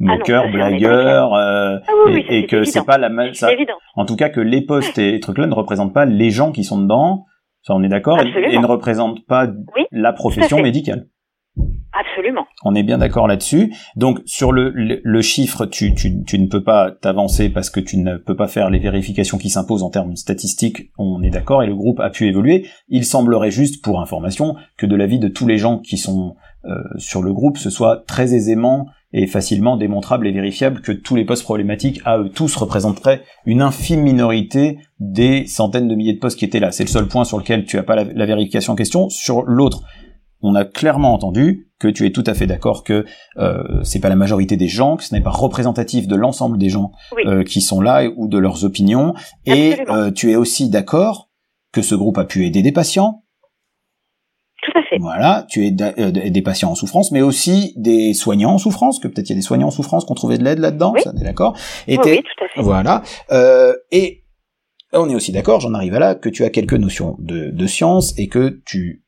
Ah 0.00 0.16
moqueurs, 0.16 0.44
ça, 0.44 0.50
c'est 0.52 0.60
un 0.60 0.68
blagueurs, 0.68 1.34
euh, 1.34 1.78
Ah 1.86 1.92
oui, 2.06 2.12
oui, 2.14 2.24
et, 2.28 2.46
que 2.46 2.64
c'est 2.64 2.84
pas 2.84 2.98
la 2.98 3.08
même. 3.08 3.32
Évident. 3.50 3.74
En 3.96 4.04
tout 4.04 4.16
cas, 4.16 4.28
que 4.28 4.40
les 4.40 4.62
postes 4.62 4.98
et 4.98 5.18
trucs-là 5.20 5.46
ne 5.46 5.54
représentent 5.54 5.94
pas 5.94 6.04
les 6.04 6.30
gens 6.30 6.52
qui 6.52 6.64
sont 6.64 6.80
dedans. 6.80 7.26
Ça, 7.62 7.74
on 7.74 7.82
est 7.82 7.88
d'accord, 7.88 8.20
et, 8.20 8.58
ne 8.58 8.66
représentent 8.66 9.26
pas 9.26 9.46
Oui, 9.46 9.84
la 9.90 10.12
profession 10.12 10.60
médicale. 10.62 11.06
Absolument. 11.92 12.46
On 12.64 12.74
est 12.74 12.82
bien 12.82 12.98
d'accord 12.98 13.26
là-dessus. 13.26 13.74
Donc 13.96 14.20
sur 14.26 14.52
le, 14.52 14.70
le, 14.70 15.00
le 15.02 15.22
chiffre, 15.22 15.66
tu, 15.66 15.94
tu, 15.94 16.22
tu 16.24 16.38
ne 16.38 16.46
peux 16.46 16.62
pas 16.62 16.92
t'avancer 16.92 17.48
parce 17.48 17.70
que 17.70 17.80
tu 17.80 17.96
ne 17.96 18.16
peux 18.16 18.36
pas 18.36 18.46
faire 18.46 18.70
les 18.70 18.78
vérifications 18.78 19.38
qui 19.38 19.50
s'imposent 19.50 19.82
en 19.82 19.90
termes 19.90 20.14
statistiques. 20.14 20.92
On 20.98 21.22
est 21.22 21.30
d'accord 21.30 21.62
et 21.62 21.66
le 21.66 21.74
groupe 21.74 21.98
a 21.98 22.10
pu 22.10 22.28
évoluer. 22.28 22.66
Il 22.88 23.04
semblerait 23.04 23.50
juste, 23.50 23.82
pour 23.82 24.00
information, 24.00 24.54
que 24.76 24.86
de 24.86 24.94
l'avis 24.94 25.18
de 25.18 25.28
tous 25.28 25.46
les 25.46 25.58
gens 25.58 25.78
qui 25.78 25.96
sont 25.96 26.36
euh, 26.64 26.76
sur 26.96 27.22
le 27.22 27.32
groupe, 27.32 27.56
ce 27.56 27.70
soit 27.70 28.04
très 28.06 28.34
aisément 28.34 28.86
et 29.12 29.26
facilement 29.26 29.76
démontrable 29.76 30.26
et 30.26 30.32
vérifiable 30.32 30.80
que 30.82 30.92
tous 30.92 31.16
les 31.16 31.24
postes 31.24 31.44
problématiques 31.44 32.00
à 32.04 32.18
eux 32.18 32.28
tous 32.28 32.54
représenteraient 32.56 33.22
une 33.46 33.62
infime 33.62 34.02
minorité 34.02 34.78
des 35.00 35.46
centaines 35.46 35.88
de 35.88 35.94
milliers 35.94 36.12
de 36.14 36.18
postes 36.18 36.38
qui 36.38 36.44
étaient 36.44 36.60
là. 36.60 36.72
C'est 36.72 36.84
le 36.84 36.90
seul 36.90 37.08
point 37.08 37.24
sur 37.24 37.38
lequel 37.38 37.64
tu 37.64 37.78
as 37.78 37.82
pas 37.82 37.96
la, 37.96 38.04
la 38.04 38.26
vérification 38.26 38.74
en 38.74 38.76
question. 38.76 39.08
Sur 39.08 39.42
l'autre, 39.42 39.82
on 40.40 40.54
a 40.54 40.64
clairement 40.64 41.14
entendu 41.14 41.70
que 41.80 41.88
tu 41.88 42.06
es 42.06 42.10
tout 42.10 42.24
à 42.26 42.34
fait 42.34 42.46
d'accord 42.46 42.84
que 42.84 43.04
euh, 43.38 43.62
c'est 43.82 44.00
pas 44.00 44.08
la 44.08 44.16
majorité 44.16 44.56
des 44.56 44.68
gens, 44.68 44.96
que 44.96 45.04
ce 45.04 45.14
n'est 45.14 45.20
pas 45.20 45.30
représentatif 45.30 46.06
de 46.06 46.16
l'ensemble 46.16 46.58
des 46.58 46.68
gens 46.68 46.92
Oui. 47.16 47.22
euh, 47.26 47.44
qui 47.44 47.60
sont 47.60 47.80
là 47.80 48.04
ou 48.16 48.28
de 48.28 48.38
leurs 48.38 48.64
opinions, 48.64 49.14
et 49.46 49.76
euh, 49.88 50.10
tu 50.10 50.30
es 50.30 50.36
aussi 50.36 50.70
d'accord 50.70 51.30
que 51.72 51.82
ce 51.82 51.94
groupe 51.94 52.18
a 52.18 52.24
pu 52.24 52.46
aider 52.46 52.62
des 52.62 52.72
patients, 52.72 53.22
Tout 54.72 54.78
à 54.78 54.82
fait. 54.82 54.98
voilà, 55.00 55.46
tu 55.48 55.66
es 55.66 55.74
euh, 55.80 56.10
des 56.30 56.42
patients 56.42 56.70
en 56.70 56.74
souffrance, 56.74 57.12
mais 57.12 57.22
aussi 57.22 57.72
des 57.76 58.14
soignants 58.14 58.52
en 58.54 58.58
souffrance, 58.58 58.98
que 58.98 59.08
peut-être 59.08 59.28
il 59.28 59.32
y 59.32 59.34
a 59.34 59.36
des 59.36 59.42
soignants 59.42 59.68
en 59.68 59.72
souffrance 59.72 60.04
qui 60.04 60.12
ont 60.12 60.16
trouvé 60.16 60.38
de 60.38 60.44
l'aide 60.44 60.58
là-dedans, 60.58 60.92
Oui. 60.94 61.00
ça 61.02 61.12
on 61.14 61.20
est 61.20 61.24
d'accord, 61.24 61.56
et 61.86 61.96
Oui, 61.96 62.02
t'es- 62.04 62.10
oui, 62.12 62.22
tout 62.22 62.44
à 62.44 62.48
fait. 62.48 62.62
voilà. 62.62 63.02
Euh, 63.32 63.74
et 63.92 64.24
on 64.92 65.08
est 65.10 65.14
aussi 65.14 65.32
d'accord, 65.32 65.60
j'en 65.60 65.74
arrive 65.74 65.94
à 65.94 65.98
là, 65.98 66.14
que 66.14 66.28
tu 66.28 66.44
as 66.44 66.50
quelques 66.50 66.74
notions 66.74 67.16
de, 67.18 67.50
de 67.50 67.66
science 67.66 68.14
et 68.18 68.28
que 68.28 68.60
tu 68.66 69.04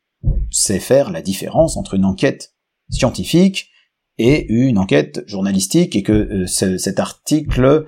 sais 0.51 0.79
faire 0.79 1.11
la 1.11 1.23
différence 1.23 1.77
entre 1.77 1.95
une 1.95 2.05
enquête 2.05 2.53
scientifique 2.91 3.69
et 4.19 4.47
une 4.53 4.77
enquête 4.79 5.23
journalistique 5.27 5.97
et 5.97 6.03
que 6.03 6.13
euh, 6.13 6.47
ce- 6.47 6.77
cet 6.77 7.01
article 7.01 7.87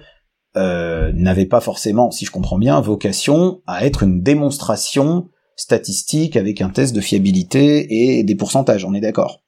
euh, 0.56 1.12
n'avait 1.14 1.46
pas 1.46 1.60
forcément, 1.60 2.10
si 2.10 2.24
je 2.24 2.30
comprends 2.30 2.58
bien, 2.58 2.80
vocation 2.80 3.60
à 3.66 3.84
être 3.86 4.02
une 4.02 4.22
démonstration 4.22 5.28
statistique 5.62 6.36
avec 6.36 6.60
un 6.60 6.70
test 6.70 6.94
de 6.94 7.00
fiabilité 7.00 7.86
et 7.90 8.24
des 8.24 8.36
pourcentages, 8.36 8.84
on 8.84 8.94
est 8.94 9.00
d'accord? 9.00 9.38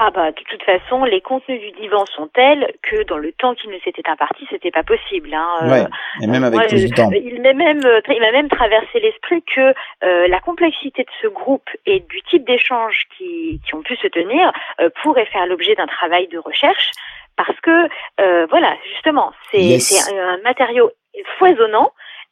Ah 0.00 0.12
bah 0.14 0.30
de 0.30 0.42
toute 0.48 0.62
façon, 0.62 1.02
les 1.02 1.20
contenus 1.20 1.60
du 1.60 1.72
divan 1.80 2.04
sont 2.14 2.28
tels 2.32 2.72
que 2.84 3.02
dans 3.08 3.18
le 3.18 3.32
temps 3.32 3.56
qui 3.56 3.66
nous 3.66 3.80
était 3.84 4.08
imparti, 4.08 4.46
c'était 4.48 4.70
pas 4.70 4.84
possible. 4.84 5.34
Hein. 5.34 5.48
Euh, 5.62 5.70
Ouais, 5.72 5.84
et 6.22 6.28
même 6.28 6.44
avec 6.44 6.56
moi, 6.60 6.68
plus 6.68 6.78
je- 6.78 6.86
du 6.86 6.92
temps. 6.94 7.10
Il 7.10 7.42
m'a 7.42 7.52
même, 7.52 7.84
euh, 7.84 8.00
il 8.08 8.20
m'a 8.20 8.30
même 8.30 8.48
traversé 8.48 9.00
l'esprit 9.00 9.42
que 9.54 9.74
euh, 10.04 10.28
la 10.28 10.38
complexité 10.38 11.02
de 11.02 11.10
ce 11.20 11.26
groupe 11.26 11.68
et 11.84 11.98
du 11.98 12.22
type 12.30 12.46
d'échanges 12.46 13.08
qui, 13.16 13.60
qui 13.66 13.74
ont 13.74 13.82
pu 13.82 13.96
se 13.96 14.06
tenir 14.06 14.52
euh, 14.80 14.88
pourrait 15.02 15.26
faire 15.26 15.46
l'objet 15.46 15.74
d'un 15.74 15.88
travail 15.88 16.28
de 16.28 16.38
recherche 16.38 16.92
parce 17.36 17.58
que 17.60 17.88
euh, 18.20 18.46
voilà, 18.50 18.76
justement, 18.94 19.32
c'est 19.50 19.60
Yes. 19.60 20.08
un 20.14 20.38
matériau 20.42 20.92
foisonnant. 21.38 21.90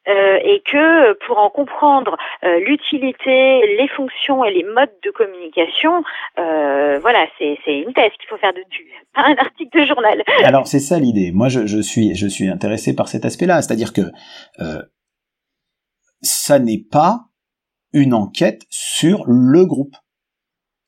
Euh, 0.08 0.38
et 0.42 0.62
que 0.64 1.14
pour 1.26 1.38
en 1.38 1.50
comprendre 1.50 2.16
euh, 2.44 2.60
l'utilité, 2.60 3.76
les 3.78 3.88
fonctions 3.88 4.44
et 4.44 4.52
les 4.52 4.64
modes 4.64 4.94
de 5.04 5.10
communication, 5.10 6.02
euh, 6.38 6.98
voilà, 7.00 7.26
c'est 7.38 7.56
une 7.66 7.92
thèse 7.92 8.12
qu'il 8.18 8.28
faut 8.28 8.36
faire 8.36 8.52
dessus, 8.52 8.86
pas 9.14 9.22
un 9.22 9.36
article 9.36 9.78
de 9.78 9.84
journal. 9.84 10.22
Alors 10.44 10.66
c'est 10.66 10.80
ça 10.80 10.98
l'idée. 10.98 11.32
Moi 11.32 11.48
je, 11.48 11.66
je 11.66 11.80
suis 11.80 12.14
je 12.14 12.26
suis 12.26 12.48
intéressé 12.48 12.94
par 12.94 13.08
cet 13.08 13.24
aspect-là, 13.24 13.62
c'est-à-dire 13.62 13.92
que 13.92 14.02
euh, 14.60 14.82
ça 16.22 16.58
n'est 16.58 16.84
pas 16.90 17.20
une 17.92 18.14
enquête 18.14 18.62
sur 18.70 19.24
le 19.26 19.64
groupe. 19.64 19.96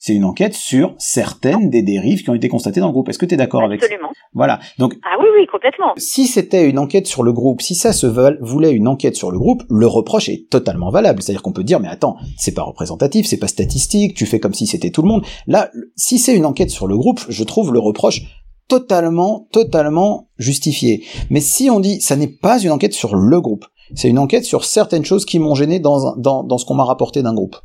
C'est 0.01 0.15
une 0.15 0.25
enquête 0.25 0.55
sur 0.55 0.95
certaines 0.99 1.71
des 1.71 1.83
dérives 1.83 2.23
qui 2.23 2.31
ont 2.31 2.35
été 2.35 2.49
constatées 2.49 2.79
dans 2.81 2.87
le 2.87 2.93
groupe. 2.93 3.09
Est-ce 3.09 3.19
que 3.19 3.27
tu 3.27 3.35
es 3.35 3.37
d'accord 3.37 3.63
avec 3.65 3.81
ça? 3.81 3.87
Absolument. 3.87 4.11
Voilà. 4.33 4.61
Donc 4.79 4.95
Ah 5.05 5.17
oui, 5.21 5.27
oui, 5.37 5.47
complètement. 5.51 5.93
si 5.97 6.27
c'était 6.27 6.69
une 6.71 6.79
enquête 6.79 7.07
sur 7.09 7.25
le 7.25 7.33
groupe, 7.33 7.63
si 7.63 7.75
ça 7.75 7.93
se 7.93 8.07
voulait 8.41 8.71
une 8.71 8.87
enquête 8.87 9.17
sur 9.17 9.31
le 9.33 9.39
groupe, 9.39 9.65
le 9.69 9.87
reproche 9.89 10.29
est 10.29 10.49
totalement 10.51 10.91
valable. 10.91 11.21
C'est-à-dire 11.23 11.43
qu'on 11.43 11.53
peut 11.53 11.65
dire, 11.65 11.81
mais 11.81 11.89
attends, 11.89 12.17
c'est 12.37 12.55
pas 12.55 12.63
représentatif, 12.63 13.27
c'est 13.27 13.39
pas 13.39 13.49
statistique, 13.49 14.15
tu 14.15 14.25
fais 14.27 14.39
comme 14.39 14.55
si 14.55 14.67
c'était 14.67 14.91
tout 14.91 15.03
le 15.03 15.09
monde. 15.09 15.25
Là, 15.47 15.71
si 15.97 16.19
c'est 16.19 16.37
une 16.37 16.47
enquête 16.47 16.71
sur 16.71 16.87
le 16.87 16.97
groupe, 16.97 17.21
je 17.29 17.43
trouve 17.43 17.73
le 17.73 17.81
reproche 17.81 18.23
totalement, 18.69 19.49
totalement 19.51 20.29
justifié. 20.39 21.05
Mais 21.31 21.41
si 21.41 21.71
on 21.71 21.81
dit, 21.81 22.01
ça 22.01 22.17
n'est 22.17 22.29
pas 22.29 22.61
une 22.61 22.71
enquête 22.71 22.93
sur 22.93 23.17
le 23.17 23.41
groupe, 23.41 23.65
c'est 23.95 24.09
une 24.09 24.19
enquête 24.19 24.45
sur 24.45 24.65
certaines 24.65 25.05
choses 25.05 25.25
qui 25.25 25.39
m'ont 25.39 25.55
gêné 25.55 25.81
dans, 25.81 26.15
dans, 26.17 26.45
dans 26.45 26.59
ce 26.59 26.67
qu'on 26.67 26.75
m'a 26.75 26.85
rapporté 26.85 27.23
d'un 27.23 27.35
groupe. 27.35 27.57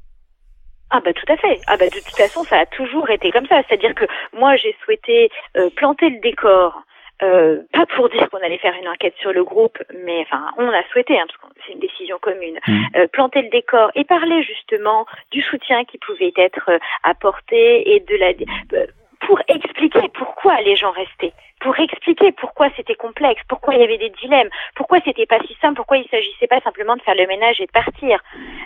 Ah 0.96 1.02
bah 1.04 1.12
tout 1.12 1.26
à 1.32 1.38
fait. 1.38 1.60
Ah 1.66 1.76
bah 1.76 1.88
de 1.90 2.00
toute 2.00 2.16
façon, 2.16 2.44
ça 2.46 2.60
a 2.60 2.66
toujours 2.68 3.10
été 3.10 3.32
comme 3.32 3.48
ça. 3.48 3.62
C'est-à-dire 3.68 3.96
que 3.96 4.06
moi, 4.32 4.56
j'ai 4.56 4.76
souhaité 4.84 5.30
euh, 5.58 5.70
planter 5.76 6.10
le 6.10 6.20
décor. 6.20 6.84
Euh, 7.24 7.62
pas 7.72 7.86
pour 7.86 8.10
dire 8.10 8.30
qu'on 8.30 8.38
allait 8.40 8.58
faire 8.58 8.76
une 8.80 8.88
enquête 8.88 9.16
sur 9.20 9.32
le 9.34 9.44
groupe, 9.44 9.78
mais 10.06 10.22
enfin, 10.22 10.46
on 10.58 10.68
a 10.70 10.84
souhaité, 10.92 11.18
hein, 11.18 11.26
parce 11.28 11.38
que 11.54 11.60
c'est 11.66 11.74
une 11.74 11.80
décision 11.80 12.18
commune, 12.20 12.60
Mhm. 12.68 12.86
euh, 12.98 13.08
planter 13.08 13.42
le 13.44 13.50
décor 13.50 13.92
et 13.96 14.04
parler 14.04 14.44
justement 14.44 15.06
du 15.32 15.42
soutien 15.42 15.86
qui 15.86 15.98
pouvait 16.00 16.34
être 16.36 16.70
apporté 17.04 17.94
et 17.96 18.00
de 18.02 18.16
la 18.18 18.30
euh, 18.78 18.88
pour 19.26 19.40
expliquer 19.48 20.10
pourquoi 20.14 20.62
les 20.62 20.76
gens 20.76 20.92
restaient, 20.92 21.34
pour 21.60 21.78
expliquer 21.80 22.32
pourquoi 22.34 22.68
c'était 22.76 22.96
complexe, 22.96 23.42
pourquoi 23.48 23.74
il 23.74 23.82
y 23.82 23.84
avait 23.84 23.98
des 23.98 24.12
dilemmes, 24.22 24.50
pourquoi 24.76 25.00
c'était 25.06 25.26
pas 25.26 25.40
si 25.48 25.56
simple, 25.62 25.76
pourquoi 25.76 25.98
il 25.98 26.08
s'agissait 26.10 26.48
pas 26.48 26.60
simplement 26.62 26.96
de 26.96 27.02
faire 27.02 27.16
le 27.16 27.26
ménage 27.28 27.62
et 27.62 27.66
de 27.66 27.72
partir. 27.72 28.20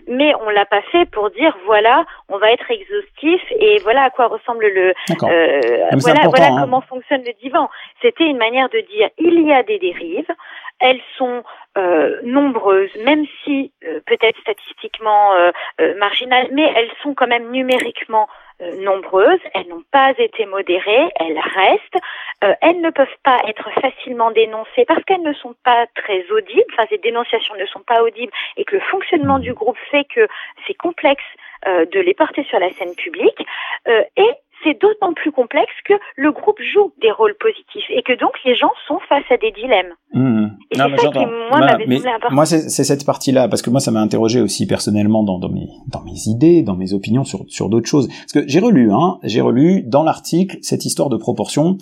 Mais 0.08 0.34
on 0.42 0.50
l'a 0.50 0.66
pas 0.66 0.82
fait 0.92 1.06
pour 1.10 1.30
dire 1.32 1.56
voilà, 1.66 2.06
on 2.30 2.38
va 2.38 2.52
être 2.52 2.70
exhaustif 2.72 3.42
et 3.60 3.80
voilà 3.84 4.04
à 4.04 4.10
quoi 4.10 4.28
ressemble 4.28 4.66
le 4.68 4.94
euh, 5.24 5.90
voilà 5.96 6.48
hein. 6.48 6.58
comment 6.60 6.82
fonctionne 6.82 7.24
le 7.24 7.34
divan. 7.42 7.70
C'était 8.02 8.26
une 8.26 8.38
manière 8.38 8.70
de 8.70 8.80
dire 8.80 9.10
il 9.18 9.42
y 9.46 9.54
a 9.54 9.64
des 9.64 9.80
dérives, 9.80 10.32
elles 10.80 11.02
sont 11.18 11.44
euh, 11.78 12.20
nombreuses, 12.24 12.96
même 13.06 13.26
si 13.44 13.72
euh, 13.86 14.00
peut-être 14.06 14.40
statistiquement 14.42 15.34
euh, 15.34 15.52
euh, 15.82 15.96
marginales, 15.98 16.50
mais 16.52 16.72
elles 16.76 16.92
sont 17.04 17.14
quand 17.14 17.28
même 17.28 17.52
numériquement 17.52 18.28
euh, 18.62 18.84
nombreuses. 18.84 19.40
Elles 19.54 19.68
n'ont 19.68 19.84
pas 19.92 20.14
été 20.18 20.46
modérées, 20.46 21.10
elles 21.20 21.40
restent. 21.40 22.04
Euh, 22.44 22.54
elles 22.62 22.82
ne 22.82 22.90
peuvent 22.90 23.08
pas 23.24 23.40
être 23.48 23.70
facilement 23.82 24.32
dénoncées 24.32 24.86
parce 24.88 25.04
qu'elles 25.04 25.22
ne 25.22 25.34
sont 25.34 25.56
pas 25.64 25.86
très 25.96 26.26
audibles. 26.32 26.66
Enfin, 26.74 26.88
ces 26.90 26.98
dénonciations 26.98 27.56
ne 27.56 27.66
sont 27.68 27.82
pas 27.82 28.02
audibles 28.02 28.34
et 28.56 28.66
que 28.66 28.76
le 28.76 28.82
fonctionnement 28.82 29.40
du 29.40 29.54
groupe 29.54 29.78
fait 29.92 30.06
que 30.06 30.28
c'est 30.66 30.74
complexe 30.74 31.24
euh, 31.68 31.86
de 31.86 32.00
les 32.00 32.14
porter 32.14 32.44
sur 32.46 32.60
la 32.60 32.72
scène 32.72 32.96
publique. 32.96 33.46
Euh, 33.88 34.04
et 34.16 34.30
c'est 34.64 34.80
d'autant 34.80 35.14
plus 35.14 35.32
complexe 35.32 35.74
que 35.86 35.94
le 36.16 36.32
groupe 36.32 36.60
joue 36.74 36.94
des 37.02 37.12
rôles 37.12 37.36
positifs 37.40 37.86
et 37.90 38.02
que 38.02 38.18
donc 38.20 38.32
les 38.46 38.56
gens 38.56 38.72
sont 38.88 39.00
face 39.08 39.24
à 39.30 39.38
des 39.38 39.52
dilemmes. 39.52 39.94
Mmh. 40.14 40.48
Et 40.72 40.78
Non, 40.78 40.86
c'est 40.86 40.92
mais 40.92 40.98
ça 40.98 41.10
qui, 41.10 41.26
moi, 41.26 41.78
mais. 41.88 42.00
Moi, 42.32 42.46
c'est 42.46 42.70
c'est 42.70 42.84
cette 42.84 43.06
partie-là, 43.06 43.48
parce 43.48 43.62
que 43.62 43.70
moi, 43.70 43.80
ça 43.80 43.92
m'a 43.92 44.02
interrogé 44.02 44.42
aussi 44.42 44.68
personnellement 44.68 45.24
dans, 45.24 45.40
dans, 45.40 45.50
mes, 45.50 45.68
dans 45.92 46.02
mes 46.02 46.28
idées, 46.28 46.64
dans 46.64 46.76
mes 46.76 46.94
opinions 46.94 47.24
sur, 47.24 47.46
sur 47.48 47.70
d'autres 47.70 47.88
choses. 47.88 48.08
Parce 48.08 48.34
que 48.34 48.48
j'ai 48.48 48.60
relu, 48.60 48.92
hein, 48.92 49.18
j'ai 49.24 49.42
relu 49.42 49.84
dans 49.84 50.04
l'article 50.04 50.58
cette 50.62 50.86
histoire 50.86 51.10
de 51.10 51.18
proportion. 51.18 51.78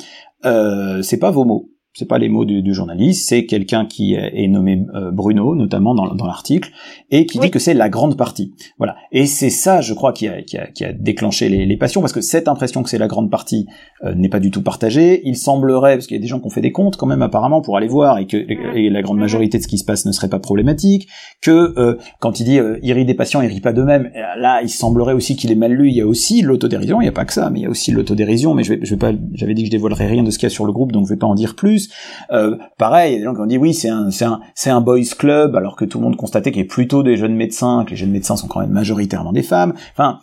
Euh, 0.45 1.01
c'est 1.01 1.19
pas 1.19 1.31
vos 1.31 1.45
mots, 1.45 1.69
c'est 1.97 2.07
pas 2.07 2.17
les 2.17 2.29
mots 2.29 2.45
du, 2.45 2.61
du 2.61 2.73
journaliste, 2.73 3.27
c'est 3.29 3.45
quelqu'un 3.45 3.85
qui 3.85 4.13
est, 4.15 4.47
nommé 4.47 4.85
euh, 4.93 5.11
Bruno, 5.11 5.55
notamment 5.55 5.95
dans, 5.95 6.13
dans 6.13 6.27
l'article, 6.27 6.69
et 7.09 7.25
qui 7.25 7.39
Oui. 7.39 7.45
dit 7.45 7.51
que 7.51 7.59
c'est 7.59 7.73
la 7.73 7.89
grande 7.89 8.17
partie. 8.17 8.53
Voilà. 8.77 8.97
Et 9.13 9.25
c'est 9.25 9.49
ça, 9.49 9.79
je 9.81 9.93
crois, 9.93 10.11
qui 10.13 10.27
a, 10.27 10.41
qui 10.41 10.57
a, 10.57 10.67
qui 10.67 10.83
a 10.83 10.91
déclenché 10.93 11.47
les, 11.49 11.65
les 11.65 11.77
passions, 11.77 12.01
parce 12.01 12.13
que 12.13 12.21
cette 12.21 12.47
impression 12.47 12.83
que 12.83 12.89
c'est 12.89 12.97
la 12.97 13.07
grande 13.07 13.31
partie 13.31 13.65
euh, 14.03 14.13
n'est 14.13 14.29
pas 14.29 14.41
du 14.41 14.51
tout 14.51 14.61
partagée. 14.61 15.21
Il 15.23 15.37
semblerait, 15.37 15.95
parce 15.95 16.07
qu'il 16.07 16.17
y 16.17 16.19
a 16.19 16.21
des 16.21 16.27
gens 16.27 16.39
qui 16.39 16.47
ont 16.47 16.49
fait 16.49 16.61
des 16.61 16.71
comptes 16.73 16.97
quand 16.97 17.07
même 17.07 17.21
apparemment 17.21 17.61
pour 17.61 17.77
aller 17.77 17.87
voir, 17.87 18.17
et 18.17 18.27
que 18.27 18.35
et 18.75 18.89
la 18.89 19.01
grande 19.01 19.17
majorité 19.17 19.57
de 19.57 19.63
ce 19.63 19.67
qui 19.69 19.77
se 19.77 19.85
passe 19.85 20.05
ne 20.05 20.11
serait 20.11 20.29
pas 20.29 20.39
problématique, 20.39 21.07
que 21.41 21.73
euh, 21.79 21.95
quand 22.19 22.39
il 22.41 22.43
dit 22.43 22.59
euh, 22.59 22.77
il 22.83 22.91
rit 22.91 23.05
des 23.05 23.13
patients, 23.13 23.41
il 23.41 23.47
rit 23.47 23.61
pas 23.61 23.71
d'eux-mêmes, 23.73 24.11
là 24.37 24.61
il 24.61 24.69
semblerait 24.69 25.13
aussi 25.13 25.37
qu'il 25.37 25.49
est 25.51 25.55
mal 25.55 25.71
lu. 25.71 25.89
Il 25.89 25.95
y 25.95 26.01
a 26.01 26.07
aussi 26.07 26.41
l'autodérision, 26.41 26.99
il 27.01 27.05
y 27.05 27.07
a 27.07 27.13
pas 27.13 27.25
que 27.25 27.33
ça, 27.33 27.49
mais 27.49 27.59
il 27.61 27.63
y 27.63 27.65
a 27.67 27.69
aussi 27.69 27.91
l'autodérision. 27.91 28.53
Mais 28.53 28.63
je 28.63 28.73
vais, 28.73 28.79
je 28.83 28.89
vais 28.91 28.99
pas, 28.99 29.13
j'avais 29.33 29.53
dit 29.53 29.61
que 29.63 29.67
je 29.67 29.71
dévoilerais 29.71 30.07
rien 30.07 30.23
de 30.23 30.29
ce 30.31 30.37
qu'il 30.37 30.47
y 30.47 30.51
a 30.51 30.53
sur 30.53 30.65
le 30.65 30.73
groupe, 30.73 30.91
donc 30.91 31.05
je 31.05 31.13
vais 31.13 31.17
pas 31.19 31.27
en 31.27 31.35
dire 31.35 31.55
plus. 31.55 31.84
Euh, 32.31 32.55
pareil, 32.77 33.13
il 33.13 33.13
y 33.13 33.15
a 33.15 33.19
des 33.19 33.25
gens 33.25 33.35
qui 33.35 33.41
ont 33.41 33.45
dit 33.45 33.57
oui, 33.57 33.73
c'est 33.73 33.89
un, 33.89 34.81
boys 34.81 35.01
club, 35.17 35.55
alors 35.55 35.75
que 35.75 35.85
tout 35.85 35.99
le 35.99 36.03
monde 36.03 36.17
constatait 36.17 36.51
qu'il 36.51 36.61
y 36.61 36.65
a 36.65 36.67
plutôt 36.67 37.03
des 37.03 37.17
jeunes 37.17 37.35
médecins, 37.35 37.83
que 37.85 37.91
les 37.91 37.95
jeunes 37.95 38.11
médecins 38.11 38.35
sont 38.35 38.47
quand 38.47 38.61
même 38.61 38.71
majoritairement 38.71 39.33
des 39.33 39.43
femmes. 39.43 39.73
Enfin, 39.93 40.19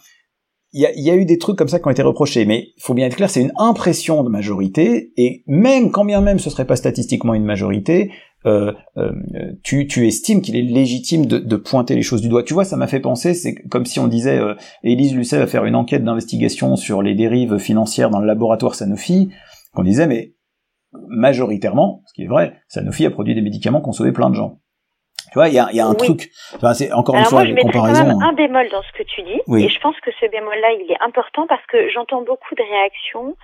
il 0.75 0.81
y 0.81 1.11
a, 1.11 1.17
eu 1.17 1.27
des 1.27 1.37
trucs 1.37 1.59
comme 1.59 1.69
ça 1.69 1.79
qui 1.79 1.87
ont 1.87 1.91
été 1.91 2.03
reprochés, 2.03 2.47
mais 2.47 2.69
il 2.77 2.83
faut 2.83 2.95
bien 2.95 3.07
être 3.07 3.17
clair, 3.17 3.29
c'est 3.29 3.43
une 3.43 3.53
impression 3.59 4.25
de 4.25 4.31
majorité, 4.31 5.13
et 5.19 5.45
même 5.47 5.91
quand 5.91 6.07
bien 6.07 6.23
même 6.23 6.39
ce 6.39 6.49
serait 6.49 6.65
pas 6.65 6.77
statistiquement 6.77 7.35
une 7.35 7.45
majorité, 7.45 8.11
euh, 8.47 8.73
euh, 8.97 9.13
tu, 9.63 9.87
estimes 10.07 10.41
qu'il 10.41 10.57
est 10.57 10.63
légitime 10.63 11.27
de, 11.27 11.57
pointer 11.57 11.95
les 11.95 12.03
choses 12.03 12.23
du 12.23 12.29
doigt. 12.29 12.43
Tu 12.43 12.55
vois, 12.55 12.65
ça 12.65 12.79
m'a 12.79 12.87
fait 12.87 13.01
penser, 13.01 13.35
c'est 13.35 13.55
comme 13.55 13.85
si 13.85 14.01
on 14.01 14.09
disait, 14.09 14.41
Élise 14.83 15.15
Lucet 15.15 15.39
va 15.39 15.47
faire 15.47 15.67
une 15.67 15.77
enquête 15.77 16.05
d'investigation 16.05 16.77
sur 16.77 17.03
les 17.03 17.15
dérives 17.15 17.59
financières 17.59 18.09
dans 18.09 18.21
le 18.21 18.27
laboratoire 18.27 18.75
Sanofi, 18.75 19.29
qu'on 19.75 19.85
disait, 19.85 20.07
mais 20.07 20.32
majoritairement, 21.09 22.03
ce 22.07 22.13
qui 22.15 22.25
est 22.25 22.29
vrai, 22.29 22.61
Sanofi 22.69 23.07
a 23.07 23.11
produit 23.11 23.35
des 23.35 23.43
médicaments 23.43 23.81
qui 23.81 23.89
ont 23.89 23.93
sauvé 23.93 24.13
plein 24.13 24.31
de 24.31 24.35
gens. 24.35 24.59
Tu 25.33 25.39
vois, 25.39 25.49
il 25.49 25.55
y 25.55 25.59
a, 25.59 25.73
y 25.73 25.81
a, 25.81 25.87
un 25.87 25.95
truc. 25.95 26.31
Enfin, 26.57 26.75
c'est 26.75 26.93
encore 26.93 27.17
une 27.17 27.25
fois 27.25 27.45
moi, 27.45 27.55
je 27.57 27.63
comparaison. 27.63 28.03
Quand 28.03 28.19
même 28.19 28.23
un 28.23 28.35
bémol 28.35 28.69
dans 28.71 28.83
ce 28.83 28.93
que 28.93 29.03
tu 29.03 29.23
dis, 29.23 29.41
et 29.65 29.69
je 29.69 29.81
pense 29.81 29.99
que 30.01 30.11
ce 30.21 30.27
bémol-là, 30.27 30.73
il 30.73 30.93
est 30.93 31.01
important 31.01 31.47
parce 31.47 31.65
que 31.67 31.89
j'entends 31.89 32.23
beaucoup 32.23 32.55
de 32.55 32.63
réactions 32.63 33.35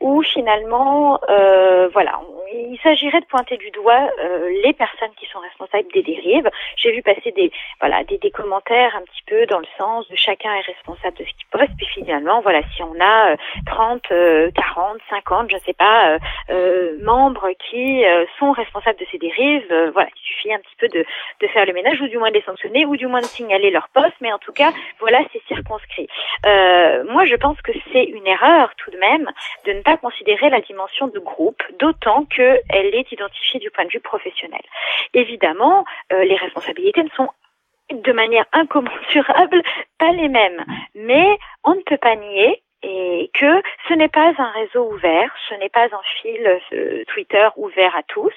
où 0.00 0.22
finalement, 0.22 1.20
euh, 1.28 1.88
voilà, 1.92 2.20
il 2.52 2.78
s'agirait 2.82 3.20
de 3.20 3.26
pointer 3.26 3.56
du 3.56 3.70
doigt 3.70 4.08
euh, 4.18 4.50
les 4.64 4.72
personnes 4.72 5.12
qui 5.18 5.26
sont 5.26 5.38
responsables 5.38 5.90
des 5.92 6.02
dérives. 6.02 6.48
J'ai 6.76 6.92
vu 6.92 7.02
passer 7.02 7.32
des, 7.32 7.52
voilà, 7.80 8.02
des, 8.04 8.18
des, 8.18 8.30
commentaires 8.30 8.96
un 8.96 9.02
petit 9.02 9.22
peu 9.26 9.46
dans 9.46 9.58
le 9.58 9.66
sens 9.78 10.08
de 10.08 10.16
chacun 10.16 10.52
est 10.54 10.60
responsable 10.62 11.16
de 11.18 11.24
ce 11.24 11.30
qu'il 11.30 11.46
poste, 11.50 11.76
puis 11.76 11.86
finalement, 11.86 12.40
voilà, 12.40 12.62
si 12.74 12.82
on 12.82 12.94
a 13.00 13.36
30, 13.66 14.02
40, 14.54 14.98
50, 15.10 15.50
je 15.50 15.56
sais 15.58 15.72
pas, 15.72 16.10
euh, 16.10 16.18
euh, 16.50 16.98
membres 17.02 17.48
qui 17.70 18.04
euh, 18.04 18.24
sont 18.38 18.52
responsables 18.52 18.98
de 18.98 19.06
ces 19.10 19.18
dérives, 19.18 19.90
voilà, 19.92 20.08
il 20.14 20.20
suffit 20.20 20.52
un 20.52 20.58
petit 20.58 20.76
peu 20.78 20.88
de, 20.88 21.04
de 21.40 21.46
faire 21.48 21.66
le 21.66 21.72
ménage 21.72 22.00
ou 22.00 22.08
du 22.08 22.18
moins 22.18 22.30
de 22.30 22.34
les 22.34 22.42
sanctionner 22.42 22.86
ou 22.86 22.96
du 22.96 23.06
moins 23.06 23.20
de 23.20 23.26
signaler 23.26 23.70
leur 23.70 23.88
poste, 23.90 24.16
mais 24.20 24.32
en 24.32 24.38
tout 24.38 24.52
cas, 24.52 24.72
voilà, 24.98 25.20
c'est 25.32 25.42
circonscrit. 25.46 26.08
moi, 26.44 27.24
je 27.24 27.36
pense 27.36 27.60
que 27.62 27.72
c'est 27.92 28.04
une 28.04 28.26
erreur 28.26 28.72
tout 28.76 28.90
de 28.90 28.98
même 28.98 29.28
de 29.66 29.72
ne 29.72 29.82
pas 29.82 29.89
considérer 29.96 30.50
la 30.50 30.60
dimension 30.60 31.08
de 31.08 31.18
groupe, 31.18 31.62
d'autant 31.78 32.24
qu'elle 32.24 32.94
est 32.94 33.12
identifiée 33.12 33.60
du 33.60 33.70
point 33.70 33.84
de 33.84 33.90
vue 33.90 34.00
professionnel. 34.00 34.62
Évidemment, 35.14 35.84
euh, 36.12 36.24
les 36.24 36.36
responsabilités 36.36 37.02
ne 37.02 37.10
sont 37.10 37.28
de 37.90 38.12
manière 38.12 38.46
incommensurable 38.52 39.62
pas 39.98 40.12
les 40.12 40.28
mêmes, 40.28 40.64
mais 40.94 41.38
on 41.64 41.74
ne 41.74 41.80
peut 41.80 41.98
pas 41.98 42.16
nier 42.16 42.62
et 42.82 43.30
que 43.34 43.62
ce 43.88 43.94
n'est 43.94 44.08
pas 44.08 44.32
un 44.38 44.50
réseau 44.52 44.90
ouvert, 44.92 45.34
ce 45.48 45.54
n'est 45.54 45.68
pas 45.68 45.84
un 45.84 46.02
fil 46.22 46.60
euh, 46.72 47.04
Twitter 47.08 47.48
ouvert 47.56 47.94
à 47.94 48.02
tous. 48.04 48.32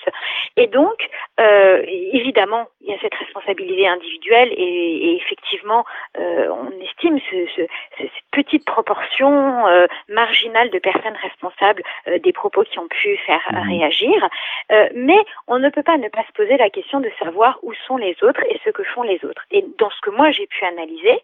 Et 0.58 0.68
donc, 0.68 1.10
euh, 1.40 1.84
évidemment, 1.88 2.68
il 2.82 2.92
y 2.92 2.94
a 2.94 3.00
cette 3.00 3.16
responsabilité 3.16 3.88
individuelle 3.88 4.50
et, 4.52 5.12
et 5.12 5.16
effectivement, 5.16 5.86
euh, 6.18 6.50
on 6.50 6.72
estime 6.82 7.20
ce, 7.30 7.48
ce, 7.56 7.62
cette 7.98 8.12
petite 8.32 8.66
proportion 8.66 9.68
euh, 9.68 9.88
marginale 10.10 10.70
de 10.72 10.80
personnes 10.80 11.18
responsables 11.22 11.84
euh, 12.08 12.20
des 12.20 12.34
propos 12.34 12.64
qui 12.64 12.80
ont 12.80 12.88
pu 12.88 13.18
faire 13.26 13.42
mmh. 13.52 13.70
réagir. 13.70 14.30
Euh, 14.72 14.90
mais 14.94 15.20
on 15.48 15.60
ne 15.60 15.70
peut 15.70 15.84
pas 15.84 15.98
ne 15.98 16.10
pas 16.10 16.24
se 16.28 16.34
poser 16.34 16.58
la 16.58 16.70
question 16.70 17.00
de 17.00 17.12
savoir 17.20 17.60
où 17.64 17.74
sont 17.88 17.98
les 17.98 18.16
autres 18.22 18.44
et 18.50 18.60
ce 18.66 18.72
que 18.72 18.84
font 18.84 19.04
les 19.04 19.24
autres. 19.24 19.44
Et 19.52 19.64
dans 19.78 19.90
ce 19.90 20.02
que 20.02 20.10
moi 20.10 20.32
j'ai 20.32 20.48
pu 20.48 20.66
analyser, 20.66 21.22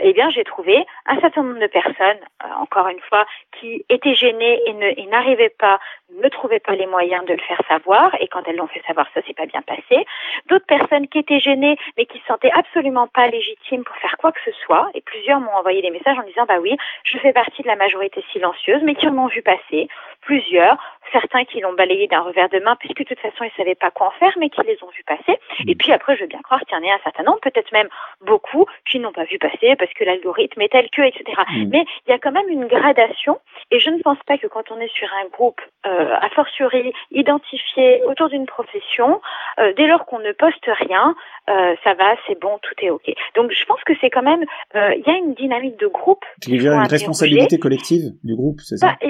eh 0.00 0.12
bien, 0.12 0.30
j'ai 0.30 0.44
trouvé 0.44 0.84
un 1.06 1.20
certain 1.20 1.42
nombre 1.42 1.60
de 1.60 1.66
personnes 1.66 2.18
encore 2.60 2.88
une 2.88 3.00
fois, 3.00 3.26
qui 3.58 3.84
étaient 3.88 4.14
gênées 4.14 4.60
et 4.66 5.06
n'arrivaient 5.06 5.54
pas, 5.58 5.80
ne 6.22 6.28
trouvaient 6.28 6.60
pas 6.60 6.74
les 6.74 6.86
moyens 6.86 7.24
de 7.24 7.32
le 7.32 7.40
faire 7.40 7.60
savoir, 7.68 8.14
et 8.20 8.28
quand 8.28 8.42
elles 8.46 8.56
l'ont 8.56 8.68
fait 8.68 8.82
savoir, 8.86 9.06
ça 9.14 9.22
s'est 9.22 9.34
pas 9.34 9.46
bien 9.46 9.62
passé. 9.62 10.06
D'autres 10.48 10.66
personnes 10.66 11.08
qui 11.08 11.18
étaient 11.18 11.40
gênées, 11.40 11.76
mais 11.96 12.06
qui 12.06 12.18
se 12.18 12.26
sentaient 12.26 12.52
absolument 12.52 13.08
pas 13.08 13.26
légitimes 13.28 13.84
pour 13.84 13.96
faire 13.96 14.16
quoi 14.18 14.32
que 14.32 14.40
ce 14.44 14.52
soit, 14.64 14.88
et 14.94 15.00
plusieurs 15.00 15.40
m'ont 15.40 15.54
envoyé 15.54 15.82
des 15.82 15.90
messages 15.90 16.18
en 16.18 16.22
disant, 16.22 16.44
bah 16.46 16.58
oui, 16.60 16.76
je 17.04 17.18
fais 17.18 17.32
partie 17.32 17.62
de 17.62 17.68
la 17.68 17.76
majorité 17.76 18.24
silencieuse, 18.32 18.82
mais 18.82 18.94
qui 18.94 19.08
en 19.08 19.18
ont 19.18 19.26
vu 19.26 19.42
passer, 19.42 19.88
plusieurs, 20.20 20.76
certains 21.12 21.44
qui 21.44 21.60
l'ont 21.60 21.72
balayé 21.72 22.06
d'un 22.06 22.20
revers 22.20 22.48
de 22.48 22.58
main, 22.58 22.76
puisque 22.76 22.98
de 22.98 23.04
toute 23.04 23.20
façon 23.20 23.44
ils 23.44 23.56
savaient 23.56 23.74
pas 23.74 23.90
quoi 23.90 24.08
en 24.08 24.10
faire, 24.12 24.32
mais 24.38 24.50
qui 24.50 24.60
les 24.62 24.78
ont 24.82 24.90
vus 24.96 25.04
passer. 25.04 25.38
Et 25.66 25.74
puis 25.74 25.92
après, 25.92 26.16
je 26.16 26.22
veux 26.22 26.26
bien 26.26 26.40
croire 26.42 26.60
qu'il 26.60 26.76
y 26.76 26.80
en 26.80 26.90
a 26.90 26.94
un 26.94 27.00
certain 27.02 27.22
nombre, 27.22 27.40
peut-être 27.40 27.72
même 27.72 27.88
beaucoup, 28.20 28.66
qui 28.88 28.98
n'ont 28.98 29.12
pas 29.12 29.24
vu 29.24 29.38
passer 29.38 29.76
parce 29.76 29.92
que 29.94 30.04
l'algorithme 30.04 30.60
est 30.60 30.68
tel 30.68 30.90
que, 30.90 31.02
etc. 31.02 31.24
Mmh. 31.48 31.64
Mais 31.70 31.84
il 32.06 32.10
y 32.10 32.12
a 32.12 32.18
quand 32.28 32.42
même 32.42 32.48
une 32.50 32.66
gradation, 32.66 33.38
et 33.70 33.80
je 33.80 33.90
ne 33.90 34.00
pense 34.02 34.18
pas 34.26 34.36
que 34.38 34.46
quand 34.46 34.70
on 34.70 34.78
est 34.80 34.92
sur 34.92 35.08
un 35.24 35.28
groupe, 35.28 35.60
euh, 35.86 36.14
a 36.14 36.28
fortiori 36.30 36.92
identifié 37.10 38.02
autour 38.04 38.28
d'une 38.28 38.46
profession, 38.46 39.20
euh, 39.58 39.72
dès 39.76 39.86
lors 39.86 40.04
qu'on 40.04 40.18
ne 40.18 40.32
poste 40.32 40.66
rien, 40.66 41.14
euh, 41.48 41.74
ça 41.84 41.94
va, 41.94 42.16
c'est 42.26 42.38
bon, 42.38 42.58
tout 42.62 42.74
est 42.84 42.90
ok. 42.90 43.10
Donc 43.34 43.52
je 43.52 43.64
pense 43.64 43.82
que 43.84 43.94
c'est 44.00 44.10
quand 44.10 44.22
même, 44.22 44.44
euh, 44.74 44.94
il 44.94 45.04
y 45.06 45.10
a 45.10 45.16
une 45.16 45.34
dynamique 45.34 45.78
de 45.78 45.86
groupe. 45.86 46.24
Il 46.46 46.62
y 46.62 46.68
a 46.68 46.74
une 46.74 46.86
responsabilité 46.86 47.58
collective 47.58 48.12
du 48.22 48.36
groupe, 48.36 48.60
c'est 48.60 48.76
ça? 48.76 48.88
Bah, 48.88 49.08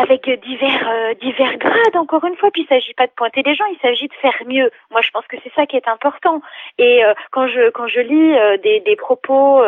avec 0.00 0.28
divers 0.28 0.88
euh, 0.88 1.14
divers 1.14 1.56
grades. 1.58 1.96
Encore 1.96 2.24
une 2.24 2.36
fois, 2.36 2.50
puis 2.50 2.62
il 2.62 2.66
s'agit 2.66 2.94
pas 2.94 3.06
de 3.06 3.12
pointer 3.12 3.42
les 3.42 3.54
gens, 3.54 3.64
il 3.66 3.78
s'agit 3.80 4.08
de 4.08 4.14
faire 4.14 4.36
mieux. 4.46 4.70
Moi, 4.90 5.00
je 5.02 5.10
pense 5.10 5.26
que 5.26 5.36
c'est 5.42 5.52
ça 5.54 5.66
qui 5.66 5.76
est 5.76 5.88
important. 5.88 6.40
Et 6.78 7.04
euh, 7.04 7.14
quand 7.30 7.46
je 7.46 7.70
quand 7.70 7.88
je 7.88 8.00
lis 8.00 8.34
euh, 8.34 8.56
des, 8.58 8.80
des 8.80 8.96
propos 8.96 9.62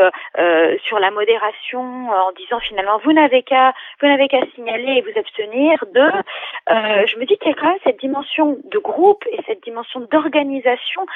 sur 0.85 0.99
la 0.99 1.11
modération 1.11 1.81
en 2.11 2.33
disant 2.33 2.61
finalement 2.61 2.99
vous 3.05 3.13
n'avez 3.13 3.43
qu'à 3.43 3.73
vous 4.01 4.09
n'avez 4.09 4.29
qu'à 4.29 4.41
signaler 4.55 4.99
et 4.99 5.01
vous 5.03 5.19
abstenir 5.19 5.85
de, 5.95 6.11
je 6.69 7.19
me 7.19 7.25
dis 7.25 7.37
qu'il 7.39 7.49
y 7.49 7.53
a 7.53 7.55
quand 7.55 7.69
même 7.69 7.79
cette 7.85 8.01
dimension 8.01 8.59
de 8.65 8.79
groupe 8.79 9.25
et 9.31 9.39
cette 9.47 9.63
dimension 9.63 10.01
d'organisation 10.11 11.07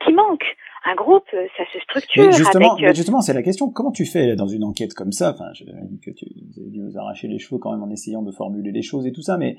qui 0.00 0.12
manque 0.12 0.56
un 0.84 0.94
groupe, 0.94 1.24
ça 1.30 1.64
se 1.72 1.78
structure. 1.80 2.26
Mais 2.26 2.32
justement, 2.32 2.74
avec... 2.74 2.94
justement, 2.94 3.20
c'est 3.20 3.34
la 3.34 3.42
question. 3.42 3.70
Comment 3.70 3.90
tu 3.90 4.06
fais 4.06 4.34
dans 4.36 4.46
une 4.46 4.64
enquête 4.64 4.94
comme 4.94 5.12
ça? 5.12 5.32
Enfin, 5.34 5.52
je 5.52 5.64
que 5.64 6.10
tu 6.10 6.26
vous 6.48 6.60
avez 6.60 6.70
dû 6.70 6.82
vous 6.82 6.98
arracher 6.98 7.28
les 7.28 7.38
cheveux 7.38 7.58
quand 7.58 7.72
même 7.72 7.82
en 7.82 7.90
essayant 7.90 8.22
de 8.22 8.32
formuler 8.32 8.72
les 8.72 8.82
choses 8.82 9.06
et 9.06 9.12
tout 9.12 9.22
ça, 9.22 9.36
mais 9.36 9.58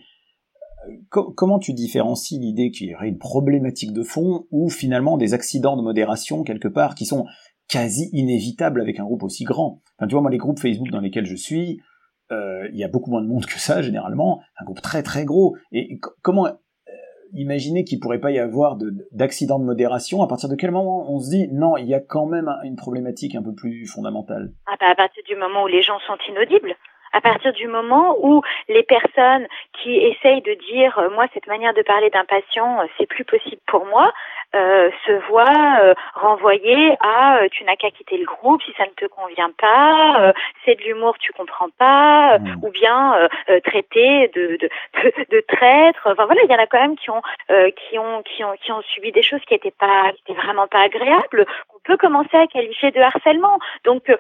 comment 1.10 1.60
tu 1.60 1.74
différencies 1.74 2.40
l'idée 2.40 2.72
qu'il 2.72 2.90
y 2.90 2.96
aurait 2.96 3.10
une 3.10 3.20
problématique 3.20 3.94
de 3.94 4.04
fond 4.04 4.46
ou 4.52 4.70
finalement 4.70 5.18
des 5.18 5.34
accidents 5.34 5.78
de 5.78 5.84
modération 5.84 6.44
quelque 6.44 6.68
part 6.68 6.96
qui 6.96 7.06
sont 7.06 7.26
quasi 7.68 8.10
inévitables 8.14 8.82
avec 8.82 9.00
un 9.00 9.04
groupe 9.04 9.24
aussi 9.24 9.44
grand? 9.44 9.82
Enfin, 9.98 10.08
tu 10.08 10.14
vois, 10.14 10.22
moi, 10.22 10.32
les 10.32 10.38
groupes 10.38 10.60
Facebook 10.60 10.90
dans 10.90 11.02
lesquels 11.02 11.26
je 11.26 11.36
suis, 11.36 11.82
euh, 12.32 12.68
il 12.72 12.80
y 12.80 12.84
a 12.84 12.88
beaucoup 12.88 13.12
moins 13.12 13.22
de 13.22 13.28
monde 13.28 13.46
que 13.46 13.60
ça 13.60 13.82
généralement, 13.82 14.42
un 14.60 14.66
groupe 14.66 14.82
très 14.82 15.04
très 15.04 15.26
gros. 15.26 15.56
Et 15.72 16.00
comment 16.24 16.48
imaginer 17.34 17.84
qu'il 17.84 18.00
pourrait 18.00 18.20
pas 18.20 18.32
y 18.32 18.40
avoir 18.40 18.78
d'accidents 19.12 19.60
de, 19.60 19.66
modération, 19.66 20.22
à 20.22 20.28
partir 20.28 20.50
de 20.50 20.56
quel 20.56 20.72
moment 20.72 21.12
on 21.12 21.20
se 21.20 21.30
dit 21.30 21.48
non, 21.52 21.78
il 21.78 21.88
y 21.88 21.94
a 21.94 22.00
quand 22.00 22.26
même 22.26 22.50
une 22.64 22.76
problématique 22.76 23.36
un 23.36 23.44
peu 23.44 23.54
plus 23.54 23.86
fondamentale? 23.86 24.52
Ah 24.68 24.76
bah 24.80 24.90
À 24.90 24.96
partir 24.96 25.24
du 25.28 25.36
moment 25.36 25.64
où 25.64 25.68
les 25.68 25.82
gens 25.82 26.00
sont 26.08 26.18
inaudibles. 26.30 26.76
À 27.14 27.20
partir 27.20 27.52
du 27.52 27.68
moment 27.68 28.16
où 28.24 28.42
les 28.70 28.84
personnes 28.84 29.46
qui 29.82 29.98
essayent 29.98 30.42
de 30.42 30.56
dire 30.72 30.98
euh, 30.98 31.10
moi 31.10 31.28
cette 31.34 31.48
manière 31.48 31.74
de 31.74 31.82
parler 31.82 32.10
d'un 32.10 32.24
patient 32.24 32.80
euh, 32.80 32.86
c'est 32.98 33.06
plus 33.06 33.26
possible 33.26 33.62
pour 33.68 33.86
moi 33.86 34.14
euh, 34.54 34.90
se 35.06 35.14
voient 35.30 35.80
euh, 35.82 35.94
renvoyer 36.14 36.98
à 37.00 37.38
euh, 37.38 37.48
tu 37.54 37.64
n'as 37.64 37.78
qu'à 37.78 37.90
quitter 37.90 38.18
le 38.18 38.26
groupe 38.26 38.62
si 38.64 38.74
ça 38.74 38.84
ne 38.84 38.92
te 38.92 39.06
convient 39.06 39.52
pas, 39.58 40.34
c'est 40.66 40.76
de 40.76 40.84
l'humour 40.84 41.18
tu 41.20 41.32
comprends 41.32 41.70
pas, 41.78 42.38
mmh. 42.38 42.56
ou 42.64 42.70
bien 42.70 43.30
traité 43.64 44.30
de, 44.36 44.58
de, 44.58 44.70
de, 45.04 45.14
de, 45.30 45.44
traître. 45.48 46.02
Enfin 46.06 46.26
voilà, 46.26 46.42
il 46.44 46.52
y 46.52 46.56
en 46.56 46.60
a 46.60 46.68
quand 46.68 46.82
même 46.82 46.98
qui 46.98 47.10
ont 47.10 47.22
qui 47.50 47.98
ont 47.98 48.22
qui 48.24 48.44
ont 48.44 48.54
qui 48.62 48.72
ont 48.74 48.82
subi 48.82 49.12
des 49.12 49.22
choses 49.22 49.40
qui 49.48 49.54
étaient 49.54 49.72
pas 49.72 50.12
qui 50.12 50.22
étaient 50.28 50.42
vraiment 50.42 50.68
pas 50.68 50.82
agréables. 50.82 51.46
On 51.74 51.80
peut 51.84 51.98
commencer 51.98 52.36
à 52.36 52.48
qualifier 52.48 52.92
de 52.92 53.00
harcèlement. 53.00 53.58
Donc 53.86 54.12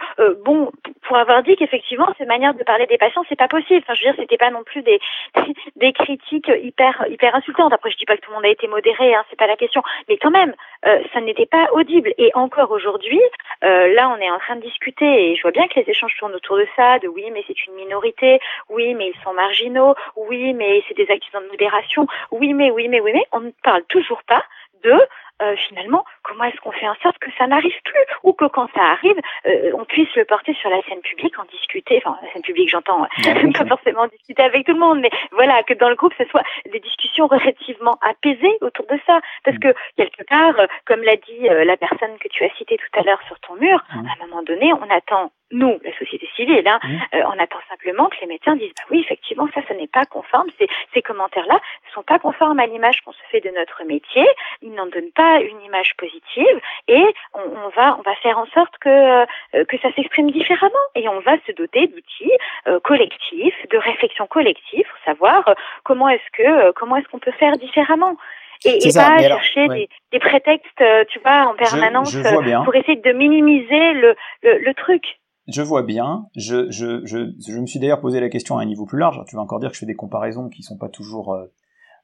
bon, 0.45 0.71
pour 1.07 1.17
avoir 1.17 1.43
dit 1.43 1.55
qu'effectivement 1.57 2.07
ces 2.17 2.25
manières 2.25 2.53
de 2.53 2.63
parler 2.63 2.86
des 2.88 2.97
patients 2.97 3.23
c'est 3.27 3.38
pas 3.38 3.49
possible. 3.49 3.82
Enfin 3.84 3.95
je 3.95 4.05
veux 4.05 4.11
dire 4.13 4.21
c'était 4.21 4.38
pas 4.38 4.51
non 4.51 4.63
plus 4.63 4.82
des 4.82 4.99
des 5.75 5.91
critiques 5.91 6.51
hyper 6.61 7.05
hyper 7.09 7.36
insultantes. 7.36 7.73
Après 7.73 7.91
je 7.91 7.97
dis 7.97 8.05
pas 8.05 8.15
que 8.15 8.21
tout 8.21 8.32
le 8.32 8.36
monde 8.36 8.45
a 8.45 8.49
été 8.49 8.67
modéré, 8.67 9.13
hein, 9.13 9.23
c'est 9.29 9.39
pas 9.39 9.47
la 9.47 9.57
question, 9.57 9.82
mais 10.07 10.17
quand 10.22 10.32
même, 10.32 10.53
euh, 10.86 10.99
ça 11.13 11.22
n'était 11.22 11.45
pas 11.45 11.69
audible. 11.74 12.13
Et 12.17 12.32
encore 12.34 12.72
aujourd'hui, 12.72 13.22
euh, 13.63 13.93
là, 13.93 14.09
on 14.09 14.22
est 14.22 14.30
en 14.30 14.39
train 14.39 14.55
de 14.55 14.61
discuter 14.61 15.32
et 15.32 15.36
je 15.36 15.41
vois 15.41 15.51
bien 15.51 15.67
que 15.67 15.80
les 15.80 15.89
échanges 15.89 16.15
tournent 16.17 16.36
autour 16.36 16.57
de 16.57 16.67
ça, 16.76 16.99
de 16.99 17.07
oui, 17.07 17.26
mais 17.32 17.43
c'est 17.47 17.65
une 17.67 17.74
minorité, 17.74 18.39
oui, 18.69 18.93
mais 18.93 19.09
ils 19.09 19.24
sont 19.24 19.34
marginaux, 19.34 19.95
oui, 20.15 20.53
mais 20.53 20.84
c'est 20.88 20.97
des 20.97 21.09
accidents 21.11 21.41
de 21.41 21.47
modération, 21.47 22.07
oui, 22.32 22.53
mais, 22.53 22.72
oui, 22.72 22.88
mais, 22.88 22.99
oui, 22.99 23.11
mais, 23.13 23.26
on 23.32 23.41
ne 23.41 23.51
parle 23.63 23.84
toujours 23.84 24.24
pas 24.24 24.43
de 24.84 24.93
euh, 25.41 25.55
finalement, 25.55 26.05
comment 26.23 26.43
est-ce 26.45 26.59
qu'on 26.61 26.71
fait 26.71 26.87
en 26.87 26.95
sorte 27.01 27.17
que 27.19 27.29
ça 27.37 27.47
n'arrive 27.47 27.75
plus 27.83 28.05
ou 28.23 28.33
que 28.33 28.45
quand 28.45 28.67
ça 28.73 28.81
arrive, 28.81 29.19
euh, 29.45 29.71
on 29.73 29.85
puisse 29.85 30.13
le 30.15 30.25
porter 30.25 30.53
sur 30.53 30.69
la 30.69 30.81
scène 30.83 31.01
publique, 31.01 31.37
en 31.39 31.45
discuter, 31.45 32.01
enfin 32.03 32.17
la 32.21 32.31
scène 32.31 32.41
publique 32.41 32.69
j'entends, 32.69 33.07
pas 33.53 33.65
forcément 33.65 34.07
discuter 34.07 34.43
avec 34.43 34.65
tout 34.65 34.73
le 34.73 34.79
monde, 34.79 34.99
mais 34.99 35.09
voilà, 35.31 35.63
que 35.63 35.73
dans 35.73 35.89
le 35.89 35.95
groupe 35.95 36.13
ce 36.17 36.25
soit 36.25 36.43
des 36.71 36.79
discussions 36.79 37.27
relativement 37.27 37.97
apaisées 38.01 38.57
autour 38.61 38.85
de 38.87 38.99
ça, 39.05 39.19
parce 39.43 39.57
mm. 39.57 39.61
que 39.61 39.73
quelque 39.97 40.23
part, 40.23 40.59
euh, 40.59 40.67
comme 40.85 41.01
l'a 41.03 41.15
dit 41.15 41.47
la 41.65 41.77
personne 41.77 42.17
que 42.20 42.28
tu 42.28 42.43
as 42.43 42.53
citée 42.55 42.78
tout 42.78 42.99
à 42.99 43.03
l'heure 43.03 43.21
sur 43.28 43.39
ton 43.39 43.55
mur, 43.55 43.83
mm. 43.93 44.05
à 44.05 44.24
un 44.24 44.28
moment 44.28 44.43
donné, 44.43 44.74
on 44.74 44.89
attend 44.89 45.32
nous, 45.51 45.79
la 45.83 45.97
société 45.97 46.28
civile, 46.36 46.67
hein, 46.67 46.79
mmh. 46.83 47.16
euh, 47.16 47.24
on 47.28 47.39
attend 47.39 47.59
simplement 47.70 48.07
que 48.09 48.17
les 48.21 48.28
médecins 48.28 48.55
disent 48.55 48.74
bah 48.78 48.83
oui, 48.89 49.01
effectivement, 49.01 49.47
ça, 49.53 49.61
ça 49.67 49.74
n'est 49.74 49.87
pas 49.87 50.05
conforme. 50.05 50.47
Ces, 50.57 50.67
ces 50.93 51.01
commentaires-là 51.01 51.55
ne 51.55 51.91
sont 51.93 52.03
pas 52.03 52.20
conformes 52.20 52.59
à 52.59 52.66
l'image 52.66 53.01
qu'on 53.01 53.11
se 53.11 53.24
fait 53.32 53.41
de 53.41 53.49
notre 53.49 53.83
métier. 53.83 54.25
Ils 54.61 54.74
n'en 54.74 54.87
donnent 54.87 55.11
pas 55.13 55.30
une 55.39 55.62
image 55.62 55.93
positive 55.97 56.59
et 56.87 57.03
on, 57.33 57.41
on, 57.66 57.70
va, 57.70 57.97
on 57.97 58.01
va 58.01 58.16
faire 58.21 58.37
en 58.37 58.45
sorte 58.47 58.74
que 58.79 58.89
euh, 58.89 59.25
que 59.66 59.78
ça 59.79 59.91
s'exprime 59.93 60.32
différemment 60.32 60.86
et 60.95 61.08
on 61.08 61.20
va 61.21 61.37
se 61.47 61.51
doter 61.53 61.87
d'outils 61.87 62.32
euh, 62.67 62.79
collectifs, 62.83 63.55
de 63.71 63.78
réflexion 63.78 64.28
collective 64.28 64.86
pour 64.86 65.03
savoir 65.05 65.55
comment 65.83 66.09
est-ce 66.09 66.32
que 66.33 66.71
comment 66.71 66.97
est-ce 66.97 67.08
qu'on 67.08 67.20
peut 67.20 67.32
faire 67.39 67.58
différemment. 67.58 68.17
et, 68.66 68.78
pas 68.93 69.17
chercher 69.17 69.67
des, 70.12 70.20
prétextes, 70.20 70.83
tu 71.09 71.20
vois, 71.20 71.47
en 71.47 71.55
permanence 71.55 72.16
pour 72.63 72.75
essayer 72.75 72.97
de 72.97 73.12
minimiser 73.12 73.93
le, 73.93 74.16
le, 74.43 74.74
truc. 74.75 75.20
Je 75.47 75.63
vois 75.63 75.82
bien. 75.82 76.25
Je, 76.36 76.70
je, 76.70 77.03
je, 77.03 77.32
je 77.47 77.59
me 77.59 77.66
suis 77.66 77.79
d'ailleurs 77.79 78.01
posé 78.01 78.20
la 78.20 78.29
question 78.29 78.59
à 78.59 78.62
un 78.62 78.66
niveau 78.66 78.86
plus 78.86 78.99
large. 78.99 79.20
Tu 79.28 79.36
vas 79.36 79.41
encore 79.41 79.59
dire 79.59 79.70
que 79.70 79.75
je 79.75 79.79
fais 79.79 79.87
des 79.87 79.95
comparaisons 79.95 80.49
qui 80.49 80.62
sont 80.62 80.78
pas 80.78 80.89
toujours 80.89 81.36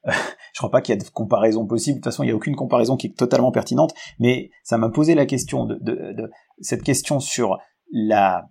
je 0.54 0.60
crois 0.60 0.72
pas 0.72 0.82
qu'il 0.82 0.96
y 0.96 0.98
a 0.98 1.04
de 1.04 1.10
comparaison 1.10 1.66
possible. 1.66 1.96
De 1.96 2.00
toute 2.00 2.12
façon, 2.12 2.24
il 2.24 2.28
n'y 2.28 2.32
a 2.32 2.36
aucune 2.36 2.56
comparaison 2.56 2.98
qui 2.98 3.08
est 3.08 3.18
totalement 3.18 3.52
pertinente. 3.52 3.94
Mais 4.20 4.50
ça 4.64 4.78
m'a 4.78 4.90
posé 4.90 5.16
la 5.16 5.26
question 5.26 5.68
cette 6.60 6.84
question 6.84 7.20
sur 7.20 7.58
la 7.92 8.44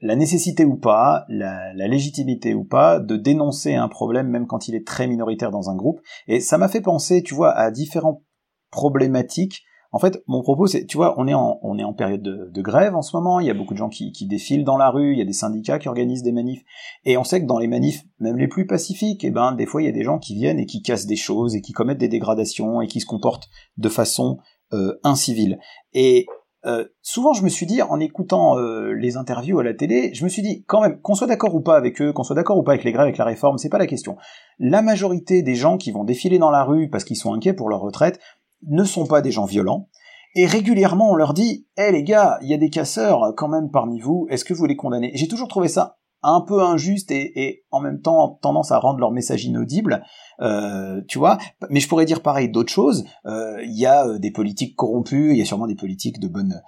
nécessité 0.00 0.64
ou 0.64 0.76
pas, 0.76 1.24
la, 1.28 1.72
légitimité 1.74 2.54
ou 2.54 2.64
pas 2.64 3.00
de 3.00 3.16
dénoncer 3.16 3.74
un 3.74 3.88
problème 3.88 4.28
même 4.28 4.46
quand 4.46 4.68
il 4.68 4.74
est 4.74 4.86
très 4.86 5.06
minoritaire 5.06 5.50
dans 5.50 5.70
un 5.70 5.76
groupe. 5.76 6.00
Et 6.26 6.40
ça 6.40 6.58
m'a 6.58 6.68
fait 6.68 6.80
penser, 6.80 7.22
tu 7.22 7.34
vois, 7.34 7.52
à 7.52 7.70
différentes 7.70 8.22
problématiques 8.70 9.62
en 9.92 9.98
fait, 9.98 10.22
mon 10.26 10.42
propos, 10.42 10.66
c'est, 10.66 10.86
tu 10.86 10.96
vois, 10.96 11.14
on 11.18 11.28
est 11.28 11.34
en, 11.34 11.58
on 11.62 11.92
période 11.92 12.22
de, 12.22 12.62
grève 12.62 12.96
en 12.96 13.02
ce 13.02 13.14
moment, 13.14 13.40
il 13.40 13.46
y 13.46 13.50
a 13.50 13.54
beaucoup 13.54 13.74
de 13.74 13.78
gens 13.78 13.90
qui, 13.90 14.10
qui, 14.10 14.26
défilent 14.26 14.64
dans 14.64 14.78
la 14.78 14.88
rue, 14.88 15.12
il 15.12 15.18
y 15.18 15.22
a 15.22 15.26
des 15.26 15.34
syndicats 15.34 15.78
qui 15.78 15.88
organisent 15.88 16.22
des 16.22 16.32
manifs, 16.32 16.62
et 17.04 17.18
on 17.18 17.24
sait 17.24 17.42
que 17.42 17.46
dans 17.46 17.58
les 17.58 17.68
manifs, 17.68 18.02
même 18.18 18.38
les 18.38 18.48
plus 18.48 18.66
pacifiques, 18.66 19.22
eh 19.22 19.30
ben, 19.30 19.52
des 19.52 19.66
fois, 19.66 19.82
il 19.82 19.84
y 19.84 19.88
a 19.88 19.92
des 19.92 20.02
gens 20.02 20.18
qui 20.18 20.34
viennent 20.34 20.58
et 20.58 20.66
qui 20.66 20.80
cassent 20.80 21.06
des 21.06 21.16
choses, 21.16 21.54
et 21.54 21.60
qui 21.60 21.72
commettent 21.72 21.98
des 21.98 22.08
dégradations, 22.08 22.80
et 22.80 22.86
qui 22.86 23.00
se 23.00 23.06
comportent 23.06 23.48
de 23.76 23.88
façon 23.90 24.38
euh, 24.72 24.98
incivile. 25.04 25.58
Et 25.92 26.26
euh, 26.64 26.86
souvent, 27.02 27.32
je 27.32 27.42
me 27.42 27.48
suis 27.48 27.66
dit, 27.66 27.82
en 27.82 27.98
écoutant 27.98 28.56
euh, 28.58 28.92
les 28.92 29.16
interviews 29.16 29.58
à 29.58 29.64
la 29.64 29.74
télé, 29.74 30.14
je 30.14 30.24
me 30.24 30.28
suis 30.28 30.42
dit, 30.42 30.64
quand 30.66 30.80
même, 30.80 31.00
qu'on 31.00 31.14
soit 31.14 31.26
d'accord 31.26 31.54
ou 31.54 31.60
pas 31.60 31.76
avec 31.76 32.00
eux, 32.00 32.12
qu'on 32.12 32.22
soit 32.22 32.36
d'accord 32.36 32.56
ou 32.56 32.62
pas 32.62 32.72
avec 32.72 32.84
les 32.84 32.92
grèves, 32.92 33.02
avec 33.02 33.18
la 33.18 33.24
réforme, 33.24 33.58
c'est 33.58 33.68
pas 33.68 33.78
la 33.78 33.88
question. 33.88 34.16
La 34.58 34.80
majorité 34.80 35.42
des 35.42 35.56
gens 35.56 35.76
qui 35.76 35.90
vont 35.90 36.04
défiler 36.04 36.38
dans 36.38 36.50
la 36.50 36.62
rue 36.64 36.88
parce 36.88 37.04
qu'ils 37.04 37.16
sont 37.16 37.34
inquiets 37.34 37.52
pour 37.52 37.68
leur 37.68 37.80
retraite, 37.80 38.20
ne 38.66 38.84
sont 38.84 39.06
pas 39.06 39.22
des 39.22 39.30
gens 39.30 39.44
violents. 39.44 39.88
Et 40.34 40.46
régulièrement, 40.46 41.10
on 41.10 41.14
leur 41.14 41.34
dit, 41.34 41.66
hé 41.76 41.92
les 41.92 42.04
gars, 42.04 42.38
il 42.42 42.48
y 42.48 42.54
a 42.54 42.58
des 42.58 42.70
casseurs 42.70 43.34
quand 43.36 43.48
même 43.48 43.70
parmi 43.70 44.00
vous, 44.00 44.26
est-ce 44.30 44.44
que 44.44 44.54
vous 44.54 44.64
les 44.64 44.76
condamnez? 44.76 45.12
J'ai 45.14 45.28
toujours 45.28 45.48
trouvé 45.48 45.68
ça 45.68 45.98
un 46.22 46.40
peu 46.40 46.62
injuste 46.62 47.10
et, 47.10 47.64
en 47.70 47.80
même 47.80 48.00
temps 48.00 48.38
tendance 48.40 48.70
à 48.70 48.78
rendre 48.78 49.00
leur 49.00 49.10
message 49.10 49.44
inaudible, 49.44 50.04
euh, 50.42 51.00
tu 51.08 51.18
vois. 51.18 51.38
Mais 51.70 51.80
je 51.80 51.88
pourrais 51.88 52.04
dire 52.04 52.20
pareil 52.20 52.50
d'autres 52.50 52.72
choses. 52.72 53.04
Euh, 53.26 53.62
il 53.62 53.78
y 53.78 53.86
a 53.86 54.06
euh, 54.06 54.18
des 54.18 54.30
politiques 54.30 54.76
corrompus, 54.76 55.32
il 55.32 55.38
y 55.38 55.42
a 55.42 55.44
sûrement 55.44 55.66
des 55.66 55.76
politiques 55.76 56.20
de 56.20 56.28
bonne, 56.28 56.60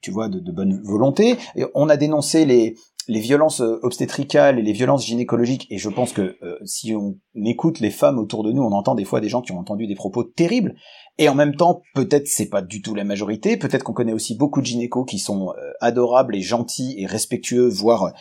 tu 0.00 0.10
vois, 0.10 0.28
de, 0.28 0.40
de 0.40 0.52
bonne 0.52 0.80
volonté. 0.82 1.36
Et 1.56 1.64
on 1.74 1.88
a 1.88 1.96
dénoncé 1.96 2.44
les 2.44 2.74
les 3.10 3.20
violences 3.20 3.60
euh, 3.60 3.80
obstétricales 3.82 4.58
et 4.58 4.62
les 4.62 4.72
violences 4.72 5.04
gynécologiques, 5.04 5.66
et 5.70 5.78
je 5.78 5.88
pense 5.88 6.12
que 6.12 6.36
euh, 6.42 6.58
si 6.64 6.94
on 6.94 7.16
écoute 7.44 7.80
les 7.80 7.90
femmes 7.90 8.18
autour 8.18 8.44
de 8.44 8.52
nous, 8.52 8.62
on 8.62 8.72
entend 8.72 8.94
des 8.94 9.04
fois 9.04 9.20
des 9.20 9.28
gens 9.28 9.42
qui 9.42 9.50
ont 9.52 9.58
entendu 9.58 9.88
des 9.88 9.96
propos 9.96 10.22
terribles, 10.22 10.76
et 11.20 11.28
en 11.28 11.34
même 11.34 11.54
temps, 11.54 11.82
peut-être 11.94 12.26
c'est 12.26 12.48
pas 12.48 12.62
du 12.62 12.80
tout 12.80 12.94
la 12.94 13.04
majorité, 13.04 13.58
peut-être 13.58 13.84
qu'on 13.84 13.92
connaît 13.92 14.14
aussi 14.14 14.34
beaucoup 14.34 14.62
de 14.62 14.66
gynécos 14.66 15.04
qui 15.04 15.18
sont 15.18 15.50
euh, 15.50 15.72
adorables 15.82 16.34
et 16.34 16.40
gentils 16.40 16.94
et 16.96 17.04
respectueux, 17.04 17.68
voire, 17.68 18.14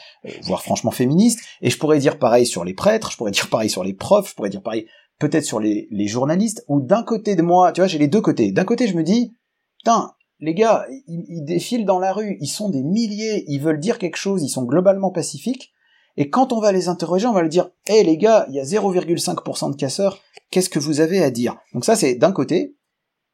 voire 0.44 0.62
franchement 0.62 0.92
féministes, 0.92 1.40
et 1.62 1.70
je 1.70 1.78
pourrais 1.78 2.00
dire 2.00 2.20
pareil 2.20 2.46
sur 2.46 2.66
les 2.66 2.74
prêtres, 2.74 3.10
je 3.12 3.18
pourrais 3.18 3.32
dire 3.32 3.50
pareil 3.50 3.70
sur 3.70 3.86
les 3.86 3.94
profs, 3.94 4.32
je 4.32 4.36
pourrais 4.36 4.50
dire 4.50 4.62
pareil 4.62 4.86
peut-être 5.18 5.46
sur 5.46 5.62
les, 5.62 5.88
les 5.92 6.08
journalistes, 6.08 6.66
ou 6.68 6.82
d'un 6.82 7.04
côté 7.04 7.38
de 7.38 7.42
moi, 7.42 7.72
tu 7.72 7.80
vois, 7.80 7.88
j'ai 7.88 8.00
les 8.00 8.10
deux 8.10 8.22
côtés. 8.22 8.52
D'un 8.52 8.66
côté, 8.66 8.86
je 8.86 8.96
me 8.96 9.04
dis, 9.04 9.34
putain, 9.78 10.12
les 10.42 10.54
gars, 10.54 10.86
ils, 11.08 11.44
défilent 11.46 11.86
dans 11.86 12.00
la 12.00 12.12
rue, 12.12 12.38
ils 12.42 12.48
sont 12.48 12.70
des 12.70 12.84
milliers, 12.84 13.46
ils 13.48 13.62
veulent 13.62 13.80
dire 13.80 13.98
quelque 13.98 14.18
chose, 14.18 14.44
ils 14.44 14.50
sont 14.50 14.64
globalement 14.64 15.12
pacifiques, 15.12 15.72
et 16.18 16.30
quand 16.30 16.52
on 16.52 16.60
va 16.60 16.74
les 16.74 16.90
interroger, 16.90 17.28
on 17.28 17.34
va 17.34 17.42
leur 17.42 17.50
dire, 17.50 17.70
hé 17.88 18.04
les 18.04 18.18
gars, 18.18 18.46
il 18.50 18.56
y 18.56 18.60
a 18.60 18.64
0,5% 18.64 19.72
de 19.72 19.76
casseurs, 19.78 20.20
qu'est-ce 20.52 20.70
que 20.70 20.80
vous 20.80 21.00
avez 21.00 21.24
à 21.24 21.32
dire? 21.32 21.56
Donc 21.74 21.86
ça 21.86 21.96
c'est 21.96 22.16
d'un 22.16 22.32
côté, 22.32 22.76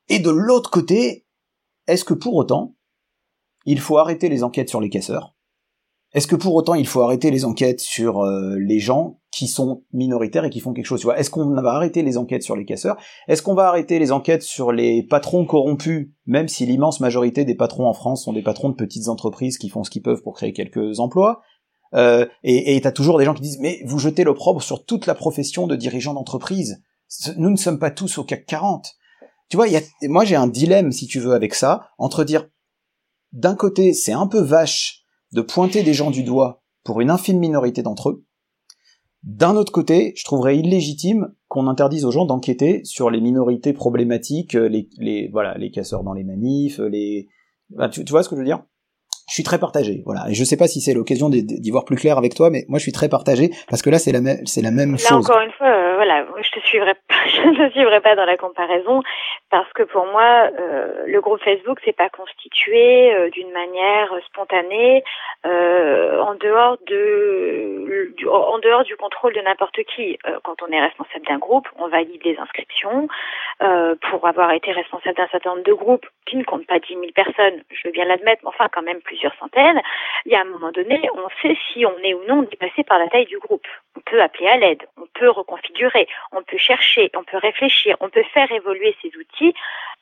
et 0.10 0.20
de 0.20 0.30
l'autre 0.30 0.70
côté, 0.70 1.26
est-ce 1.88 2.06
que 2.06 2.14
pour 2.14 2.36
autant, 2.36 2.76
il 3.66 3.80
faut 3.80 3.98
arrêter 3.98 4.30
les 4.30 4.44
enquêtes 4.44 4.70
sur 4.70 4.82
les 4.82 4.90
casseurs? 4.90 5.36
Est-ce 6.14 6.28
que 6.28 6.36
pour 6.38 6.56
autant 6.56 6.76
il 6.76 6.88
faut 6.88 7.02
arrêter 7.02 7.30
les 7.30 7.44
enquêtes 7.44 7.82
sur 7.82 8.24
euh, 8.24 8.56
les 8.58 8.80
gens 8.80 9.20
qui 9.32 9.48
sont 9.48 9.84
minoritaires 9.92 10.46
et 10.46 10.50
qui 10.50 10.62
font 10.62 10.72
quelque 10.72 10.86
chose? 10.86 11.06
Est-ce 11.18 11.30
qu'on 11.30 11.54
va 11.62 11.72
arrêter 11.72 12.04
les 12.04 12.18
enquêtes 12.18 12.44
sur 12.44 12.56
les 12.56 12.64
casseurs? 12.64 12.96
Est-ce 13.28 13.42
qu'on 13.42 13.54
va 13.54 13.68
arrêter 13.68 14.00
les 14.00 14.14
enquêtes 14.14 14.42
sur 14.42 14.72
les 14.72 15.04
patrons 15.04 15.46
corrompus, 15.46 16.10
même 16.26 16.48
si 16.48 16.66
l'immense 16.66 17.02
majorité 17.02 17.44
des 17.44 17.56
patrons 17.56 17.86
en 17.86 17.94
France 17.94 18.24
sont 18.24 18.32
des 18.32 18.44
patrons 18.44 18.70
de 18.70 18.76
petites 18.76 19.10
entreprises 19.10 19.58
qui 19.58 19.68
font 19.68 19.84
ce 19.84 19.90
qu'ils 19.90 20.04
peuvent 20.04 20.22
pour 20.22 20.36
créer 20.36 20.54
quelques 20.54 21.02
emplois? 21.02 21.42
Euh, 21.94 22.26
Et 22.44 22.80
t'as 22.82 22.94
toujours 22.94 23.18
des 23.18 23.26
gens 23.26 23.34
qui 23.34 23.42
disent 23.42 23.60
mais 23.60 23.82
vous 23.86 24.00
jetez 24.00 24.24
l'opprobre 24.24 24.62
sur 24.62 24.86
toute 24.86 25.08
la 25.08 25.16
profession 25.16 25.68
de 25.68 25.76
dirigeants 25.76 26.14
d'entreprise. 26.14 26.82
Nous 27.36 27.50
ne 27.50 27.58
sommes 27.58 27.80
pas 27.80 27.92
tous 27.92 28.18
au 28.18 28.24
CAC 28.24 28.46
40. 28.46 28.96
Tu 29.50 29.58
vois, 29.58 29.68
moi 30.04 30.26
j'ai 30.26 30.36
un 30.36 30.48
dilemme 30.48 30.92
si 30.92 31.08
tu 31.08 31.20
veux 31.20 31.34
avec 31.34 31.54
ça 31.54 31.90
entre 31.98 32.24
dire 32.24 32.48
d'un 33.32 33.56
côté 33.56 33.94
c'est 33.94 34.14
un 34.14 34.28
peu 34.28 34.40
vache 34.40 35.04
de 35.34 35.42
pointer 35.42 35.84
des 35.84 35.94
gens 35.94 36.12
du 36.12 36.24
doigt 36.24 36.64
pour 36.84 37.02
une 37.02 37.10
infime 37.10 37.40
minorité 37.40 37.84
d'entre 37.84 38.10
eux. 38.10 38.26
D'un 39.24 39.56
autre 39.56 39.72
côté, 39.72 40.14
je 40.16 40.24
trouverais 40.24 40.58
illégitime 40.58 41.34
qu'on 41.48 41.68
interdise 41.68 42.06
aux 42.06 42.12
gens 42.12 42.26
d'enquêter 42.26 42.82
sur 42.84 43.10
les 43.10 43.20
minorités 43.20 43.74
problématiques, 43.74 44.54
les, 44.54 44.88
les, 45.00 45.30
voilà, 45.30 45.58
les 45.58 45.72
casseurs 45.72 46.04
dans 46.04 46.14
les 46.14 46.24
manifs, 46.24 46.78
les, 46.78 47.28
tu, 47.92 48.04
vois 48.10 48.22
ce 48.22 48.30
que 48.30 48.36
je 48.36 48.42
veux 48.42 48.46
dire? 48.46 48.64
Je 49.28 49.34
suis 49.34 49.44
très 49.44 49.58
partagé, 49.58 50.04
voilà. 50.06 50.30
Et 50.30 50.36
je 50.36 50.44
sais 50.44 50.58
pas 50.58 50.68
si 50.68 50.82
c'est 50.82 50.94
l'occasion 50.94 51.30
d'y 51.30 51.72
voir 51.72 51.84
plus 51.84 51.96
clair 51.96 52.18
avec 52.18 52.36
toi, 52.36 52.52
mais 52.52 52.66
moi 52.70 52.78
je 52.78 52.84
suis 52.84 52.92
très 52.92 53.10
partagé 53.10 53.50
parce 53.70 53.82
que 53.82 53.90
là 53.90 53.98
c'est 53.98 54.12
la 54.12 54.22
même, 54.22 54.46
c'est 54.46 54.62
la 54.62 54.70
même 54.70 54.92
là, 54.92 54.98
chose. 54.98 55.26
Encore 55.26 55.42
une 55.42 55.52
fois, 55.52 55.66
euh, 55.66 55.96
voilà, 55.96 56.26
je 56.42 56.52
te 56.52 56.60
suivrai 56.66 56.94
pas, 56.94 57.16
je 57.28 57.64
ne 57.64 57.70
suivrai 57.72 58.02
pas 58.02 58.16
dans 58.16 58.26
la 58.26 58.38
comparaison 58.38 59.02
parce 59.50 59.72
que 59.74 59.82
pour 59.82 60.06
moi, 60.06 60.50
euh, 60.60 61.06
le 61.08 61.22
groupe 61.22 61.42
Facebook 61.42 61.80
c'est 61.84 61.96
pas 61.96 62.10
constitué 62.10 63.16
euh, 63.16 63.32
d'une 63.32 63.52
manière 63.52 64.14
spontanée 64.28 65.04
en 65.44 66.34
dehors 66.36 66.78
de, 66.88 68.14
du, 68.18 68.28
en 68.28 68.58
dehors 68.60 68.84
du 68.84 68.96
contrôle 68.96 69.34
de 69.34 69.42
n'importe 69.42 69.78
qui. 69.96 70.18
quand 70.44 70.56
on 70.64 70.72
est 70.72 70.82
responsable 70.82 71.26
d'un 71.28 71.38
groupe, 71.38 71.68
on 71.78 71.88
valide 71.88 72.22
les 72.24 72.36
inscriptions. 72.38 73.08
pour 74.10 74.28
avoir 74.28 74.52
été 74.54 74.72
responsable 74.72 75.16
d'un 75.16 75.28
certain 75.28 75.52
nombre 75.52 75.64
de 75.64 75.74
groupes 75.74 76.06
qui 76.26 76.38
ne 76.38 76.44
comptent 76.44 76.66
pas 76.66 76.80
10 76.80 76.94
000 76.94 77.06
personnes, 77.14 77.62
je 77.70 77.88
veux 77.88 77.92
bien 77.92 78.06
l'admettre, 78.06 78.42
mais 78.44 78.50
enfin 78.50 78.68
quand 78.74 78.82
même 78.82 79.02
centaines, 79.40 79.82
il 80.26 80.32
y 80.32 80.36
a 80.36 80.42
un 80.42 80.46
moment 80.46 80.72
donné, 80.72 81.10
on 81.14 81.28
sait 81.42 81.58
si 81.72 81.86
on 81.86 81.98
est 82.04 82.14
ou 82.14 82.24
non 82.28 82.44
dépassé 82.44 82.84
par 82.84 83.00
la 83.00 83.08
taille 83.08 83.26
du 83.26 83.40
groupe. 83.40 83.68
On 83.96 84.02
peut 84.02 84.22
appeler 84.22 84.48
à 84.48 84.58
l'aide, 84.58 84.84
on 84.98 85.08
peut 85.14 85.30
reconfigurer, 85.30 86.08
on 86.32 86.44
peut 86.44 86.58
chercher, 86.58 87.10
on 87.16 87.24
peut 87.24 87.38
réfléchir, 87.38 87.96
on 88.00 88.10
peut 88.10 88.24
faire 88.34 88.52
évoluer 88.52 88.96
ces 89.02 89.12
outils 89.18 89.54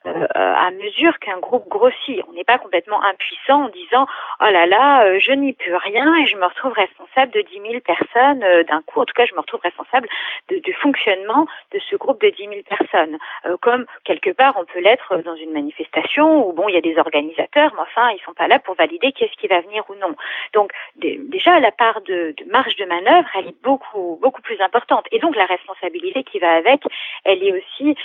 euh, 0.05 0.27
à 0.33 0.69
mesure 0.71 1.17
qu'un 1.19 1.39
groupe 1.39 1.67
grossit. 1.69 2.21
On 2.27 2.33
n'est 2.33 2.43
pas 2.43 2.57
complètement 2.57 3.01
impuissant 3.03 3.65
en 3.65 3.69
disant 3.69 4.05
oh 4.41 4.51
là 4.51 4.65
là, 4.65 5.05
euh, 5.05 5.19
je 5.19 5.31
n'y 5.31 5.53
peux 5.53 5.77
rien 5.77 6.15
et 6.17 6.25
je 6.25 6.35
me 6.35 6.45
retrouve 6.45 6.73
responsable 6.73 7.31
de 7.31 7.41
10 7.41 7.61
000 7.71 7.79
personnes 7.79 8.43
euh, 8.43 8.63
d'un 8.65 8.81
coup. 8.81 8.99
En 8.99 9.05
tout 9.05 9.13
cas, 9.13 9.25
je 9.25 9.33
me 9.33 9.39
retrouve 9.39 9.61
responsable 9.61 10.09
du 10.49 10.73
fonctionnement 10.73 11.47
de 11.71 11.79
ce 11.89 11.95
groupe 11.95 12.19
de 12.21 12.29
10 12.29 12.43
000 12.43 12.51
personnes. 12.67 13.17
comme 13.61 13.85
quelque 14.03 14.31
part, 14.31 14.55
on 14.57 14.65
peut 14.65 14.79
l'être 14.79 15.17
dans 15.23 15.35
une 15.35 15.53
manifestation 15.53 16.47
où 16.47 16.51
bon, 16.51 16.67
il 16.67 16.75
y 16.75 16.77
a 16.77 16.81
des 16.81 16.97
organisateurs, 16.97 17.71
mais 17.75 17.81
enfin, 17.81 18.09
ils 18.11 18.21
sont 18.25 18.33
pas 18.33 18.47
là 18.47 18.59
pour 18.59 18.75
valider 18.75 19.02
qu'est-ce 19.11 19.35
qui 19.37 19.47
va 19.47 19.61
venir 19.61 19.83
ou 19.89 19.95
non. 19.95 20.15
Donc 20.53 20.71
déjà, 20.95 21.59
la 21.59 21.71
part 21.71 22.01
de, 22.01 22.35
marge 22.51 22.75
de 22.75 22.85
manœuvre, 22.85 23.27
elle 23.35 23.47
est 23.47 23.61
beaucoup 23.63 24.17
beaucoup 24.21 24.41
plus 24.41 24.59
importante. 24.61 25.05
Et 25.11 25.19
donc 25.19 25.35
la 25.35 25.45
responsabilité 25.45 26.23
qui 26.23 26.39
va 26.39 26.53
avec, 26.53 26.81
elle 27.25 27.43
est 27.43 27.53
aussi 27.53 27.95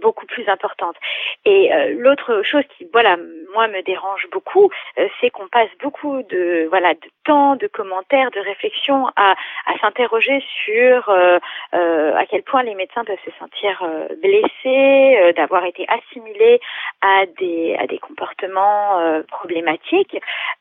beaucoup 0.00 0.26
plus 0.26 0.48
importante. 0.48 0.96
Et 1.44 1.72
euh, 1.72 1.94
l'autre 1.98 2.42
chose 2.42 2.64
qui, 2.76 2.86
voilà, 2.92 3.16
moi 3.54 3.68
me 3.68 3.82
dérange 3.82 4.26
beaucoup, 4.30 4.70
euh, 4.98 5.08
c'est 5.20 5.30
qu'on 5.30 5.48
passe 5.48 5.68
beaucoup 5.80 6.22
de, 6.22 6.66
voilà, 6.68 6.94
de 6.94 7.10
temps, 7.24 7.56
de 7.56 7.66
commentaires, 7.66 8.30
de 8.30 8.40
réflexions 8.40 9.08
à, 9.16 9.34
à 9.66 9.78
s'interroger 9.80 10.42
sur 10.64 11.08
euh, 11.08 11.38
à 11.72 12.26
quel 12.26 12.42
point 12.42 12.62
les 12.62 12.74
médecins 12.74 13.04
peuvent 13.04 13.16
se 13.24 13.30
sentir 13.38 13.84
blessés, 14.22 15.32
d'avoir 15.36 15.64
été 15.64 15.86
assimilés 15.88 16.60
à 17.00 17.26
des 17.38 17.76
à 17.78 17.86
des 17.86 17.98
comportements 17.98 19.22
problématiques. 19.28 20.11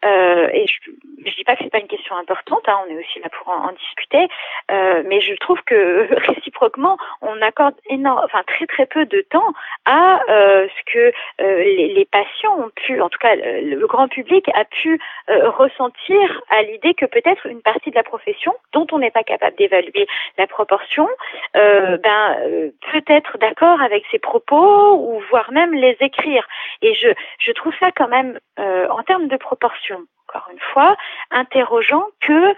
Et 0.04 0.66
je, 0.68 0.92
je 1.26 1.36
dis 1.36 1.44
pas 1.44 1.56
que 1.56 1.64
c'est 1.64 1.70
pas 1.70 1.80
une 1.80 1.88
question 1.88 2.16
importante, 2.16 2.64
hein, 2.68 2.80
on 2.86 2.92
est 2.92 3.00
aussi 3.00 3.20
là 3.20 3.30
pour 3.30 3.50
en, 3.50 3.72
discuter, 3.72 4.28
mais 4.70 5.22
je 5.22 5.34
trouve 5.36 5.62
que 5.64 6.08
réciproquement, 6.28 6.98
on 7.22 7.42
accorde 7.42 7.76
énorme, 7.90 8.22
enfin 8.24 8.44
très 8.46 8.66
très 8.66 8.86
peu 8.86 9.06
de 9.06 9.22
temps 9.30 9.54
à 9.86 10.22
euh, 10.30 10.68
ce 10.68 10.92
que 10.94 11.14
euh, 11.42 11.64
les, 11.64 12.08
patients 12.12 12.58
ont 12.60 12.72
pu, 12.76 13.02
en 13.02 13.10
tout 13.10 13.20
cas 13.20 13.36
le, 13.36 13.88
grand 13.88 14.08
public 14.08 14.50
a 14.54 14.66
pu 14.66 15.00
euh, 15.30 15.50
ressentir 15.50 16.42
à 16.50 16.62
l'idée 16.64 16.94
que 16.94 17.06
peut-être 17.06 17.46
une 17.48 17.62
partie 17.62 17.90
de 17.90 17.96
la 17.96 18.04
profession 18.04 18.54
dont 18.74 18.86
on 18.92 19.00
n'est 19.00 19.12
pas 19.12 19.24
capable 19.24 19.56
d'évaluer 19.58 20.08
la 20.38 20.48
proportion, 20.48 21.08
ben 21.54 22.72
peut 22.92 23.04
être 23.08 23.38
d'accord 23.38 23.82
avec 23.82 24.04
ces 24.12 24.20
propos 24.20 24.96
ou 24.96 25.22
voire 25.30 25.52
même 25.52 25.74
les 25.74 25.96
écrire. 26.00 26.48
Et 26.82 26.94
je, 26.94 27.10
je 27.40 27.52
trouve 27.52 27.74
ça 27.80 27.92
quand 27.92 28.08
même 28.08 28.40
en 28.58 29.04
termes 29.04 29.28
de 29.28 29.38
proportion 29.42 30.06
encore 30.28 30.50
une 30.54 30.60
fois, 30.74 30.96
interrogeant 31.32 32.06
que 32.22 32.56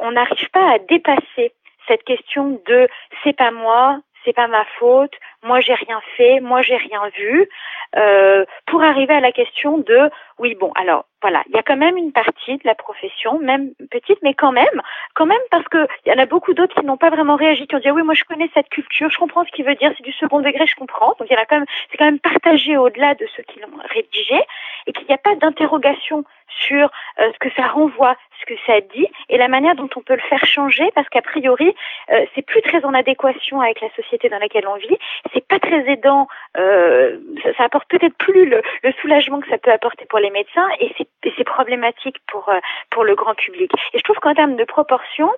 on 0.00 0.12
n'arrive 0.12 0.48
pas 0.50 0.72
à 0.72 0.78
dépasser 0.78 1.52
cette 1.86 2.04
question 2.04 2.62
de 2.66 2.88
c'est 3.22 3.36
pas 3.36 3.50
moi, 3.50 4.00
c'est 4.24 4.32
pas 4.32 4.48
ma 4.48 4.64
faute, 4.78 5.12
moi 5.44 5.60
j'ai 5.60 5.74
rien 5.74 6.00
fait, 6.16 6.40
moi 6.40 6.62
j'ai 6.62 6.76
rien 6.76 7.02
vu, 7.16 7.48
euh, 7.96 8.44
pour 8.66 8.82
arriver 8.82 9.14
à 9.14 9.20
la 9.20 9.30
question 9.30 9.78
de 9.78 10.10
oui 10.38 10.56
bon 10.56 10.72
alors 10.74 11.04
voilà 11.22 11.44
il 11.48 11.54
y 11.54 11.58
a 11.58 11.62
quand 11.62 11.76
même 11.76 11.96
une 11.96 12.10
partie 12.10 12.56
de 12.56 12.62
la 12.64 12.74
profession 12.74 13.38
même 13.38 13.70
petite 13.88 14.18
mais 14.22 14.34
quand 14.34 14.50
même 14.50 14.82
quand 15.14 15.26
même 15.26 15.38
parce 15.52 15.68
que 15.68 15.86
il 16.04 16.12
y 16.12 16.14
en 16.14 16.20
a 16.20 16.26
beaucoup 16.26 16.54
d'autres 16.54 16.74
qui 16.74 16.84
n'ont 16.84 16.96
pas 16.96 17.10
vraiment 17.10 17.36
réagi 17.36 17.68
qui 17.68 17.76
ont 17.76 17.78
dit 17.78 17.88
ah 17.88 17.92
oui 17.92 18.02
moi 18.02 18.14
je 18.14 18.24
connais 18.24 18.50
cette 18.52 18.68
culture 18.68 19.10
je 19.10 19.18
comprends 19.18 19.44
ce 19.44 19.52
qu'il 19.52 19.64
veut 19.64 19.76
dire 19.76 19.92
c'est 19.96 20.02
du 20.02 20.12
second 20.12 20.40
degré 20.40 20.66
je 20.66 20.74
comprends. 20.74 21.14
Donc 21.18 21.28
il 21.30 21.34
y 21.34 21.36
en 21.36 21.42
a 21.42 21.46
quand 21.46 21.56
même 21.56 21.66
c'est 21.90 21.96
quand 21.96 22.04
même 22.04 22.18
partagé 22.18 22.76
au-delà 22.76 23.14
de 23.14 23.26
ceux 23.36 23.42
qui 23.44 23.60
l'ont 23.60 23.78
rédigé 23.88 24.40
et 24.86 24.92
qu'il 24.92 25.06
n'y 25.06 25.14
a 25.14 25.18
pas 25.18 25.36
d'interrogation 25.36 26.24
sur 26.66 26.90
euh, 27.18 27.30
ce 27.32 27.38
que 27.38 27.54
ça 27.56 27.66
renvoie, 27.68 28.16
ce 28.40 28.46
que 28.46 28.58
ça 28.66 28.80
dit 28.80 29.06
et 29.28 29.38
la 29.38 29.48
manière 29.48 29.74
dont 29.74 29.88
on 29.96 30.00
peut 30.00 30.14
le 30.14 30.28
faire 30.28 30.44
changer 30.44 30.90
parce 30.94 31.08
qu'a 31.08 31.22
priori 31.22 31.74
euh, 32.10 32.26
c'est 32.34 32.42
plus 32.42 32.62
très 32.62 32.84
en 32.84 32.94
adéquation 32.94 33.60
avec 33.60 33.80
la 33.80 33.88
société 33.94 34.28
dans 34.28 34.38
laquelle 34.38 34.66
on 34.66 34.76
vit, 34.76 34.98
c'est 35.34 35.46
pas 35.46 35.58
très 35.58 35.90
aidant, 35.90 36.26
euh, 36.56 37.18
ça, 37.42 37.54
ça, 37.54 37.64
apporte 37.64 37.88
peut-être 37.88 38.16
plus 38.16 38.46
le, 38.46 38.62
le, 38.82 38.92
soulagement 39.00 39.40
que 39.40 39.48
ça 39.48 39.58
peut 39.58 39.72
apporter 39.72 40.06
pour 40.06 40.18
les 40.18 40.30
médecins 40.30 40.68
et 40.80 40.94
c'est 41.36 41.44
problématique 41.44 42.16
pour 42.28 42.48
euh, 42.48 42.58
pour 42.90 43.04
le 43.04 43.14
grand 43.14 43.34
public. 43.34 43.70
Et 43.92 43.98
je 43.98 44.02
trouve 44.04 44.16
qu'en 44.16 44.34
termes 44.34 44.56
de 44.56 44.64
proportion, 44.64 45.30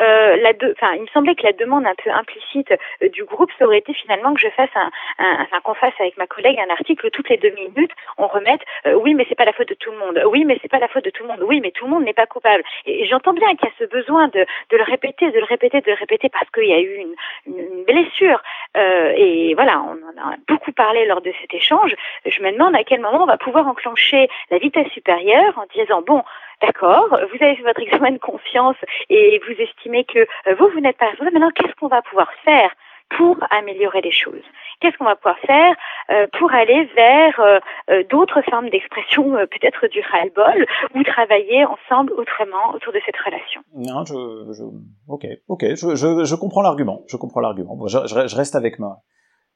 euh, 0.00 0.36
la 0.36 0.52
enfin 0.72 0.94
il 0.94 1.02
me 1.02 1.06
semblait 1.08 1.34
que 1.34 1.44
la 1.44 1.52
demande 1.52 1.86
un 1.86 1.94
peu 2.02 2.10
implicite 2.10 2.72
du 3.12 3.24
groupe 3.24 3.50
ça 3.58 3.66
aurait 3.66 3.78
été 3.78 3.92
finalement 3.94 4.34
que 4.34 4.40
je 4.40 4.48
fasse 4.48 4.70
un, 4.74 4.90
un, 5.18 5.46
un 5.52 5.60
qu'on 5.60 5.74
fasse 5.74 5.94
avec 6.00 6.16
ma 6.16 6.26
collègue 6.26 6.58
un 6.58 6.72
article 6.72 7.10
toutes 7.10 7.28
les 7.28 7.36
deux 7.36 7.50
minutes 7.50 7.92
on 8.18 8.26
remette 8.26 8.60
oui 8.86 9.14
mais 9.14 9.26
c'est 9.28 9.34
pas 9.34 9.44
la 9.44 9.52
faute 9.52 9.68
de 9.68 9.74
tout 9.74 9.90
le 9.90 9.98
monde, 9.98 10.22
oui 10.26 10.44
mais 10.44 10.58
c'est 10.62 10.70
pas 10.70 10.78
la 10.78 10.88
faute 10.88 11.04
de 11.04 11.10
tout 11.10 11.22
le 11.22 11.28
monde. 11.28 11.42
Oui, 11.46 11.60
mais 11.60 11.70
tout 11.70 11.84
le 11.84 11.90
monde 11.90 12.04
n'est 12.04 12.12
pas 12.12 12.26
coupable. 12.26 12.62
Et, 12.86 13.06
j'entends 13.06 13.32
bien 13.32 13.54
qu'il 13.56 13.68
y 13.68 13.70
a 13.70 13.74
ce 13.78 13.84
besoin 13.84 14.28
de, 14.28 14.46
de, 14.70 14.76
le 14.76 14.82
répéter, 14.82 15.30
de 15.30 15.38
le 15.38 15.44
répéter, 15.44 15.80
de 15.80 15.90
le 15.90 15.96
répéter 15.96 16.28
parce 16.28 16.48
qu'il 16.50 16.68
y 16.68 16.72
a 16.72 16.80
eu 16.80 16.96
une, 16.96 17.14
une, 17.46 17.84
blessure. 17.84 18.42
Euh, 18.76 19.12
et 19.16 19.41
voilà, 19.54 19.82
on 19.82 19.92
en 19.92 20.30
a 20.30 20.36
beaucoup 20.48 20.72
parlé 20.72 21.06
lors 21.06 21.20
de 21.20 21.32
cet 21.40 21.52
échange. 21.54 21.94
Je 22.26 22.42
me 22.42 22.52
demande 22.52 22.74
à 22.74 22.84
quel 22.84 23.00
moment 23.00 23.22
on 23.22 23.26
va 23.26 23.38
pouvoir 23.38 23.66
enclencher 23.66 24.28
la 24.50 24.58
vitesse 24.58 24.88
supérieure 24.92 25.58
en 25.58 25.66
disant 25.74 26.02
bon, 26.02 26.22
D'accord, 26.62 27.08
vous 27.08 27.44
avez 27.44 27.56
fait 27.56 27.62
votre 27.62 27.80
examen 27.80 28.12
de 28.12 28.18
confiance 28.18 28.76
et 29.10 29.40
vous 29.46 29.60
estimez 29.60 30.04
que 30.04 30.20
euh, 30.20 30.54
vous, 30.58 30.68
vous 30.68 30.80
n'êtes 30.80 30.96
pas 30.96 31.06
responsable. 31.06 31.32
Maintenant, 31.32 31.50
qu'est-ce 31.50 31.74
qu'on 31.74 31.88
va 31.88 32.02
pouvoir 32.02 32.28
faire 32.44 32.70
pour 33.16 33.36
améliorer 33.50 34.00
les 34.00 34.12
choses? 34.12 34.44
Qu'est-ce 34.80 34.96
qu'on 34.96 35.04
va 35.04 35.16
pouvoir 35.16 35.38
faire 35.40 35.74
euh, 36.10 36.28
pour 36.38 36.52
aller 36.54 36.88
vers 36.94 37.40
euh, 37.40 38.04
d'autres 38.10 38.42
formes 38.42 38.70
d'expression, 38.70 39.32
peut-être 39.32 39.88
du 39.88 40.00
ras-le-bol, 40.02 40.66
ou 40.94 41.02
travailler 41.02 41.64
ensemble 41.64 42.12
autrement 42.12 42.74
autour 42.74 42.92
de 42.92 43.00
cette 43.04 43.16
relation? 43.16 43.60
Non, 43.74 44.04
je, 44.04 44.14
je 44.52 44.62
ok, 45.08 45.26
ok, 45.48 45.64
je, 45.74 45.96
je, 45.96 46.24
je 46.24 46.34
comprends 46.36 46.62
l'argument, 46.62 47.02
je 47.08 47.16
comprends 47.16 47.40
l'argument. 47.40 47.74
Bon, 47.74 47.88
je, 47.88 48.36
reste 48.36 48.54
avec 48.54 48.78
ma, 48.78 48.98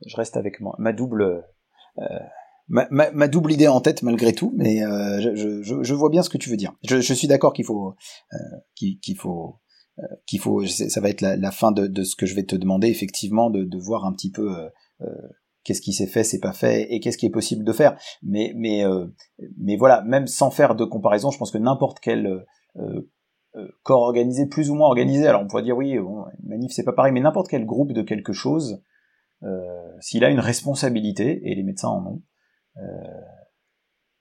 je 0.05 0.17
reste 0.17 0.37
avec 0.37 0.61
ma, 0.61 0.71
ma 0.79 0.93
double. 0.93 1.45
Ma, 2.69 2.89
ma, 2.91 3.29
double 3.29 3.53
idée 3.53 3.69
en 3.69 3.81
tête 3.81 4.03
malgré 4.03 4.33
tout, 4.33 4.53
mais 4.57 4.81
je, 4.81 5.61
je, 5.63 5.95
vois 5.95 6.11
bien 6.11 6.23
ce 6.23 6.29
que 6.29 6.37
tu 6.37 6.51
veux 6.51 6.57
dire. 6.57 6.75
Je, 6.83 7.01
suis 7.01 7.29
d'accord 7.29 7.53
qu'il 7.53 7.65
faut 7.65 7.95
qu'il 8.75 9.17
faut 9.17 9.61
qu'il 10.27 10.41
faut, 10.41 10.65
ça 10.67 11.01
va 11.01 11.09
être 11.09 11.21
la, 11.21 11.51
fin 11.51 11.73
de, 11.73 12.03
ce 12.03 12.17
que 12.17 12.27
je 12.27 12.35
vais 12.35 12.45
te 12.45 12.57
demander, 12.57 12.89
effectivement, 12.89 13.51
de, 13.51 13.79
voir 13.79 14.05
un 14.05 14.13
petit 14.13 14.31
peu 14.31 14.57
euh, 14.57 14.69
euh 15.03 15.29
qu'est-ce 15.65 15.81
qui 15.81 15.93
s'est 15.93 16.07
fait, 16.07 16.23
c'est 16.23 16.39
pas 16.39 16.53
fait, 16.53 16.87
et 16.95 17.01
qu'est-ce 17.01 17.19
qui 17.19 17.27
est 17.27 17.31
possible 17.31 17.65
de 17.65 17.73
faire. 17.73 17.99
Mais, 18.23 18.53
mais, 18.55 18.85
euh, 18.85 19.07
mais 19.59 19.77
voilà, 19.77 20.01
même 20.03 20.29
sans 20.29 20.53
faire 20.53 20.77
de 20.77 20.85
comparaison, 20.85 21.33
je 21.33 21.39
pense 21.39 21.51
que 21.51 21.59
n'importe 21.59 21.99
quel 21.99 22.27
euh, 22.27 22.45
euh 23.57 23.69
corps 23.83 24.03
organisé, 24.03 24.47
plus 24.47 24.71
ou 24.71 24.77
moins 24.77 24.87
organisé, 24.87 25.27
alors 25.27 25.43
on 25.43 25.49
pourrait 25.49 25.65
dire 25.65 25.77
oui, 25.77 25.99
bon, 25.99 26.25
manif 26.45 26.71
c'est 26.71 26.85
pas 26.85 26.93
pareil, 26.93 27.13
mais 27.13 27.21
n'importe 27.21 27.49
quel 27.49 27.67
groupe 27.67 27.93
de 27.93 28.03
quelque 28.03 28.33
chose, 28.33 28.81
s'il 30.01 30.25
a 30.25 30.31
une 30.31 30.41
responsabilité, 30.41 31.51
et 31.51 31.55
les 31.55 31.63
médecins 31.63 31.89
en 31.89 32.07
ont, 32.07 32.23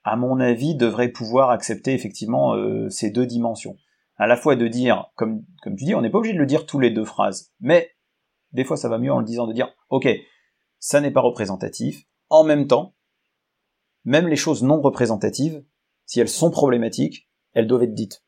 à 0.04 0.16
mon 0.16 0.38
avis, 0.40 0.74
devrait 0.74 1.08
pouvoir 1.08 1.50
accepter 1.50 1.92
effectivement 1.92 2.54
ces 2.90 3.10
deux 3.10 3.26
dimensions. 3.26 3.76
À 4.16 4.26
la 4.26 4.36
fois 4.36 4.56
de 4.56 4.66
dire, 4.66 5.10
comme, 5.14 5.44
comme 5.62 5.76
tu 5.76 5.84
dis, 5.84 5.94
on 5.94 6.00
n'est 6.00 6.10
pas 6.10 6.18
obligé 6.18 6.34
de 6.34 6.38
le 6.38 6.46
dire 6.46 6.64
tous 6.64 6.78
les 6.78 6.90
deux 6.90 7.04
phrases, 7.04 7.52
mais 7.60 7.90
des 8.52 8.64
fois 8.64 8.76
ça 8.76 8.88
va 8.88 8.98
mieux 8.98 9.12
en 9.12 9.18
le 9.18 9.26
disant 9.26 9.46
de 9.46 9.52
dire, 9.52 9.74
ok, 9.90 10.08
ça 10.78 11.00
n'est 11.00 11.10
pas 11.10 11.20
représentatif, 11.20 12.06
en 12.30 12.44
même 12.44 12.66
temps, 12.66 12.94
même 14.04 14.28
les 14.28 14.36
choses 14.36 14.62
non 14.62 14.80
représentatives, 14.80 15.64
si 16.06 16.20
elles 16.20 16.28
sont 16.28 16.50
problématiques, 16.50 17.28
elles 17.52 17.66
doivent 17.66 17.82
être 17.82 17.94
dites. 17.94 18.24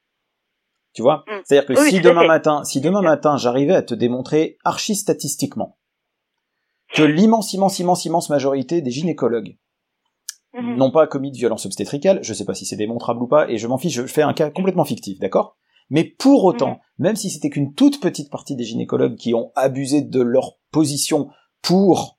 Tu 0.93 1.03
vois? 1.03 1.25
Mm. 1.29 1.41
C'est-à-dire 1.45 1.67
que 1.67 1.89
si 1.89 2.01
demain 2.01 2.27
matin, 2.27 2.65
si 2.65 2.81
demain 2.81 3.03
matin 3.03 3.37
j'arrivais 3.37 3.75
à 3.75 3.83
te 3.83 3.95
démontrer 3.95 4.59
archi 4.65 4.97
statistiquement 4.97 5.79
que 6.95 7.03
l'immense, 7.03 7.53
immense, 7.53 7.79
immense, 7.79 8.05
immense 8.05 8.31
majorité 8.31 8.81
des 8.81 8.91
gynécologues 8.91 9.59
mm-hmm. 10.55 10.77
n'ont 10.77 10.91
pas 10.91 11.07
commis 11.07 11.31
de 11.31 11.37
violence 11.37 11.67
obstétricale, 11.67 12.21
je 12.23 12.33
sais 12.33 12.45
pas 12.45 12.55
si 12.55 12.67
c'est 12.67 12.77
démontrable 12.77 13.23
ou 13.23 13.27
pas, 13.27 13.49
et 13.51 13.59
je 13.59 13.67
m'en 13.67 13.79
fiche, 13.79 13.95
je 13.95 14.07
fais 14.07 14.23
un 14.23 14.33
cas 14.33 14.51
complètement 14.51 14.85
fictif, 14.85 15.19
d'accord? 15.19 15.57
Mais 15.91 16.05
pour 16.05 16.45
autant, 16.45 16.75
mm. 16.99 17.03
même 17.03 17.17
si 17.17 17.31
c'était 17.31 17.51
qu'une 17.51 17.75
toute 17.75 18.01
petite 18.01 18.31
partie 18.31 18.57
des 18.57 18.65
gynécologues 18.65 19.17
qui 19.17 19.35
ont 19.35 19.53
abusé 19.55 20.03
de 20.03 20.21
leur 20.21 20.59
position 20.71 21.29
pour 21.63 22.19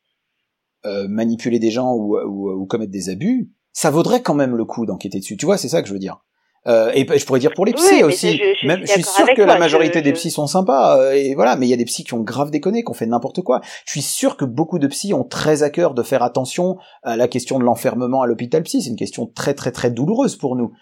euh, 0.85 1.07
manipuler 1.07 1.59
des 1.59 1.71
gens 1.71 1.93
ou, 1.93 2.17
ou, 2.17 2.51
ou, 2.51 2.65
commettre 2.65 2.91
des 2.91 3.09
abus, 3.09 3.51
ça 3.73 3.91
vaudrait 3.91 4.21
quand 4.21 4.33
même 4.33 4.55
le 4.55 4.65
coup 4.65 4.85
d'enquêter 4.85 5.19
dessus. 5.19 5.37
Tu 5.37 5.45
vois, 5.45 5.57
c'est 5.57 5.69
ça 5.69 5.81
que 5.81 5.87
je 5.87 5.93
veux 5.93 5.99
dire. 5.99 6.23
Euh, 6.67 6.91
et 6.93 7.05
je 7.17 7.25
pourrais 7.25 7.39
dire 7.39 7.53
pour 7.53 7.65
les 7.65 7.73
psys 7.73 8.03
aussi. 8.03 8.37
Je, 8.37 8.43
je, 8.61 8.67
même, 8.67 8.81
je 8.81 8.91
suis 8.91 9.03
sûr 9.03 9.27
que 9.33 9.41
la 9.41 9.57
majorité 9.57 10.01
des 10.01 10.13
psys 10.13 10.31
sont 10.31 10.47
sympas, 10.47 10.99
euh, 10.99 11.11
et 11.13 11.33
voilà. 11.33 11.55
Mais 11.55 11.67
il 11.67 11.69
y 11.69 11.73
a 11.73 11.77
des 11.77 11.85
psys 11.85 12.03
qui 12.03 12.13
ont 12.13 12.21
grave 12.21 12.51
déconné, 12.51 12.83
qui 12.83 12.91
ont 12.91 12.93
fait 12.93 13.05
n'importe 13.05 13.41
quoi. 13.41 13.61
Je 13.85 13.91
suis 13.91 14.01
sûr 14.01 14.37
que 14.37 14.45
beaucoup 14.45 14.79
de 14.79 14.87
psys 14.87 15.13
ont 15.13 15.23
très 15.23 15.63
à 15.63 15.69
cœur 15.69 15.93
de 15.93 16.03
faire 16.03 16.23
attention 16.23 16.77
à 17.03 17.15
la 17.15 17.27
question 17.27 17.59
de 17.59 17.63
l'enfermement 17.63 18.21
à 18.21 18.27
l'hôpital 18.27 18.63
psy. 18.63 18.81
C'est 18.81 18.89
une 18.89 18.95
question 18.95 19.25
très 19.25 19.53
très 19.53 19.71
très 19.71 19.91
douloureuse 19.91 20.35
pour 20.35 20.55
nous 20.55 20.73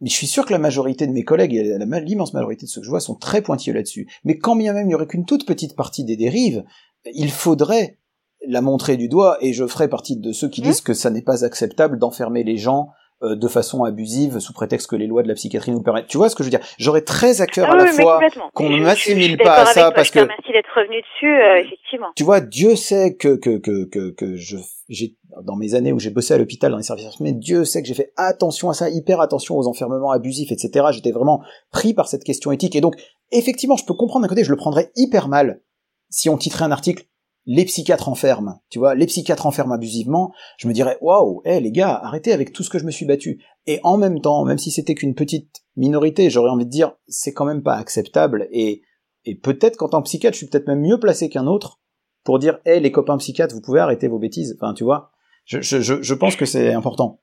mais 0.00 0.08
je 0.08 0.14
suis 0.14 0.26
sûr 0.26 0.46
que 0.46 0.52
la 0.52 0.58
majorité 0.58 1.06
de 1.06 1.12
mes 1.12 1.24
collègues, 1.24 1.54
et 1.54 1.78
l'immense 2.04 2.32
majorité 2.32 2.64
de 2.64 2.70
ceux 2.70 2.80
que 2.80 2.86
je 2.86 2.90
vois, 2.90 3.00
sont 3.00 3.14
très 3.14 3.42
pointilleux 3.42 3.74
là-dessus. 3.74 4.08
Mais 4.24 4.38
quand 4.38 4.56
bien 4.56 4.72
même 4.72 4.86
il 4.86 4.88
n'y 4.88 4.94
aurait 4.94 5.06
qu'une 5.06 5.26
toute 5.26 5.46
petite 5.46 5.76
partie 5.76 6.04
des 6.04 6.16
dérives, 6.16 6.64
il 7.12 7.30
faudrait 7.30 7.98
la 8.46 8.62
montrer 8.62 8.96
du 8.96 9.08
doigt, 9.08 9.36
et 9.42 9.52
je 9.52 9.66
ferai 9.66 9.88
partie 9.88 10.16
de 10.16 10.32
ceux 10.32 10.48
qui 10.48 10.62
mmh. 10.62 10.64
disent 10.64 10.80
que 10.80 10.94
ça 10.94 11.10
n'est 11.10 11.22
pas 11.22 11.44
acceptable 11.44 11.98
d'enfermer 11.98 12.42
les 12.42 12.56
gens 12.56 12.88
de 13.22 13.48
façon 13.48 13.84
abusive 13.84 14.38
sous 14.38 14.52
prétexte 14.52 14.88
que 14.88 14.96
les 14.96 15.06
lois 15.06 15.22
de 15.22 15.28
la 15.28 15.34
psychiatrie 15.34 15.72
nous 15.72 15.78
le 15.78 15.84
permettent. 15.84 16.06
Tu 16.06 16.16
vois 16.16 16.28
ce 16.28 16.36
que 16.36 16.42
je 16.42 16.48
veux 16.48 16.56
dire? 16.56 16.66
J'aurais 16.78 17.02
très 17.02 17.40
à 17.40 17.46
cœur 17.46 17.66
ah 17.68 17.74
à 17.74 17.76
la 17.76 17.86
fois 17.86 18.20
qu'on 18.54 18.70
ne 18.70 18.82
m'assimile 18.82 19.36
pas 19.36 19.62
à 19.62 19.66
ça 19.66 19.90
parce 19.90 20.10
que 20.10 20.20
merci 20.20 20.52
d'être 20.52 20.70
revenu 20.74 21.00
dessus 21.00 21.26
euh, 21.26 21.60
effectivement. 21.60 22.08
Tu 22.16 22.24
vois, 22.24 22.40
Dieu 22.40 22.76
sait 22.76 23.16
que 23.16 23.36
que 23.36 23.58
que 23.58 23.84
que, 23.84 24.10
que 24.10 24.36
je 24.36 24.56
j'ai 24.88 25.16
dans 25.44 25.56
mes 25.56 25.74
années 25.74 25.92
où 25.92 25.98
j'ai 25.98 26.10
bossé 26.10 26.34
à 26.34 26.38
l'hôpital 26.38 26.70
dans 26.70 26.76
les 26.76 26.82
services 26.82 27.20
mais 27.20 27.32
Dieu 27.32 27.64
sait 27.64 27.82
que 27.82 27.88
j'ai 27.88 27.94
fait 27.94 28.12
attention 28.16 28.70
à 28.70 28.74
ça, 28.74 28.88
hyper 28.90 29.20
attention 29.20 29.56
aux 29.56 29.68
enfermements 29.68 30.10
abusifs, 30.10 30.50
etc. 30.50 30.86
J'étais 30.92 31.12
vraiment 31.12 31.42
pris 31.70 31.94
par 31.94 32.08
cette 32.08 32.24
question 32.24 32.52
éthique 32.52 32.74
et 32.74 32.80
donc 32.80 32.94
effectivement, 33.32 33.76
je 33.76 33.84
peux 33.84 33.94
comprendre 33.94 34.24
d'un 34.24 34.28
côté, 34.28 34.44
je 34.44 34.50
le 34.50 34.56
prendrais 34.56 34.90
hyper 34.96 35.28
mal 35.28 35.60
si 36.08 36.28
on 36.28 36.36
titrait 36.36 36.64
un 36.64 36.72
article 36.72 37.04
les 37.46 37.64
psychiatres 37.64 38.08
enferment, 38.08 38.62
tu 38.70 38.78
vois, 38.78 38.94
les 38.94 39.06
psychiatres 39.06 39.46
enferment 39.46 39.74
abusivement, 39.74 40.32
je 40.58 40.68
me 40.68 40.72
dirais, 40.72 40.98
waouh, 41.00 41.42
hé 41.44 41.60
les 41.60 41.72
gars, 41.72 41.94
arrêtez 41.94 42.32
avec 42.32 42.52
tout 42.52 42.62
ce 42.62 42.70
que 42.70 42.78
je 42.78 42.84
me 42.84 42.90
suis 42.90 43.06
battu. 43.06 43.42
Et 43.66 43.80
en 43.82 43.96
même 43.96 44.20
temps, 44.20 44.44
même 44.44 44.58
si 44.58 44.70
c'était 44.70 44.94
qu'une 44.94 45.14
petite 45.14 45.62
minorité, 45.76 46.30
j'aurais 46.30 46.50
envie 46.50 46.66
de 46.66 46.70
dire, 46.70 46.92
c'est 47.08 47.32
quand 47.32 47.46
même 47.46 47.62
pas 47.62 47.76
acceptable, 47.76 48.48
et, 48.52 48.82
et 49.24 49.34
peut-être 49.34 49.76
qu'en 49.76 49.88
tant 49.88 50.00
que 50.00 50.06
psychiatre, 50.06 50.34
je 50.34 50.38
suis 50.38 50.46
peut-être 50.48 50.68
même 50.68 50.80
mieux 50.80 51.00
placé 51.00 51.28
qu'un 51.28 51.46
autre 51.46 51.80
pour 52.24 52.38
dire, 52.38 52.58
hé 52.66 52.80
les 52.80 52.92
copains 52.92 53.16
psychiatres, 53.16 53.54
vous 53.54 53.62
pouvez 53.62 53.80
arrêter 53.80 54.08
vos 54.08 54.18
bêtises, 54.18 54.56
enfin, 54.60 54.74
tu 54.74 54.84
vois, 54.84 55.10
je, 55.44 55.60
je, 55.60 55.80
je 55.80 56.14
pense 56.14 56.36
que 56.36 56.44
c'est 56.44 56.72
important. 56.72 57.20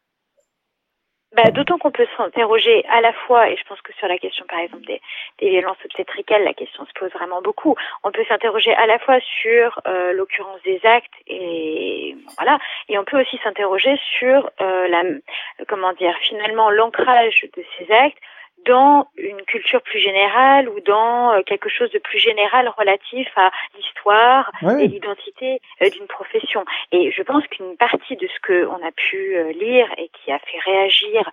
Bah, 1.37 1.51
D'autant 1.51 1.77
qu'on 1.77 1.91
peut 1.91 2.07
s'interroger 2.17 2.83
à 2.89 2.99
la 2.99 3.13
fois, 3.13 3.47
et 3.51 3.55
je 3.57 3.63
pense 3.65 3.79
que 3.81 3.93
sur 3.93 4.07
la 4.07 4.17
question 4.17 4.43
par 4.49 4.57
exemple 4.57 4.85
des, 4.87 4.99
violences 5.39 5.77
obstétricales, 5.85 6.43
la 6.43 6.55
question 6.55 6.83
se 6.83 6.93
pose 6.99 7.11
vraiment 7.11 7.43
beaucoup. 7.43 7.75
On 8.03 8.11
peut 8.11 8.25
s'interroger 8.27 8.73
à 8.73 8.87
la 8.87 8.97
fois 8.97 9.19
sur 9.19 9.79
euh, 9.85 10.13
l'occurrence 10.13 10.59
des 10.63 10.79
actes 10.83 11.13
et 11.27 12.17
voilà, 12.39 12.57
et 12.89 12.97
on 12.97 13.03
peut 13.03 13.21
aussi 13.21 13.39
s'interroger 13.43 13.99
sur 14.17 14.49
euh, 14.61 14.87
la 14.87 15.03
comment 15.67 15.93
dire 15.93 16.15
finalement 16.21 16.71
l'ancrage 16.71 17.45
de 17.55 17.63
ces 17.77 17.91
actes 17.91 18.17
dans 18.67 19.07
une 19.17 19.41
culture 19.43 19.81
plus 19.81 19.99
générale 19.99 20.69
ou 20.69 20.79
dans 20.81 21.31
euh, 21.31 21.41
quelque 21.43 21.69
chose 21.69 21.89
de 21.91 21.99
plus 21.99 22.19
général 22.19 22.71
relatif 22.77 23.27
à 23.35 23.51
l'histoire 23.75 24.51
et 24.79 24.87
l'identité 24.87 25.61
euh, 25.81 25.89
d'une 25.89 26.07
profession. 26.07 26.65
Et 26.91 27.11
je 27.11 27.23
pense 27.23 27.45
qu'une 27.47 27.77
partie 27.77 28.15
de 28.17 28.27
ce 28.27 28.39
qu'on 28.45 28.85
a 28.85 28.91
pu 28.91 29.35
euh, 29.35 29.51
lire 29.53 29.87
et 29.97 30.09
qui 30.09 30.31
a 30.31 30.39
fait 30.39 30.59
réagir 30.65 31.29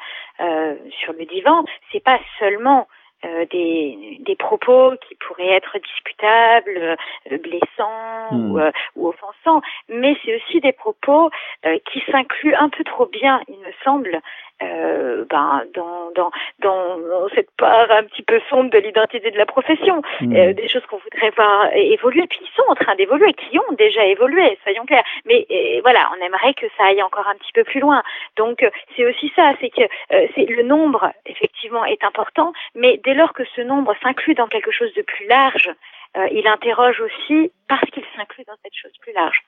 sur 0.99 1.13
le 1.13 1.25
divan, 1.27 1.65
c'est 1.93 2.03
pas 2.03 2.19
seulement 2.41 2.89
des, 3.23 4.19
des 4.21 4.37
propos 4.37 4.93
qui 5.07 5.15
pourraient 5.15 5.53
être 5.53 5.79
discutables, 5.79 6.97
blessants 7.31 8.33
ou, 8.33 8.59
hmm. 8.59 8.73
ou, 8.97 9.09
offensants, 9.09 9.63
mais 9.89 10.17
c'est 10.25 10.37
aussi 10.37 10.61
des 10.61 10.73
propos 10.73 11.31
qui 11.63 12.03
s'incluent 12.11 12.57
un 12.57 12.69
peu 12.69 12.83
trop 12.83 13.07
bien, 13.07 13.41
il 13.49 13.59
me 13.61 13.73
semble, 13.85 14.21
euh, 14.63 15.25
ben, 15.29 15.65
dans, 15.75 16.11
dans, 16.15 16.31
dans 16.61 17.29
cette 17.35 17.51
part 17.57 17.91
un 17.91 18.05
petit 18.05 18.23
peu 18.23 18.41
sombre 18.49 18.71
de 18.71 18.79
l'identité 18.79 19.31
de 19.31 19.39
la 19.39 19.47
profession, 19.47 20.03
mmh. 20.21 20.37
euh, 20.37 20.53
des 20.53 20.69
choses 20.69 20.85
qu'on 20.87 20.99
voudrait 20.99 21.31
voir 21.31 21.69
évoluer, 21.75 22.27
puis 22.29 22.41
ils 22.43 22.55
sont 22.55 22.69
en 22.69 22.75
train 22.75 22.95
d'évoluer, 22.95 23.33
qui 23.35 23.59
ont 23.59 23.73
déjà 23.77 24.05
évolué, 24.05 24.59
soyons 24.63 24.85
clairs. 24.87 25.05
Mais 25.25 25.47
voilà, 25.83 26.11
on 26.17 26.25
aimerait 26.25 26.55
que 26.55 26.67
ça 26.77 26.87
aille 26.87 27.03
encore 27.03 27.29
un 27.29 27.35
petit 27.37 27.53
peu 27.53 27.65
plus 27.65 27.81
loin. 27.81 28.03
Donc 28.37 28.63
euh, 28.63 28.71
c'est 28.97 29.05
aussi 29.05 29.33
ça, 29.37 29.53
c'est 29.61 29.71
que 29.71 29.83
euh, 29.83 30.27
c'est 30.35 30.47
le 30.47 30.63
nombre 30.63 31.13
effectivement 31.27 31.85
est 31.85 32.05
important, 32.05 32.53
mais 32.75 33.01
dès 33.05 33.15
lors 33.15 33.33
que 33.33 33.45
ce 33.57 33.61
nombre 33.61 33.95
s'inclut 34.03 34.35
dans 34.35 34.49
quelque 34.49 34.71
chose 34.71 34.93
de 34.95 35.03
plus 35.03 35.27
large, 35.27 35.71
euh, 36.17 36.29
il 36.31 36.47
interroge 36.47 37.01
aussi 37.01 37.53
parce 37.69 37.89
qu'il 37.91 38.05
s'inclut 38.17 38.45
dans 38.47 38.57
cette 38.63 38.75
chose 38.75 38.93
plus 39.01 39.13
large. 39.13 39.43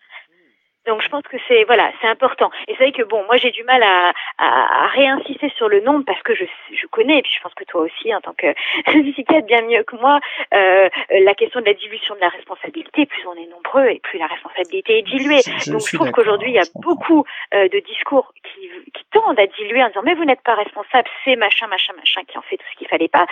Donc 0.86 1.02
je 1.02 1.08
pense 1.08 1.22
que 1.22 1.36
c'est 1.48 1.64
voilà, 1.64 1.90
c'est 2.00 2.06
important. 2.06 2.50
Et 2.68 2.74
c'est 2.76 2.84
vrai 2.84 2.92
que 2.92 3.02
bon, 3.02 3.24
moi 3.26 3.36
j'ai 3.36 3.50
du 3.50 3.64
mal 3.64 3.82
à, 3.82 4.12
à, 4.38 4.84
à, 4.84 4.86
réinsister 4.88 5.50
sur 5.56 5.68
le 5.68 5.80
nombre 5.80 6.04
parce 6.04 6.22
que 6.22 6.34
je, 6.34 6.44
je 6.72 6.86
connais, 6.86 7.18
et 7.18 7.22
puis 7.22 7.32
je 7.36 7.42
pense 7.42 7.54
que 7.54 7.64
toi 7.64 7.82
aussi 7.82 8.14
en 8.14 8.20
tant 8.20 8.34
que 8.34 8.52
psychiatre 9.12 9.46
bien 9.46 9.62
mieux 9.62 9.82
que 9.82 9.96
moi, 9.96 10.20
euh, 10.54 10.88
la 11.10 11.34
question 11.34 11.60
de 11.60 11.66
la 11.66 11.74
dilution 11.74 12.14
de 12.14 12.20
la 12.20 12.28
responsabilité. 12.28 13.06
Plus 13.06 13.26
on 13.26 13.34
est 13.34 13.48
nombreux 13.48 13.88
et 13.88 14.00
plus 14.00 14.18
la 14.18 14.26
responsabilité 14.26 14.98
est 14.98 15.02
diluée. 15.02 15.40
Donc 15.66 15.82
je 15.86 15.96
trouve 15.96 16.10
qu'aujourd'hui 16.10 16.50
il 16.50 16.54
y 16.54 16.58
a 16.58 16.68
beaucoup 16.76 17.24
euh, 17.54 17.68
de 17.68 17.78
discours 17.80 18.32
qui, 18.44 18.68
qui 18.92 19.04
tendent 19.12 19.38
à 19.38 19.46
diluer 19.46 19.82
en 19.82 19.88
disant 19.88 20.02
mais 20.04 20.14
vous 20.14 20.24
n'êtes 20.24 20.42
pas 20.42 20.54
responsable, 20.54 21.08
c'est 21.24 21.36
machin 21.36 21.66
machin 21.66 21.94
machin 21.96 22.22
qui 22.28 22.38
en 22.38 22.42
fait 22.42 22.56
tout 22.56 22.66
ce 22.72 22.78
qu'il 22.78 22.88
fallait 22.88 23.08
pas. 23.08 23.26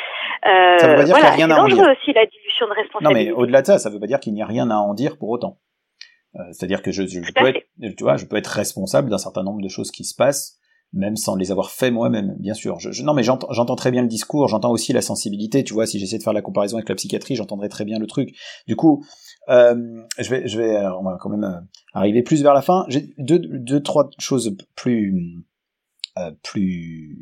Euh, 0.46 0.78
ça 0.78 0.88
veut 0.88 0.96
pas 0.96 1.04
dire 1.04 1.14
voilà, 1.14 1.30
qu'il 1.30 1.36
n'y 1.36 1.42
a 1.42 1.46
rien 1.46 1.56
à 1.56 1.60
en 1.60 1.68
dire. 1.68 1.88
aussi 1.88 2.12
la 2.12 2.26
dilution 2.26 2.66
de 2.66 2.72
responsabilité. 2.72 3.30
Non 3.30 3.36
mais 3.36 3.42
au-delà 3.42 3.62
de 3.62 3.66
ça, 3.66 3.78
ça 3.78 3.90
veut 3.90 4.00
pas 4.00 4.06
dire 4.06 4.20
qu'il 4.20 4.34
n'y 4.34 4.42
a 4.42 4.46
rien 4.46 4.70
à 4.70 4.76
en 4.76 4.94
dire 4.94 5.16
pour 5.18 5.30
autant. 5.30 5.56
Euh, 6.36 6.42
c'est-à-dire 6.52 6.82
que 6.82 6.90
je, 6.90 7.06
je, 7.06 7.20
peux 7.32 7.46
être, 7.46 7.60
tu 7.96 8.02
vois, 8.02 8.16
je 8.16 8.24
peux 8.26 8.36
être 8.36 8.48
responsable 8.48 9.08
d'un 9.10 9.18
certain 9.18 9.42
nombre 9.42 9.62
de 9.62 9.68
choses 9.68 9.90
qui 9.90 10.04
se 10.04 10.14
passent, 10.14 10.58
même 10.92 11.16
sans 11.16 11.36
les 11.36 11.50
avoir 11.50 11.70
fait 11.70 11.90
moi-même, 11.90 12.36
bien 12.38 12.54
sûr. 12.54 12.78
Je, 12.78 13.02
non, 13.02 13.14
mais 13.14 13.22
j'entends 13.22 13.76
très 13.76 13.90
bien 13.90 14.02
le 14.02 14.08
discours, 14.08 14.48
j'entends 14.48 14.70
aussi 14.70 14.92
la 14.92 15.02
sensibilité. 15.02 15.64
Tu 15.64 15.74
vois, 15.74 15.86
si 15.86 15.98
j'essaie 15.98 16.18
de 16.18 16.22
faire 16.22 16.32
la 16.32 16.42
comparaison 16.42 16.76
avec 16.76 16.88
la 16.88 16.94
psychiatrie, 16.94 17.34
j'entendrai 17.34 17.68
très 17.68 17.84
bien 17.84 17.98
le 17.98 18.06
truc. 18.06 18.34
Du 18.66 18.76
coup, 18.76 19.04
euh, 19.48 20.02
je 20.18 20.30
vais, 20.30 20.48
je 20.48 20.58
vais, 20.58 20.76
euh, 20.76 20.94
on 20.94 21.02
va 21.02 21.18
quand 21.20 21.30
même 21.30 21.44
euh, 21.44 21.60
arriver 21.92 22.22
plus 22.22 22.42
vers 22.42 22.54
la 22.54 22.62
fin. 22.62 22.86
J'ai 22.88 23.12
deux, 23.18 23.40
deux, 23.40 23.82
trois 23.82 24.08
choses 24.18 24.56
plus, 24.76 25.44
euh, 26.16 26.30
plus 26.42 27.18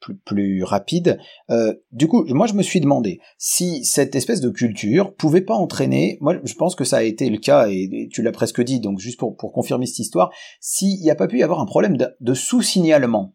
plus, 0.00 0.16
plus 0.16 0.64
rapide. 0.64 1.18
Euh, 1.50 1.74
du 1.92 2.08
coup, 2.08 2.24
moi 2.28 2.46
je 2.46 2.54
me 2.54 2.62
suis 2.62 2.80
demandé 2.80 3.20
si 3.38 3.84
cette 3.84 4.16
espèce 4.16 4.40
de 4.40 4.50
culture 4.50 5.14
pouvait 5.14 5.42
pas 5.42 5.54
entraîner, 5.54 6.18
moi 6.20 6.36
je 6.42 6.54
pense 6.54 6.74
que 6.74 6.84
ça 6.84 6.98
a 6.98 7.02
été 7.02 7.28
le 7.30 7.38
cas, 7.38 7.68
et, 7.68 8.08
tu 8.10 8.22
l'as 8.22 8.32
presque 8.32 8.62
dit, 8.62 8.80
donc 8.80 8.98
juste 8.98 9.18
pour, 9.18 9.36
pour 9.36 9.52
confirmer 9.52 9.86
cette 9.86 10.00
histoire, 10.00 10.30
s'il 10.60 11.00
n'y 11.00 11.10
a 11.10 11.14
pas 11.14 11.28
pu 11.28 11.38
y 11.38 11.42
avoir 11.42 11.60
un 11.60 11.66
problème 11.66 11.96
de, 11.96 12.34
sous-signalement. 12.34 13.34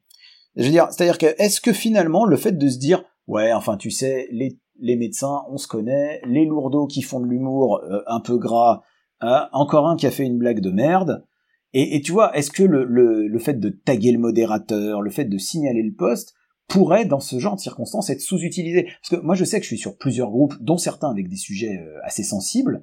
Je 0.55 0.63
veux 0.63 0.71
dire, 0.71 0.87
c'est-à-dire 0.89 1.17
que 1.17 1.35
est-ce 1.37 1.61
que 1.61 1.73
finalement 1.73 2.25
le 2.25 2.37
fait 2.37 2.53
de 2.53 2.67
se 2.67 2.77
dire, 2.77 3.03
ouais, 3.27 3.53
enfin 3.53 3.77
tu 3.77 3.91
sais, 3.91 4.27
les, 4.31 4.57
les 4.79 4.95
médecins, 4.95 5.43
on 5.49 5.57
se 5.57 5.67
connaît, 5.67 6.21
les 6.25 6.45
lourdeaux 6.45 6.87
qui 6.87 7.01
font 7.01 7.19
de 7.19 7.27
l'humour 7.27 7.81
euh, 7.83 8.01
un 8.07 8.19
peu 8.19 8.37
gras, 8.37 8.81
hein, 9.21 9.47
encore 9.51 9.87
un 9.87 9.95
qui 9.95 10.07
a 10.07 10.11
fait 10.11 10.25
une 10.25 10.37
blague 10.37 10.61
de 10.61 10.71
merde, 10.71 11.25
et, 11.73 11.97
et 11.97 12.01
tu 12.01 12.13
vois, 12.13 12.35
est-ce 12.37 12.51
que 12.51 12.63
le, 12.63 12.85
le, 12.85 13.27
le 13.27 13.39
fait 13.39 13.59
de 13.59 13.69
taguer 13.69 14.13
le 14.13 14.19
modérateur, 14.19 15.01
le 15.01 15.11
fait 15.11 15.25
de 15.25 15.37
signaler 15.37 15.83
le 15.83 15.93
poste, 15.93 16.34
pourrait, 16.67 17.05
dans 17.05 17.19
ce 17.19 17.39
genre 17.39 17.55
de 17.55 17.61
circonstances, 17.61 18.09
être 18.09 18.21
sous-utilisé. 18.21 18.83
Parce 19.01 19.09
que 19.21 19.25
moi, 19.25 19.35
je 19.35 19.43
sais 19.43 19.59
que 19.59 19.63
je 19.63 19.69
suis 19.69 19.77
sur 19.77 19.97
plusieurs 19.97 20.29
groupes, 20.29 20.55
dont 20.61 20.77
certains 20.77 21.09
avec 21.09 21.27
des 21.29 21.35
sujets 21.35 21.77
euh, 21.77 21.99
assez 22.03 22.23
sensibles, 22.23 22.81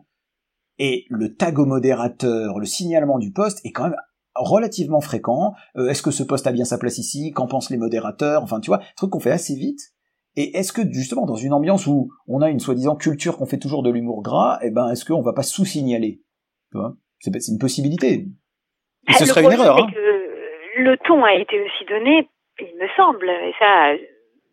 et 0.78 1.04
le 1.10 1.34
tag 1.34 1.58
au 1.58 1.66
modérateur, 1.66 2.58
le 2.58 2.66
signalement 2.66 3.18
du 3.18 3.32
poste 3.32 3.64
est 3.64 3.72
quand 3.72 3.84
même 3.84 3.96
relativement 4.34 5.00
fréquent. 5.00 5.54
Euh, 5.76 5.88
est-ce 5.88 6.02
que 6.02 6.10
ce 6.10 6.22
poste 6.22 6.46
a 6.46 6.52
bien 6.52 6.64
sa 6.64 6.78
place 6.78 6.98
ici? 6.98 7.32
Qu'en 7.32 7.46
pensent 7.46 7.70
les 7.70 7.76
modérateurs? 7.76 8.42
Enfin, 8.42 8.60
tu 8.60 8.68
vois, 8.68 8.80
truc 8.96 9.10
qu'on 9.10 9.20
fait 9.20 9.30
assez 9.30 9.54
vite. 9.54 9.80
Et 10.34 10.56
est-ce 10.56 10.72
que 10.72 10.80
justement 10.90 11.26
dans 11.26 11.36
une 11.36 11.52
ambiance 11.52 11.86
où 11.86 12.10
on 12.26 12.40
a 12.40 12.48
une 12.48 12.58
soi-disant 12.58 12.96
culture 12.96 13.36
qu'on 13.36 13.44
fait 13.44 13.58
toujours 13.58 13.82
de 13.82 13.90
l'humour 13.90 14.22
gras, 14.22 14.58
eh 14.62 14.70
ben 14.70 14.88
est-ce 14.88 15.04
qu'on 15.04 15.20
va 15.20 15.34
pas 15.34 15.42
sous-signaler? 15.42 16.22
Tu 16.70 16.78
vois? 16.78 16.96
C'est 17.20 17.30
une 17.48 17.58
possibilité. 17.58 18.28
Et 19.08 19.12
ce 19.12 19.26
serait 19.26 19.44
une 19.44 19.52
erreur. 19.52 19.76
Hein. 19.78 19.90
Que 19.92 20.82
le 20.82 20.96
ton 21.06 21.22
a 21.22 21.34
été 21.34 21.60
aussi 21.60 21.84
donné 21.86 22.28
il 22.60 22.76
me 22.76 22.88
semble, 22.96 23.28
et 23.28 23.54
ça, 23.58 23.92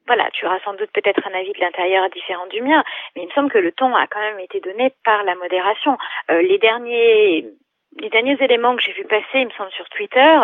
voilà, 0.08 0.30
tu 0.32 0.46
auras 0.46 0.60
sans 0.62 0.74
doute 0.74 0.90
peut-être 0.92 1.28
un 1.28 1.38
avis 1.38 1.54
de 1.54 1.60
l'intérieur 1.60 2.10
différent 2.10 2.48
du 2.48 2.62
mien, 2.62 2.84
mais 3.16 3.24
il 3.24 3.28
me 3.28 3.32
semble 3.34 3.52
que 3.52 3.60
le 3.60 3.72
ton 3.72 3.96
a 3.96 4.08
quand 4.08 4.20
même 4.20 4.40
été 4.40 4.60
donné 4.60 4.94
par 5.04 5.24
la 5.24 5.36
modération. 5.36 5.98
Euh, 6.32 6.42
les 6.42 6.58
derniers 6.58 7.46
les 7.98 8.10
derniers 8.10 8.38
éléments 8.40 8.76
que 8.76 8.84
j'ai 8.84 8.94
vu 8.94 9.04
passer, 9.06 9.26
il 9.34 9.48
me 9.48 9.52
semble, 9.52 9.72
sur 9.72 9.88
Twitter, 9.90 10.40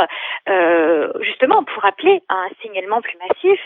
euh, 0.49 1.11
justement 1.21 1.63
pour 1.63 1.83
rappeler 1.83 2.21
un 2.27 2.47
signalement 2.61 3.01
plus 3.01 3.17
massif, 3.17 3.59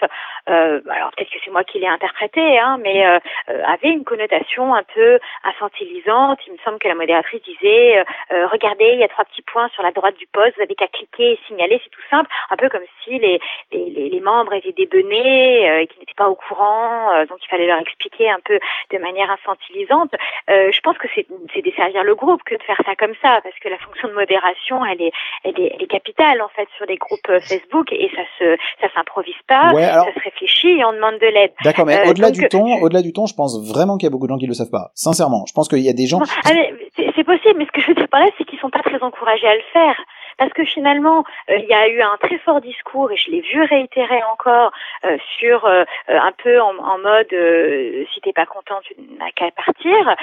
euh, 0.49 0.81
alors 0.89 1.11
peut-être 1.15 1.29
que 1.29 1.37
c'est 1.43 1.51
moi 1.51 1.63
qui 1.63 1.79
l'ai 1.79 1.87
interprété, 1.87 2.59
hein, 2.59 2.77
mais 2.81 3.05
euh, 3.05 3.19
euh, 3.49 3.63
avait 3.65 3.89
une 3.89 4.03
connotation 4.03 4.75
un 4.75 4.83
peu 4.83 5.19
infantilisante. 5.43 6.39
Il 6.47 6.53
me 6.53 6.57
semble 6.59 6.79
que 6.79 6.87
la 6.87 6.95
modératrice 6.95 7.41
disait 7.43 8.03
euh, 8.31 8.47
regardez, 8.47 8.91
il 8.93 8.99
y 8.99 9.03
a 9.03 9.07
trois 9.07 9.25
petits 9.25 9.41
points 9.43 9.69
sur 9.69 9.83
la 9.83 9.91
droite 9.91 10.17
du 10.17 10.27
poste, 10.27 10.55
vous 10.57 10.63
avez 10.63 10.75
qu'à 10.75 10.87
cliquer 10.87 11.33
et 11.33 11.39
signaler, 11.47 11.79
c'est 11.83 11.89
tout 11.89 12.07
simple, 12.09 12.29
un 12.49 12.57
peu 12.57 12.69
comme 12.69 12.83
si 13.03 13.17
les, 13.17 13.39
les, 13.71 14.09
les 14.09 14.19
membres 14.19 14.53
étaient 14.53 14.73
débenés 14.73 15.81
et 15.81 15.87
qu'ils 15.87 15.99
n'étaient 15.99 16.13
pas 16.17 16.29
au 16.29 16.35
courant, 16.35 17.25
donc 17.25 17.39
il 17.43 17.47
fallait 17.47 17.67
leur 17.67 17.79
expliquer 17.79 18.29
un 18.29 18.39
peu 18.43 18.59
de 18.91 18.97
manière 18.97 19.31
infantilisante. 19.31 20.13
je 20.47 20.79
pense 20.81 20.97
que 20.97 21.07
c'est 21.15 21.61
desservir 21.61 22.03
le 22.03 22.15
groupe 22.15 22.43
que 22.43 22.55
de 22.55 22.63
faire 22.63 22.81
ça 22.85 22.95
comme 22.95 23.13
ça, 23.21 23.39
parce 23.41 23.57
que 23.59 23.68
la 23.69 23.77
fonction 23.77 24.07
de 24.07 24.13
modération, 24.13 24.85
elle 24.85 25.01
est, 25.01 25.11
elle 25.43 25.59
est, 25.59 25.71
elle 25.75 25.83
est 25.83 25.87
capitale 25.87 26.41
en 26.41 26.49
fait 26.49 26.67
sur 26.77 26.85
les 26.85 26.97
groupes 26.97 27.29
euh, 27.29 27.39
Facebook 27.39 27.91
et 27.91 28.09
ça 28.15 28.23
se, 28.37 28.57
ça 28.81 28.87
s'improvise 28.93 29.39
pas, 29.47 29.69
ça 29.73 30.13
se 30.13 30.19
réfléchit 30.23 30.79
et 30.79 30.85
on 30.85 30.93
demande 30.93 31.19
de 31.19 31.27
l'aide. 31.27 31.51
D'accord, 31.63 31.85
mais 31.85 31.97
euh, 31.97 32.09
au-delà 32.09 32.31
du 32.31 32.47
ton, 32.47 32.81
au-delà 32.81 33.01
du 33.01 33.13
ton, 33.13 33.25
je 33.25 33.35
pense 33.35 33.57
vraiment 33.71 33.97
qu'il 33.97 34.07
y 34.07 34.09
a 34.09 34.11
beaucoup 34.11 34.27
de 34.27 34.33
gens 34.33 34.39
qui 34.39 34.47
le 34.47 34.53
savent 34.53 34.71
pas. 34.71 34.91
Sincèrement, 34.95 35.45
je 35.47 35.53
pense 35.53 35.67
qu'il 35.67 35.79
y 35.79 35.89
a 35.89 35.93
des 35.93 36.07
gens. 36.07 36.19
Ah, 36.45 36.49
c'est 37.15 37.23
possible, 37.23 37.57
mais 37.57 37.65
ce 37.65 37.71
que 37.71 37.81
je 37.81 37.87
veux 37.87 37.95
dire 37.95 38.07
par 38.09 38.21
là, 38.21 38.27
c'est 38.37 38.45
qu'ils 38.45 38.59
sont 38.59 38.69
pas 38.69 38.81
très 38.81 39.01
encouragés 39.01 39.47
à 39.47 39.55
le 39.55 39.63
faire 39.73 39.95
parce 40.39 40.53
que 40.53 40.63
finalement, 40.63 41.25
euh, 41.49 41.57
il 41.57 41.65
y 41.65 41.73
a 41.73 41.87
eu 41.89 42.01
un 42.01 42.17
très 42.17 42.37
fort 42.39 42.61
discours, 42.61 43.11
et 43.11 43.17
je 43.17 43.29
l'ai 43.29 43.41
vu 43.41 43.61
réitérer 43.61 44.23
encore, 44.31 44.71
euh, 45.05 45.17
sur 45.37 45.65
euh, 45.65 45.83
un 46.07 46.31
peu 46.31 46.59
en, 46.61 46.75
en 46.77 46.97
mode 46.97 47.35
si 48.13 48.21
t'es 48.21 48.31
pas 48.33 48.45
content, 48.45 48.79
tu 48.83 48.95
n'as 49.19 49.31
qu'à 49.31 49.51
partir. 49.51 50.15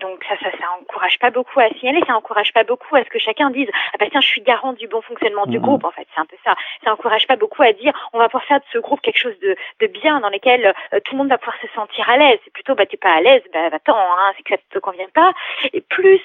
donc 0.00 0.24
ça, 0.28 0.36
ça, 0.38 0.50
ça 0.56 0.66
encourage 0.80 1.18
pas 1.18 1.30
beaucoup 1.30 1.58
à 1.60 1.68
signaler, 1.70 2.00
ça 2.06 2.16
encourage 2.16 2.52
pas 2.52 2.62
beaucoup 2.62 2.94
à 2.94 3.02
ce 3.02 3.08
que 3.08 3.18
chacun 3.18 3.50
dise 3.50 3.68
ah 3.92 3.96
bah 3.98 4.06
tiens, 4.10 4.20
je 4.20 4.26
suis 4.26 4.40
garant 4.40 4.72
du 4.72 4.86
bon 4.86 5.02
fonctionnement 5.02 5.46
du 5.46 5.58
groupe. 5.58 5.84
En 5.84 5.90
fait, 5.90 6.06
c'est 6.14 6.20
un 6.20 6.26
peu 6.26 6.36
ça. 6.44 6.54
Ça 6.84 6.92
encourage 6.92 7.26
pas 7.26 7.36
beaucoup 7.36 7.62
à 7.62 7.72
dire 7.72 7.92
on 8.12 8.18
va 8.18 8.28
pouvoir 8.28 8.44
faire 8.44 8.60
de 8.60 8.64
ce 8.72 8.78
groupe 8.78 9.00
quelque 9.00 9.18
chose 9.18 9.38
de, 9.40 9.56
de 9.80 9.86
bien 9.88 10.20
dans 10.20 10.30
lequel 10.30 10.72
tout 11.04 11.14
le 11.14 11.18
monde 11.18 11.28
va 11.28 11.38
pouvoir 11.38 11.56
se 11.60 11.68
sentir 11.74 12.08
à 12.08 12.16
l'aise. 12.16 12.38
C'est 12.44 12.52
plutôt 12.52 12.74
bah 12.76 12.86
t'es 12.86 12.96
pas 12.96 13.14
à 13.14 13.20
l'aise, 13.20 13.42
bah 13.52 13.68
va-t'en, 13.68 13.96
hein, 13.96 14.32
c'est 14.36 14.44
que 14.44 14.54
ça 14.54 14.60
te 14.70 14.78
convient 14.78 15.10
pas. 15.12 15.32
Et 15.72 15.80
plus 15.80 16.20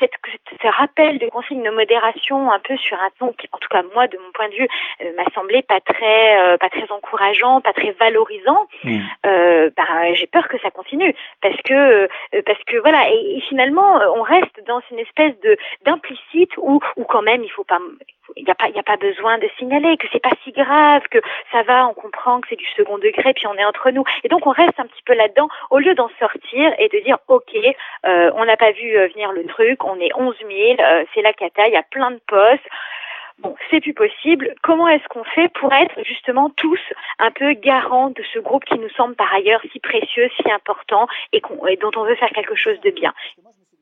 cette, 0.00 0.14
ce 0.60 0.68
rappel 0.68 1.18
de 1.18 1.28
consignes 1.28 1.62
de 1.62 1.70
modération 1.70 2.50
un 2.50 2.58
peu 2.58 2.76
sur 2.80 2.98
un 2.98 3.10
ton 3.18 3.32
qui, 3.32 3.48
en 3.52 3.58
tout 3.58 3.68
cas 3.68 3.82
moi, 3.94 4.06
de 4.08 4.18
mon 4.18 4.30
point 4.32 4.48
de 4.48 4.54
vue, 4.54 4.68
euh, 5.02 5.12
m'a 5.16 5.24
semblé 5.34 5.62
pas 5.62 5.80
très, 5.80 6.40
euh, 6.40 6.56
pas 6.56 6.68
très 6.68 6.90
encourageant, 6.90 7.60
pas 7.60 7.72
très 7.72 7.92
valorisant. 7.92 8.66
Mm. 8.84 8.98
Euh, 9.26 9.70
bah, 9.76 10.12
j'ai 10.14 10.26
peur 10.26 10.48
que 10.48 10.58
ça 10.58 10.70
continue 10.70 11.14
parce 11.42 11.56
que, 11.62 12.08
parce 12.42 12.62
que 12.64 12.76
voilà, 12.78 13.10
et, 13.10 13.40
finalement, 13.48 14.00
on 14.14 14.22
reste 14.22 14.64
dans 14.66 14.80
une 14.90 14.98
espèce 14.98 15.38
de 15.40 15.56
d'implicite 15.84 16.56
où, 16.58 16.80
où 16.96 17.04
quand 17.04 17.22
même 17.22 17.44
il 17.44 17.50
faut 17.50 17.64
pas 17.64 17.78
il 18.36 18.44
n'y 18.44 18.50
a 18.50 18.54
pas 18.54 18.68
il 18.68 18.76
y 18.76 18.78
a 18.78 18.82
pas 18.82 18.96
besoin 18.96 19.38
de 19.38 19.48
signaler 19.58 19.96
que 19.96 20.06
c'est 20.12 20.22
pas 20.22 20.32
si 20.44 20.52
grave 20.52 21.02
que 21.10 21.18
ça 21.52 21.62
va 21.62 21.88
on 21.88 21.94
comprend 21.94 22.40
que 22.40 22.48
c'est 22.48 22.56
du 22.56 22.66
second 22.76 22.98
degré 22.98 23.32
puis 23.34 23.46
on 23.46 23.54
est 23.54 23.64
entre 23.64 23.90
nous 23.90 24.04
et 24.24 24.28
donc 24.28 24.46
on 24.46 24.50
reste 24.50 24.78
un 24.78 24.86
petit 24.86 25.02
peu 25.04 25.14
là-dedans 25.14 25.48
au 25.70 25.78
lieu 25.78 25.94
d'en 25.94 26.10
sortir 26.18 26.72
et 26.78 26.88
de 26.88 26.98
dire 27.04 27.18
ok 27.28 27.56
euh, 28.06 28.30
on 28.34 28.44
n'a 28.44 28.56
pas 28.56 28.72
vu 28.72 28.92
venir 28.92 29.32
le 29.32 29.44
truc 29.46 29.84
on 29.84 29.98
est 30.00 30.14
11 30.14 30.34
000 30.38 30.50
c'est 31.14 31.22
la 31.22 31.32
cata 31.32 31.66
il 31.66 31.72
y 31.72 31.76
a 31.76 31.82
plein 31.82 32.10
de 32.10 32.20
postes 32.26 32.68
Bon, 33.42 33.54
c'est 33.70 33.80
plus 33.80 33.94
possible. 33.94 34.54
Comment 34.62 34.88
est-ce 34.88 35.06
qu'on 35.08 35.24
fait 35.24 35.50
pour 35.60 35.72
être 35.72 35.94
justement 36.04 36.50
tous 36.50 36.80
un 37.18 37.30
peu 37.30 37.54
garants 37.54 38.10
de 38.10 38.22
ce 38.34 38.38
groupe 38.38 38.64
qui 38.64 38.78
nous 38.78 38.90
semble 38.90 39.14
par 39.14 39.32
ailleurs 39.32 39.60
si 39.72 39.80
précieux, 39.80 40.28
si 40.36 40.50
important 40.52 41.06
et, 41.32 41.40
dont 41.40 41.90
on 41.96 42.04
veut 42.04 42.16
faire 42.16 42.30
quelque 42.34 42.54
chose 42.54 42.78
de 42.84 42.90
bien? 42.90 43.14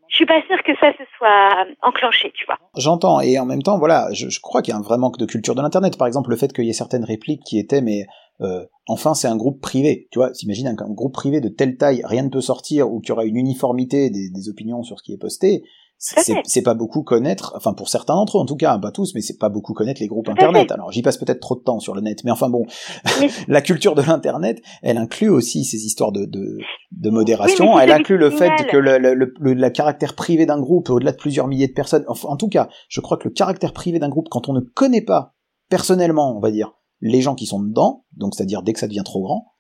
Je 0.09 0.16
suis 0.16 0.27
pas 0.27 0.40
sûre 0.47 0.62
que 0.62 0.74
ça 0.81 0.93
se 0.93 1.02
soit 1.19 1.66
enclenché, 1.82 2.32
tu 2.35 2.47
vois. 2.47 2.56
J'entends, 2.77 3.20
et 3.20 3.39
en 3.39 3.44
même 3.44 3.62
temps, 3.62 3.78
voilà, 3.78 4.09
je, 4.12 4.40
crois 4.40 4.62
qu'il 4.62 4.73
y 4.73 4.77
a 4.77 4.78
un 4.78 4.82
vrai 4.82 4.97
manque 4.97 5.19
de 5.19 5.27
culture 5.27 5.55
de 5.55 5.60
l'internet. 5.60 5.98
Par 5.98 6.06
exemple, 6.06 6.31
le 6.31 6.36
fait 6.36 6.52
qu'il 6.52 6.65
y 6.65 6.70
ait 6.70 6.73
certaines 6.73 7.05
répliques 7.05 7.43
qui 7.44 7.59
étaient, 7.59 7.82
mais 7.82 8.06
euh, 8.40 8.65
enfin, 8.86 9.12
c'est 9.12 9.28
un 9.28 9.36
groupe 9.36 9.60
privé. 9.60 10.09
Tu 10.10 10.19
vois, 10.19 10.31
t'imagines 10.31 10.69
un, 10.69 10.74
groupe 10.74 11.12
privé 11.12 11.40
de 11.40 11.48
telle 11.48 11.77
taille, 11.77 12.01
rien 12.05 12.23
ne 12.23 12.31
peut 12.31 12.40
sortir, 12.40 12.90
ou 12.90 13.01
qu'il 13.01 13.10
y 13.10 13.12
aura 13.12 13.24
une 13.24 13.36
uniformité 13.36 14.09
des 14.09 14.48
opinions 14.48 14.82
sur 14.82 14.98
ce 14.98 15.02
qui 15.02 15.12
est 15.12 15.19
posté 15.19 15.65
c'est 15.99 16.62
pas 16.62 16.75
beaucoup 16.75 17.03
connaître, 17.03 17.53
enfin 17.57 17.73
pour 17.73 17.89
certains 17.89 18.15
d'entre 18.15 18.39
eux 18.39 18.41
en 18.41 18.47
tout 18.47 18.57
cas, 18.57 18.79
pas 18.79 18.93
tous, 18.93 19.15
mais 19.15 19.20
c'est 19.20 19.37
pas 19.37 19.49
beaucoup 19.49 19.75
connaître 19.75 20.01
les 20.01 20.07
groupes 20.07 20.29
internet. 20.29 20.70
Alors 20.70 20.93
j'y 20.93 21.03
passe 21.03 21.19
peut-être 21.19 21.41
trop 21.41 21.57
de 21.57 21.61
temps 21.61 21.81
sur 21.81 21.95
le 21.95 22.01
net, 22.01 22.23
mais 22.25 22.31
enfin 22.31 22.49
bon, 22.49 22.65
la 23.49 23.61
culture 23.61 23.95
de 23.97 24.03
l'internet, 24.03 24.62
elle 24.83 24.97
inclut 24.97 25.29
aussi 25.29 25.65
ces 25.65 25.85
histoires 25.85 26.12
de, 26.12 26.25
de, 26.25 26.59
de 26.93 27.11
modération, 27.11 27.79
elle 27.79 27.91
inclut 27.91 28.16
le 28.16 28.31
fait 28.31 28.53
que 28.70 28.77
le, 28.77 28.99
le, 28.99 29.33
le, 29.39 29.70
caractère 29.70 30.15
privé 30.15 30.47
d'un 30.47 30.61
groupe, 30.61 30.89
au-delà 30.89 31.12
de 31.12 31.16
plusieurs 31.16 31.49
milliers 31.49 31.69
de 31.69 31.73
personnes, 31.73 32.05
en 32.07 32.37
tout 32.37 32.49
cas, 32.49 32.69
je 32.89 33.01
crois 33.01 33.16
que 33.16 33.29
le 33.29 33.35
caractère 33.35 33.73
privé 33.73 33.99
d'un 33.99 34.09
groupe, 34.09 34.29
quand 34.31 34.49
on 34.49 34.53
ne 34.53 34.61
connaît 34.61 35.05
pas 35.05 35.35
personnellement, 35.69 36.37
on 36.37 36.41
va 36.41 36.51
dire, 36.51 36.73
les 37.01 37.20
gens 37.20 37.35
qui 37.35 37.47
sont 37.47 37.61
dedans, 37.61 38.05
donc 38.16 38.35
c'est-à-dire 38.35 38.62
dès 38.62 38.73
que 38.73 38.81
ça 38.81 38.87
devient 38.89 39.03
trop 39.05 39.23
grand, 39.23 39.53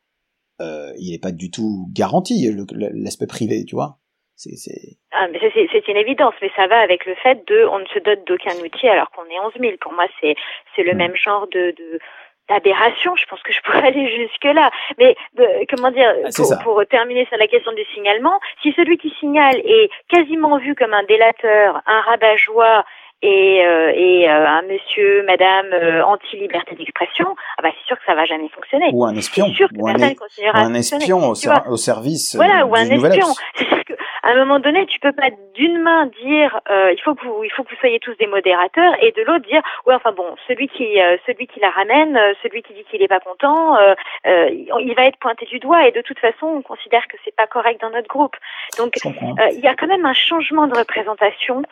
euh, 0.60 0.92
il 0.98 1.12
n'est 1.12 1.18
pas 1.18 1.32
du 1.32 1.50
tout 1.50 1.88
garanti 1.92 2.48
l'aspect 2.94 3.26
privé, 3.26 3.64
tu 3.64 3.74
vois. 3.76 4.00
C'est 4.38 4.96
ah, 5.10 5.26
une 5.26 5.96
évidence, 5.96 6.34
mais 6.40 6.50
ça 6.54 6.68
va 6.68 6.78
avec 6.78 7.06
le 7.06 7.16
fait 7.16 7.44
de 7.48 7.64
on 7.64 7.80
ne 7.80 7.86
se 7.86 7.98
dote 7.98 8.24
d'aucun 8.24 8.54
outil 8.64 8.88
alors 8.88 9.10
qu'on 9.10 9.24
est 9.24 9.40
11 9.40 9.52
000. 9.58 9.72
Pour 9.80 9.92
moi, 9.92 10.06
c'est 10.20 10.36
c'est 10.76 10.84
le 10.84 10.94
même 10.94 11.16
genre 11.16 11.48
de, 11.48 11.74
de 11.76 11.98
d'aberration, 12.48 13.14
je 13.16 13.26
pense 13.26 13.42
que 13.42 13.52
je 13.52 13.60
pourrais 13.62 13.82
aller 13.88 14.08
jusque 14.16 14.44
là. 14.44 14.70
Mais 14.98 15.16
comment 15.68 15.90
dire, 15.90 16.14
ah, 16.24 16.28
pour, 16.34 16.58
pour, 16.62 16.86
terminer 16.86 17.26
sur 17.26 17.36
la 17.36 17.48
question 17.48 17.72
du 17.72 17.84
signalement, 17.94 18.38
si 18.62 18.72
celui 18.72 18.96
qui 18.96 19.12
signale 19.18 19.56
est 19.56 19.90
quasiment 20.08 20.56
vu 20.58 20.74
comme 20.76 20.94
un 20.94 21.02
délateur, 21.04 21.82
un 21.86 22.00
rabat-joie 22.02 22.84
et, 23.20 23.64
euh, 23.66 23.92
et 23.94 24.30
euh, 24.30 24.46
un 24.46 24.62
monsieur, 24.62 25.24
madame 25.24 25.72
euh, 25.72 26.04
anti-liberté 26.04 26.76
d'expression, 26.76 27.34
ah 27.58 27.62
bah 27.62 27.70
c'est 27.76 27.86
sûr 27.86 27.98
que 27.98 28.04
ça 28.06 28.14
va 28.14 28.24
jamais 28.24 28.48
fonctionner. 28.48 28.90
Ou 28.92 29.04
un 29.04 29.14
espion. 29.16 29.46
Sûr 29.52 29.68
que 29.68 29.74
ou, 29.76 29.88
un, 29.88 29.94
ou 29.96 30.54
un 30.54 30.74
espion 30.74 31.18
au, 31.18 31.32
au, 31.32 31.76
service. 31.76 32.36
Voilà, 32.36 32.64
ou 32.64 32.76
un 32.76 32.88
espion. 32.88 33.26
À 34.28 34.32
un 34.32 34.44
moment 34.44 34.58
donné, 34.58 34.84
tu 34.84 35.00
peux 35.00 35.12
pas 35.12 35.30
d'une 35.54 35.78
main 35.78 36.04
dire 36.22 36.60
il 36.68 37.00
faut 37.02 37.14
que 37.14 37.24
vous 37.24 37.44
il 37.44 37.50
faut 37.50 37.64
que 37.64 37.70
vous 37.70 37.80
soyez 37.80 37.98
tous 37.98 38.14
des 38.18 38.26
modérateurs 38.26 38.92
et 39.02 39.10
de 39.12 39.22
l'autre 39.22 39.46
dire 39.46 39.62
ouais 39.86 39.94
enfin 39.94 40.12
bon 40.12 40.36
celui 40.46 40.68
qui 40.68 40.84
celui 41.26 41.46
qui 41.46 41.60
la 41.60 41.70
ramène, 41.70 42.20
celui 42.42 42.62
qui 42.62 42.74
dit 42.74 42.84
qu'il 42.90 43.02
est 43.02 43.08
pas 43.08 43.20
content, 43.20 43.78
il 44.26 44.94
va 44.94 45.06
être 45.06 45.16
pointé 45.16 45.46
du 45.46 45.58
doigt 45.60 45.88
et 45.88 45.92
de 45.92 46.02
toute 46.02 46.18
façon 46.18 46.46
on 46.46 46.60
considère 46.60 47.08
que 47.08 47.16
c'est 47.24 47.34
pas 47.34 47.46
correct 47.46 47.80
dans 47.80 47.88
notre 47.88 48.06
groupe. 48.06 48.36
Donc 48.76 48.96
il 49.04 49.60
y 49.60 49.66
a 49.66 49.74
quand 49.74 49.86
même 49.86 50.04
un 50.04 50.12
changement 50.12 50.66
de 50.66 50.76
représentation 50.76 51.62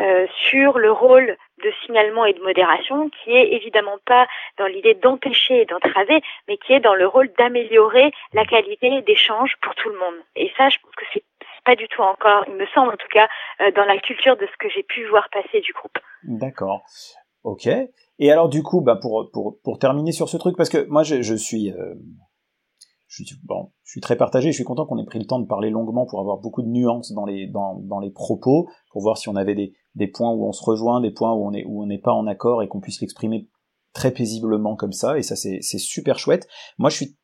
euh, 0.00 0.26
sur 0.50 0.80
le 0.80 0.90
rôle 0.90 1.36
de 1.62 1.72
signalement 1.86 2.24
et 2.24 2.32
de 2.32 2.42
modération 2.42 3.10
qui 3.10 3.30
est 3.30 3.52
évidemment 3.52 3.98
pas 4.04 4.26
dans 4.58 4.66
l'idée 4.66 4.94
d'empêcher 4.94 5.62
et 5.62 5.66
d'entraver, 5.66 6.20
mais 6.48 6.56
qui 6.56 6.72
est 6.72 6.80
dans 6.80 6.96
le 6.96 7.06
rôle 7.06 7.30
d'améliorer 7.38 8.10
la 8.32 8.44
qualité 8.44 9.02
d'échange 9.02 9.54
pour 9.62 9.72
tout 9.76 9.90
le 9.90 9.96
monde. 9.96 10.16
Et 10.34 10.52
ça, 10.56 10.68
je 10.68 10.78
pense 10.82 10.94
que 10.96 11.04
c'est 11.12 11.22
pas 11.64 11.76
du 11.76 11.88
tout 11.88 12.02
encore, 12.02 12.44
il 12.48 12.54
me 12.54 12.66
semble 12.74 12.92
en 12.92 12.96
tout 12.96 13.08
cas, 13.12 13.28
euh, 13.60 13.70
dans 13.72 13.84
la 13.84 13.98
culture 13.98 14.36
de 14.36 14.46
ce 14.46 14.56
que 14.58 14.68
j'ai 14.68 14.82
pu 14.82 15.06
voir 15.08 15.28
passer 15.32 15.60
du 15.60 15.72
groupe. 15.72 15.98
D'accord. 16.24 16.82
Ok. 17.42 17.68
Et 18.18 18.32
alors 18.32 18.48
du 18.48 18.62
coup, 18.62 18.80
bah 18.80 18.96
pour, 18.96 19.30
pour, 19.32 19.58
pour 19.62 19.78
terminer 19.78 20.12
sur 20.12 20.28
ce 20.28 20.36
truc, 20.36 20.56
parce 20.56 20.70
que 20.70 20.86
moi 20.86 21.02
je, 21.02 21.22
je 21.22 21.34
suis 21.34 21.70
euh, 21.72 21.94
je 23.08 23.22
suis, 23.84 24.00
très 24.00 24.16
partagé, 24.16 24.50
je 24.50 24.56
suis 24.56 24.64
content 24.64 24.86
qu'on 24.86 24.98
ait 24.98 25.04
pris 25.04 25.18
le 25.18 25.26
temps 25.26 25.38
de 25.38 25.46
parler 25.46 25.70
longuement 25.70 26.06
pour 26.06 26.20
avoir 26.20 26.38
beaucoup 26.38 26.62
de 26.62 26.68
nuances 26.68 27.12
dans 27.12 27.24
les, 27.24 27.46
dans, 27.46 27.78
dans 27.80 28.00
les 28.00 28.10
propos, 28.10 28.68
pour 28.90 29.02
voir 29.02 29.18
si 29.18 29.28
on 29.28 29.36
avait 29.36 29.54
des, 29.54 29.72
des 29.94 30.08
points 30.08 30.32
où 30.32 30.46
on 30.46 30.52
se 30.52 30.64
rejoint, 30.64 31.00
des 31.00 31.12
points 31.12 31.32
où 31.32 31.46
on 31.46 31.52
est 31.52 31.64
où 31.64 31.82
on 31.82 31.86
n'est 31.86 32.00
pas 32.00 32.12
en 32.12 32.26
accord 32.26 32.62
et 32.62 32.68
qu'on 32.68 32.80
puisse 32.80 33.00
l'exprimer 33.00 33.48
très 33.92 34.10
paisiblement 34.10 34.74
comme 34.74 34.92
ça, 34.92 35.16
et 35.18 35.22
ça 35.22 35.36
c'est 35.36 35.60
super 35.60 36.18
chouette. 36.18 36.48
Moi 36.78 36.90
je 36.90 36.96
suis 36.96 37.16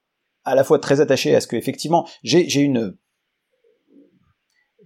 à 0.45 0.55
la 0.55 0.63
fois 0.63 0.79
très 0.79 1.01
attaché 1.01 1.35
à 1.35 1.41
ce 1.41 1.49
que 1.49 1.57
effectivement 1.57 2.07
j'ai 2.23 2.61
une 2.61 2.97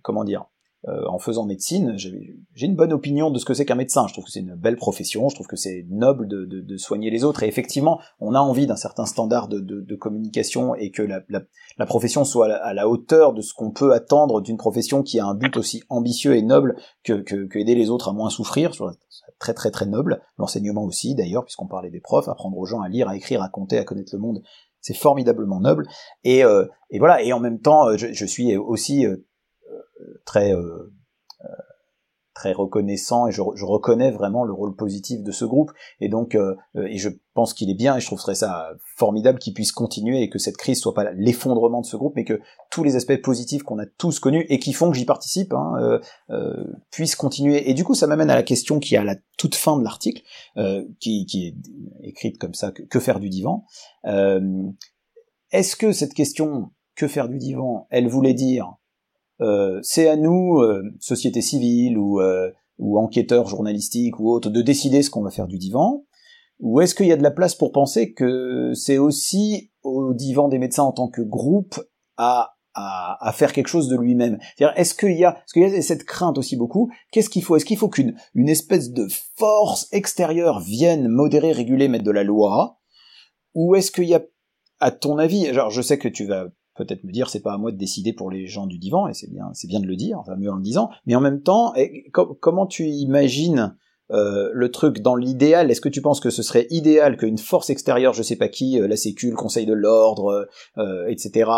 comment 0.04 0.22
dire 0.22 0.46
euh, 0.86 1.02
en 1.08 1.18
faisant 1.18 1.46
médecine, 1.46 1.94
j'ai 1.96 2.66
une 2.66 2.76
bonne 2.76 2.92
opinion 2.92 3.30
de 3.30 3.38
ce 3.38 3.46
que 3.46 3.54
c'est 3.54 3.64
qu'un 3.64 3.74
médecin. 3.74 4.06
Je 4.06 4.12
trouve 4.12 4.26
que 4.26 4.30
c'est 4.30 4.40
une 4.40 4.54
belle 4.54 4.76
profession, 4.76 5.30
je 5.30 5.34
trouve 5.34 5.46
que 5.46 5.56
c'est 5.56 5.86
noble 5.88 6.28
de, 6.28 6.76
soigner 6.76 7.08
les 7.08 7.24
autres. 7.24 7.42
Et 7.42 7.48
effectivement, 7.48 8.00
on 8.20 8.34
a 8.34 8.38
envie 8.38 8.66
d'un 8.66 8.76
certain 8.76 9.06
standard 9.06 9.48
de, 9.48 9.94
communication 9.94 10.74
et 10.74 10.90
que 10.90 11.00
la, 11.00 11.86
profession 11.86 12.24
soit 12.24 12.52
à 12.52 12.74
la, 12.74 12.86
hauteur 12.86 13.32
de 13.32 13.40
ce 13.40 13.54
qu'on 13.54 13.70
peut 13.70 13.94
attendre 13.94 14.42
d'une 14.42 14.58
profession 14.58 15.02
qui 15.02 15.18
a 15.18 15.24
un 15.24 15.34
but 15.34 15.56
aussi 15.56 15.82
ambitieux 15.88 16.36
et 16.36 16.42
noble 16.42 16.76
que, 17.02 17.14
que, 17.14 17.58
aider 17.58 17.74
les 17.74 17.88
autres 17.88 18.10
à 18.10 18.12
moins 18.12 18.28
souffrir. 18.28 18.72
Très 19.38 19.54
très 19.54 19.70
très 19.70 19.86
noble. 19.86 20.20
L'enseignement 20.36 20.84
aussi, 20.84 21.14
d'ailleurs, 21.14 21.44
puisqu'on 21.44 21.66
parlait 21.66 21.90
des 21.90 22.00
profs, 22.00 22.28
apprendre 22.28 22.58
aux 22.58 22.66
gens 22.66 22.82
à 22.82 22.90
lire, 22.90 23.08
à 23.08 23.16
écrire, 23.16 23.42
à 23.42 23.48
compter, 23.48 23.78
à 23.78 23.84
connaître 23.84 24.14
le 24.14 24.20
monde, 24.20 24.42
c'est 24.82 24.94
formidablement 24.94 25.60
noble. 25.60 25.86
Et, 26.24 26.44
euh, 26.44 26.66
voilà. 26.98 27.22
Et 27.22 27.32
en 27.32 27.40
même 27.40 27.60
temps, 27.60 27.96
je, 27.96 28.12
je 28.12 28.26
suis 28.26 28.54
aussi 28.58 29.06
euh, 29.06 29.24
très 30.24 30.54
euh, 30.54 30.92
euh, 31.44 31.48
très 32.34 32.52
reconnaissant 32.52 33.28
et 33.28 33.30
je, 33.30 33.40
reconnais 33.40 34.10
vraiment 34.10 34.42
le 34.42 34.52
rôle 34.52 34.74
positif 34.74 35.22
de 35.22 35.30
ce 35.30 35.44
groupe. 35.44 35.70
Et 36.00 36.08
donc 36.08 36.34
euh, 36.34 36.56
et 36.74 36.98
je 36.98 37.08
pense 37.32 37.54
qu'il 37.54 37.70
est 37.70 37.76
bien 37.76 37.96
et 37.96 38.00
je 38.00 38.06
trouverais 38.06 38.34
ça 38.34 38.70
formidable 38.96 39.38
qu'il 39.38 39.54
puisse 39.54 39.70
continuer 39.70 40.20
et 40.20 40.28
que 40.28 40.40
cette 40.40 40.56
crise 40.56 40.80
soit 40.80 40.94
pas 40.94 41.12
l'effondrement 41.12 41.80
de 41.80 41.86
ce 41.86 41.96
groupe 41.96 42.14
mais 42.16 42.24
que 42.24 42.40
tous 42.72 42.82
les 42.82 42.96
aspects 42.96 43.22
positifs 43.22 43.62
qu'on 43.62 43.78
a 43.78 43.86
tous 43.86 44.18
connus 44.18 44.46
et 44.48 44.58
qui 44.58 44.72
font 44.72 44.90
que 44.90 44.96
j'y 44.96 45.04
participe 45.04 45.54
hein, 45.54 46.00
puissent 46.90 47.14
continuer. 47.14 47.70
Et 47.70 47.74
du 47.74 47.84
coup 47.84 47.94
ça 47.94 48.08
m'amène 48.08 48.30
à 48.30 48.34
la 48.34 48.42
question 48.42 48.80
qui 48.80 48.96
est 48.96 48.98
à 48.98 49.04
la 49.04 49.14
toute 49.38 49.54
fin 49.54 49.78
de 49.78 49.84
l'article 49.84 50.22
qui, 50.98 51.26
qui, 51.26 51.46
est 51.46 51.54
écrite 52.02 52.38
comme 52.38 52.54
ça 52.54 52.72
que, 52.72 52.98
faire 52.98 53.20
du 53.20 53.28
divan. 53.28 53.64
Est-ce 55.52 55.76
que 55.76 55.92
cette 55.92 56.14
question 56.14 56.72
que 56.96 57.06
faire 57.06 57.28
du 57.28 57.38
divan 57.38 57.86
elle 57.90 58.08
voulait 58.08 58.34
dire 58.34 58.74
c'est 59.82 60.08
à 60.08 60.16
nous, 60.16 60.58
euh, 60.60 60.82
société 61.00 61.40
civile 61.40 61.98
ou, 61.98 62.20
euh, 62.20 62.50
ou 62.78 62.98
enquêteurs 62.98 63.46
journalistiques 63.46 64.18
ou 64.18 64.30
autres, 64.30 64.50
de 64.50 64.62
décider 64.62 65.02
ce 65.02 65.10
qu'on 65.10 65.22
va 65.22 65.30
faire 65.30 65.46
du 65.46 65.58
divan. 65.58 66.04
Ou 66.60 66.80
est-ce 66.80 66.94
qu'il 66.94 67.06
y 67.06 67.12
a 67.12 67.16
de 67.16 67.22
la 67.22 67.30
place 67.30 67.54
pour 67.54 67.72
penser 67.72 68.12
que 68.12 68.72
c'est 68.74 68.98
aussi 68.98 69.72
au 69.82 70.14
divan 70.14 70.48
des 70.48 70.58
médecins 70.58 70.84
en 70.84 70.92
tant 70.92 71.08
que 71.08 71.20
groupe 71.22 71.80
à, 72.16 72.50
faire 73.32 73.52
quelque 73.52 73.68
chose 73.68 73.88
de 73.88 73.96
lui-même? 73.96 74.38
Est-ce 74.58 74.94
qu'il 74.94 75.16
y 75.16 75.24
a, 75.24 75.36
est-ce 75.36 75.52
qu'il 75.52 75.62
y 75.62 75.76
a 75.76 75.82
cette 75.82 76.04
crainte 76.04 76.38
aussi 76.38 76.56
beaucoup? 76.56 76.90
Qu'est-ce 77.10 77.30
qu'il 77.30 77.42
faut? 77.42 77.56
Est-ce 77.56 77.64
qu'il 77.64 77.76
faut 77.76 77.88
qu'une 77.88 78.16
une 78.34 78.48
espèce 78.48 78.92
de 78.92 79.06
force 79.36 79.88
extérieure 79.92 80.60
vienne 80.60 81.08
modérer, 81.08 81.52
réguler, 81.52 81.88
mettre 81.88 82.04
de 82.04 82.10
la 82.10 82.24
loi? 82.24 82.78
Ou 83.54 83.74
est-ce 83.74 83.90
qu'il 83.90 84.04
y 84.04 84.14
a, 84.14 84.22
à 84.80 84.90
ton 84.90 85.18
avis, 85.18 85.46
alors 85.48 85.70
je 85.70 85.82
sais 85.82 85.98
que 85.98 86.08
tu 86.08 86.26
vas 86.26 86.46
peut-être 86.76 87.04
me 87.04 87.12
dire 87.12 87.28
c'est 87.28 87.40
pas 87.40 87.54
à 87.54 87.58
moi 87.58 87.72
de 87.72 87.76
décider 87.76 88.12
pour 88.12 88.30
les 88.30 88.46
gens 88.46 88.66
du 88.66 88.78
divan 88.78 89.08
et 89.08 89.14
c'est 89.14 89.30
bien 89.30 89.50
c'est 89.52 89.68
bien 89.68 89.80
de 89.80 89.86
le 89.86 89.96
dire 89.96 90.18
enfin 90.18 90.36
mieux 90.36 90.50
en 90.50 90.56
le 90.56 90.62
disant 90.62 90.90
mais 91.06 91.14
en 91.14 91.20
même 91.20 91.42
temps 91.42 91.72
comment 92.12 92.66
tu 92.66 92.86
imagines 92.86 93.76
euh, 94.10 94.50
le 94.52 94.70
truc 94.70 95.00
dans 95.00 95.16
l'idéal? 95.16 95.70
Est-ce 95.70 95.80
que 95.80 95.88
tu 95.88 96.02
penses 96.02 96.20
que 96.20 96.28
ce 96.28 96.42
serait 96.42 96.66
idéal 96.68 97.16
qu'une 97.16 97.38
force 97.38 97.70
extérieure 97.70 98.12
je 98.12 98.22
sais 98.22 98.36
pas 98.36 98.48
qui 98.48 98.78
euh, 98.78 98.86
la 98.86 98.96
sécu 98.96 99.30
le 99.30 99.36
conseil 99.36 99.64
de 99.64 99.72
l'ordre 99.72 100.46
euh, 100.76 101.06
etc 101.08 101.50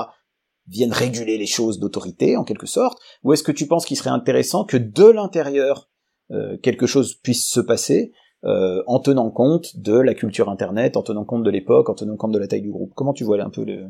vienne 0.69 0.93
réguler 0.93 1.39
les 1.39 1.47
choses 1.47 1.81
d'autorité 1.81 2.37
en 2.37 2.45
quelque 2.45 2.67
sorte? 2.67 2.99
Ou 3.25 3.33
est-ce 3.33 3.43
que 3.43 3.53
tu 3.53 3.67
penses 3.67 3.85
qu'il 3.85 3.97
serait 3.97 4.11
intéressant 4.11 4.65
que 4.65 4.77
de 4.77 5.07
l'intérieur 5.07 5.89
quelque 6.61 6.87
chose 6.87 7.15
puisse 7.15 7.49
se 7.49 7.61
passer 7.61 8.13
en 8.43 8.99
tenant 8.99 9.31
compte 9.31 9.77
de 9.77 9.97
la 9.97 10.13
culture 10.13 10.49
internet 10.49 10.97
en 10.97 11.03
tenant 11.03 11.25
compte 11.25 11.45
de 11.45 11.51
l'époque 11.51 11.89
en 11.89 11.95
tenant 11.95 12.17
compte 12.17 12.33
de 12.33 12.39
la 12.41 12.49
taille 12.49 12.63
du 12.63 12.73
groupe? 12.73 12.95
Comment 12.97 13.13
tu 13.13 13.23
vois 13.23 13.41
un 13.41 13.51
peu 13.51 13.65
le 13.65 13.87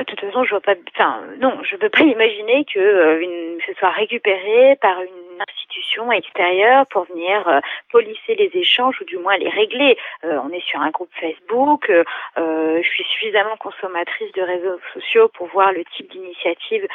de 0.00 0.04
toute 0.04 0.20
façon, 0.20 0.44
je 0.44 0.50
vois 0.50 0.60
pas. 0.60 0.74
Enfin, 0.94 1.20
non, 1.40 1.58
je 1.62 1.76
peux 1.76 1.88
pas 1.88 2.00
imaginer 2.04 2.64
que 2.64 2.78
euh, 2.78 3.20
une, 3.20 3.58
ce 3.66 3.72
soit 3.74 3.90
récupéré 3.90 4.76
par 4.80 5.00
une 5.00 5.36
institution 5.76 6.10
extérieure 6.12 6.86
pour 6.86 7.04
venir 7.04 7.46
euh, 7.48 7.60
polisser 7.90 8.34
les 8.34 8.50
échanges 8.54 9.00
ou 9.00 9.04
du 9.04 9.18
moins 9.18 9.36
les 9.36 9.48
régler. 9.48 9.96
Euh, 10.24 10.38
on 10.44 10.50
est 10.50 10.64
sur 10.64 10.80
un 10.80 10.90
groupe 10.90 11.10
Facebook. 11.20 11.90
je 12.36 12.88
suis 12.88 13.04
suffisamment 13.04 13.56
consommatrice 13.56 14.32
de 14.32 14.42
réseaux 14.42 14.78
sociaux 14.94 15.28
pour 15.28 15.46
voir 15.48 15.72
le 15.72 15.84
type 15.96 16.10
d'initiatives 16.10 16.86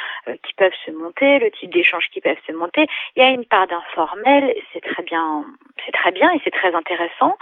qui 0.43 0.53
peuvent 0.53 0.73
se 0.85 0.91
monter, 0.91 1.39
le 1.39 1.51
type 1.51 1.71
d'échanges 1.73 2.09
qui 2.11 2.21
peuvent 2.21 2.41
se 2.47 2.51
monter. 2.51 2.87
Il 3.15 3.23
y 3.23 3.25
a 3.25 3.29
une 3.29 3.45
part 3.45 3.67
d'informel. 3.67 4.55
C'est 4.73 4.81
très 4.81 5.03
bien. 5.03 5.45
C'est 5.85 5.91
très 5.91 6.11
bien 6.11 6.31
et 6.31 6.41
c'est 6.43 6.51
très 6.51 6.73
intéressant. 6.75 7.37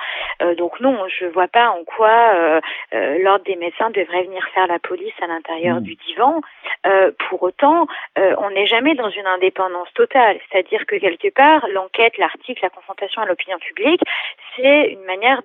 donc 0.58 0.80
non, 0.80 1.08
je 1.08 1.26
vois 1.26 1.48
pas 1.48 1.70
en 1.70 1.84
quoi 1.84 2.62
l'ordre 2.92 3.46
des 3.46 3.56
médecins 3.56 3.90
devrait 3.90 4.24
venir 4.24 4.46
faire 4.54 4.68
la 4.68 4.80
police 4.80 5.14
à 5.22 5.28
l'intérieur 5.28 5.80
Hmm. 5.80 5.84
du 5.84 5.96
divan. 5.96 6.42
Euh, 6.86 7.12
pour 7.28 7.44
autant, 7.44 7.88
euh, 8.18 8.36
on 8.38 8.52
n'est 8.52 8.66
jamais 8.66 8.96
dans 8.96 9.10
une 9.10 9.26
indépendance 9.26 9.92
totale. 9.94 10.40
C'est-à-dire 10.50 10.86
que 10.86 10.96
quelque 10.96 11.29
part, 11.32 11.68
l'enquête, 11.70 12.18
l'article, 12.18 12.60
la 12.64 12.70
confrontation 12.70 13.22
à 13.22 13.26
l'opinion 13.26 13.58
publique, 13.60 14.02
c'est 14.56 14.92
une 14.92 15.04
manière 15.04 15.42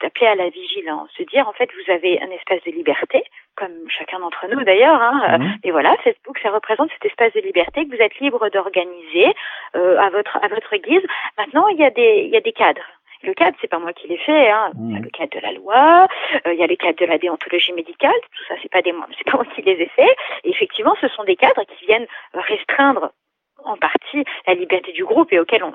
d'appeler 0.00 0.26
à 0.26 0.34
la 0.34 0.48
vigilance, 0.48 1.10
se 1.16 1.22
dire 1.24 1.48
en 1.48 1.52
fait 1.52 1.70
vous 1.72 1.92
avez 1.92 2.20
un 2.20 2.30
espace 2.30 2.62
de 2.64 2.70
liberté, 2.72 3.24
comme 3.56 3.88
chacun 3.88 4.18
d'entre 4.20 4.46
nous 4.48 4.62
d'ailleurs. 4.64 5.00
Hein, 5.00 5.38
hmm. 5.38 5.54
Et 5.64 5.70
voilà, 5.70 5.96
Facebook, 6.04 6.38
ça 6.42 6.50
représente 6.50 6.90
cet 6.92 7.04
espace 7.06 7.32
de 7.32 7.40
liberté 7.40 7.86
que 7.86 7.96
vous 7.96 8.02
êtes 8.02 8.18
libre 8.20 8.48
d'organiser 8.50 9.34
euh, 9.76 9.98
à 9.98 10.10
votre 10.10 10.36
à 10.42 10.48
votre 10.48 10.76
guise. 10.76 11.02
Maintenant, 11.38 11.68
il 11.68 11.78
y 11.78 11.84
a 11.84 11.90
des 11.90 12.22
il 12.26 12.30
y 12.30 12.36
a 12.36 12.40
des 12.40 12.52
cadres. 12.52 12.86
Le 13.22 13.32
cadre, 13.32 13.56
c'est 13.60 13.68
pas 13.68 13.78
moi 13.78 13.92
qui 13.92 14.06
l'ai 14.08 14.18
fait. 14.18 14.50
Hein. 14.50 14.70
Il 14.78 14.92
y 14.92 14.96
a 14.96 15.00
mmh. 15.00 15.04
le 15.04 15.10
cadre 15.10 15.36
de 15.36 15.40
la 15.40 15.52
loi, 15.52 16.06
euh, 16.46 16.52
il 16.52 16.60
y 16.60 16.62
a 16.62 16.66
les 16.66 16.76
cadres 16.76 16.98
de 16.98 17.06
la 17.06 17.18
déontologie 17.18 17.72
médicale. 17.72 18.20
Tout 18.36 18.44
ça, 18.46 18.54
c'est 18.62 18.70
pas 18.70 18.82
des 18.82 18.94
c'est 19.16 19.30
pas 19.30 19.38
moi 19.38 19.46
qui 19.54 19.62
les 19.62 19.82
ai 19.82 19.90
fait. 19.96 20.16
Et 20.44 20.50
effectivement, 20.50 20.94
ce 21.00 21.08
sont 21.08 21.24
des 21.24 21.36
cadres 21.36 21.64
qui 21.64 21.86
viennent 21.86 22.06
restreindre 22.34 23.10
en 23.66 23.76
partie 23.76 24.24
la 24.46 24.54
liberté 24.54 24.92
du 24.92 25.04
groupe 25.04 25.32
et 25.32 25.38
auxquels 25.38 25.64
on 25.64 25.74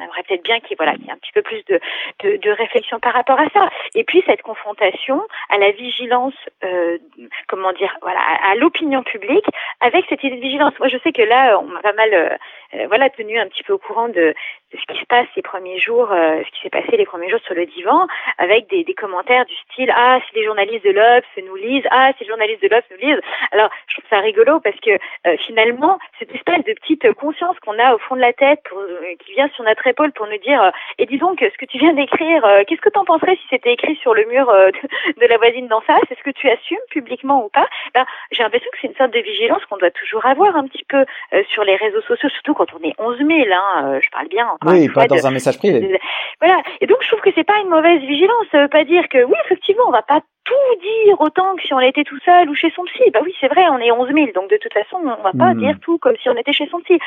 aimerait 0.00 0.22
peut-être 0.22 0.44
bien 0.44 0.60
qu'il 0.60 0.76
y 0.78 0.82
ait 0.82 1.12
un 1.12 1.16
petit 1.16 1.32
peu 1.32 1.42
plus 1.42 1.64
de, 1.66 2.50
réflexion 2.50 2.98
par 2.98 3.12
rapport 3.12 3.38
à 3.38 3.48
ça. 3.50 3.68
Et 3.94 4.04
puis 4.04 4.22
cette 4.26 4.42
confrontation 4.42 5.22
à 5.50 5.58
la 5.58 5.70
vigilance, 5.70 6.34
euh, 6.64 6.98
comment 7.46 7.72
dire, 7.72 7.96
voilà, 8.02 8.20
à, 8.20 8.54
l'opinion 8.54 9.02
publique 9.02 9.46
avec 9.80 10.04
cette 10.08 10.22
idée 10.24 10.36
de 10.36 10.40
vigilance. 10.40 10.72
Moi, 10.78 10.88
je 10.88 10.98
sais 10.98 11.12
que 11.12 11.22
là, 11.22 11.58
on 11.60 11.66
m'a 11.66 11.80
pas 11.80 11.92
mal, 11.92 12.12
euh, 12.12 12.86
voilà, 12.88 13.10
tenu 13.10 13.38
un 13.38 13.46
petit 13.46 13.62
peu 13.62 13.74
au 13.74 13.78
courant 13.78 14.08
de, 14.08 14.34
ce 14.72 14.92
qui 14.92 15.00
se 15.00 15.06
passe 15.06 15.26
ces 15.34 15.42
premiers 15.42 15.78
jours, 15.78 16.12
euh, 16.12 16.42
ce 16.44 16.50
qui 16.50 16.62
s'est 16.62 16.70
passé 16.70 16.96
les 16.96 17.06
premiers 17.06 17.30
jours 17.30 17.40
sur 17.44 17.54
le 17.54 17.64
divan, 17.66 18.06
avec 18.36 18.68
des, 18.68 18.84
des 18.84 18.94
commentaires 18.94 19.46
du 19.46 19.54
style 19.70 19.90
ah 19.94 20.18
si 20.28 20.36
les 20.36 20.44
journalistes 20.44 20.84
de 20.84 20.90
l'Obs 20.90 21.24
nous 21.44 21.56
lisent, 21.56 21.86
ah 21.90 22.10
si 22.16 22.24
les 22.24 22.28
journalistes 22.28 22.62
de 22.62 22.68
l'Obs 22.68 22.84
nous 22.90 23.08
lisent. 23.08 23.20
Alors 23.52 23.70
je 23.86 23.94
trouve 23.94 24.10
ça 24.10 24.18
rigolo 24.18 24.60
parce 24.60 24.78
que 24.80 24.90
euh, 24.90 25.36
finalement 25.46 25.98
cette 26.18 26.34
espèce 26.34 26.64
de 26.64 26.74
petite 26.74 27.12
conscience 27.14 27.58
qu'on 27.60 27.78
a 27.78 27.94
au 27.94 27.98
fond 27.98 28.16
de 28.16 28.20
la 28.20 28.32
tête, 28.32 28.60
pour, 28.68 28.78
euh, 28.78 29.14
qui 29.24 29.32
vient 29.32 29.48
sur 29.54 29.64
notre 29.64 29.86
épaule 29.88 30.12
pour 30.12 30.26
nous 30.26 30.38
dire 30.38 30.72
et 30.98 31.06
disons 31.06 31.34
que 31.34 31.48
ce 31.50 31.56
que 31.56 31.66
tu 31.66 31.78
viens 31.78 31.92
d'écrire, 31.92 32.42
qu'est-ce 32.66 32.80
que 32.80 32.90
tu 32.90 32.98
en 32.98 33.04
penserais 33.04 33.36
si 33.36 33.46
c'était 33.50 33.72
écrit 33.72 33.96
sur 33.96 34.14
le 34.14 34.24
mur 34.26 34.46
de, 34.46 35.20
de, 35.20 35.26
la 35.26 35.36
voisine 35.38 35.68
d'en 35.68 35.80
face? 35.80 36.02
Est-ce 36.10 36.22
que 36.22 36.30
tu 36.30 36.48
assumes 36.48 36.78
publiquement 36.90 37.44
ou 37.44 37.48
pas? 37.48 37.68
Ben, 37.94 38.04
J'ai 38.30 38.42
l'impression 38.42 38.70
que 38.72 38.78
c'est 38.80 38.88
une 38.88 38.96
sorte 38.96 39.12
de 39.12 39.20
vigilance 39.20 39.64
qu'on 39.66 39.76
doit 39.76 39.90
toujours 39.90 40.24
avoir 40.26 40.56
un 40.56 40.66
petit 40.66 40.84
peu 40.88 41.04
sur 41.50 41.64
les 41.64 41.76
réseaux 41.76 42.02
sociaux, 42.02 42.28
surtout 42.28 42.54
quand 42.54 42.68
on 42.74 42.86
est 42.86 42.94
11 42.98 43.18
000. 43.18 43.30
Hein, 43.50 43.98
je 44.02 44.10
parle 44.10 44.28
bien. 44.28 44.48
Oui, 44.64 44.88
pas 44.88 45.06
dans 45.06 45.26
un 45.26 45.30
message 45.30 45.58
privé. 45.58 45.98
Voilà. 46.40 46.62
Et 46.80 46.86
donc, 46.86 46.98
je 47.02 47.08
trouve 47.08 47.20
que 47.20 47.30
c'est 47.34 47.44
pas 47.44 47.58
une 47.58 47.68
mauvaise 47.68 48.00
vigilance. 48.00 48.46
Ça 48.52 48.62
veut 48.62 48.68
pas 48.68 48.84
dire 48.84 49.08
que, 49.08 49.24
oui, 49.24 49.34
effectivement, 49.44 49.84
on 49.86 49.92
va 49.92 50.02
pas 50.02 50.20
tout 50.48 50.80
dire 50.80 51.20
autant 51.20 51.56
que 51.56 51.62
si 51.62 51.74
on 51.74 51.80
était 51.80 52.04
tout 52.04 52.18
seul 52.24 52.48
ou 52.48 52.54
chez 52.54 52.70
son 52.74 52.84
psy. 52.84 53.10
Bah 53.12 53.20
oui, 53.22 53.34
c'est 53.40 53.48
vrai, 53.48 53.64
on 53.70 53.78
est 53.78 53.92
11 53.92 54.08
000, 54.12 54.28
donc 54.34 54.50
de 54.50 54.56
toute 54.56 54.72
façon, 54.72 54.96
on 54.96 55.22
va 55.22 55.32
pas 55.32 55.52
hmm. 55.52 55.60
dire 55.60 55.76
tout 55.82 55.98
comme 55.98 56.16
si 56.16 56.28
on 56.28 56.36
était 56.36 56.52
chez 56.52 56.66
son 56.70 56.80
psy. 56.80 56.98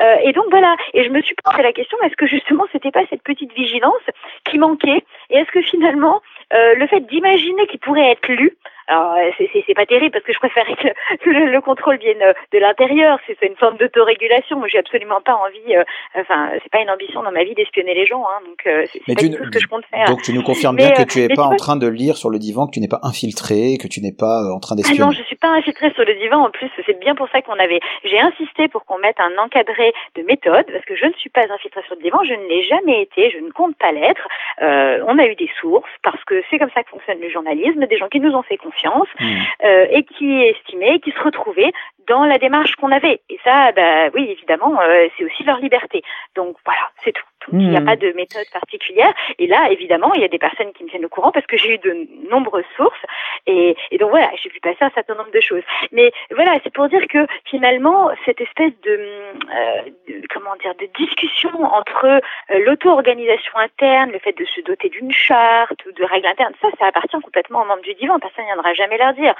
Euh, 0.00 0.16
et 0.24 0.32
donc 0.32 0.46
voilà, 0.50 0.74
et 0.94 1.04
je 1.04 1.10
me 1.10 1.22
suis 1.22 1.34
posé 1.36 1.62
la 1.62 1.72
question, 1.72 1.96
est-ce 2.02 2.16
que 2.16 2.26
justement 2.28 2.64
c'était 2.72 2.90
pas 2.90 3.04
cette 3.10 3.22
petite 3.22 3.52
vigilance 3.54 4.04
qui 4.44 4.58
manquait. 4.58 5.04
Et 5.30 5.36
est-ce 5.36 5.50
que 5.50 5.62
finalement, 5.62 6.22
euh, 6.52 6.74
le 6.74 6.86
fait 6.86 7.00
d'imaginer 7.00 7.66
qu'il 7.66 7.80
pourrait 7.80 8.12
être 8.12 8.28
lu, 8.28 8.56
alors 8.88 9.16
euh, 9.16 9.30
c'est 9.66 9.74
pas 9.74 9.84
terrible 9.84 10.12
parce 10.12 10.24
que 10.24 10.32
je 10.32 10.38
préférais 10.38 10.74
que, 10.74 11.28
le, 11.28 11.52
le, 11.52 11.60
contrôle 11.60 11.98
vienne 11.98 12.22
euh, 12.22 12.32
de 12.52 12.58
l'intérieur. 12.58 13.18
C'est 13.26 13.46
une 13.46 13.56
forme 13.56 13.76
d'autorégulation. 13.76 14.58
Moi, 14.58 14.68
j'ai 14.68 14.78
absolument 14.78 15.20
pas 15.20 15.34
envie. 15.34 15.76
Euh, 15.76 15.84
enfin, 16.16 16.50
c'est 16.62 16.72
pas 16.72 16.80
une 16.80 16.88
ambition 16.88 17.22
dans 17.22 17.30
ma 17.30 17.44
vie 17.44 17.54
d'espionner 17.54 17.92
les 17.92 18.06
gens. 18.06 18.24
Hein, 18.24 18.40
donc 18.46 18.62
c'est 18.64 19.04
pas 19.04 19.14
tout 19.14 19.44
ce 19.44 19.50
que 19.50 19.60
je 19.60 19.68
compte 19.68 19.84
faire. 19.86 20.06
Donc 20.06 20.22
tu 20.22 20.32
nous 20.32 20.42
confirmes 20.42 20.76
bien 20.76 20.90
que 20.92 21.02
tu 21.02 21.20
es 21.20 21.28
pas 21.28 21.44
en 21.44 21.56
train 21.56 21.76
de 21.76 21.86
lire 21.86 22.16
sur 22.16 22.30
le 22.30 22.38
divan, 22.38 22.66
que 22.66 22.72
tu 22.72 22.80
n'es 22.80 22.88
pas 22.88 23.00
infiltré, 23.02 23.76
que 23.80 23.88
tu 23.88 24.00
n'es 24.00 24.14
pas 24.16 24.50
en 24.50 24.58
train 24.58 24.74
d'espionner. 24.74 25.02
Ah 25.02 25.06
non, 25.06 25.12
je 25.12 25.22
suis 25.24 25.36
pas 25.36 25.48
infiltré 25.48 25.92
sur 25.92 26.04
le 26.04 26.14
divan. 26.14 26.46
En 26.46 26.50
plus, 26.50 26.70
c'est 26.86 26.98
bien 26.98 27.14
pour 27.14 27.28
ça 27.28 27.42
qu'on 27.42 27.58
avait. 27.58 27.80
J'ai 28.04 28.20
insisté 28.20 28.68
pour 28.68 28.86
qu'on 28.86 28.98
mette 28.98 29.20
un 29.20 29.36
encadré 29.36 29.92
de 30.16 30.22
méthode 30.22 30.64
parce 30.72 30.84
que 30.86 30.96
je 30.96 31.04
ne 31.04 31.12
suis 31.12 31.30
pas 31.30 31.42
infiltré 31.52 31.82
sur 31.86 31.94
le 31.96 32.02
divan. 32.02 32.24
Je 32.24 32.32
ne 32.32 32.48
l'ai 32.48 32.62
jamais 32.64 33.02
été. 33.02 33.30
Je 33.30 33.38
ne 33.38 33.50
compte 33.50 33.76
pas 33.76 33.92
l'être. 33.92 34.26
on 34.60 35.18
a 35.18 35.26
eu 35.26 35.34
des 35.34 35.50
sources 35.60 35.90
parce 36.02 36.24
que 36.24 36.42
c'est 36.48 36.58
comme 36.58 36.70
ça 36.72 36.82
que 36.82 36.88
fonctionne 36.88 37.20
le 37.20 37.28
journalisme. 37.28 37.84
Des 37.86 37.98
gens 37.98 38.08
qui 38.08 38.20
nous 38.20 38.32
ont 38.32 38.42
fait 38.42 38.56
confiance 38.56 38.77
Hmm. 39.18 39.38
Euh, 39.64 39.86
et 39.90 40.04
qui 40.04 40.30
estimait, 40.42 41.00
qui 41.00 41.10
se 41.12 41.20
retrouvait 41.20 41.72
dans 42.08 42.24
la 42.24 42.38
démarche 42.38 42.74
qu'on 42.76 42.90
avait. 42.90 43.20
Et 43.28 43.38
ça, 43.44 43.72
bah, 43.72 44.08
oui, 44.14 44.28
évidemment, 44.30 44.80
euh, 44.80 45.08
c'est 45.16 45.24
aussi 45.24 45.44
leur 45.44 45.58
liberté. 45.58 46.02
Donc 46.34 46.56
voilà, 46.64 46.80
c'est 47.04 47.12
tout. 47.12 47.22
il 47.52 47.70
n'y 47.70 47.76
a 47.76 47.80
hmm. 47.80 47.86
pas 47.86 47.96
de 47.96 48.12
méthode 48.12 48.46
particulière. 48.52 49.12
Et 49.38 49.46
là, 49.46 49.70
évidemment, 49.70 50.12
il 50.14 50.20
y 50.20 50.24
a 50.24 50.28
des 50.28 50.38
personnes 50.38 50.72
qui 50.72 50.84
me 50.84 50.88
tiennent 50.88 51.04
au 51.04 51.08
courant 51.08 51.32
parce 51.32 51.46
que 51.46 51.56
j'ai 51.56 51.74
eu 51.74 51.78
de 51.78 52.08
nombreuses 52.30 52.64
sources. 52.76 53.04
Et, 53.46 53.76
et 53.90 53.98
donc 53.98 54.10
voilà, 54.10 54.30
j'ai 54.42 54.50
pu 54.50 54.60
passer 54.60 54.82
un 54.82 54.90
certain 54.90 55.14
nombre 55.14 55.30
de 55.30 55.40
choses. 55.40 55.62
Mais 55.92 56.12
voilà, 56.30 56.58
c'est 56.62 56.72
pour 56.72 56.88
dire 56.88 57.06
que 57.08 57.26
finalement, 57.44 58.10
cette 58.24 58.40
espèce 58.40 58.72
de, 58.82 58.92
euh, 58.92 60.20
comment 60.30 60.56
dire, 60.56 60.74
de 60.76 60.88
discussion 60.98 61.50
entre 61.62 62.04
euh, 62.04 62.20
l'auto-organisation 62.64 63.56
interne, 63.56 64.10
le 64.10 64.18
fait 64.18 64.36
de 64.36 64.44
se 64.44 64.60
doter 64.62 64.88
d'une 64.88 65.12
charte 65.12 65.84
ou 65.86 65.92
de 65.92 66.04
règles 66.04 66.26
internes, 66.26 66.54
ça, 66.60 66.68
ça 66.78 66.86
appartient 66.86 67.20
complètement 67.22 67.62
aux 67.62 67.66
membres 67.66 67.82
du 67.82 67.94
divan. 67.94 68.18
Personne 68.18 68.44
ne 68.44 68.52
viendra 68.52 68.74
jamais 68.74 68.98
leur 68.98 69.12
dire. 69.14 69.34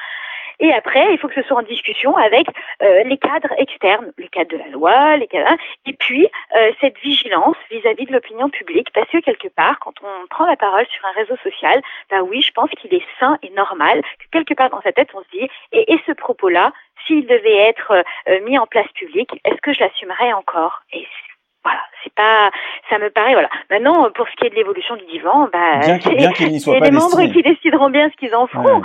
Et 0.60 0.72
après, 0.72 1.12
il 1.12 1.18
faut 1.18 1.28
que 1.28 1.40
ce 1.40 1.46
soit 1.46 1.58
en 1.58 1.62
discussion 1.62 2.16
avec 2.16 2.48
euh, 2.82 3.04
les 3.04 3.16
cadres 3.18 3.52
externes, 3.58 4.12
les 4.18 4.28
cadres 4.28 4.50
de 4.50 4.56
la 4.56 4.68
loi, 4.68 5.16
les 5.16 5.28
cadres, 5.28 5.56
et 5.86 5.92
puis 5.92 6.28
euh, 6.56 6.72
cette 6.80 6.98
vigilance 6.98 7.56
vis-à-vis 7.70 8.06
de 8.06 8.12
l'opinion 8.12 8.48
publique, 8.48 8.92
parce 8.92 9.08
que 9.08 9.18
quelque 9.18 9.48
part, 9.48 9.78
quand 9.78 9.94
on 10.02 10.26
prend 10.28 10.46
la 10.46 10.56
parole 10.56 10.86
sur 10.86 11.04
un 11.06 11.12
réseau 11.12 11.36
social, 11.42 11.80
bah 12.10 12.22
oui, 12.22 12.42
je 12.42 12.52
pense 12.52 12.70
qu'il 12.70 12.92
est 12.92 13.06
sain 13.20 13.38
et 13.42 13.50
normal 13.50 14.02
que 14.18 14.26
quelque 14.32 14.54
part 14.54 14.70
dans 14.70 14.82
sa 14.82 14.92
tête, 14.92 15.10
on 15.14 15.22
se 15.22 15.30
dit, 15.32 15.48
et, 15.72 15.92
et 15.92 16.00
ce 16.06 16.12
propos-là, 16.12 16.72
s'il 17.06 17.26
devait 17.26 17.68
être 17.68 17.92
euh, 18.28 18.40
mis 18.44 18.58
en 18.58 18.66
place 18.66 18.88
public, 18.94 19.30
est-ce 19.44 19.60
que 19.62 19.72
je 19.72 19.80
l'assumerais 19.80 20.32
encore? 20.32 20.82
Voilà, 21.64 21.80
c'est 22.02 22.12
pas, 22.14 22.50
ça 22.88 22.98
me 22.98 23.10
paraît 23.10 23.32
voilà. 23.32 23.50
Maintenant, 23.70 24.10
pour 24.10 24.28
ce 24.28 24.34
qui 24.36 24.46
est 24.46 24.50
de 24.50 24.54
l'évolution 24.54 24.96
du 24.96 25.04
divan, 25.06 25.48
bah, 25.52 25.82
c'est 25.82 26.08
les 26.08 26.90
membres 26.90 27.32
qui 27.32 27.42
décideront 27.42 27.90
bien 27.90 28.08
ce 28.10 28.16
qu'ils 28.16 28.34
en 28.34 28.46
feront. 28.46 28.82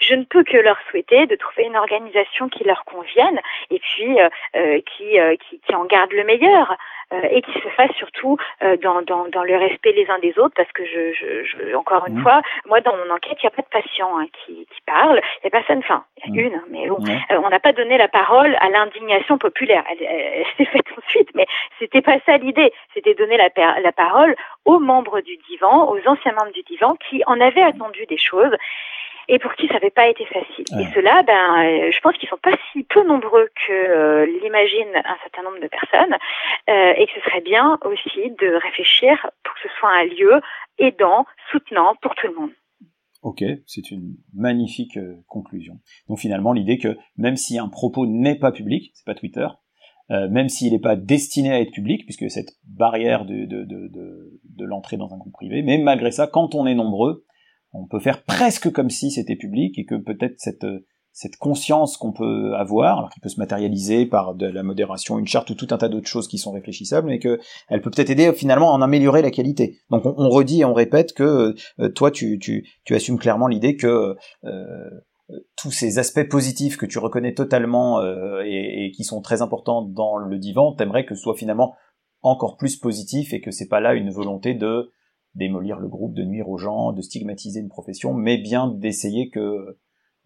Je 0.00 0.14
ne 0.14 0.24
peux 0.24 0.44
que 0.44 0.56
leur 0.56 0.78
souhaiter 0.90 1.26
de 1.26 1.36
trouver 1.36 1.64
une 1.64 1.76
organisation 1.76 2.48
qui 2.48 2.64
leur 2.64 2.84
convienne 2.84 3.40
et 3.70 3.78
puis 3.78 4.20
euh, 4.20 4.28
euh 4.56 4.80
qui, 4.96 5.18
euh, 5.18 5.36
qui, 5.36 5.60
qui 5.60 5.74
en 5.74 5.84
garde 5.84 6.12
le 6.12 6.24
meilleur. 6.24 6.76
Euh, 7.12 7.20
et 7.30 7.42
qui 7.42 7.52
se 7.52 7.68
fasse 7.76 7.90
surtout 7.96 8.38
euh, 8.62 8.76
dans, 8.78 9.02
dans, 9.02 9.28
dans, 9.28 9.42
le 9.42 9.56
respect 9.56 9.92
les 9.92 10.08
uns 10.08 10.18
des 10.20 10.38
autres, 10.38 10.54
parce 10.56 10.70
que 10.72 10.84
je, 10.86 11.12
je, 11.12 11.44
je 11.44 11.74
encore 11.74 12.06
une 12.06 12.18
mmh. 12.18 12.22
fois, 12.22 12.40
moi 12.66 12.80
dans 12.80 12.96
mon 12.96 13.10
enquête, 13.10 13.36
il 13.42 13.46
n'y 13.46 13.48
a 13.48 13.50
pas 13.50 13.62
de 13.62 13.68
patient 13.68 14.18
hein, 14.18 14.26
qui, 14.32 14.54
qui 14.54 14.80
parle, 14.86 15.20
il 15.20 15.44
n'y 15.44 15.48
a 15.48 15.50
personne, 15.50 15.78
enfin, 15.78 16.04
il 16.16 16.34
y 16.34 16.38
a 16.38 16.42
mmh. 16.42 16.46
une, 16.46 16.54
hein, 16.54 16.64
mais 16.70 16.88
bon, 16.88 16.98
euh, 17.04 17.40
on 17.44 17.50
n'a 17.50 17.60
pas 17.60 17.72
donné 17.72 17.98
la 17.98 18.08
parole 18.08 18.56
à 18.60 18.70
l'indignation 18.70 19.36
populaire. 19.36 19.84
Elle, 19.90 20.02
elle, 20.02 20.46
s'est 20.56 20.70
faite 20.70 20.86
ensuite, 21.04 21.28
mais 21.34 21.46
c'était 21.78 22.02
pas 22.02 22.16
ça 22.24 22.38
l'idée. 22.38 22.72
C'était 22.94 23.14
donner 23.14 23.36
la, 23.36 23.50
la 23.80 23.92
parole 23.92 24.34
aux 24.64 24.78
membres 24.78 25.20
du 25.20 25.36
divan, 25.48 25.90
aux 25.90 26.00
anciens 26.06 26.32
membres 26.32 26.52
du 26.52 26.62
divan, 26.62 26.96
qui 27.10 27.22
en 27.26 27.40
avaient 27.40 27.62
attendu 27.62 28.06
des 28.06 28.16
choses 28.16 28.56
et 29.32 29.38
pour 29.38 29.54
qui 29.54 29.66
ça 29.68 29.74
n'avait 29.74 29.90
pas 29.90 30.08
été 30.08 30.26
facile. 30.26 30.66
Et 30.78 30.84
cela, 30.94 31.22
ben, 31.22 31.64
euh, 31.64 31.90
je 31.90 32.00
pense 32.00 32.14
qu'ils 32.18 32.28
sont 32.28 32.36
pas 32.36 32.54
si 32.70 32.82
peu 32.82 33.02
nombreux 33.02 33.48
que 33.66 33.72
euh, 33.72 34.26
l'imagine 34.26 34.94
un 34.94 35.16
certain 35.22 35.42
nombre 35.42 35.58
de 35.58 35.68
personnes, 35.68 36.14
euh, 36.68 36.92
et 36.98 37.06
que 37.06 37.12
ce 37.14 37.20
serait 37.22 37.40
bien 37.40 37.78
aussi 37.82 38.30
de 38.30 38.54
réfléchir 38.62 39.30
pour 39.42 39.54
que 39.54 39.60
ce 39.62 39.68
soit 39.78 39.88
un 39.88 40.04
lieu 40.04 40.42
aidant, 40.78 41.24
soutenant 41.50 41.94
pour 42.02 42.14
tout 42.14 42.26
le 42.26 42.34
monde. 42.34 42.50
Ok, 43.22 43.42
c'est 43.66 43.90
une 43.90 44.16
magnifique 44.34 44.98
conclusion. 45.28 45.78
Donc 46.08 46.18
finalement, 46.18 46.52
l'idée 46.52 46.76
que 46.76 46.98
même 47.16 47.36
si 47.36 47.58
un 47.58 47.68
propos 47.68 48.04
n'est 48.04 48.38
pas 48.38 48.52
public, 48.52 48.90
c'est 48.94 49.06
pas 49.06 49.14
Twitter, 49.14 49.46
même 50.08 50.48
s'il 50.48 50.72
n'est 50.72 50.80
pas 50.80 50.96
destiné 50.96 51.52
à 51.52 51.60
être 51.60 51.70
public, 51.70 52.04
puisque 52.04 52.28
cette 52.28 52.50
barrière 52.66 53.24
de, 53.24 53.46
de, 53.46 53.64
de, 53.64 53.88
de, 53.88 54.40
de 54.44 54.64
l'entrée 54.64 54.96
dans 54.96 55.14
un 55.14 55.18
groupe 55.18 55.32
privé, 55.32 55.62
mais 55.62 55.78
malgré 55.78 56.10
ça, 56.10 56.26
quand 56.26 56.56
on 56.56 56.66
est 56.66 56.74
nombreux, 56.74 57.24
on 57.72 57.86
peut 57.86 58.00
faire 58.00 58.22
presque 58.24 58.70
comme 58.70 58.90
si 58.90 59.10
c'était 59.10 59.36
public 59.36 59.78
et 59.78 59.84
que 59.84 59.94
peut-être 59.94 60.38
cette 60.38 60.66
cette 61.12 61.36
conscience 61.36 61.98
qu'on 61.98 62.12
peut 62.12 62.54
avoir, 62.54 62.98
alors 62.98 63.10
qu'il 63.10 63.20
peut 63.20 63.28
se 63.28 63.38
matérialiser 63.38 64.06
par 64.06 64.34
de 64.34 64.46
la 64.46 64.62
modération, 64.62 65.18
une 65.18 65.26
charte 65.26 65.50
ou 65.50 65.54
tout 65.54 65.66
un 65.70 65.76
tas 65.76 65.88
d'autres 65.88 66.08
choses 66.08 66.26
qui 66.26 66.38
sont 66.38 66.52
réfléchissables, 66.52 67.06
mais 67.06 67.18
que 67.18 67.38
elle 67.68 67.82
peut 67.82 67.90
peut-être 67.90 68.10
aider 68.10 68.32
finalement 68.32 68.72
à 68.72 68.76
en 68.76 68.82
améliorer 68.82 69.20
la 69.20 69.30
qualité. 69.30 69.78
Donc 69.90 70.06
on, 70.06 70.28
redit 70.30 70.62
et 70.62 70.64
on 70.64 70.72
répète 70.72 71.12
que 71.12 71.54
euh, 71.80 71.88
toi 71.90 72.10
tu, 72.10 72.38
tu, 72.38 72.64
assumes 72.94 73.18
clairement 73.18 73.46
l'idée 73.46 73.76
que 73.76 74.16
euh, 74.44 74.90
tous 75.56 75.70
ces 75.70 75.98
aspects 75.98 76.28
positifs 76.28 76.78
que 76.78 76.86
tu 76.86 76.98
reconnais 76.98 77.34
totalement 77.34 78.00
euh, 78.00 78.42
et, 78.46 78.86
et, 78.86 78.90
qui 78.92 79.04
sont 79.04 79.20
très 79.20 79.42
importants 79.42 79.82
dans 79.82 80.16
le 80.16 80.38
divan, 80.38 80.74
t'aimerais 80.74 81.04
que 81.04 81.14
ce 81.14 81.22
soit 81.22 81.36
finalement 81.36 81.74
encore 82.22 82.56
plus 82.56 82.76
positif 82.76 83.34
et 83.34 83.42
que 83.42 83.50
c'est 83.50 83.68
pas 83.68 83.80
là 83.80 83.94
une 83.94 84.10
volonté 84.10 84.54
de 84.54 84.92
démolir 85.34 85.78
le 85.78 85.88
groupe, 85.88 86.14
de 86.14 86.24
nuire 86.24 86.48
aux 86.48 86.58
gens, 86.58 86.92
de 86.92 87.02
stigmatiser 87.02 87.60
une 87.60 87.68
profession, 87.68 88.12
mais 88.12 88.36
bien 88.36 88.68
d'essayer 88.68 89.30
que 89.30 89.76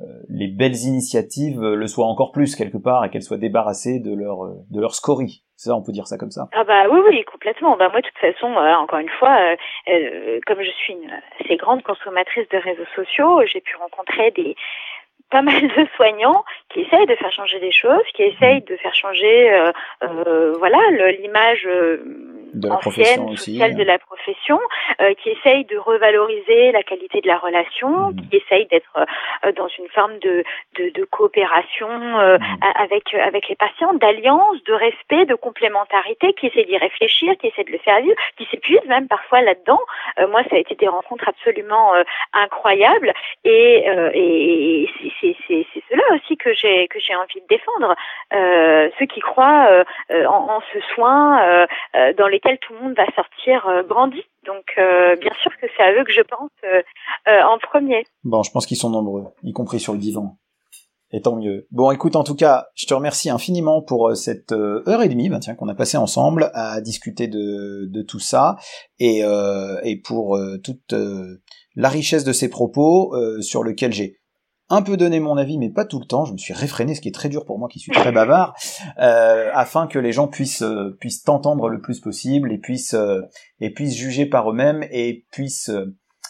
euh, 0.03 0.05
les 0.29 0.49
belles 0.49 0.77
initiatives 0.77 1.63
le 1.63 1.87
soient 1.87 2.07
encore 2.07 2.31
plus 2.31 2.55
quelque 2.55 2.77
part 2.77 3.05
et 3.05 3.11
qu'elles 3.11 3.23
soient 3.23 3.39
débarrassées 3.39 3.99
de 3.99 4.15
leur 4.15 4.45
euh, 4.45 4.55
de 4.71 4.79
leur 4.81 4.95
scorie. 4.95 5.43
Ça, 5.57 5.75
on 5.75 5.83
peut 5.83 5.93
dire 5.93 6.07
ça 6.07 6.19
comme 6.19 6.31
ça. 6.31 6.49
Ah 6.53 6.65
bah 6.65 6.85
oui, 6.91 7.01
oui, 7.09 7.25
complètement. 7.25 7.79
Bah 7.79 7.89
moi, 7.89 8.03
de 8.03 8.07
toute 8.07 8.19
façon, 8.19 8.53
euh, 8.53 8.75
encore 8.75 8.99
une 8.99 9.09
fois, 9.09 9.39
comme 10.47 10.61
je 10.61 10.71
suis 10.71 10.93
une 10.93 11.11
assez 11.41 11.57
grande 11.57 11.83
consommatrice 11.83 12.47
de 12.51 12.59
réseaux 12.59 12.85
sociaux, 12.95 13.41
j'ai 13.47 13.63
pu 13.63 13.75
rencontrer 13.77 14.33
des 14.33 14.55
pas 15.31 15.43
mal 15.43 15.61
de 15.61 15.87
soignants 15.97 16.45
qui 16.71 16.81
essayent 16.81 17.07
de 17.07 17.15
faire 17.17 17.33
changer 17.33 17.59
des 17.59 17.73
choses, 17.73 18.05
qui 18.15 18.23
essayent 18.23 18.63
de 18.63 18.77
faire 18.77 18.95
changer, 18.95 19.53
euh, 19.53 19.73
euh, 20.05 20.55
voilà, 20.59 20.79
l'image 21.19 21.69
euh, 22.65 22.71
ancienne, 22.71 23.37
sociale 23.37 23.75
de 23.75 23.83
la 23.83 23.99
profession, 23.99 24.59
euh, 25.01 25.15
qui 25.15 25.31
essayent 25.31 25.65
de 25.65 25.77
revaloriser 25.79 26.73
la 26.73 26.83
qualité 26.83 27.21
de 27.21 27.27
la 27.27 27.39
relation, 27.39 28.11
mmh. 28.11 28.17
qui 28.17 28.37
essayent 28.37 28.67
d'être 28.67 28.97
euh, 28.97 29.53
dans 29.53 29.69
une 29.69 29.89
forme 29.89 30.19
de, 30.19 30.45
de, 30.79 30.91
de 30.91 31.05
coopération 31.05 31.89
mmh. 31.89 32.39
avec 32.79 33.15
avec 33.15 33.49
les 33.49 33.57
patients, 33.57 33.95
d'alliance, 33.95 34.63
de 34.65 34.73
respect, 34.73 35.27
de 35.27 35.35
complémentarité, 35.35 36.33
qui 36.35 36.47
essaient 36.47 36.65
d'y 36.65 36.79
réfléchir, 36.79 37.35
qui 37.39 37.49
essaient 37.49 37.65
de 37.65 37.73
le 37.73 37.79
faire 37.79 38.01
vivre, 38.01 38.17
qui 38.37 38.47
s'épuisent 38.51 38.85
même 38.87 39.09
parfois 39.09 39.41
là-dedans. 39.43 39.81
moi, 40.29 40.43
ça 40.51 40.57
a 40.57 40.59
été 40.59 40.75
des 40.75 40.89
rencontres 40.89 41.29
absolument 41.29 41.93
incroyables 42.33 43.13
et, 43.45 43.85
et, 44.15 44.83
et 45.23 45.37
c'est 45.49 45.83
cela 45.91 46.03
aussi 46.15 46.37
que 46.37 46.53
j'ai 46.55 46.89
que 46.89 46.99
j'ai 47.01 47.15
envie 47.15 47.41
de 47.41 47.47
défendre. 47.49 47.95
Euh, 48.33 48.91
ceux 48.99 49.07
qui 49.07 49.21
croient 49.21 49.69
euh, 50.11 50.27
en, 50.27 50.57
en, 50.57 50.61
ce 50.73 50.81
soin 50.95 51.67
euh, 51.95 52.13
dans 52.15 52.29
les 52.29 52.36
lesquels 52.37 52.59
tout 52.59 52.75
le 52.75 52.81
monde 52.81 52.97
va 52.97 53.07
sortir 53.15 53.67
grandi. 53.89 54.23
Donc 54.47 54.65
bien 54.77 55.33
sûr 55.43 55.51
que 55.61 55.67
c'est 55.77 55.83
à 55.83 55.93
eux 55.93 56.05
que 56.05 56.13
je 56.13 56.23
pense 56.23 56.51
en 57.27 57.59
premier. 57.59 58.05
Bon, 58.25 58.43
je 58.43 58.51
pense 58.51 58.67
qu'ils 58.67 58.77
sont 58.77 58.91
nombreux, 58.91 59.25
y 59.43 59.53
compris 59.53 59.81
sur 59.81 59.93
le 59.93 59.99
divan. 59.99 60.37
Et 61.13 61.23
tant 61.23 61.37
mieux. 61.37 61.69
Bon, 61.71 61.93
écoute, 61.93 62.17
en 62.17 62.25
tout 62.25 62.35
cas, 62.35 62.67
je 62.75 62.87
te 62.87 62.93
remercie 62.93 63.31
infiniment 63.31 63.81
pour 63.81 64.09
euh, 64.09 64.15
cette 64.15 64.51
euh, 64.51 64.83
heure 64.89 65.03
et 65.03 65.09
demie, 65.09 65.29
ben, 65.29 65.39
tiens, 65.39 65.55
qu'on 65.55 65.69
a 65.69 65.75
passé 65.75 65.97
ensemble 65.97 66.51
à 66.53 66.81
discuter 66.81 67.29
de, 67.29 68.03
tout 68.03 68.19
ça 68.19 68.57
et, 68.99 69.25
euh, 69.25 69.81
et 69.85 69.97
pour 69.97 70.39
toute 70.63 70.95
la 71.75 71.89
richesse 71.89 72.25
de 72.25 72.33
ces 72.33 72.49
propos 72.49 73.15
sur 73.41 73.63
lequel 73.63 73.93
j'ai 73.93 74.19
un 74.69 74.83
peu 74.83 74.97
donné 74.97 75.21
mon 75.21 75.37
avis, 75.37 75.59
mais 75.59 75.71
pas 75.71 75.85
tout 75.85 75.99
le 75.99 76.07
temps. 76.07 76.25
Je 76.25 76.33
me 76.33 76.39
suis 76.39 76.55
réfréné, 76.55 76.95
ce 76.95 77.01
qui 77.01 77.09
est 77.09 77.15
très 77.15 77.29
dur 77.29 77.45
pour 77.45 77.59
moi, 77.59 77.69
qui 77.69 77.79
suis 77.79 77.93
très 77.93 78.13
bavard, 78.13 78.55
afin 78.97 79.87
que 79.87 79.99
les 79.99 80.13
gens 80.13 80.29
puissent 80.29 80.65
puissent 81.01 81.23
t'entendre 81.23 81.69
le 81.69 81.81
plus 81.81 82.01
possible 82.01 82.53
et 82.53 82.59
puissent 82.59 82.97
et 83.61 83.71
puissent 83.71 83.97
juger 83.97 84.27
par 84.27 84.51
eux-mêmes 84.51 84.85
et 84.91 85.25
puissent 85.31 85.71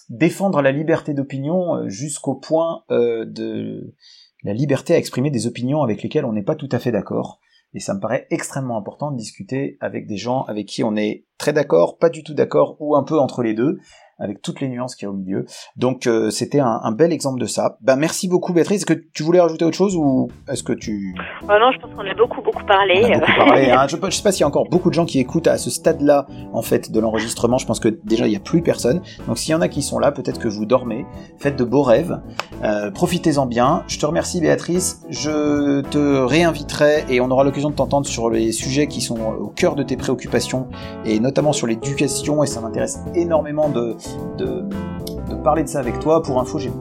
défendre 0.09 0.63
la 0.63 0.73
liberté 0.73 1.15
d'opinion 1.15 1.89
jusqu'au 1.89 2.35
point 2.35 2.83
de 2.91 3.95
la 4.45 4.53
liberté 4.53 4.95
à 4.95 4.99
exprimer 4.99 5.31
des 5.31 5.47
opinions 5.47 5.83
avec 5.83 6.03
lesquelles 6.03 6.25
on 6.25 6.33
n'est 6.33 6.43
pas 6.43 6.55
tout 6.55 6.69
à 6.73 6.79
fait 6.79 6.93
d'accord. 6.93 7.41
Et 7.75 7.81
ça 7.81 7.95
me 7.95 8.01
paraît 8.01 8.27
extrêmement 8.31 8.79
important 8.79 9.11
de 9.11 9.17
discuter 9.19 9.77
avec 9.81 10.07
des 10.07 10.17
gens 10.17 10.45
avec 10.45 10.67
qui 10.67 10.85
on 10.85 10.97
est 10.97 11.27
très 11.37 11.53
d'accord, 11.53 11.99
pas 11.99 12.09
du 12.09 12.23
tout 12.23 12.33
d'accord, 12.33 12.77
ou 12.81 12.97
un 12.97 13.03
peu 13.03 13.19
entre 13.19 13.43
les 13.43 13.53
deux, 13.53 13.79
avec 14.19 14.41
toutes 14.43 14.61
les 14.61 14.69
nuances 14.69 14.97
qu'il 14.97 15.07
y 15.07 15.09
a 15.09 15.11
au 15.11 15.15
milieu. 15.15 15.45
Donc 15.77 16.07
euh, 16.07 16.31
c'était 16.31 16.61
un, 16.61 16.93
bel 16.93 17.13
exemple 17.13 17.41
de 17.41 17.47
ça. 17.47 17.77
Ben 17.83 17.97
merci 17.97 18.29
beaucoup 18.29 18.53
Béatrice. 18.53 18.79
Est-ce 18.79 18.87
que 18.87 19.05
tu 19.13 19.23
voulais 19.23 19.41
rajouter 19.41 19.65
autre 19.65 19.77
chose 19.77 19.97
ou 19.97 20.29
est-ce 20.51 20.63
que 20.63 20.73
tu... 20.73 21.15
Oh 21.43 21.47
non, 21.49 21.71
je 21.73 21.79
pense 21.79 21.95
qu'on 21.95 22.07
a 22.07 22.15
beaucoup 22.15 22.41
beaucoup 22.41 22.65
parlé. 22.65 23.03
On 23.05 23.13
a 23.13 23.19
beaucoup 23.19 23.47
parlé 23.47 23.71
hein. 23.71 23.87
je, 23.89 23.97
ne 23.97 24.11
sais 24.11 24.23
pas 24.23 24.33
s'il 24.33 24.41
y 24.41 24.45
a 24.45 24.47
encore 24.47 24.69
beaucoup 24.71 24.89
de 24.89 24.95
gens 24.95 25.05
qui 25.05 25.19
écoutent 25.19 25.49
à 25.49 25.59
ce 25.59 25.71
stade-là 25.71 26.27
en 26.53 26.63
fait 26.63 26.91
de 26.91 27.01
l'enregistrement. 27.01 27.59
Je 27.59 27.67
pense 27.67 27.81
que 27.81 27.89
déjà 28.05 28.27
il 28.27 28.31
n'y 28.31 28.37
a 28.37 28.41
plus 28.41 28.63
personne. 28.63 29.03
Donc 29.27 29.39
s'il 29.39 29.53
y 29.53 29.55
en 29.55 29.61
a 29.61 29.69
qui 29.69 29.83
sont 29.83 29.99
là, 29.99 30.13
peut-être 30.13 30.41
que 30.41 30.49
vous 30.49 30.65
dormez. 30.65 31.05
Faites 31.39 31.57
de 31.57 31.65
beaux 31.65 31.83
rêves. 31.83 32.19
Euh, 32.65 32.91
profitez-en 32.91 33.47
bien. 33.47 33.85
Je 33.89 33.99
te 33.99 34.07
remercie 34.07 34.41
Béatrice. 34.41 35.03
Je 35.11 35.83
te 35.83 36.23
réinviterai 36.25 37.05
et 37.11 37.21
on 37.21 37.31
aura 37.31 37.45
l'occasion 37.45 37.71
de 37.71 37.75
t'entendre 37.75 38.07
sur 38.07 38.31
les 38.31 38.53
sujets 38.53 38.87
qui 38.87 39.01
sont 39.01 39.19
au 39.21 39.49
cœur 39.49 39.75
de 39.75 39.83
tes 39.83 39.97
préoccupations 39.97 40.69
et 41.05 41.21
notamment 41.21 41.53
sur 41.53 41.67
l'éducation 41.67 42.43
et 42.43 42.47
ça 42.47 42.61
m'intéresse 42.61 43.01
énormément 43.15 43.69
de 43.69 43.97
de, 44.39 44.65
parler 45.43 45.63
de 45.63 45.69
ça 45.69 45.79
avec 45.79 45.99
toi. 46.01 46.23
Pour 46.23 46.41
info, 46.41 46.59
j'ai 46.59 46.73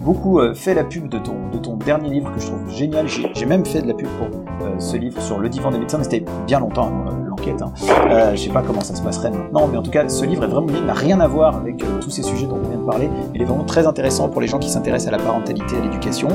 beaucoup 0.00 0.40
euh, 0.40 0.54
fait 0.54 0.74
la 0.74 0.84
pub 0.84 1.08
de 1.08 1.18
ton, 1.18 1.34
de 1.52 1.58
ton 1.58 1.76
dernier 1.76 2.10
livre 2.10 2.32
que 2.34 2.40
je 2.40 2.46
trouve 2.46 2.70
génial. 2.70 3.06
J'ai 3.08 3.46
même 3.46 3.64
fait 3.64 3.82
de 3.82 3.88
la 3.88 3.94
pub 3.94 4.08
pour 4.18 4.28
euh, 4.66 4.78
ce 4.78 4.96
livre 4.96 5.20
sur 5.20 5.38
le 5.38 5.48
divan 5.48 5.70
des 5.70 5.78
médecins, 5.78 5.98
mais 5.98 6.04
c'était 6.04 6.24
bien 6.46 6.60
longtemps 6.60 6.88
hein, 6.88 7.18
l'enquête. 7.28 7.62
Hein. 7.62 7.72
Euh, 8.10 8.32
je 8.32 8.36
sais 8.36 8.50
pas 8.50 8.62
comment 8.62 8.80
ça 8.80 8.94
se 8.94 9.02
passerait 9.02 9.30
maintenant, 9.30 9.68
mais 9.70 9.78
en 9.78 9.82
tout 9.82 9.90
cas, 9.90 10.08
ce 10.08 10.24
livre 10.24 10.44
est 10.44 10.48
vraiment 10.48 10.68
il 10.74 10.84
n'a 10.84 10.94
rien 10.94 11.20
à 11.20 11.28
voir 11.28 11.56
avec 11.56 11.76
tous 12.00 12.10
ces 12.10 12.22
sujets 12.22 12.46
dont 12.46 12.58
on 12.64 12.68
vient 12.68 12.78
de 12.78 12.86
parler. 12.86 13.10
Il 13.34 13.42
est 13.42 13.44
vraiment 13.44 13.64
très 13.64 13.86
intéressant 13.86 14.28
pour 14.28 14.40
les 14.40 14.46
gens 14.46 14.58
qui 14.58 14.70
s'intéressent 14.70 15.12
à 15.12 15.16
la 15.16 15.22
parentalité, 15.22 15.76
à 15.76 15.80
l'éducation. 15.80 16.28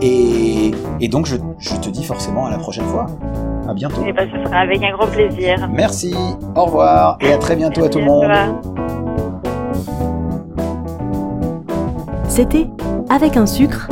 Et, 0.00 0.72
donc, 1.08 1.26
je, 1.26 1.36
te 1.36 1.88
dis 1.88 2.04
forcément 2.04 2.46
à 2.46 2.50
la 2.50 2.58
prochaine 2.58 2.84
fois. 2.84 3.06
À 3.68 3.74
bientôt. 3.74 4.02
Et 4.02 4.08
eh 4.08 4.12
ben, 4.12 4.28
ce 4.32 4.44
sera 4.44 4.60
avec 4.60 4.82
un 4.82 4.90
grand 4.92 5.06
plaisir. 5.06 5.68
Merci. 5.72 6.14
Au 6.56 6.64
revoir 6.64 7.18
et 7.20 7.32
à 7.32 7.38
très 7.38 7.54
bientôt 7.54 7.84
à 7.84 7.88
tout 7.88 7.98
le 7.98 8.04
monde. 8.04 8.26
Avec 13.10 13.36
un 13.36 13.44
sucre, 13.44 13.90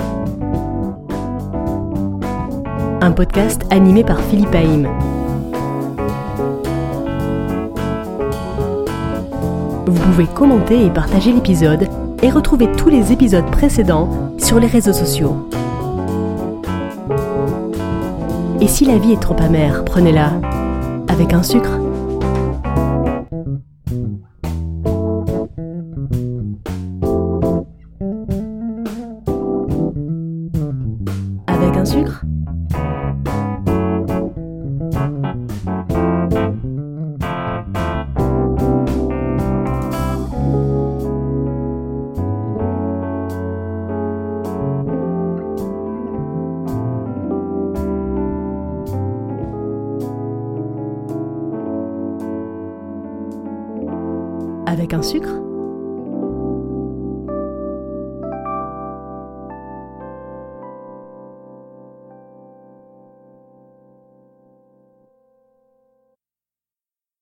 un 3.02 3.12
podcast 3.12 3.60
animé 3.68 4.04
par 4.04 4.18
Philippe 4.22 4.54
Haïm. 4.54 4.88
Vous 9.84 9.92
pouvez 9.92 10.24
commenter 10.24 10.86
et 10.86 10.88
partager 10.88 11.30
l'épisode 11.30 11.88
et 12.22 12.30
retrouver 12.30 12.72
tous 12.72 12.88
les 12.88 13.12
épisodes 13.12 13.50
précédents 13.50 14.08
sur 14.38 14.58
les 14.58 14.66
réseaux 14.66 14.94
sociaux. 14.94 15.46
Et 18.62 18.66
si 18.66 18.86
la 18.86 18.96
vie 18.96 19.12
est 19.12 19.20
trop 19.20 19.36
amère, 19.42 19.84
prenez-la 19.84 20.32
avec 21.08 21.34
un 21.34 21.42
sucre 21.42 21.78